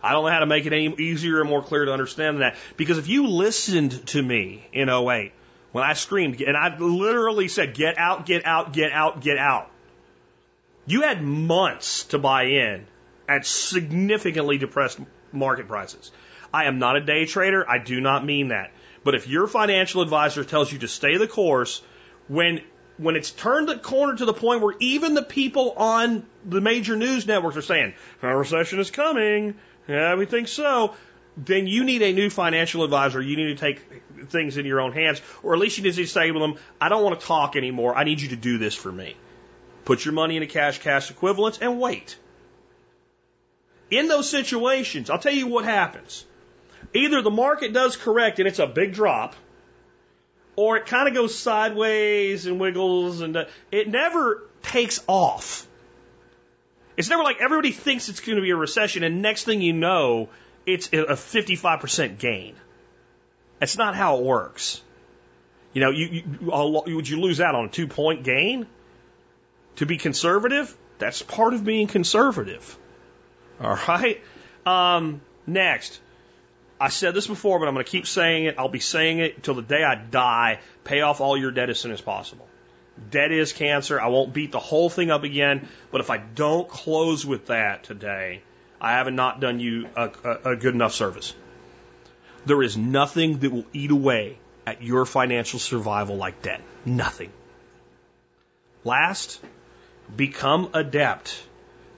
I 0.03 0.13
don't 0.13 0.25
know 0.25 0.31
how 0.31 0.41
to 0.41 0.47
make 0.47 0.67
it 0.67 0.75
any 0.75 0.95
easier 0.99 1.41
or 1.41 1.45
more 1.45 1.63
clear 1.63 1.87
to 1.87 1.93
understand 1.93 2.43
that. 2.43 2.57
Because 2.77 2.99
if 2.99 3.09
you 3.09 3.29
listened 3.29 4.07
to 4.09 4.23
me 4.23 4.67
in 4.75 4.91
08, 4.91 5.33
when 5.73 5.85
I 5.85 5.95
screamed, 5.95 6.41
and 6.41 6.57
I 6.57 6.77
literally 6.79 7.49
said, 7.49 7.75
get 7.75 7.99
out, 7.99 8.27
get 8.27 8.47
out, 8.47 8.73
get 8.73 8.93
out, 8.93 9.21
get 9.21 9.39
out, 9.39 9.71
you 10.87 11.03
had 11.03 11.23
months 11.23 12.05
to 12.05 12.19
buy 12.19 12.45
in 12.45 12.87
at 13.29 13.47
significantly 13.47 14.59
depressed 14.59 14.99
market 15.33 15.69
prices. 15.69 16.11
I 16.53 16.65
am 16.65 16.79
not 16.79 16.97
a 16.97 17.01
day 17.01 17.25
trader. 17.25 17.69
I 17.69 17.79
do 17.79 18.01
not 18.01 18.25
mean 18.25 18.49
that. 18.49 18.73
But 19.05 19.15
if 19.15 19.27
your 19.27 19.47
financial 19.47 20.03
advisor 20.03 20.45
tells 20.45 20.71
you 20.73 20.79
to 20.81 20.89
stay 20.89 21.17
the 21.17 21.27
course, 21.27 21.83
when 22.29 22.63
when 22.99 23.17
it's 23.17 23.31
turned 23.31 23.69
the 23.69 23.79
corner 23.79 24.15
to 24.15 24.25
the 24.25 24.35
point 24.35 24.61
where 24.61 24.75
even 24.79 25.15
the 25.15 25.23
people 25.23 25.73
on 25.73 26.25
the 26.45 26.61
major 26.61 26.95
news 26.95 27.27
networks 27.27 27.57
are 27.57 27.63
saying 27.63 27.95
a 28.21 28.37
recession 28.37 28.79
is 28.79 28.91
coming, 28.91 29.55
yeah, 29.89 30.15
we 30.15 30.27
think 30.27 30.47
so. 30.47 30.95
Then 31.37 31.67
you 31.67 31.85
need 31.85 32.03
a 32.03 32.13
new 32.13 32.29
financial 32.29 32.85
advisor. 32.85 33.21
You 33.21 33.37
need 33.37 33.57
to 33.57 33.61
take 33.61 33.81
things 34.29 34.57
in 34.57 34.67
your 34.67 34.81
own 34.81 34.93
hands, 34.93 35.21
or 35.43 35.55
at 35.55 35.61
least 35.61 35.79
you 35.79 35.85
need 35.85 35.95
to 35.95 36.07
say 36.07 36.31
to 36.31 36.39
them, 36.39 36.57
I 36.81 36.89
don't 36.89 37.03
want 37.03 37.19
to 37.19 37.27
talk 37.27 37.57
anymore. 37.57 37.97
I 37.97 38.05
need 38.05 38.21
you 38.21 38.29
to 38.29 38.37
do 38.37 38.59
this 38.59 38.75
for 38.75 38.93
me. 38.93 39.17
Put 39.85 40.05
your 40.05 40.15
money 40.15 40.37
in 40.37 40.43
a 40.43 40.47
cash 40.47 40.79
cash 40.79 41.11
equivalents 41.11 41.59
and 41.59 41.81
wait. 41.81 42.17
In 43.91 44.09
those 44.09 44.29
situations, 44.29 45.11
I'll 45.11 45.19
tell 45.19 45.35
you 45.35 45.47
what 45.47 45.65
happens. 45.65 46.25
Either 46.95 47.23
the 47.23 47.31
market 47.31 47.73
does 47.73 47.97
correct 47.97 48.39
and 48.39 48.47
it's 48.47 48.59
a 48.59 48.67
big 48.67 48.93
drop, 48.93 49.35
or 50.57 50.77
it 50.77 50.87
kind 50.87 51.09
of 51.09 51.15
goes 51.15 51.37
sideways 51.37 52.47
and 52.47 52.61
wiggles 52.61 53.23
and 53.23 53.37
uh, 53.37 53.45
it 53.71 53.89
never 53.89 54.49
takes 54.63 55.03
off. 55.07 55.67
It's 56.97 57.09
never 57.09 57.23
like 57.23 57.41
everybody 57.41 57.73
thinks 57.73 58.09
it's 58.09 58.21
going 58.21 58.37
to 58.37 58.43
be 58.43 58.51
a 58.51 58.57
recession, 58.57 59.03
and 59.03 59.23
next 59.23 59.45
thing 59.45 59.63
you 59.63 59.73
know, 59.73 60.29
it's 60.67 60.89
a 60.89 61.15
55% 61.15 62.19
gain. 62.19 62.55
That's 63.59 63.79
not 63.79 63.95
how 63.95 64.19
it 64.19 64.25
works. 64.25 64.83
You 65.73 65.81
know, 65.81 65.91
you, 65.91 66.07
you, 66.07 66.51
would 66.97 67.09
you 67.09 67.21
lose 67.21 67.41
out 67.41 67.55
on 67.55 67.67
a 67.67 67.69
two 67.69 67.87
point 67.87 68.25
gain 68.25 68.67
to 69.77 69.87
be 69.87 69.97
conservative? 69.97 70.77
That's 70.99 71.23
part 71.23 71.55
of 71.55 71.65
being 71.65 71.87
conservative. 71.87 72.79
All 73.61 73.79
right. 73.89 74.21
Um, 74.67 75.21
next, 75.47 76.01
I 76.81 76.89
said 76.89 77.15
this 77.15 77.27
before, 77.27 77.59
but 77.59 77.69
I'm 77.69 77.75
going 77.75 77.85
to 77.85 77.91
keep 77.91 78.07
saying 78.07 78.45
it. 78.45 78.57
I'll 78.59 78.69
be 78.69 78.81
saying 78.81 79.21
it 79.21 79.37
until 79.37 79.55
the 79.55 79.63
day 79.63 79.83
I 79.83 79.95
die. 79.95 80.61
Pay 80.85 81.01
off 81.01 81.21
all 81.21 81.37
your 81.37 81.51
debt 81.51 81.71
as 81.71 81.81
soon 81.81 81.93
as 81.93 82.01
possible. 82.01 82.49
Debt 83.11 83.33
is 83.33 83.53
cancer. 83.53 84.01
I 84.01 84.09
won't 84.09 84.33
beat 84.33 84.53
the 84.53 84.59
whole 84.59 84.91
thing 84.91 85.11
up 85.11 85.23
again, 85.23 85.69
but 85.91 86.01
if 86.01 86.11
I 86.11 86.19
don't 86.19 86.69
close 86.69 87.25
with 87.25 87.47
that 87.47 87.85
today, 87.85 88.43
I 88.83 88.95
have 88.95 89.11
not 89.13 89.39
done 89.39 89.61
you 89.61 89.89
a, 89.95 90.11
a, 90.25 90.51
a 90.51 90.57
good 90.57 90.75
enough 90.75 90.93
service. 90.93 91.35
There 92.45 92.63
is 92.63 92.77
nothing 92.77 93.39
that 93.39 93.53
will 93.53 93.65
eat 93.73 93.93
away 93.93 94.39
at 94.67 94.83
your 94.83 95.07
financial 95.07 95.61
survival 95.61 96.17
like 96.17 96.43
debt. 96.43 96.61
Nothing. 96.85 97.31
Last, 98.83 99.41
become 100.15 100.71
adept 100.75 101.41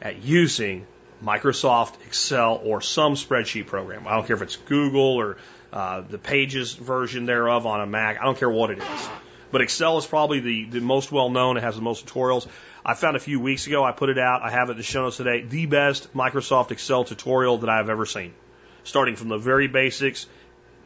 at 0.03 0.23
using 0.23 0.87
Microsoft 1.25 1.95
Excel 2.07 2.61
or 2.63 2.83
some 2.83 3.15
spreadsheet 3.15 3.67
program. 3.67 4.07
I 4.07 4.17
don't 4.17 4.27
care 4.27 4.37
if 4.37 4.43
it's 4.43 4.57
Google 4.57 5.15
or 5.15 5.39
uh, 5.73 6.03
the 6.03 6.19
Pages 6.19 6.75
version 6.75 7.25
thereof 7.25 7.65
on 7.65 7.81
a 7.81 7.87
Mac. 7.87 8.21
I 8.21 8.25
don't 8.27 8.39
care 8.39 8.51
what 8.51 8.71
it 8.71 8.79
is. 8.79 9.09
But 9.55 9.63
Excel 9.63 9.99
is 9.99 10.05
probably 10.05 10.41
the, 10.41 10.65
the 10.65 10.81
most 10.81 11.13
well 11.13 11.31
known. 11.31 11.57
It 11.57 11.63
has 11.63 11.77
the 11.77 11.81
most 11.81 12.07
tutorials. 12.07 12.49
I 12.85 12.95
found 12.95 13.15
a 13.15 13.21
few 13.21 13.39
weeks 13.39 13.69
ago, 13.69 13.85
I 13.85 13.93
put 13.93 14.09
it 14.09 14.19
out. 14.19 14.43
I 14.43 14.51
have 14.51 14.69
it 14.69 14.73
in 14.73 14.79
the 14.79 14.83
show 14.83 15.03
notes 15.03 15.17
today. 15.17 15.43
The 15.43 15.67
best 15.67 16.13
Microsoft 16.13 16.73
Excel 16.73 17.05
tutorial 17.05 17.59
that 17.59 17.71
I've 17.71 17.89
ever 17.89 18.05
seen. 18.05 18.35
Starting 18.83 19.15
from 19.15 19.29
the 19.29 19.39
very 19.39 19.69
basics 19.69 20.27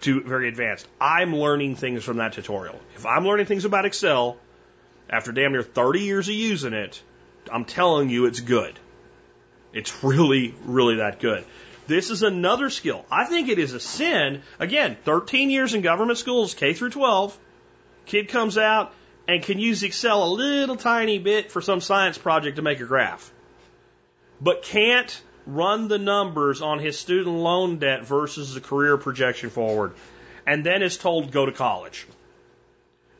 to 0.02 0.20
very 0.20 0.48
advanced. 0.48 0.86
I'm 1.00 1.34
learning 1.34 1.76
things 1.76 2.04
from 2.04 2.18
that 2.18 2.34
tutorial. 2.34 2.78
If 2.94 3.06
I'm 3.06 3.26
learning 3.26 3.46
things 3.46 3.64
about 3.64 3.86
Excel 3.86 4.36
after 5.08 5.32
damn 5.32 5.52
near 5.52 5.62
30 5.62 6.00
years 6.00 6.28
of 6.28 6.34
using 6.34 6.74
it, 6.74 7.02
I'm 7.50 7.64
telling 7.64 8.10
you 8.10 8.26
it's 8.26 8.40
good. 8.40 8.78
It's 9.72 10.04
really, 10.04 10.54
really 10.66 10.96
that 10.96 11.20
good. 11.20 11.46
This 11.86 12.10
is 12.10 12.22
another 12.22 12.68
skill. 12.68 13.06
I 13.10 13.24
think 13.24 13.48
it 13.48 13.58
is 13.58 13.72
a 13.72 13.80
sin. 13.80 14.42
Again, 14.58 14.98
13 15.06 15.48
years 15.48 15.72
in 15.72 15.80
government 15.80 16.18
schools, 16.18 16.52
K 16.52 16.74
through 16.74 16.90
12, 16.90 17.38
Kid 18.08 18.28
comes 18.28 18.58
out 18.58 18.92
and 19.28 19.42
can 19.42 19.58
use 19.58 19.82
Excel 19.82 20.24
a 20.24 20.30
little 20.32 20.76
tiny 20.76 21.18
bit 21.18 21.52
for 21.52 21.60
some 21.60 21.80
science 21.80 22.18
project 22.18 22.56
to 22.56 22.62
make 22.62 22.80
a 22.80 22.84
graph, 22.84 23.30
but 24.40 24.62
can't 24.62 25.22
run 25.46 25.88
the 25.88 25.98
numbers 25.98 26.60
on 26.62 26.78
his 26.78 26.98
student 26.98 27.36
loan 27.36 27.78
debt 27.78 28.04
versus 28.04 28.54
the 28.54 28.60
career 28.60 28.96
projection 28.96 29.50
forward, 29.50 29.94
and 30.46 30.64
then 30.64 30.82
is 30.82 30.96
told 30.96 31.30
go 31.30 31.46
to 31.46 31.52
college. 31.52 32.06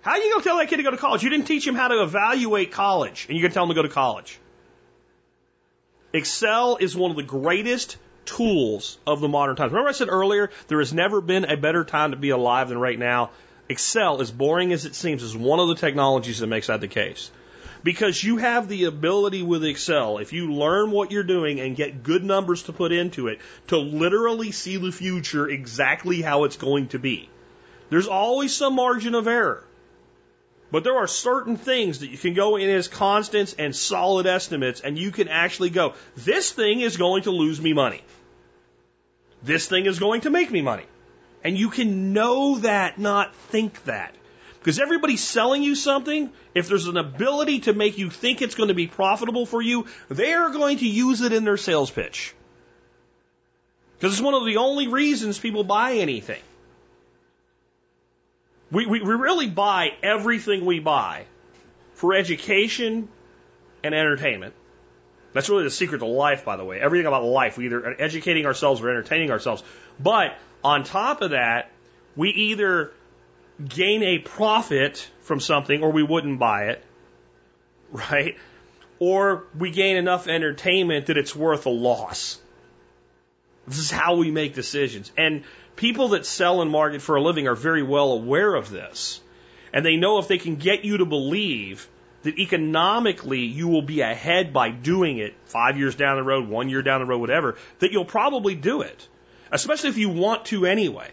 How 0.01 0.13
are 0.13 0.19
you 0.19 0.31
going 0.31 0.43
to 0.43 0.49
tell 0.49 0.59
that 0.59 0.69
kid 0.69 0.77
to 0.79 0.83
go 0.83 0.91
to 0.91 0.97
college? 0.97 1.23
You 1.23 1.31
didn't 1.31 1.47
teach 1.47 1.67
him 1.67 1.75
how 1.75 1.89
to 1.89 2.03
evaluate 2.03 2.73
college, 2.73 3.27
and 3.29 3.37
you're 3.37 3.43
going 3.43 3.51
to 3.51 3.55
tell 3.55 3.65
him 3.65 3.71
to 3.71 3.75
go 3.75 3.83
to 3.83 3.89
college. 3.89 4.39
Excel 6.13 6.77
is 6.77 6.97
one 6.97 7.11
of 7.11 7.17
the 7.17 7.23
greatest 7.23 7.99
tools 8.25 8.99
of 9.07 9.21
the 9.21 9.29
modern 9.29 9.57
times. 9.57 9.73
Remember 9.73 9.91
I 9.91 9.93
said 9.93 10.09
earlier, 10.09 10.51
there 10.69 10.79
has 10.79 10.95
never 10.95 11.21
been 11.21 11.45
a 11.45 11.57
better 11.57 11.85
time 11.85 12.13
to 12.13 12.17
be 12.17 12.31
alive 12.31 12.69
than 12.69 12.79
right 12.79 12.99
now. 12.99 13.31
Excel, 13.69 14.21
as 14.21 14.31
boring 14.31 14.73
as 14.73 14.85
it 14.85 14.95
seems, 14.95 15.23
is 15.23 15.37
one 15.37 15.61
of 15.61 15.69
the 15.69 15.75
technologies 15.75 16.39
that 16.39 16.47
makes 16.47 16.69
that 16.69 16.81
the 16.81 16.89
case. 16.89 17.31
Because 17.83 18.23
you 18.23 18.39
have 18.39 18.69
the 18.69 18.85
ability 18.85 19.43
with 19.43 19.65
Excel, 19.65 20.19
if 20.19 20.33
you 20.33 20.53
learn 20.53 20.91
what 20.91 21.13
you're 21.13 21.23
doing 21.23 21.61
and 21.61 21.77
get 21.77 22.03
good 22.03 22.25
numbers 22.25 22.65
to 22.65 22.73
put 22.73 22.93
into 22.93 23.29
it, 23.29 23.41
to 23.69 23.79
literally 23.79 24.51
see 24.51 24.77
the 24.77 24.91
future 24.91 25.49
exactly 25.49 26.23
how 26.23 26.45
it's 26.45 26.57
going 26.57 26.89
to 26.89 26.99
be. 26.99 27.29
There's 27.91 28.09
always 28.09 28.55
some 28.55 28.75
margin 28.75 29.15
of 29.15 29.29
error. 29.29 29.65
But 30.71 30.85
there 30.85 30.97
are 30.97 31.07
certain 31.07 31.57
things 31.57 32.01
that 32.01 32.11
you 32.11 32.19
can 32.19 32.35
go 32.35 32.57
in 32.57 32.69
as 32.69 32.89
constants 32.89 33.55
and 33.59 33.75
solid 33.75 34.27
estimates, 34.27 34.81
and 34.81 34.99
you 34.99 35.11
can 35.11 35.29
actually 35.29 35.71
go, 35.71 35.95
this 36.17 36.51
thing 36.53 36.81
is 36.81 36.97
going 36.97 37.23
to 37.23 37.31
lose 37.31 37.61
me 37.61 37.73
money. 37.73 38.03
This 39.43 39.67
thing 39.67 39.87
is 39.87 39.99
going 39.99 40.23
to 40.23 40.31
make 40.31 40.51
me 40.51 40.61
money. 40.61 40.85
And 41.45 41.57
you 41.57 41.71
can 41.71 42.13
know 42.13 42.59
that, 42.59 42.99
not 42.99 43.35
think 43.35 43.85
that. 43.85 44.15
Because 44.59 44.81
everybody's 44.81 45.23
selling 45.23 45.63
you 45.63 45.75
something, 45.75 46.31
if 46.55 46.69
there's 46.69 46.89
an 46.89 46.97
ability 46.97 47.61
to 47.61 47.73
make 47.73 47.97
you 47.97 48.11
think 48.11 48.43
it's 48.43 48.55
going 48.55 48.69
to 48.69 48.75
be 48.75 48.87
profitable 48.87 49.47
for 49.47 49.63
you, 49.63 49.87
they're 50.09 50.51
going 50.51 50.79
to 50.79 50.89
use 50.89 51.21
it 51.21 51.33
in 51.33 51.45
their 51.45 51.57
sales 51.57 51.91
pitch. 51.91 52.35
Because 53.97 54.13
it's 54.13 54.23
one 54.23 54.35
of 54.35 54.45
the 54.45 54.59
only 54.59 54.89
reasons 54.89 55.39
people 55.39 55.65
buy 55.65 55.95
anything. 55.95 56.43
We, 58.71 58.87
we, 58.87 59.01
we 59.01 59.15
really 59.15 59.49
buy 59.49 59.95
everything 60.03 60.67
we 60.67 60.81
buy 60.81 61.25
for 61.95 62.15
education 62.15 63.09
and 63.83 63.95
entertainment 63.95 64.55
That's 65.33 65.49
really 65.49 65.65
the 65.65 65.71
secret 65.71 65.99
to 65.99 66.07
life, 66.07 66.45
by 66.45 66.57
the 66.57 66.65
way. 66.65 66.81
Everything 66.81 67.07
about 67.07 67.25
life, 67.25 67.57
we 67.57 67.67
either 67.67 68.01
educating 68.01 68.47
ourselves 68.47 68.81
or 68.81 68.91
entertaining 68.91 69.31
ourselves. 69.31 69.63
But 69.99 70.37
on 70.63 70.85
top 70.85 71.23
of 71.23 71.31
that, 71.31 71.71
we 72.17 72.31
either 72.31 72.93
gain 73.67 74.03
a 74.03 74.19
profit 74.19 75.09
from 75.23 75.41
something 75.41 75.83
or 75.83 75.91
we 75.91 76.03
wouldn't 76.03 76.39
buy 76.39 76.67
it, 76.67 76.85
right? 77.93 78.37
Or 78.99 79.45
we 79.57 79.71
gain 79.71 79.97
enough 79.97 80.27
entertainment 80.27 81.07
that 81.07 81.17
it's 81.17 81.35
worth 81.35 81.67
a 81.67 81.71
loss. 81.71 82.41
This 83.67 83.79
is 83.79 83.91
how 83.91 84.17
we 84.17 84.31
make 84.31 84.55
decisions. 84.55 85.13
And 85.17 85.45
people 85.77 86.09
that 86.09 86.27
sell 86.27 86.63
and 86.63 86.71
market 86.71 87.03
for 87.03 87.17
a 87.17 87.23
living 87.23 87.47
are 87.47 87.55
very 87.55 87.83
well 87.83 88.13
aware 88.13 88.55
of 88.55 88.71
this. 88.71 89.21
And 89.73 89.85
they 89.85 89.97
know 89.97 90.19
if 90.19 90.27
they 90.27 90.39
can 90.39 90.57
get 90.57 90.85
you 90.85 90.99
to 90.99 91.05
believe 91.05 91.87
that 92.23 92.39
economically 92.39 93.41
you 93.41 93.69
will 93.69 93.83
be 93.83 94.01
ahead 94.01 94.53
by 94.53 94.71
doing 94.71 95.19
it 95.19 95.35
five 95.45 95.79
years 95.79 95.95
down 95.95 96.17
the 96.17 96.23
road, 96.23 96.49
one 96.49 96.69
year 96.69 96.83
down 96.83 97.01
the 97.01 97.07
road, 97.07 97.19
whatever, 97.19 97.57
that 97.79 97.93
you'll 97.93 98.05
probably 98.05 98.55
do 98.55 98.81
it. 98.81 99.07
Especially 99.51 99.91
if 99.91 99.99
you 99.99 100.09
want 100.09 100.47
to 100.47 100.67
anyway. 100.67 101.11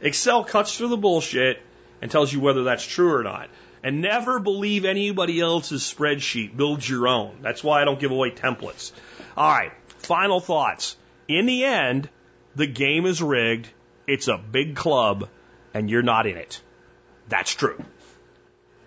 Excel 0.00 0.44
cuts 0.44 0.76
through 0.76 0.88
the 0.88 0.96
bullshit 0.96 1.62
and 2.00 2.10
tells 2.10 2.32
you 2.32 2.40
whether 2.40 2.64
that's 2.64 2.84
true 2.84 3.14
or 3.14 3.22
not. 3.22 3.48
And 3.84 4.00
never 4.00 4.38
believe 4.38 4.84
anybody 4.84 5.40
else's 5.40 5.82
spreadsheet. 5.82 6.56
Build 6.56 6.86
your 6.86 7.08
own. 7.08 7.38
That's 7.42 7.64
why 7.64 7.82
I 7.82 7.84
don't 7.84 7.98
give 7.98 8.10
away 8.10 8.30
templates. 8.30 8.92
All 9.36 9.50
right. 9.50 9.72
Final 9.98 10.40
thoughts. 10.40 10.96
In 11.28 11.46
the 11.46 11.64
end, 11.64 12.08
the 12.54 12.66
game 12.66 13.06
is 13.06 13.22
rigged. 13.22 13.68
It's 14.06 14.28
a 14.28 14.38
big 14.38 14.76
club 14.76 15.28
and 15.74 15.88
you're 15.88 16.02
not 16.02 16.26
in 16.26 16.36
it. 16.36 16.60
That's 17.28 17.54
true. 17.54 17.82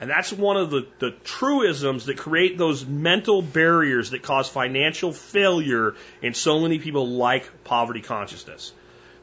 And 0.01 0.09
that's 0.09 0.31
one 0.34 0.57
of 0.57 0.72
the, 0.72 0.88
the 0.99 1.11
truisms 1.11 2.07
that 2.07 2.17
create 2.17 2.57
those 2.57 2.85
mental 2.85 3.41
barriers 3.41 4.09
that 4.09 4.23
cause 4.23 4.49
financial 4.49 5.13
failure 5.13 5.95
in 6.22 6.34
so 6.34 6.59
many 6.59 6.80
people 6.80 7.07
like 7.07 7.63
poverty 7.63 8.01
consciousness. 8.01 8.73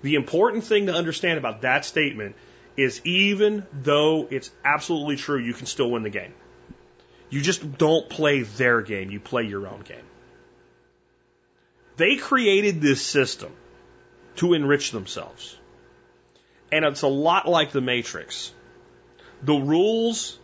The 0.02 0.14
important 0.14 0.64
thing 0.64 0.86
to 0.86 0.94
understand 0.94 1.38
about 1.38 1.62
that 1.62 1.84
statement 1.84 2.36
is 2.76 3.02
even 3.04 3.66
though 3.72 4.26
it's 4.30 4.50
absolutely 4.64 5.16
true, 5.16 5.38
you 5.38 5.52
can 5.52 5.66
still 5.66 5.90
win 5.90 6.02
the 6.02 6.10
game. 6.10 6.32
You 7.28 7.42
just 7.42 7.78
don't 7.78 8.08
play 8.08 8.42
their 8.42 8.80
game, 8.80 9.10
you 9.10 9.20
play 9.20 9.44
your 9.44 9.66
own 9.66 9.80
game. 9.82 10.04
They 11.96 12.16
created 12.16 12.80
this 12.80 13.02
system 13.02 13.52
to 14.36 14.54
enrich 14.54 14.90
themselves. 14.90 15.56
And 16.70 16.86
it's 16.86 17.02
a 17.02 17.08
lot 17.08 17.46
like 17.46 17.72
the 17.72 17.82
Matrix. 17.82 18.52
The 19.42 19.54
rules 19.54 20.38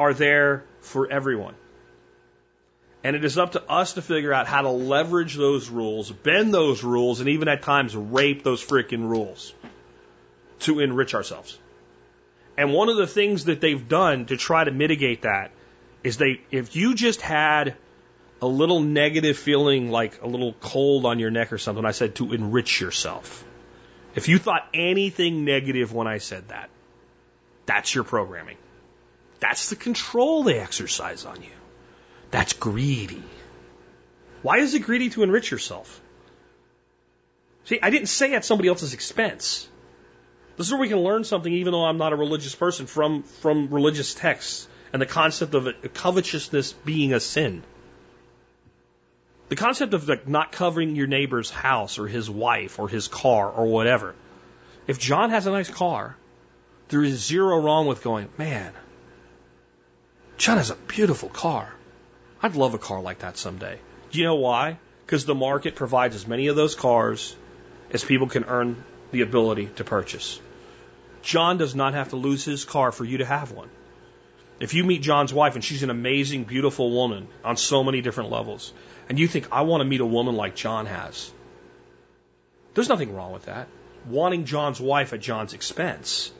are 0.00 0.14
there 0.14 0.64
for 0.80 1.12
everyone. 1.12 1.54
And 3.04 3.14
it 3.14 3.22
is 3.22 3.36
up 3.36 3.52
to 3.52 3.62
us 3.62 3.94
to 3.94 4.02
figure 4.02 4.32
out 4.32 4.46
how 4.46 4.62
to 4.62 4.70
leverage 4.70 5.34
those 5.34 5.68
rules, 5.68 6.10
bend 6.10 6.54
those 6.54 6.82
rules, 6.82 7.20
and 7.20 7.28
even 7.28 7.48
at 7.48 7.62
times 7.62 7.94
rape 7.94 8.42
those 8.42 8.64
freaking 8.64 9.08
rules 9.08 9.52
to 10.60 10.80
enrich 10.80 11.14
ourselves. 11.14 11.58
And 12.56 12.72
one 12.72 12.88
of 12.88 12.96
the 12.96 13.06
things 13.06 13.44
that 13.44 13.60
they've 13.60 13.88
done 13.88 14.24
to 14.26 14.38
try 14.38 14.64
to 14.64 14.70
mitigate 14.70 15.22
that 15.22 15.50
is 16.02 16.16
they, 16.16 16.40
if 16.50 16.76
you 16.76 16.94
just 16.94 17.20
had 17.20 17.76
a 18.40 18.46
little 18.46 18.80
negative 18.80 19.36
feeling 19.36 19.90
like 19.90 20.22
a 20.22 20.26
little 20.26 20.54
cold 20.54 21.04
on 21.04 21.18
your 21.18 21.30
neck 21.30 21.52
or 21.52 21.58
something, 21.58 21.84
I 21.84 21.90
said 21.90 22.14
to 22.16 22.32
enrich 22.32 22.80
yourself. 22.80 23.44
If 24.14 24.28
you 24.28 24.38
thought 24.38 24.66
anything 24.72 25.44
negative 25.44 25.92
when 25.92 26.06
I 26.06 26.18
said 26.18 26.48
that, 26.48 26.70
that's 27.66 27.94
your 27.94 28.04
programming. 28.04 28.56
That's 29.40 29.70
the 29.70 29.76
control 29.76 30.42
they 30.44 30.58
exercise 30.58 31.24
on 31.24 31.42
you. 31.42 31.56
That's 32.30 32.52
greedy. 32.52 33.24
Why 34.42 34.58
is 34.58 34.74
it 34.74 34.80
greedy 34.80 35.10
to 35.10 35.22
enrich 35.22 35.50
yourself? 35.50 36.00
See, 37.64 37.78
I 37.82 37.90
didn't 37.90 38.08
say 38.08 38.34
at 38.34 38.44
somebody 38.44 38.68
else's 38.68 38.94
expense. 38.94 39.68
This 40.56 40.66
is 40.66 40.72
where 40.72 40.80
we 40.80 40.88
can 40.88 41.00
learn 41.00 41.24
something, 41.24 41.52
even 41.52 41.72
though 41.72 41.84
I'm 41.84 41.98
not 41.98 42.12
a 42.12 42.16
religious 42.16 42.54
person, 42.54 42.86
from, 42.86 43.22
from 43.22 43.68
religious 43.68 44.14
texts 44.14 44.68
and 44.92 45.00
the 45.00 45.06
concept 45.06 45.54
of 45.54 45.68
covetousness 45.94 46.72
being 46.72 47.12
a 47.12 47.20
sin. 47.20 47.62
The 49.48 49.56
concept 49.56 49.94
of 49.94 50.08
like 50.08 50.28
not 50.28 50.52
covering 50.52 50.96
your 50.96 51.06
neighbor's 51.06 51.50
house 51.50 51.98
or 51.98 52.06
his 52.06 52.30
wife 52.30 52.78
or 52.78 52.88
his 52.88 53.08
car 53.08 53.50
or 53.50 53.66
whatever. 53.66 54.14
If 54.86 54.98
John 54.98 55.30
has 55.30 55.46
a 55.46 55.50
nice 55.50 55.70
car, 55.70 56.16
there 56.88 57.02
is 57.02 57.24
zero 57.24 57.58
wrong 57.58 57.86
with 57.86 58.02
going, 58.02 58.28
man, 58.38 58.72
John 60.40 60.56
has 60.56 60.70
a 60.70 60.74
beautiful 60.74 61.28
car. 61.28 61.70
I'd 62.42 62.56
love 62.56 62.72
a 62.72 62.78
car 62.78 63.02
like 63.02 63.18
that 63.18 63.36
someday. 63.36 63.78
Do 64.10 64.18
you 64.18 64.24
know 64.24 64.36
why? 64.36 64.78
Because 65.04 65.26
the 65.26 65.34
market 65.34 65.74
provides 65.76 66.14
as 66.14 66.26
many 66.26 66.46
of 66.46 66.56
those 66.56 66.74
cars 66.74 67.36
as 67.90 68.02
people 68.02 68.26
can 68.26 68.44
earn 68.44 68.82
the 69.12 69.20
ability 69.20 69.66
to 69.76 69.84
purchase. 69.84 70.40
John 71.20 71.58
does 71.58 71.74
not 71.74 71.92
have 71.92 72.08
to 72.08 72.16
lose 72.16 72.42
his 72.42 72.64
car 72.64 72.90
for 72.90 73.04
you 73.04 73.18
to 73.18 73.26
have 73.26 73.52
one. 73.52 73.68
If 74.60 74.72
you 74.72 74.82
meet 74.82 75.02
John's 75.02 75.34
wife 75.34 75.56
and 75.56 75.62
she's 75.62 75.82
an 75.82 75.90
amazing, 75.90 76.44
beautiful 76.44 76.90
woman 76.90 77.28
on 77.44 77.58
so 77.58 77.84
many 77.84 78.00
different 78.00 78.30
levels, 78.30 78.72
and 79.10 79.18
you 79.18 79.28
think, 79.28 79.48
I 79.52 79.60
want 79.60 79.82
to 79.82 79.84
meet 79.84 80.00
a 80.00 80.06
woman 80.06 80.36
like 80.36 80.54
John 80.54 80.86
has, 80.86 81.30
there's 82.72 82.88
nothing 82.88 83.14
wrong 83.14 83.32
with 83.32 83.44
that. 83.44 83.68
Wanting 84.08 84.46
John's 84.46 84.80
wife 84.80 85.12
at 85.12 85.20
John's 85.20 85.52
expense, 85.52 86.32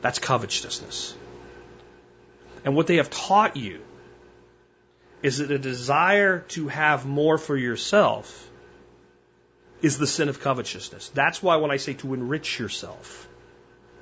that's 0.00 0.20
covetousness. 0.20 1.16
And 2.64 2.76
what 2.76 2.86
they 2.86 2.96
have 2.96 3.10
taught 3.10 3.56
you 3.56 3.80
is 5.22 5.38
that 5.38 5.50
a 5.50 5.58
desire 5.58 6.40
to 6.40 6.68
have 6.68 7.06
more 7.06 7.38
for 7.38 7.56
yourself 7.56 8.50
is 9.80 9.98
the 9.98 10.06
sin 10.06 10.28
of 10.28 10.40
covetousness. 10.40 11.08
That's 11.10 11.42
why 11.42 11.56
when 11.56 11.70
I 11.70 11.76
say 11.76 11.94
to 11.94 12.14
enrich 12.14 12.58
yourself, 12.58 13.28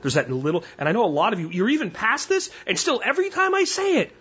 there's 0.02 0.14
that 0.14 0.30
little, 0.30 0.64
and 0.78 0.88
I 0.88 0.92
know 0.92 1.04
a 1.04 1.06
lot 1.06 1.32
of 1.32 1.40
you, 1.40 1.50
you're 1.50 1.68
even 1.68 1.90
past 1.90 2.28
this, 2.28 2.50
and 2.66 2.78
still 2.78 3.00
every 3.04 3.30
time 3.30 3.54
I 3.54 3.64
say 3.64 3.98
it, 3.98 4.12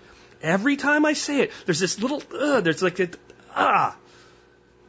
every 0.41 0.75
time 0.77 1.05
I 1.05 1.13
say 1.13 1.41
it, 1.41 1.51
there's 1.65 1.79
this 1.79 1.99
little, 1.99 2.21
uh, 2.33 2.61
there's 2.61 2.81
like 2.81 3.17
ah. 3.55 3.95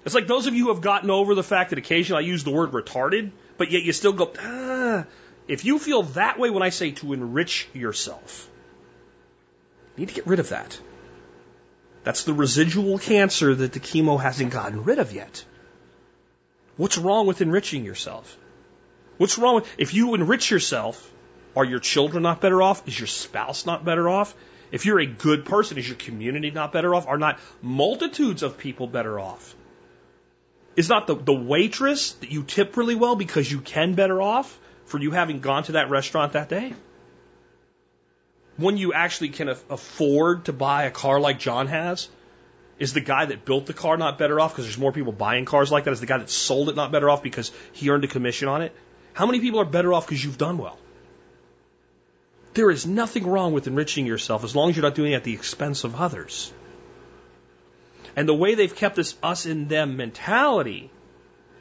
It's 0.05 0.15
like 0.15 0.27
those 0.27 0.47
of 0.47 0.55
you 0.55 0.65
who 0.65 0.73
have 0.73 0.81
gotten 0.81 1.11
over 1.11 1.35
the 1.35 1.43
fact 1.43 1.71
that 1.71 1.79
occasionally 1.79 2.25
I 2.25 2.27
use 2.27 2.43
the 2.43 2.51
word 2.51 2.71
retarded, 2.73 3.33
but 3.59 3.71
yet 3.71 3.83
you 3.83 3.93
still 3.93 4.13
go, 4.13 4.33
ah. 4.39 5.05
If 5.47 5.65
you 5.65 5.79
feel 5.79 6.05
that 6.15 6.39
way 6.39 6.51
when 6.51 6.63
I 6.63 6.71
say 6.71 6.93
to 6.93 7.13
enrich 7.13 7.69
yourself, 7.75 8.49
need 10.01 10.09
to 10.09 10.15
get 10.15 10.27
rid 10.27 10.41
of 10.41 10.49
that. 10.49 10.81
That's 12.03 12.25
the 12.25 12.33
residual 12.33 12.99
cancer 12.99 13.55
that 13.55 13.73
the 13.73 13.81
chemo 13.81 14.21
hasn't 14.21 14.53
gotten 14.53 14.85
rid 14.85 14.99
of 14.99 15.13
yet. 15.13 15.45
What's 16.77 16.97
wrong 16.99 17.27
with 17.27 17.43
enriching 17.43 17.85
yourself? 17.85 18.37
What's 19.19 19.37
wrong 19.37 19.57
with, 19.57 19.69
if 19.77 19.93
you 19.93 20.15
enrich 20.15 20.51
yourself, 20.51 21.13
are 21.55 21.65
your 21.65 21.79
children 21.79 22.23
not 22.23 22.41
better 22.41 22.63
off? 22.63 22.87
Is 22.89 22.99
your 22.99 23.07
spouse 23.07 23.67
not 23.67 23.85
better 23.85 24.09
off? 24.09 24.35
If 24.73 24.87
you're 24.87 25.01
a 25.01 25.07
good 25.07 25.45
person, 25.45 25.77
is 25.77 25.87
your 25.87 25.97
community 25.97 26.51
not 26.51 26.73
better 26.73 26.95
off? 26.95 27.07
Are 27.07 27.19
not 27.19 27.39
multitudes 27.61 28.43
of 28.43 28.57
people 28.57 28.87
better 28.87 29.21
off? 29.21 29.55
Is 30.77 30.89
not 30.89 31.07
the, 31.07 31.17
the 31.17 31.35
waitress 31.35 32.13
that 32.13 32.31
you 32.31 32.45
tip 32.45 32.77
really 32.77 32.95
well 32.95 33.17
because 33.17 33.51
you 33.51 33.61
can 33.61 33.95
better 33.95 34.23
off 34.23 34.59
for 34.87 34.99
you 34.99 35.11
having 35.11 35.41
gone 35.41 35.65
to 35.65 35.73
that 35.73 35.91
restaurant 35.91 36.33
that 36.33 36.49
day? 36.49 36.73
When 38.61 38.77
you 38.77 38.93
actually 38.93 39.31
can 39.31 39.49
afford 39.49 40.45
to 40.45 40.53
buy 40.53 40.85
a 40.85 40.91
car 40.91 41.19
like 41.19 41.39
John 41.39 41.67
has, 41.67 42.09
is 42.79 42.93
the 42.93 43.01
guy 43.01 43.25
that 43.27 43.45
built 43.45 43.67
the 43.67 43.73
car 43.73 43.97
not 43.97 44.19
better 44.19 44.39
off 44.39 44.53
because 44.53 44.67
there's 44.67 44.79
more 44.79 44.93
people 44.93 45.13
buying 45.13 45.47
cars 45.47 45.73
like 45.73 45.85
that? 45.85 45.93
Is 45.93 46.01
the 46.01 46.07
guy 46.07 46.19
that 46.19 46.31
sold 46.31 46.69
it 46.69 46.77
not 46.77 46.93
better 46.93 47.09
off 47.09 47.23
because 47.23 47.53
he 47.73 47.89
earned 47.91 48.05
a 48.05 48.09
commission 48.09 48.49
on 48.49 48.63
it? 48.63 48.75
How 49.15 49.27
many 49.27 49.41
people 49.41 49.61
are 49.61 49.65
better 49.65 49.93
off 49.95 50.07
because 50.07 50.23
you've 50.23 50.39
done 50.39 50.59
well? 50.59 50.79
There 52.53 52.71
is 52.71 52.87
nothing 52.87 53.27
wrong 53.27 53.55
with 53.55 53.67
enriching 53.67 54.07
yourself 54.07 54.45
as 54.45 54.55
long 54.55 54.71
as 54.71 54.77
you're 54.77 54.83
not 54.83 54.95
doing 54.95 55.13
it 55.13 55.17
at 55.17 55.25
the 55.25 55.35
expense 55.35 55.85
of 55.85 55.95
others. 55.95 56.53
And 58.15 58.29
the 58.29 58.35
way 58.35 58.55
they've 58.57 58.75
kept 58.75 58.97
this 58.97 59.17
us 59.23 59.47
and 59.47 59.69
them 59.69 59.97
mentality, 59.97 60.91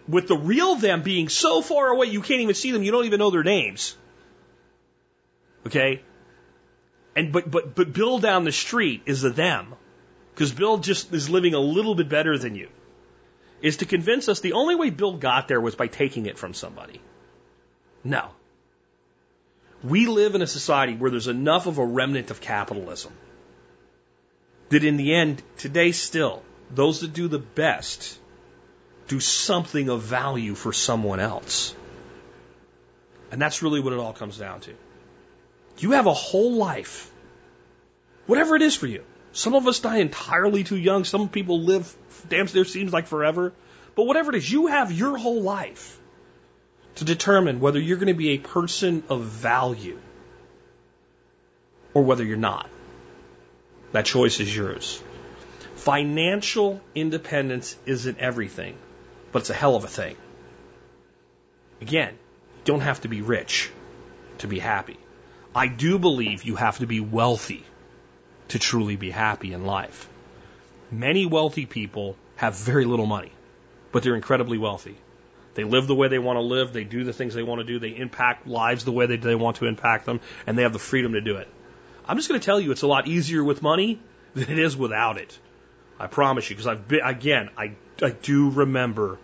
with 0.08 0.28
the 0.28 0.38
real 0.38 0.76
them 0.76 1.04
being 1.04 1.30
so 1.30 1.62
far 1.62 1.90
away 1.90 2.08
you 2.08 2.22
can't 2.22 2.42
even 2.42 2.56
see 2.56 2.72
them, 2.72 2.84
you 2.84 2.92
don't 2.92 3.06
even 3.06 3.20
know 3.20 3.30
their 3.30 3.44
names. 3.44 3.96
Okay? 5.68 6.02
And 7.16 7.32
but 7.32 7.50
but 7.50 7.76
but 7.76 7.94
Bill 7.94 8.20
down 8.20 8.44
the 8.44 8.52
street 8.52 9.04
is 9.06 9.24
a 9.24 9.30
them. 9.30 9.76
Because 10.34 10.54
Bill 10.54 10.78
just 10.78 11.14
is 11.14 11.30
living 11.30 11.54
a 11.54 11.60
little 11.60 11.96
bit 11.96 12.08
better 12.10 12.38
than 12.38 12.56
you. 12.56 12.70
Is 13.62 13.78
to 13.78 13.86
convince 13.86 14.30
us 14.30 14.40
the 14.40 14.54
only 14.54 14.76
way 14.76 14.90
Bill 14.90 15.18
got 15.18 15.48
there 15.48 15.60
was 15.60 15.76
by 15.76 15.88
taking 15.88 16.28
it 16.28 16.38
from 16.38 16.54
somebody. 16.54 17.02
No. 18.04 18.30
We 19.84 20.08
live 20.08 20.36
in 20.36 20.42
a 20.42 20.48
society 20.48 20.96
where 20.96 21.12
there's 21.12 21.28
enough 21.28 21.68
of 21.68 21.78
a 21.78 21.86
remnant 21.86 22.32
of 22.32 22.40
capitalism 22.42 23.14
that 24.70 24.84
in 24.84 24.98
the 24.98 25.14
end, 25.14 25.42
today 25.58 25.92
still, 25.92 26.44
those 26.74 27.02
that 27.02 27.14
do 27.14 27.28
the 27.28 27.40
best 27.40 28.20
do 29.08 29.20
something 29.20 29.90
of 29.90 30.04
value 30.04 30.56
for 30.56 30.72
someone 30.72 31.20
else. 31.20 31.76
And 33.32 33.42
that's 33.42 33.62
really 33.62 33.80
what 33.80 33.94
it 33.94 34.00
all 34.00 34.14
comes 34.14 34.38
down 34.38 34.62
to. 34.62 34.74
You 35.80 35.92
have 35.92 36.08
a 36.08 36.14
whole 36.14 36.54
life, 36.54 37.12
whatever 38.26 38.56
it 38.56 38.62
is 38.62 38.76
for 38.76 38.88
you. 38.88 39.04
Some 39.32 39.56
of 39.56 39.68
us 39.68 39.80
die 39.80 39.98
entirely 39.98 40.64
too 40.64 40.78
young. 40.78 41.06
Some 41.06 41.30
people 41.30 41.62
live 41.62 41.96
damn 42.28 42.48
near 42.54 42.66
seems 42.66 42.92
like 42.92 43.08
forever. 43.08 43.54
But 43.96 44.04
whatever 44.04 44.32
it 44.32 44.38
is, 44.38 44.52
you 44.52 44.68
have 44.68 44.92
your 44.92 45.18
whole 45.18 45.42
life 45.42 46.00
to 46.96 47.06
determine 47.06 47.60
whether 47.60 47.80
you're 47.80 47.98
going 47.98 48.08
to 48.08 48.14
be 48.14 48.32
a 48.32 48.40
person 48.40 49.04
of 49.10 49.24
value 49.24 50.00
or 51.94 52.04
whether 52.04 52.24
you're 52.24 52.38
not. 52.38 52.70
That 53.94 54.06
choice 54.06 54.40
is 54.40 54.56
yours. 54.56 55.02
Financial 55.76 56.82
independence 56.94 57.78
isn't 57.86 58.20
everything, 58.20 58.78
but 59.32 59.40
it's 59.40 59.50
a 59.50 59.54
hell 59.54 59.76
of 59.76 59.86
a 59.86 59.88
thing. 59.88 60.18
Again, 61.82 62.12
you 62.12 62.66
don't 62.66 62.82
have 62.82 63.02
to 63.02 63.08
be 63.08 63.22
rich 63.22 63.72
to 64.40 64.48
be 64.48 64.60
happy. 64.60 64.98
I 65.56 65.68
do 65.68 65.98
believe 65.98 66.44
you 66.44 66.56
have 66.56 66.78
to 66.80 66.88
be 66.88 67.00
wealthy 67.00 67.64
to 68.50 68.60
truly 68.60 68.96
be 68.96 69.10
happy 69.10 69.54
in 69.54 69.66
life. 69.66 70.08
Many 70.92 71.26
wealthy 71.26 71.66
people 71.66 72.16
have 72.36 72.56
very 72.56 72.86
little 72.86 73.06
money, 73.06 73.32
but 73.92 74.04
they're 74.04 74.16
incredibly 74.16 74.58
wealthy. 74.58 74.96
They 75.56 75.64
live 75.64 75.88
the 75.88 75.96
way 75.96 76.08
they 76.08 76.20
want 76.20 76.38
to 76.38 76.42
live, 76.42 76.72
they 76.72 76.84
do 76.84 77.04
the 77.04 77.14
things 77.14 77.34
they 77.34 77.44
want 77.44 77.60
to 77.60 77.66
do, 77.66 77.80
they 77.80 77.96
impact 77.96 78.48
lives 78.48 78.86
the 78.86 78.92
way 78.92 79.08
they, 79.08 79.18
they 79.18 79.36
want 79.36 79.58
to 79.58 79.66
impact 79.66 80.06
them, 80.06 80.20
and 80.46 80.58
they 80.58 80.64
have 80.64 80.74
the 80.74 80.80
freedom 80.80 81.14
to 81.14 81.22
do 81.22 81.38
it. 81.38 81.48
I'm 82.08 82.18
just 82.18 82.30
going 82.30 82.40
to 82.40 82.46
tell 82.46 82.60
you 82.60 82.72
it's 82.72 82.82
a 82.82 82.88
lot 82.88 83.08
easier 83.08 83.44
with 83.44 83.62
money 83.62 84.00
than 84.36 84.50
it 84.50 84.60
is 84.60 84.78
without 84.78 85.18
it. 85.18 85.38
I 86.00 86.08
promise 86.08 86.50
you, 86.50 86.56
because 86.56 86.68
I've 86.68 86.88
been, 86.88 87.02
again, 87.04 87.50
I, 87.58 87.74
I 88.02 88.12
do 88.12 88.52
remember 88.52 89.20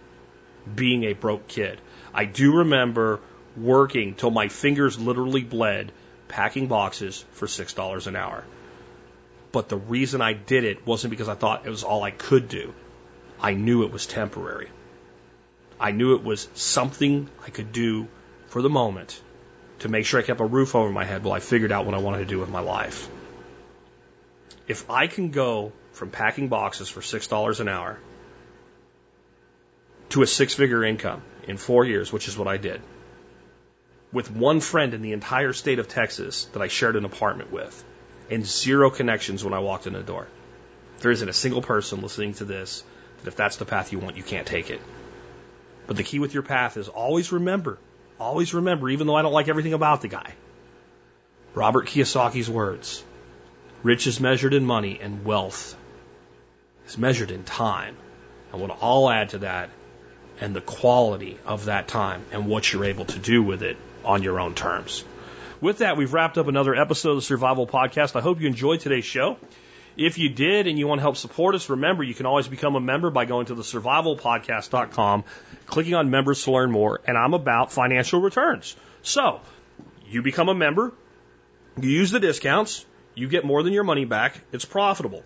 being 0.74 1.04
a 1.04 1.14
broke 1.14 1.48
kid. 1.48 1.80
I 2.14 2.26
do 2.26 2.58
remember 2.58 3.22
working 3.56 4.16
till 4.16 4.32
my 4.32 4.50
fingers 4.50 5.00
literally 5.00 5.44
bled 5.44 5.92
packing 6.28 6.68
boxes 6.68 7.24
for 7.34 7.48
$6 7.48 8.08
an 8.08 8.16
hour. 8.16 8.44
But 9.52 9.70
the 9.70 9.78
reason 9.78 10.22
I 10.22 10.34
did 10.34 10.64
it 10.64 10.86
wasn't 10.86 11.12
because 11.12 11.30
I 11.30 11.36
thought 11.36 11.66
it 11.66 11.70
was 11.70 11.84
all 11.84 12.04
I 12.04 12.12
could 12.12 12.50
do. 12.50 12.74
I 13.40 13.54
knew 13.54 13.84
it 13.84 13.92
was 13.92 14.06
temporary. 14.06 14.70
I 15.80 15.92
knew 15.92 16.16
it 16.16 16.24
was 16.24 16.48
something 16.54 17.30
I 17.46 17.50
could 17.50 17.72
do 17.72 18.08
for 18.48 18.62
the 18.62 18.70
moment 18.70 19.22
to 19.80 19.90
make 19.90 20.06
sure 20.06 20.20
I 20.20 20.24
kept 20.24 20.40
a 20.40 20.46
roof 20.46 20.76
over 20.76 20.90
my 20.90 21.04
head 21.04 21.24
while 21.24 21.34
I 21.34 21.40
figured 21.40 21.72
out 21.72 21.86
what 21.86 21.96
I 21.96 22.00
wanted 22.00 22.20
to 22.20 22.26
do 22.26 22.40
with 22.40 22.50
my 22.50 22.62
life. 22.62 23.10
If 24.68 24.90
I 24.90 25.08
can 25.08 25.32
go 25.32 25.74
from 25.92 26.10
packing 26.10 26.48
boxes 26.48 26.90
for 26.90 27.02
$6 27.02 27.60
an 27.60 27.68
hour 27.68 28.00
to 30.10 30.22
a 30.22 30.28
six 30.28 30.54
figure 30.54 30.84
income 30.84 31.22
in 31.48 31.58
four 31.58 31.86
years, 31.86 32.12
which 32.12 32.28
is 32.28 32.38
what 32.38 32.48
I 32.48 32.58
did, 32.58 32.82
with 34.16 34.32
one 34.32 34.62
friend 34.62 34.94
in 34.94 35.02
the 35.02 35.12
entire 35.12 35.52
state 35.52 35.78
of 35.78 35.90
Texas 35.90 36.46
that 36.54 36.62
I 36.62 36.70
shared 36.70 36.96
an 36.96 37.04
apartment 37.04 37.52
with, 37.52 37.84
and 38.32 38.46
zero 38.46 38.90
connections 38.90 39.44
when 39.44 39.54
I 39.54 39.60
walked 39.60 39.88
in 39.88 39.94
the 39.94 40.02
door. 40.02 40.28
There 41.00 41.12
isn't 41.12 41.28
a 41.28 41.34
single 41.34 41.62
person 41.62 42.02
listening 42.02 42.34
to 42.36 42.46
this 42.46 42.86
that 43.18 43.28
if 43.28 43.36
that's 43.36 43.58
the 43.58 43.66
path 43.66 43.92
you 43.92 44.00
want, 44.00 44.16
you 44.16 44.24
can't 44.24 44.48
take 44.48 44.70
it. 44.70 44.80
But 45.86 45.98
the 45.98 46.04
key 46.04 46.20
with 46.20 46.34
your 46.34 46.44
path 46.44 46.78
is 46.78 46.88
always 46.88 47.34
remember, 47.34 47.78
always 48.18 48.54
remember, 48.54 48.90
even 48.90 49.06
though 49.06 49.16
I 49.16 49.22
don't 49.22 49.34
like 49.34 49.50
everything 49.50 49.74
about 49.74 50.02
the 50.02 50.08
guy, 50.08 50.34
Robert 51.54 51.88
Kiyosaki's 51.88 52.50
words 52.50 53.04
rich 53.84 54.08
is 54.08 54.22
measured 54.22 54.54
in 54.54 54.64
money, 54.64 54.98
and 55.02 55.26
wealth 55.26 55.76
is 56.88 56.98
measured 56.98 57.32
in 57.32 57.44
time. 57.44 57.98
And 58.54 58.62
what 58.62 58.78
I'll 58.82 59.10
add 59.10 59.32
to 59.32 59.40
that, 59.40 59.72
and 60.40 60.56
the 60.56 60.62
quality 60.62 61.38
of 61.46 61.66
that 61.66 61.90
time, 61.90 62.24
and 62.32 62.48
what 62.48 62.72
you're 62.72 62.86
able 62.86 63.06
to 63.06 63.20
do 63.20 63.44
with 63.44 63.62
it 63.62 63.76
on 64.06 64.24
your 64.24 64.40
own 64.40 64.56
terms. 64.56 65.04
With 65.62 65.80
that, 65.80 65.98
we've 65.98 66.14
wrapped 66.14 66.38
up 66.38 66.48
another 66.48 66.76
episode 66.76 67.12
of 67.12 67.16
the 67.18 67.22
Survival 67.22 67.66
Podcast. 67.66 68.16
I 68.16 68.22
hope 68.22 68.42
you 68.42 68.48
enjoyed 68.48 68.82
today's 68.82 69.06
show. 69.06 69.38
If 69.98 70.18
you 70.18 70.30
did 70.30 70.68
and 70.68 70.78
you 70.78 70.88
want 70.88 71.00
to 71.00 71.04
help 71.04 71.16
support 71.16 71.56
us, 71.56 71.70
remember 71.70 72.04
you 72.04 72.14
can 72.14 72.26
always 72.26 72.48
become 72.48 72.76
a 72.76 72.82
member 72.82 73.10
by 73.10 73.26
going 73.26 73.46
to 73.46 73.56
the 73.56 73.62
survivalpodcast.com, 73.62 75.24
clicking 75.66 75.96
on 75.96 76.10
members 76.10 76.44
to 76.44 76.52
learn 76.52 76.72
more, 76.72 77.00
and 77.08 77.18
I'm 77.18 77.34
about 77.34 77.72
financial 77.72 78.20
returns. 78.20 78.76
So, 79.04 79.40
you 80.08 80.22
become 80.22 80.50
a 80.50 80.54
member, 80.54 80.94
you 81.80 81.90
use 81.90 82.12
the 82.12 82.20
discounts, 82.20 82.86
you 83.16 83.30
get 83.30 83.46
more 83.46 83.64
than 83.64 83.72
your 83.72 83.86
money 83.86 84.04
back, 84.04 84.42
it's 84.52 84.66
profitable. 84.66 85.24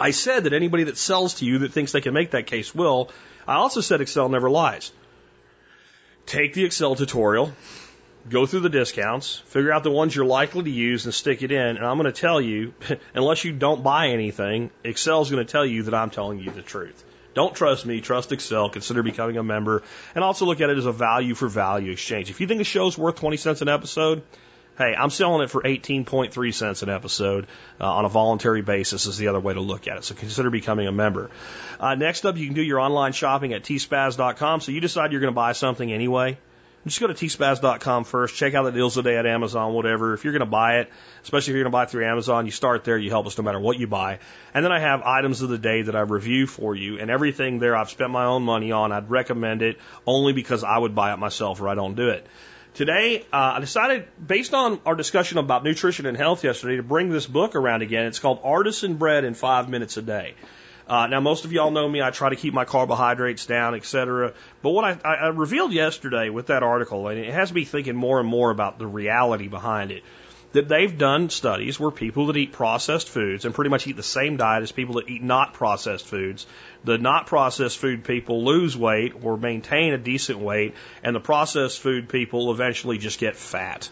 I 0.00 0.10
said 0.10 0.44
that 0.44 0.52
anybody 0.52 0.84
that 0.84 0.98
sells 0.98 1.34
to 1.34 1.44
you 1.44 1.58
that 1.58 1.72
thinks 1.72 1.92
they 1.92 2.00
can 2.00 2.12
make 2.12 2.32
that 2.32 2.46
case 2.46 2.74
will. 2.74 3.10
I 3.46 3.54
also 3.54 3.80
said 3.80 4.00
Excel 4.00 4.28
never 4.28 4.50
lies. 4.50 4.92
Take 6.26 6.54
the 6.54 6.64
Excel 6.64 6.96
tutorial, 6.96 7.52
go 8.28 8.46
through 8.46 8.60
the 8.60 8.68
discounts, 8.68 9.36
figure 9.46 9.72
out 9.72 9.82
the 9.82 9.90
ones 9.90 10.14
you're 10.14 10.26
likely 10.26 10.64
to 10.64 10.70
use 10.70 11.04
and 11.04 11.14
stick 11.14 11.42
it 11.42 11.52
in. 11.52 11.76
And 11.76 11.84
I'm 11.84 11.98
going 11.98 12.12
to 12.12 12.20
tell 12.20 12.40
you, 12.40 12.74
unless 13.14 13.44
you 13.44 13.52
don't 13.52 13.82
buy 13.82 14.08
anything, 14.08 14.70
Excel 14.84 15.22
is 15.22 15.30
going 15.30 15.44
to 15.44 15.50
tell 15.50 15.66
you 15.66 15.84
that 15.84 15.94
I'm 15.94 16.10
telling 16.10 16.38
you 16.38 16.50
the 16.50 16.62
truth. 16.62 17.04
Don't 17.34 17.54
trust 17.54 17.84
me, 17.84 18.00
trust 18.00 18.32
Excel, 18.32 18.70
consider 18.70 19.02
becoming 19.02 19.36
a 19.36 19.42
member, 19.42 19.82
and 20.14 20.24
also 20.24 20.46
look 20.46 20.62
at 20.62 20.70
it 20.70 20.78
as 20.78 20.86
a 20.86 20.92
value 20.92 21.34
for 21.34 21.48
value 21.48 21.92
exchange. 21.92 22.30
If 22.30 22.40
you 22.40 22.46
think 22.46 22.62
a 22.62 22.64
show's 22.64 22.96
worth 22.96 23.16
20 23.16 23.36
cents 23.36 23.60
an 23.60 23.68
episode, 23.68 24.22
hey, 24.78 24.94
I'm 24.98 25.10
selling 25.10 25.42
it 25.42 25.50
for 25.50 25.60
18.3 25.60 26.54
cents 26.54 26.82
an 26.82 26.88
episode 26.88 27.46
uh, 27.78 27.92
on 27.92 28.06
a 28.06 28.08
voluntary 28.08 28.62
basis 28.62 29.04
is 29.04 29.18
the 29.18 29.28
other 29.28 29.40
way 29.40 29.52
to 29.52 29.60
look 29.60 29.86
at 29.86 29.98
it. 29.98 30.04
So 30.04 30.14
consider 30.14 30.48
becoming 30.48 30.86
a 30.86 30.92
member. 30.92 31.30
Uh, 31.78 31.94
next 31.94 32.24
up, 32.24 32.38
you 32.38 32.46
can 32.46 32.54
do 32.54 32.62
your 32.62 32.80
online 32.80 33.12
shopping 33.12 33.52
at 33.52 33.64
tspaz.com. 33.64 34.62
So 34.62 34.72
you 34.72 34.80
decide 34.80 35.12
you're 35.12 35.20
going 35.20 35.32
to 35.32 35.36
buy 35.36 35.52
something 35.52 35.92
anyway 35.92 36.38
just 36.86 37.00
go 37.00 37.08
to 37.08 37.14
tspaz.com 37.14 38.04
first, 38.04 38.36
check 38.36 38.54
out 38.54 38.62
the 38.62 38.70
deals 38.70 38.94
today 38.94 39.16
at 39.16 39.26
Amazon, 39.26 39.72
whatever. 39.72 40.14
If 40.14 40.22
you're 40.22 40.32
going 40.32 40.40
to 40.40 40.46
buy 40.46 40.78
it, 40.78 40.90
especially 41.24 41.50
if 41.50 41.54
you're 41.56 41.64
going 41.64 41.72
to 41.72 41.76
buy 41.76 41.82
it 41.82 41.90
through 41.90 42.06
Amazon, 42.06 42.46
you 42.46 42.52
start 42.52 42.84
there. 42.84 42.96
You 42.96 43.10
help 43.10 43.26
us 43.26 43.36
no 43.36 43.42
matter 43.42 43.58
what 43.58 43.78
you 43.78 43.88
buy. 43.88 44.20
And 44.54 44.64
then 44.64 44.70
I 44.70 44.78
have 44.78 45.02
items 45.02 45.42
of 45.42 45.48
the 45.48 45.58
day 45.58 45.82
that 45.82 45.96
I 45.96 46.00
review 46.00 46.46
for 46.46 46.76
you, 46.76 47.00
and 47.00 47.10
everything 47.10 47.58
there 47.58 47.76
I've 47.76 47.90
spent 47.90 48.10
my 48.10 48.26
own 48.26 48.44
money 48.44 48.70
on. 48.70 48.92
I'd 48.92 49.10
recommend 49.10 49.62
it 49.62 49.78
only 50.06 50.32
because 50.32 50.62
I 50.62 50.78
would 50.78 50.94
buy 50.94 51.12
it 51.12 51.16
myself 51.16 51.60
or 51.60 51.68
I 51.68 51.74
don't 51.74 51.96
do 51.96 52.10
it. 52.10 52.26
Today, 52.74 53.24
uh, 53.32 53.54
I 53.56 53.60
decided, 53.60 54.06
based 54.24 54.54
on 54.54 54.80
our 54.84 54.94
discussion 54.94 55.38
about 55.38 55.64
nutrition 55.64 56.06
and 56.06 56.16
health 56.16 56.44
yesterday, 56.44 56.76
to 56.76 56.82
bring 56.82 57.08
this 57.08 57.26
book 57.26 57.56
around 57.56 57.82
again. 57.82 58.04
It's 58.04 58.18
called 58.18 58.40
Artisan 58.44 58.96
Bread 58.96 59.24
in 59.24 59.34
Five 59.34 59.68
Minutes 59.68 59.96
a 59.96 60.02
Day. 60.02 60.34
Uh, 60.88 61.08
now, 61.08 61.20
most 61.20 61.44
of 61.44 61.52
y'all 61.52 61.72
know 61.72 61.88
me. 61.88 62.00
I 62.00 62.10
try 62.10 62.28
to 62.28 62.36
keep 62.36 62.54
my 62.54 62.64
carbohydrates 62.64 63.46
down, 63.46 63.74
etc. 63.74 64.34
But 64.62 64.70
what 64.70 64.84
I, 64.84 65.14
I 65.14 65.26
revealed 65.28 65.72
yesterday 65.72 66.28
with 66.30 66.46
that 66.46 66.62
article, 66.62 67.08
and 67.08 67.18
it 67.18 67.32
has 67.32 67.52
me 67.52 67.64
thinking 67.64 67.96
more 67.96 68.20
and 68.20 68.28
more 68.28 68.50
about 68.50 68.78
the 68.78 68.86
reality 68.86 69.48
behind 69.48 69.90
it, 69.90 70.04
that 70.52 70.68
they've 70.68 70.96
done 70.96 71.28
studies 71.28 71.80
where 71.80 71.90
people 71.90 72.26
that 72.28 72.36
eat 72.36 72.52
processed 72.52 73.08
foods 73.08 73.44
and 73.44 73.52
pretty 73.52 73.68
much 73.68 73.86
eat 73.88 73.96
the 73.96 74.02
same 74.02 74.36
diet 74.36 74.62
as 74.62 74.70
people 74.70 74.94
that 74.94 75.08
eat 75.08 75.22
not 75.22 75.54
processed 75.54 76.06
foods, 76.06 76.46
the 76.84 76.98
not 76.98 77.26
processed 77.26 77.78
food 77.78 78.04
people 78.04 78.44
lose 78.44 78.76
weight 78.76 79.12
or 79.22 79.36
maintain 79.36 79.92
a 79.92 79.98
decent 79.98 80.38
weight, 80.38 80.74
and 81.02 81.16
the 81.16 81.20
processed 81.20 81.80
food 81.80 82.08
people 82.08 82.52
eventually 82.52 82.96
just 82.96 83.18
get 83.18 83.34
fat 83.34 83.90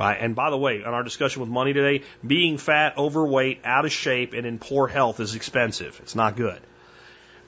right? 0.00 0.16
And 0.18 0.34
by 0.34 0.48
the 0.48 0.56
way, 0.56 0.76
in 0.76 0.84
our 0.84 1.02
discussion 1.02 1.42
with 1.42 1.50
money 1.50 1.74
today, 1.74 2.04
being 2.26 2.56
fat, 2.56 2.96
overweight, 2.96 3.60
out 3.64 3.84
of 3.84 3.92
shape, 3.92 4.32
and 4.32 4.46
in 4.46 4.58
poor 4.58 4.88
health 4.88 5.20
is 5.20 5.34
expensive. 5.34 6.00
It's 6.02 6.14
not 6.14 6.36
good. 6.36 6.58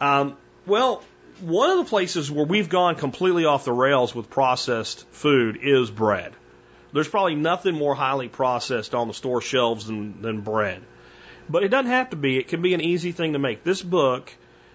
Um, 0.03 0.37
well, 0.67 1.03
one 1.41 1.71
of 1.71 1.79
the 1.79 1.89
places 1.89 2.31
where 2.31 2.45
we've 2.45 2.69
gone 2.69 2.97
completely 2.97 3.47
off 3.47 3.65
the 3.65 3.73
rails 3.73 4.15
with 4.15 4.29
processed 4.29 5.07
food 5.13 5.61
is 5.63 5.91
bread. 5.91 6.35
There's 6.93 7.09
probably 7.09 7.37
nothing 7.37 7.75
more 7.75 7.95
highly 7.95 8.29
processed 8.29 8.95
on 8.95 9.09
the 9.09 9.15
store 9.15 9.41
shelves 9.41 9.87
than, 9.87 10.21
than 10.21 10.43
bread. 10.43 10.83
But 11.49 11.63
it 11.65 11.69
doesn't 11.69 11.91
have 11.91 12.11
to 12.11 12.17
be. 12.17 12.39
It 12.39 12.49
can 12.49 12.61
be 12.61 12.75
an 12.75 12.83
easy 12.83 13.13
thing 13.13 13.33
to 13.33 13.39
make. 13.39 13.65
This 13.65 13.81
book 13.81 14.31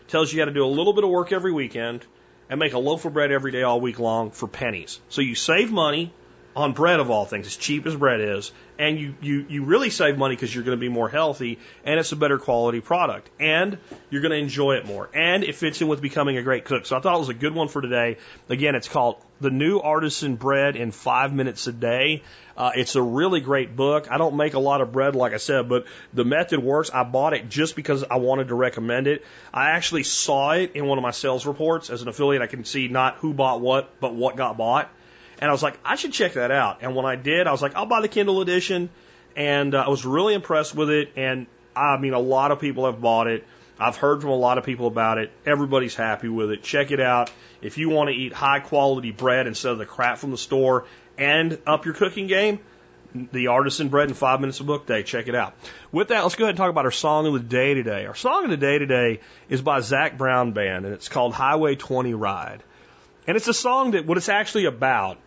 tells 0.07 0.33
you 0.33 0.41
how 0.41 0.45
to 0.45 0.51
do 0.51 0.65
a 0.65 0.73
little 0.79 0.93
bit 0.93 1.03
of 1.03 1.11
work 1.11 1.31
every 1.31 1.51
weekend 1.51 2.03
and 2.49 2.59
make 2.59 2.73
a 2.73 2.79
loaf 2.79 3.05
of 3.05 3.13
bread 3.13 3.31
every 3.31 3.51
day 3.51 3.61
all 3.61 3.79
week 3.79 3.99
long 3.99 4.31
for 4.31 4.47
pennies. 4.47 4.99
So 5.09 5.21
you 5.21 5.35
save 5.35 5.71
money, 5.71 6.11
on 6.57 6.73
bread 6.73 6.99
of 6.99 7.11
all 7.11 7.25
things, 7.25 7.45
as 7.45 7.55
cheap 7.55 7.85
as 7.85 7.95
bread 7.95 8.19
is, 8.19 8.51
and 8.79 8.99
you, 8.99 9.13
you, 9.21 9.45
you 9.47 9.63
really 9.63 9.91
save 9.91 10.17
money 10.17 10.35
because 10.35 10.53
you're 10.53 10.63
going 10.63 10.75
to 10.75 10.81
be 10.81 10.89
more 10.89 11.07
healthy 11.07 11.59
and 11.85 11.99
it's 11.99 12.11
a 12.11 12.15
better 12.15 12.39
quality 12.39 12.81
product 12.81 13.29
and 13.39 13.77
you're 14.09 14.21
going 14.21 14.31
to 14.31 14.37
enjoy 14.37 14.75
it 14.75 14.85
more 14.85 15.07
and 15.13 15.43
it 15.43 15.55
fits 15.55 15.81
in 15.81 15.87
with 15.87 16.01
becoming 16.01 16.35
a 16.37 16.41
great 16.41 16.65
cook. 16.65 16.87
So 16.87 16.97
I 16.97 16.99
thought 16.99 17.15
it 17.15 17.19
was 17.19 17.29
a 17.29 17.35
good 17.35 17.53
one 17.53 17.67
for 17.67 17.81
today. 17.81 18.17
Again, 18.49 18.73
it's 18.73 18.87
called 18.87 19.17
The 19.39 19.51
New 19.51 19.79
Artisan 19.79 20.35
Bread 20.35 20.75
in 20.75 20.91
Five 20.91 21.31
Minutes 21.31 21.67
a 21.67 21.71
Day. 21.71 22.23
Uh, 22.55 22.71
it's 22.75 22.95
a 22.95 23.01
really 23.03 23.39
great 23.39 23.75
book. 23.75 24.07
I 24.09 24.17
don't 24.17 24.35
make 24.35 24.55
a 24.55 24.59
lot 24.59 24.81
of 24.81 24.91
bread, 24.91 25.15
like 25.15 25.33
I 25.33 25.37
said, 25.37 25.69
but 25.69 25.85
the 26.11 26.25
method 26.25 26.59
works. 26.59 26.89
I 26.91 27.03
bought 27.03 27.33
it 27.33 27.49
just 27.49 27.75
because 27.75 28.03
I 28.03 28.15
wanted 28.15 28.47
to 28.47 28.55
recommend 28.55 29.05
it. 29.05 29.23
I 29.53 29.71
actually 29.71 30.03
saw 30.03 30.53
it 30.53 30.71
in 30.73 30.87
one 30.87 30.97
of 30.97 31.03
my 31.03 31.11
sales 31.11 31.45
reports 31.45 31.91
as 31.91 32.01
an 32.01 32.07
affiliate. 32.07 32.41
I 32.41 32.47
can 32.47 32.65
see 32.65 32.87
not 32.87 33.17
who 33.17 33.31
bought 33.33 33.61
what, 33.61 33.99
but 33.99 34.15
what 34.15 34.35
got 34.35 34.57
bought. 34.57 34.89
And 35.39 35.49
I 35.49 35.51
was 35.51 35.61
like, 35.61 35.77
I 35.85 35.95
should 35.95 36.13
check 36.13 36.33
that 36.33 36.51
out. 36.51 36.79
And 36.81 36.95
when 36.95 37.05
I 37.05 37.15
did, 37.15 37.47
I 37.47 37.51
was 37.51 37.61
like, 37.61 37.75
I'll 37.75 37.85
buy 37.85 38.01
the 38.01 38.07
Kindle 38.07 38.41
edition. 38.41 38.89
And 39.35 39.75
uh, 39.75 39.83
I 39.85 39.89
was 39.89 40.05
really 40.05 40.33
impressed 40.33 40.73
with 40.73 40.89
it. 40.89 41.11
And 41.15 41.45
I 41.75 41.97
mean, 41.97 42.13
a 42.13 42.19
lot 42.19 42.51
of 42.51 42.59
people 42.59 42.85
have 42.85 42.99
bought 42.99 43.27
it. 43.27 43.45
I've 43.79 43.95
heard 43.95 44.21
from 44.21 44.31
a 44.31 44.35
lot 44.35 44.57
of 44.57 44.63
people 44.63 44.87
about 44.87 45.19
it. 45.19 45.31
Everybody's 45.45 45.93
happy 45.93 46.29
with 46.29 46.49
it. 46.51 46.63
Check 46.63 46.89
it 46.89 46.99
out. 46.99 47.31
If 47.61 47.77
you 47.77 47.89
want 47.89 48.09
to 48.09 48.15
eat 48.15 48.33
high 48.33 48.59
quality 48.59 49.11
bread 49.11 49.45
instead 49.45 49.71
of 49.71 49.77
the 49.77 49.85
crap 49.85 50.17
from 50.17 50.31
the 50.31 50.37
store 50.37 50.85
and 51.17 51.59
up 51.67 51.85
your 51.85 51.93
cooking 51.93 52.25
game, 52.25 52.59
The 53.13 53.47
Artisan 53.47 53.89
Bread 53.89 54.09
in 54.09 54.15
Five 54.15 54.39
Minutes 54.39 54.59
a 54.59 54.63
Book 54.63 54.87
Day. 54.87 55.03
Check 55.03 55.27
it 55.27 55.35
out. 55.35 55.53
With 55.91 56.07
that, 56.07 56.23
let's 56.23 56.33
go 56.33 56.45
ahead 56.45 56.51
and 56.51 56.57
talk 56.57 56.71
about 56.71 56.85
our 56.85 56.91
song 56.91 57.27
of 57.27 57.33
the 57.33 57.39
day 57.39 57.75
today. 57.75 58.07
Our 58.07 58.15
song 58.15 58.45
of 58.45 58.49
the 58.49 58.57
day 58.57 58.79
today 58.79 59.19
is 59.47 59.61
by 59.61 59.81
Zac 59.81 60.17
Brown 60.17 60.53
Band, 60.53 60.85
and 60.85 60.93
it's 60.95 61.09
called 61.09 61.33
Highway 61.33 61.75
20 61.75 62.15
Ride. 62.15 62.63
And 63.27 63.37
it's 63.37 63.47
a 63.47 63.53
song 63.53 63.91
that 63.91 64.07
what 64.07 64.17
it's 64.17 64.29
actually 64.29 64.65
about 64.65 65.19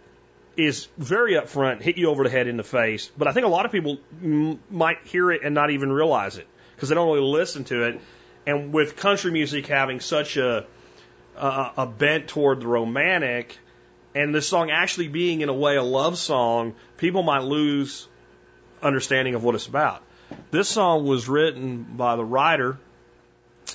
is 0.57 0.89
very 0.99 1.35
upfront, 1.35 1.81
hit 1.81 1.97
you 1.97 2.09
over 2.09 2.25
the 2.25 2.31
head 2.31 2.47
in 2.47 2.57
the 2.57 2.65
face. 2.65 3.11
But 3.17 3.29
I 3.29 3.33
think 3.33 3.47
a 3.47 3.49
lot 3.49 3.67
of 3.67 3.73
people 3.73 3.99
m- 4.23 4.61
might 4.71 4.99
hear 5.05 5.31
it 5.31 5.43
and 5.45 5.55
not 5.55 5.71
even 5.71 5.93
realize 5.93 6.37
it 6.37 6.47
because 6.75 6.89
they 6.89 6.95
don't 6.95 7.09
really 7.09 7.27
listen 7.27 7.65
to 7.65 7.85
it. 7.85 8.01
And 8.47 8.73
with 8.73 8.97
country 8.97 9.31
music 9.31 9.67
having 9.67 10.01
such 10.01 10.37
a 10.37 10.67
a, 11.37 11.73
a 11.79 11.87
bent 11.87 12.29
toward 12.29 12.61
the 12.61 12.67
romantic, 12.67 13.59
and 14.15 14.35
this 14.35 14.49
song 14.49 14.71
actually 14.71 15.09
being 15.09 15.41
in 15.41 15.49
a 15.49 15.55
way 15.55 15.77
a 15.77 15.83
love 15.83 16.19
song, 16.19 16.75
people 16.97 17.23
might 17.23 17.43
lose 17.43 18.09
understanding 18.83 19.35
of 19.35 19.45
what 19.45 19.55
it's 19.55 19.67
about. 19.67 20.03
This 20.51 20.69
song 20.69 21.07
was 21.07 21.29
written 21.29 21.83
by 21.83 22.17
the 22.17 22.25
writer, 22.25 22.79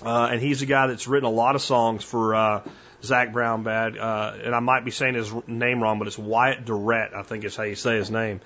uh, 0.03 0.29
and 0.31 0.41
he's 0.41 0.61
a 0.61 0.65
guy 0.65 0.87
that's 0.87 1.07
written 1.07 1.27
a 1.27 1.31
lot 1.31 1.55
of 1.55 1.61
songs 1.61 2.03
for 2.03 2.35
uh, 2.35 2.61
Zac 3.05 3.31
Brown 3.31 3.63
Band, 3.63 3.97
uh, 3.97 4.33
and 4.43 4.53
I 4.53 4.59
might 4.59 4.85
be 4.85 4.91
saying 4.91 5.15
his 5.15 5.31
name 5.47 5.81
wrong, 5.81 5.99
but 5.99 6.07
it's 6.07 6.17
Wyatt 6.17 6.65
Durrette, 6.65 7.15
I 7.15 7.23
think 7.23 7.43
is 7.43 7.55
how 7.55 7.63
you 7.63 7.75
say 7.75 7.97
his 7.97 8.11
name. 8.11 8.41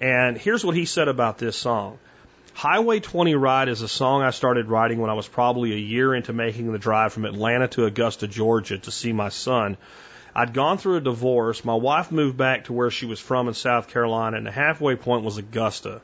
And 0.00 0.36
here's 0.36 0.64
what 0.64 0.74
he 0.74 0.86
said 0.86 1.08
about 1.08 1.38
this 1.38 1.56
song. 1.56 1.98
Highway 2.54 3.00
20 3.00 3.34
Ride 3.36 3.68
is 3.68 3.82
a 3.82 3.88
song 3.88 4.22
I 4.22 4.30
started 4.30 4.68
writing 4.68 4.98
when 5.00 5.10
I 5.10 5.14
was 5.14 5.28
probably 5.28 5.72
a 5.72 5.78
year 5.78 6.14
into 6.14 6.32
making 6.32 6.72
the 6.72 6.78
drive 6.78 7.12
from 7.12 7.24
Atlanta 7.24 7.68
to 7.68 7.84
Augusta, 7.84 8.26
Georgia 8.26 8.78
to 8.78 8.90
see 8.90 9.12
my 9.12 9.28
son. 9.28 9.76
I'd 10.34 10.54
gone 10.54 10.78
through 10.78 10.96
a 10.96 11.00
divorce. 11.00 11.64
My 11.64 11.74
wife 11.74 12.12
moved 12.12 12.36
back 12.36 12.64
to 12.64 12.72
where 12.72 12.90
she 12.90 13.06
was 13.06 13.20
from 13.20 13.48
in 13.48 13.54
South 13.54 13.88
Carolina, 13.88 14.36
and 14.36 14.46
the 14.46 14.50
halfway 14.50 14.96
point 14.96 15.24
was 15.24 15.38
Augusta. 15.38 16.00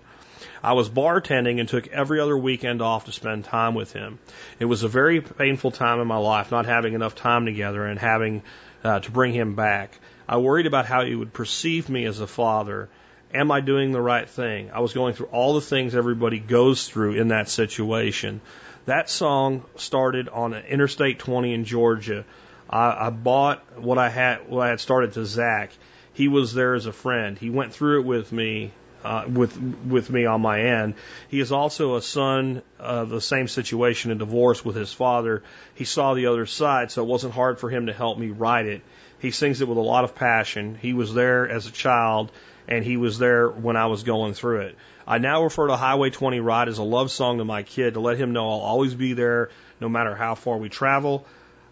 I 0.63 0.73
was 0.73 0.89
bartending 0.89 1.61
and 1.61 1.69
took 1.69 1.87
every 1.89 2.21
other 2.21 2.37
weekend 2.37 2.83
off 2.83 3.05
to 3.07 3.13
spend 3.13 3.45
time 3.45 3.75
with 3.75 3.93
him. 3.93 4.19
It 4.59 4.65
was 4.65 4.83
a 4.83 4.89
very 4.89 5.21
painful 5.21 5.71
time 5.71 6.01
in 6.01 6.07
my 6.07 6.17
life, 6.17 6.51
not 6.51 6.67
having 6.67 6.95
enough 6.95 7.15
time 7.15 7.47
together 7.47 7.85
and 7.85 7.99
having 7.99 8.43
uh, 8.85 9.01
to 9.01 9.11
bring 9.11 9.33
him 9.33 9.55
back. 9.55 9.99
I 10.29 10.39
worried 10.39 10.67
about 10.67 10.87
how 10.87 11.05
he 11.05 11.15
would 11.15 11.33
perceive 11.33 11.89
me 11.89 12.05
as 12.05 12.21
a 12.21 12.27
father. 12.27 12.89
Am 13.35 13.51
I 13.51 13.61
doing 13.61 13.93
the 13.93 14.01
right 14.01 14.29
thing? 14.29 14.71
I 14.73 14.81
was 14.81 14.93
going 14.93 15.15
through 15.15 15.27
all 15.27 15.55
the 15.55 15.61
things 15.61 15.95
everybody 15.95 16.39
goes 16.39 16.89
through 16.89 17.15
in 17.15 17.29
that 17.29 17.49
situation. 17.49 18.41
That 18.87 19.11
song 19.11 19.65
started 19.77 20.29
on 20.29 20.55
Interstate 20.55 21.19
20 21.19 21.53
in 21.53 21.65
Georgia. 21.65 22.25
I, 22.71 23.07
I 23.07 23.11
bought 23.11 23.65
what 23.81 23.99
I 23.99 24.09
had, 24.09 24.49
what 24.49 24.67
I 24.67 24.71
had 24.71 24.81
started 24.81 25.13
to 25.15 25.27
Zac. 25.27 25.73
He 26.13 26.29
was 26.29 26.55
there 26.55 26.75
as 26.75 26.87
a 26.87 26.93
friend. 26.93 27.37
He 27.37 27.51
went 27.51 27.75
through 27.75 28.01
it 28.01 28.07
with 28.07 28.33
me 28.33 28.73
uh, 29.07 29.25
with 29.29 29.57
with 29.89 30.11
me 30.11 30.27
on 30.27 30.41
my 30.41 30.61
end. 30.63 30.95
He 31.29 31.39
is 31.39 31.53
also 31.53 31.95
a 31.95 32.03
son 32.03 32.63
of 32.81 33.09
the 33.09 33.21
same 33.21 33.47
situation, 33.47 34.11
a 34.11 34.17
divorce 34.17 34.65
with 34.65 34.75
his 34.75 34.93
father. 34.93 35.45
He 35.77 35.85
saw 35.85 36.15
the 36.15 36.27
other 36.27 36.45
side, 36.45 36.91
so 36.91 37.05
it 37.05 37.09
wasn't 37.09 37.33
hard 37.33 37.61
for 37.61 37.71
him 37.71 37.87
to 37.87 37.93
help 37.93 38.19
me 38.19 38.31
write 38.31 38.67
it. 38.67 38.83
He 39.21 39.31
sings 39.31 39.61
it 39.61 39.69
with 39.69 39.79
a 39.79 39.89
lot 39.93 40.03
of 40.03 40.17
passion. 40.17 40.77
He 40.83 40.93
was 40.93 41.15
there 41.15 41.49
as 41.49 41.69
a 41.69 41.71
child, 41.71 42.33
and 42.67 42.85
he 42.85 42.97
was 42.97 43.17
there 43.17 43.49
when 43.49 43.77
I 43.77 43.87
was 43.87 44.03
going 44.03 44.35
through 44.35 44.63
it. 44.63 44.77
I 45.07 45.19
now 45.19 45.45
refer 45.45 45.69
to 45.69 45.77
Highway 45.77 46.11
20 46.11 46.41
Ride 46.41 46.69
as 46.69 46.79
a 46.79 46.83
love 46.83 47.13
song 47.13 47.39
to 47.39 47.45
my 47.45 47.63
kid 47.63 47.95
to 47.95 48.01
let 48.01 48.19
him 48.19 48.33
know 48.33 48.51
I'll 48.51 48.67
always 48.73 48.95
be 48.95 49.13
there 49.13 49.51
no 49.81 49.89
matter 49.89 50.17
how 50.17 50.35
far 50.35 50.59
we 50.59 50.69
travel. 50.69 51.25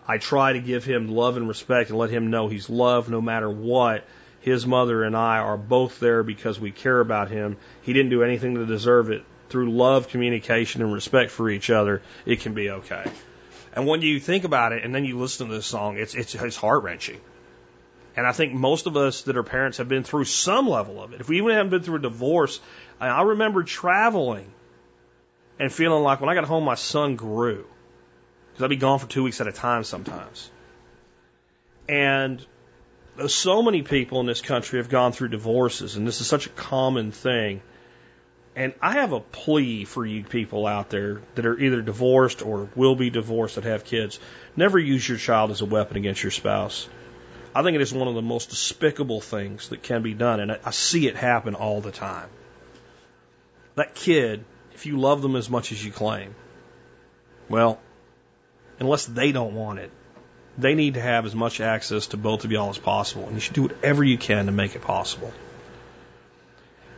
I 0.06 0.19
try 0.19 0.52
to 0.52 0.61
give 0.61 0.85
him 0.85 1.09
love 1.09 1.36
and 1.36 1.48
respect 1.48 1.90
and 1.90 1.98
let 1.98 2.11
him 2.11 2.31
know 2.31 2.47
he's 2.47 2.70
loved 2.70 3.11
no 3.11 3.20
matter 3.20 3.51
what 3.51 4.05
his 4.45 4.66
mother 4.66 5.05
and 5.05 5.16
I 5.16 5.39
are 5.39 5.57
both 5.57 6.01
there 6.01 6.23
because 6.23 6.61
we 6.61 6.71
care 6.71 7.01
about 7.01 7.31
him. 7.31 7.57
He 7.81 7.95
didn't 7.95 8.11
do 8.11 8.23
anything 8.23 8.57
to 8.57 8.66
deserve 8.66 9.11
it. 9.11 9.25
Through 9.49 9.73
love, 9.73 10.09
communication, 10.09 10.83
and 10.83 10.93
respect 10.93 11.31
for 11.31 11.49
each 11.49 11.71
other, 11.71 12.03
it 12.27 12.41
can 12.41 12.53
be 12.53 12.69
okay. 12.69 13.11
And 13.73 13.87
when 13.87 14.03
you 14.03 14.21
think 14.21 14.45
about 14.45 14.73
it 14.73 14.85
and 14.85 14.95
then 14.95 15.07
you 15.07 15.19
listen 15.19 15.49
to 15.49 15.55
this 15.55 15.65
song, 15.65 15.97
it's, 15.97 16.15
it's, 16.15 16.35
it's 16.35 16.57
heart 16.57 16.83
wrenching. 16.83 17.23
And 18.19 18.27
I 18.27 18.33
think 18.33 18.53
most 18.53 18.87
of 18.87 18.99
us 18.99 19.23
that 19.23 19.39
are 19.39 19.43
parents 19.43 19.79
have 19.79 19.89
been 19.89 20.05
through 20.05 20.27
some 20.27 20.69
level 20.69 21.03
of 21.03 21.15
it. 21.15 21.23
If 21.23 21.29
we 21.31 21.39
even 21.39 21.53
haven't 21.53 21.71
been 21.71 21.83
through 21.83 21.97
a 21.97 22.03
divorce, 22.03 22.61
I 23.01 23.23
remember 23.23 23.62
traveling 23.62 24.53
and 25.59 25.73
feeling 25.73 26.03
like 26.03 26.21
when 26.21 26.29
I 26.29 26.35
got 26.35 26.45
home, 26.45 26.65
my 26.65 26.75
son 26.75 27.16
grew. 27.16 27.65
Because 28.53 28.65
I'd 28.65 28.69
be 28.69 28.77
gone 28.77 28.99
for 28.99 29.09
two 29.09 29.23
weeks 29.23 29.41
at 29.41 29.49
a 29.49 29.53
time 29.53 29.85
sometimes. 29.85 30.51
And 31.89 32.45
so 33.28 33.62
many 33.62 33.82
people 33.82 34.20
in 34.20 34.27
this 34.27 34.41
country 34.41 34.78
have 34.78 34.89
gone 34.89 35.12
through 35.12 35.28
divorces, 35.28 35.97
and 35.97 36.07
this 36.07 36.20
is 36.20 36.27
such 36.27 36.47
a 36.47 36.51
common 36.51 37.12
thing. 37.12 37.62
And 38.57 38.73
I 38.81 38.93
have 38.95 39.12
a 39.12 39.20
plea 39.20 39.85
for 39.85 40.07
you 40.07 40.23
people 40.23 40.66
out 40.66 40.91
there 40.91 41.20
that 41.35 41.47
are 41.47 41.59
either 41.59 41.82
divorced 41.82 42.43
or 42.43 42.69
will 42.77 42.95
be 42.95 43.11
divorced 43.11 43.57
that 43.57 43.65
have 43.65 43.85
kids. 43.85 44.20
Never 44.57 44.78
use 44.78 45.09
your 45.09 45.19
child 45.19 45.51
as 45.51 45.61
a 45.61 45.65
weapon 45.65 45.97
against 45.97 46.23
your 46.23 46.31
spouse. 46.31 46.89
I 47.55 47.62
think 47.62 47.74
it 47.74 47.81
is 47.81 47.93
one 47.93 48.09
of 48.09 48.15
the 48.15 48.23
most 48.23 48.51
despicable 48.51 49.20
things 49.20 49.69
that 49.69 49.82
can 49.82 50.03
be 50.03 50.15
done, 50.15 50.41
and 50.41 50.53
I 50.65 50.70
see 50.70 51.07
it 51.07 51.16
happen 51.16 51.55
all 51.55 51.81
the 51.81 51.93
time. 51.93 52.28
That 53.77 53.95
kid, 53.95 54.45
if 54.73 54.86
you 54.86 54.99
love 54.99 55.23
them 55.23 55.36
as 55.36 55.51
much 55.51 55.73
as 55.73 55.85
you 55.85 55.91
claim, 55.91 56.35
well, 57.49 57.81
unless 58.78 59.07
they 59.07 59.32
don't 59.32 59.55
want 59.55 59.78
it, 59.78 59.91
they 60.56 60.74
need 60.74 60.94
to 60.94 61.01
have 61.01 61.26
as 61.26 61.35
much 61.35 61.60
access 61.60 62.09
to 62.09 62.16
both 62.16 62.44
of 62.44 62.52
y'all 62.52 62.70
as 62.70 62.78
possible. 62.78 63.24
And 63.24 63.35
you 63.35 63.40
should 63.40 63.55
do 63.55 63.62
whatever 63.62 64.05
you 64.05 64.18
can 64.18 64.47
to 64.47 64.52
make 64.52 64.76
it 64.76 64.82
possible. 64.82 65.32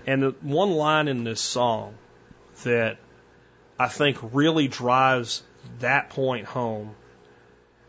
And 0.07 0.23
the 0.23 0.31
one 0.41 0.73
line 0.73 1.09
in 1.09 1.25
this 1.25 1.41
song 1.41 1.95
that 2.65 2.99
I 3.79 3.89
think 3.89 4.19
really 4.33 4.69
drives 4.69 5.43
that 5.81 6.11
point 6.11 6.47
home 6.47 6.95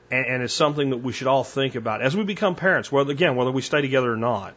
and, 0.10 0.26
and 0.26 0.44
is 0.44 0.54
something 0.54 0.90
that 0.92 0.98
we 0.98 1.14
should 1.14 1.28
all 1.28 1.44
think 1.44 1.76
about 1.76 2.02
as 2.02 2.16
we 2.16 2.24
become 2.24 2.56
parents, 2.56 2.92
whether 2.92 3.12
again, 3.12 3.36
whether 3.36 3.52
we 3.52 3.62
stay 3.62 3.82
together 3.82 4.12
or 4.12 4.18
not. 4.18 4.56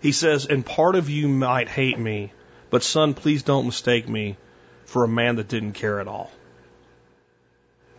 He 0.00 0.12
says, 0.12 0.46
and 0.46 0.64
part 0.64 0.96
of 0.96 1.10
you 1.10 1.28
might 1.28 1.68
hate 1.68 1.98
me, 1.98 2.32
but 2.70 2.82
son, 2.82 3.14
please 3.14 3.42
don't 3.42 3.66
mistake 3.66 4.08
me 4.08 4.36
for 4.86 5.04
a 5.04 5.08
man 5.08 5.36
that 5.36 5.48
didn't 5.48 5.74
care 5.74 6.00
at 6.00 6.08
all. 6.08 6.30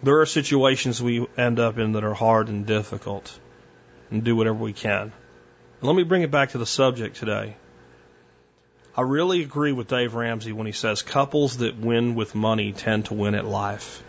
There 0.04 0.20
are 0.22 0.26
situations 0.26 1.02
we 1.02 1.28
end 1.38 1.60
up 1.60 1.78
in 1.78 1.92
that 1.92 2.04
are 2.04 2.14
hard 2.14 2.50
and 2.50 2.66
difficult 2.66 3.38
and 4.10 4.24
do 4.24 4.36
whatever 4.36 4.58
we 4.58 4.74
can. 4.74 5.02
And 5.04 5.88
let 5.88 5.96
me 5.96 6.04
bring 6.04 6.24
it 6.24 6.32
back 6.32 6.52
to 6.52 6.58
the 6.58 6.66
subject 6.66 7.18
today. 7.18 7.56
I 8.98 9.02
really 9.02 9.42
agree 9.42 9.72
with 9.72 9.88
Dave 9.88 10.16
Ramsey 10.16 10.52
when 10.52 10.66
he 10.66 10.74
says 10.74 11.02
couples 11.02 11.58
that 11.58 11.78
win 11.78 12.16
with 12.16 12.36
money 12.36 12.74
tend 12.74 13.06
to 13.06 13.14
win 13.14 13.36
at 13.36 13.46
life. 13.46 14.04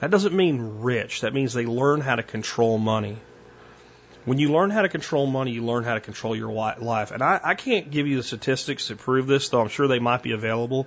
That 0.00 0.10
doesn't 0.10 0.34
mean 0.34 0.80
rich. 0.80 1.22
That 1.22 1.34
means 1.34 1.54
they 1.54 1.66
learn 1.66 2.00
how 2.00 2.16
to 2.16 2.22
control 2.22 2.76
money. 2.78 3.18
When 4.24 4.38
you 4.38 4.52
learn 4.52 4.70
how 4.70 4.82
to 4.82 4.88
control 4.88 5.26
money, 5.26 5.52
you 5.52 5.64
learn 5.64 5.84
how 5.84 5.94
to 5.94 6.00
control 6.00 6.36
your 6.36 6.52
life. 6.52 7.10
And 7.12 7.22
I, 7.22 7.40
I 7.42 7.54
can't 7.54 7.90
give 7.90 8.06
you 8.06 8.16
the 8.16 8.22
statistics 8.22 8.88
to 8.88 8.96
prove 8.96 9.26
this, 9.26 9.48
though 9.48 9.60
I'm 9.60 9.68
sure 9.68 9.88
they 9.88 10.00
might 10.00 10.22
be 10.22 10.32
available. 10.32 10.86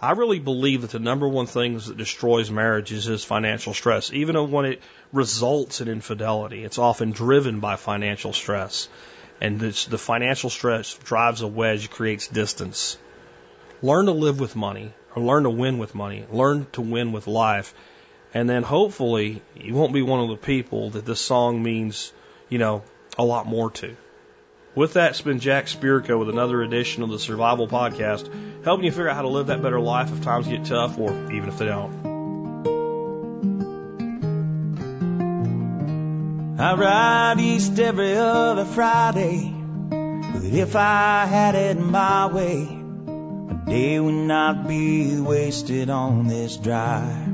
I 0.00 0.12
really 0.12 0.38
believe 0.38 0.82
that 0.82 0.92
the 0.92 1.00
number 1.00 1.26
one 1.26 1.46
thing 1.46 1.76
that 1.76 1.96
destroys 1.96 2.52
marriages 2.52 3.08
is 3.08 3.24
financial 3.24 3.74
stress. 3.74 4.12
Even 4.12 4.52
when 4.52 4.64
it 4.64 4.80
results 5.12 5.80
in 5.80 5.88
infidelity, 5.88 6.62
it's 6.62 6.78
often 6.78 7.10
driven 7.10 7.58
by 7.58 7.74
financial 7.74 8.32
stress. 8.32 8.88
And 9.40 9.58
the 9.60 9.98
financial 9.98 10.50
stress 10.50 10.94
drives 10.94 11.42
a 11.42 11.48
wedge, 11.48 11.90
creates 11.90 12.28
distance. 12.28 12.96
Learn 13.82 14.06
to 14.06 14.12
live 14.12 14.38
with 14.38 14.54
money, 14.54 14.92
or 15.16 15.22
learn 15.22 15.42
to 15.44 15.50
win 15.50 15.78
with 15.78 15.96
money. 15.96 16.26
Learn 16.30 16.66
to 16.72 16.80
win 16.80 17.10
with 17.10 17.26
life. 17.26 17.74
And 18.34 18.48
then 18.48 18.62
hopefully 18.62 19.42
you 19.56 19.74
won't 19.74 19.92
be 19.92 20.02
one 20.02 20.20
of 20.20 20.28
the 20.28 20.36
people 20.36 20.90
that 20.90 21.06
this 21.06 21.20
song 21.20 21.62
means, 21.62 22.12
you 22.48 22.58
know, 22.58 22.84
a 23.18 23.24
lot 23.24 23.46
more 23.46 23.70
to. 23.70 23.96
With 24.74 24.92
that, 24.94 25.10
it's 25.10 25.20
been 25.22 25.40
Jack 25.40 25.66
Spirko 25.66 26.18
with 26.18 26.28
another 26.28 26.62
edition 26.62 27.02
of 27.02 27.08
the 27.08 27.18
Survival 27.18 27.66
Podcast, 27.66 28.30
helping 28.64 28.84
you 28.84 28.92
figure 28.92 29.08
out 29.08 29.16
how 29.16 29.22
to 29.22 29.28
live 29.28 29.46
that 29.46 29.62
better 29.62 29.80
life 29.80 30.12
if 30.12 30.22
times 30.22 30.46
get 30.46 30.66
tough 30.66 30.98
or 30.98 31.10
even 31.32 31.48
if 31.48 31.58
they 31.58 31.66
don't. 31.66 32.06
I 36.60 36.74
ride 36.74 37.40
east 37.40 37.78
every 37.78 38.16
other 38.16 38.64
Friday, 38.66 39.54
but 39.88 40.44
if 40.44 40.76
I 40.76 41.24
had 41.26 41.54
it 41.54 41.78
my 41.78 42.26
way, 42.26 42.62
a 42.62 43.62
day 43.66 43.98
would 43.98 44.12
not 44.12 44.68
be 44.68 45.18
wasted 45.20 45.88
on 45.88 46.26
this 46.28 46.56
drive. 46.56 47.26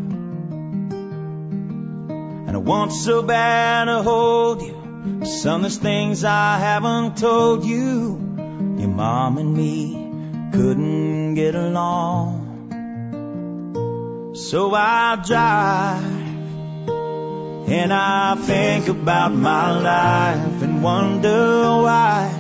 And 2.47 2.51
I 2.51 2.59
want 2.59 2.93
so 2.93 3.23
bad 3.23 3.86
to 3.86 4.02
hold 4.02 4.62
you 4.62 4.84
some 5.24 5.62
there's 5.62 5.76
things 5.76 6.24
I 6.24 6.59
haven't 6.59 7.18
told 7.18 7.64
you. 7.64 8.18
Your 8.78 8.89
mom 8.89 9.39
and 9.39 9.55
me 9.55 10.51
couldn't 10.52 11.35
get 11.35 11.55
along. 11.55 12.40
So 14.35 14.74
I 14.74 15.16
drive 15.16 16.05
and 17.68 17.93
I 17.93 18.35
think 18.36 18.89
about 18.89 19.32
my 19.32 19.78
life 19.78 20.62
and 20.62 20.82
wonder 20.82 21.82
why 21.82 22.31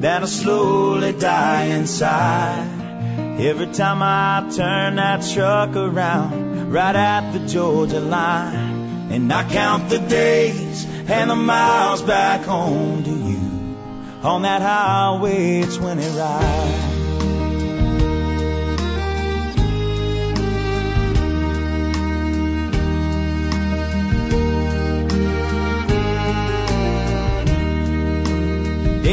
that'll 0.00 0.26
slowly 0.26 1.12
die 1.12 1.64
inside. 1.64 2.66
Every 3.40 3.66
time 3.66 4.02
I 4.02 4.48
turn 4.54 4.96
that 4.96 5.22
truck 5.34 5.76
around, 5.76 6.72
right 6.72 6.96
at 6.96 7.32
the 7.32 7.40
Georgia 7.46 8.00
line, 8.00 8.77
and 9.10 9.32
I 9.32 9.48
count 9.48 9.88
the 9.88 9.98
days 9.98 10.84
and 11.08 11.30
the 11.30 11.36
miles 11.36 12.02
back 12.02 12.42
home 12.42 13.04
to 13.04 13.10
you. 13.10 13.38
On 14.22 14.42
that 14.42 14.62
highway, 14.62 15.60
it's 15.60 15.78
when 15.78 15.98
it 15.98 16.16
rides. 16.16 16.98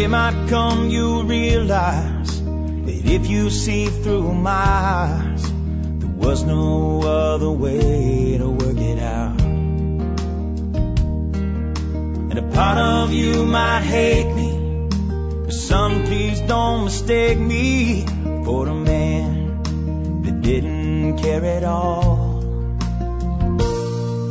day 0.05 0.07
might 0.07 0.47
come 0.49 0.89
you'll 0.89 1.23
realize 1.23 2.43
that 2.43 3.01
if 3.05 3.27
you 3.27 3.49
see 3.49 3.87
through 3.87 4.33
my 4.33 4.51
eyes, 4.51 5.43
there 5.99 6.09
was 6.09 6.43
no 6.43 7.01
other 7.01 7.49
way 7.49 8.37
to 8.37 8.49
work 8.49 8.77
it 8.77 8.99
out. 8.99 9.44
And 12.35 12.51
a 12.51 12.53
part 12.53 12.77
of 12.77 13.13
you 13.13 13.45
might 13.45 13.83
hate 13.83 14.29
me, 14.35 14.89
but 15.45 15.53
son, 15.53 16.05
please 16.05 16.41
don't 16.41 16.83
mistake 16.83 17.39
me 17.39 18.05
for 18.43 18.67
a 18.67 18.73
man 18.75 20.21
that 20.23 20.41
didn't 20.41 21.17
care 21.19 21.45
at 21.45 21.63
all. 21.63 22.41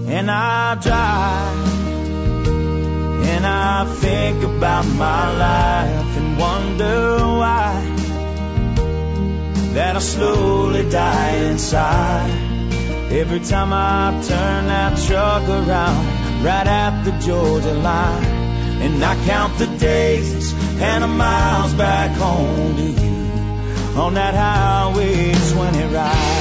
And 0.07 0.31
I 0.31 0.75
drive 0.75 1.69
and 3.25 3.47
I 3.47 3.87
think 3.87 4.45
about 4.45 4.85
my 4.85 5.37
life 5.39 6.17
and 6.19 6.39
wonder 6.39 7.17
why 7.41 7.73
that 9.77 9.97
I 9.97 10.01
slowly 10.01 10.91
die 10.91 11.37
inside. 11.53 13.13
Every 13.13 13.41
time 13.41 13.73
I 13.73 14.23
turn 14.29 14.67
that 14.67 14.99
truck 15.07 15.49
around, 15.49 16.14
right 16.45 16.67
at 16.67 17.05
the 17.05 17.13
Georgia 17.27 17.73
line, 17.73 18.25
and 18.83 19.03
I 19.03 19.15
count 19.25 19.57
the 19.59 19.67
days 19.79 20.53
and 20.53 21.03
the 21.03 21.09
miles 21.09 21.73
back 21.73 22.11
home 22.19 22.77
to 22.77 22.83
you 22.83 23.99
on 23.99 24.13
that 24.15 24.35
highway 24.35 25.33
20 25.33 25.95
ride. 25.95 26.34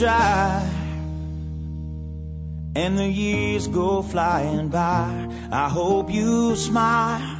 Drive 0.00 0.62
and 2.74 2.96
the 2.96 3.06
years 3.06 3.68
go 3.68 4.00
flying 4.00 4.68
by. 4.68 5.28
I 5.52 5.68
hope 5.68 6.10
you 6.10 6.56
smile 6.56 7.36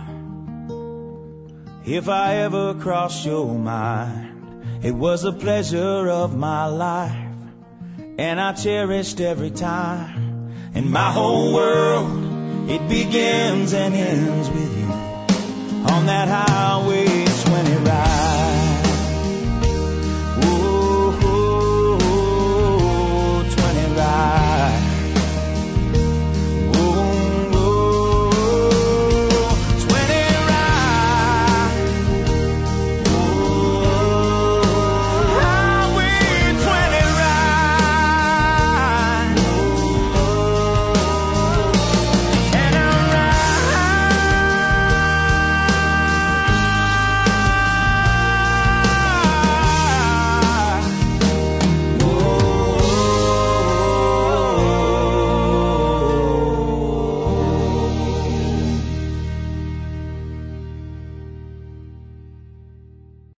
if 1.86 2.10
I 2.10 2.36
ever 2.44 2.74
cross 2.74 3.24
your 3.24 3.54
mind. 3.54 4.84
It 4.84 4.94
was 4.94 5.24
a 5.24 5.32
pleasure 5.32 6.10
of 6.10 6.36
my 6.36 6.66
life 6.66 7.30
and 8.18 8.38
I 8.38 8.52
cherished 8.52 9.22
every 9.22 9.50
time. 9.50 10.52
And 10.74 10.90
my 10.90 11.10
whole 11.10 11.54
world, 11.54 12.70
it 12.70 12.86
begins 12.90 13.72
and 13.72 13.94
ends 13.94 14.50
with 14.50 14.78
you 14.78 14.90
on 15.94 16.06
that 16.06 16.28
highway 16.28 17.09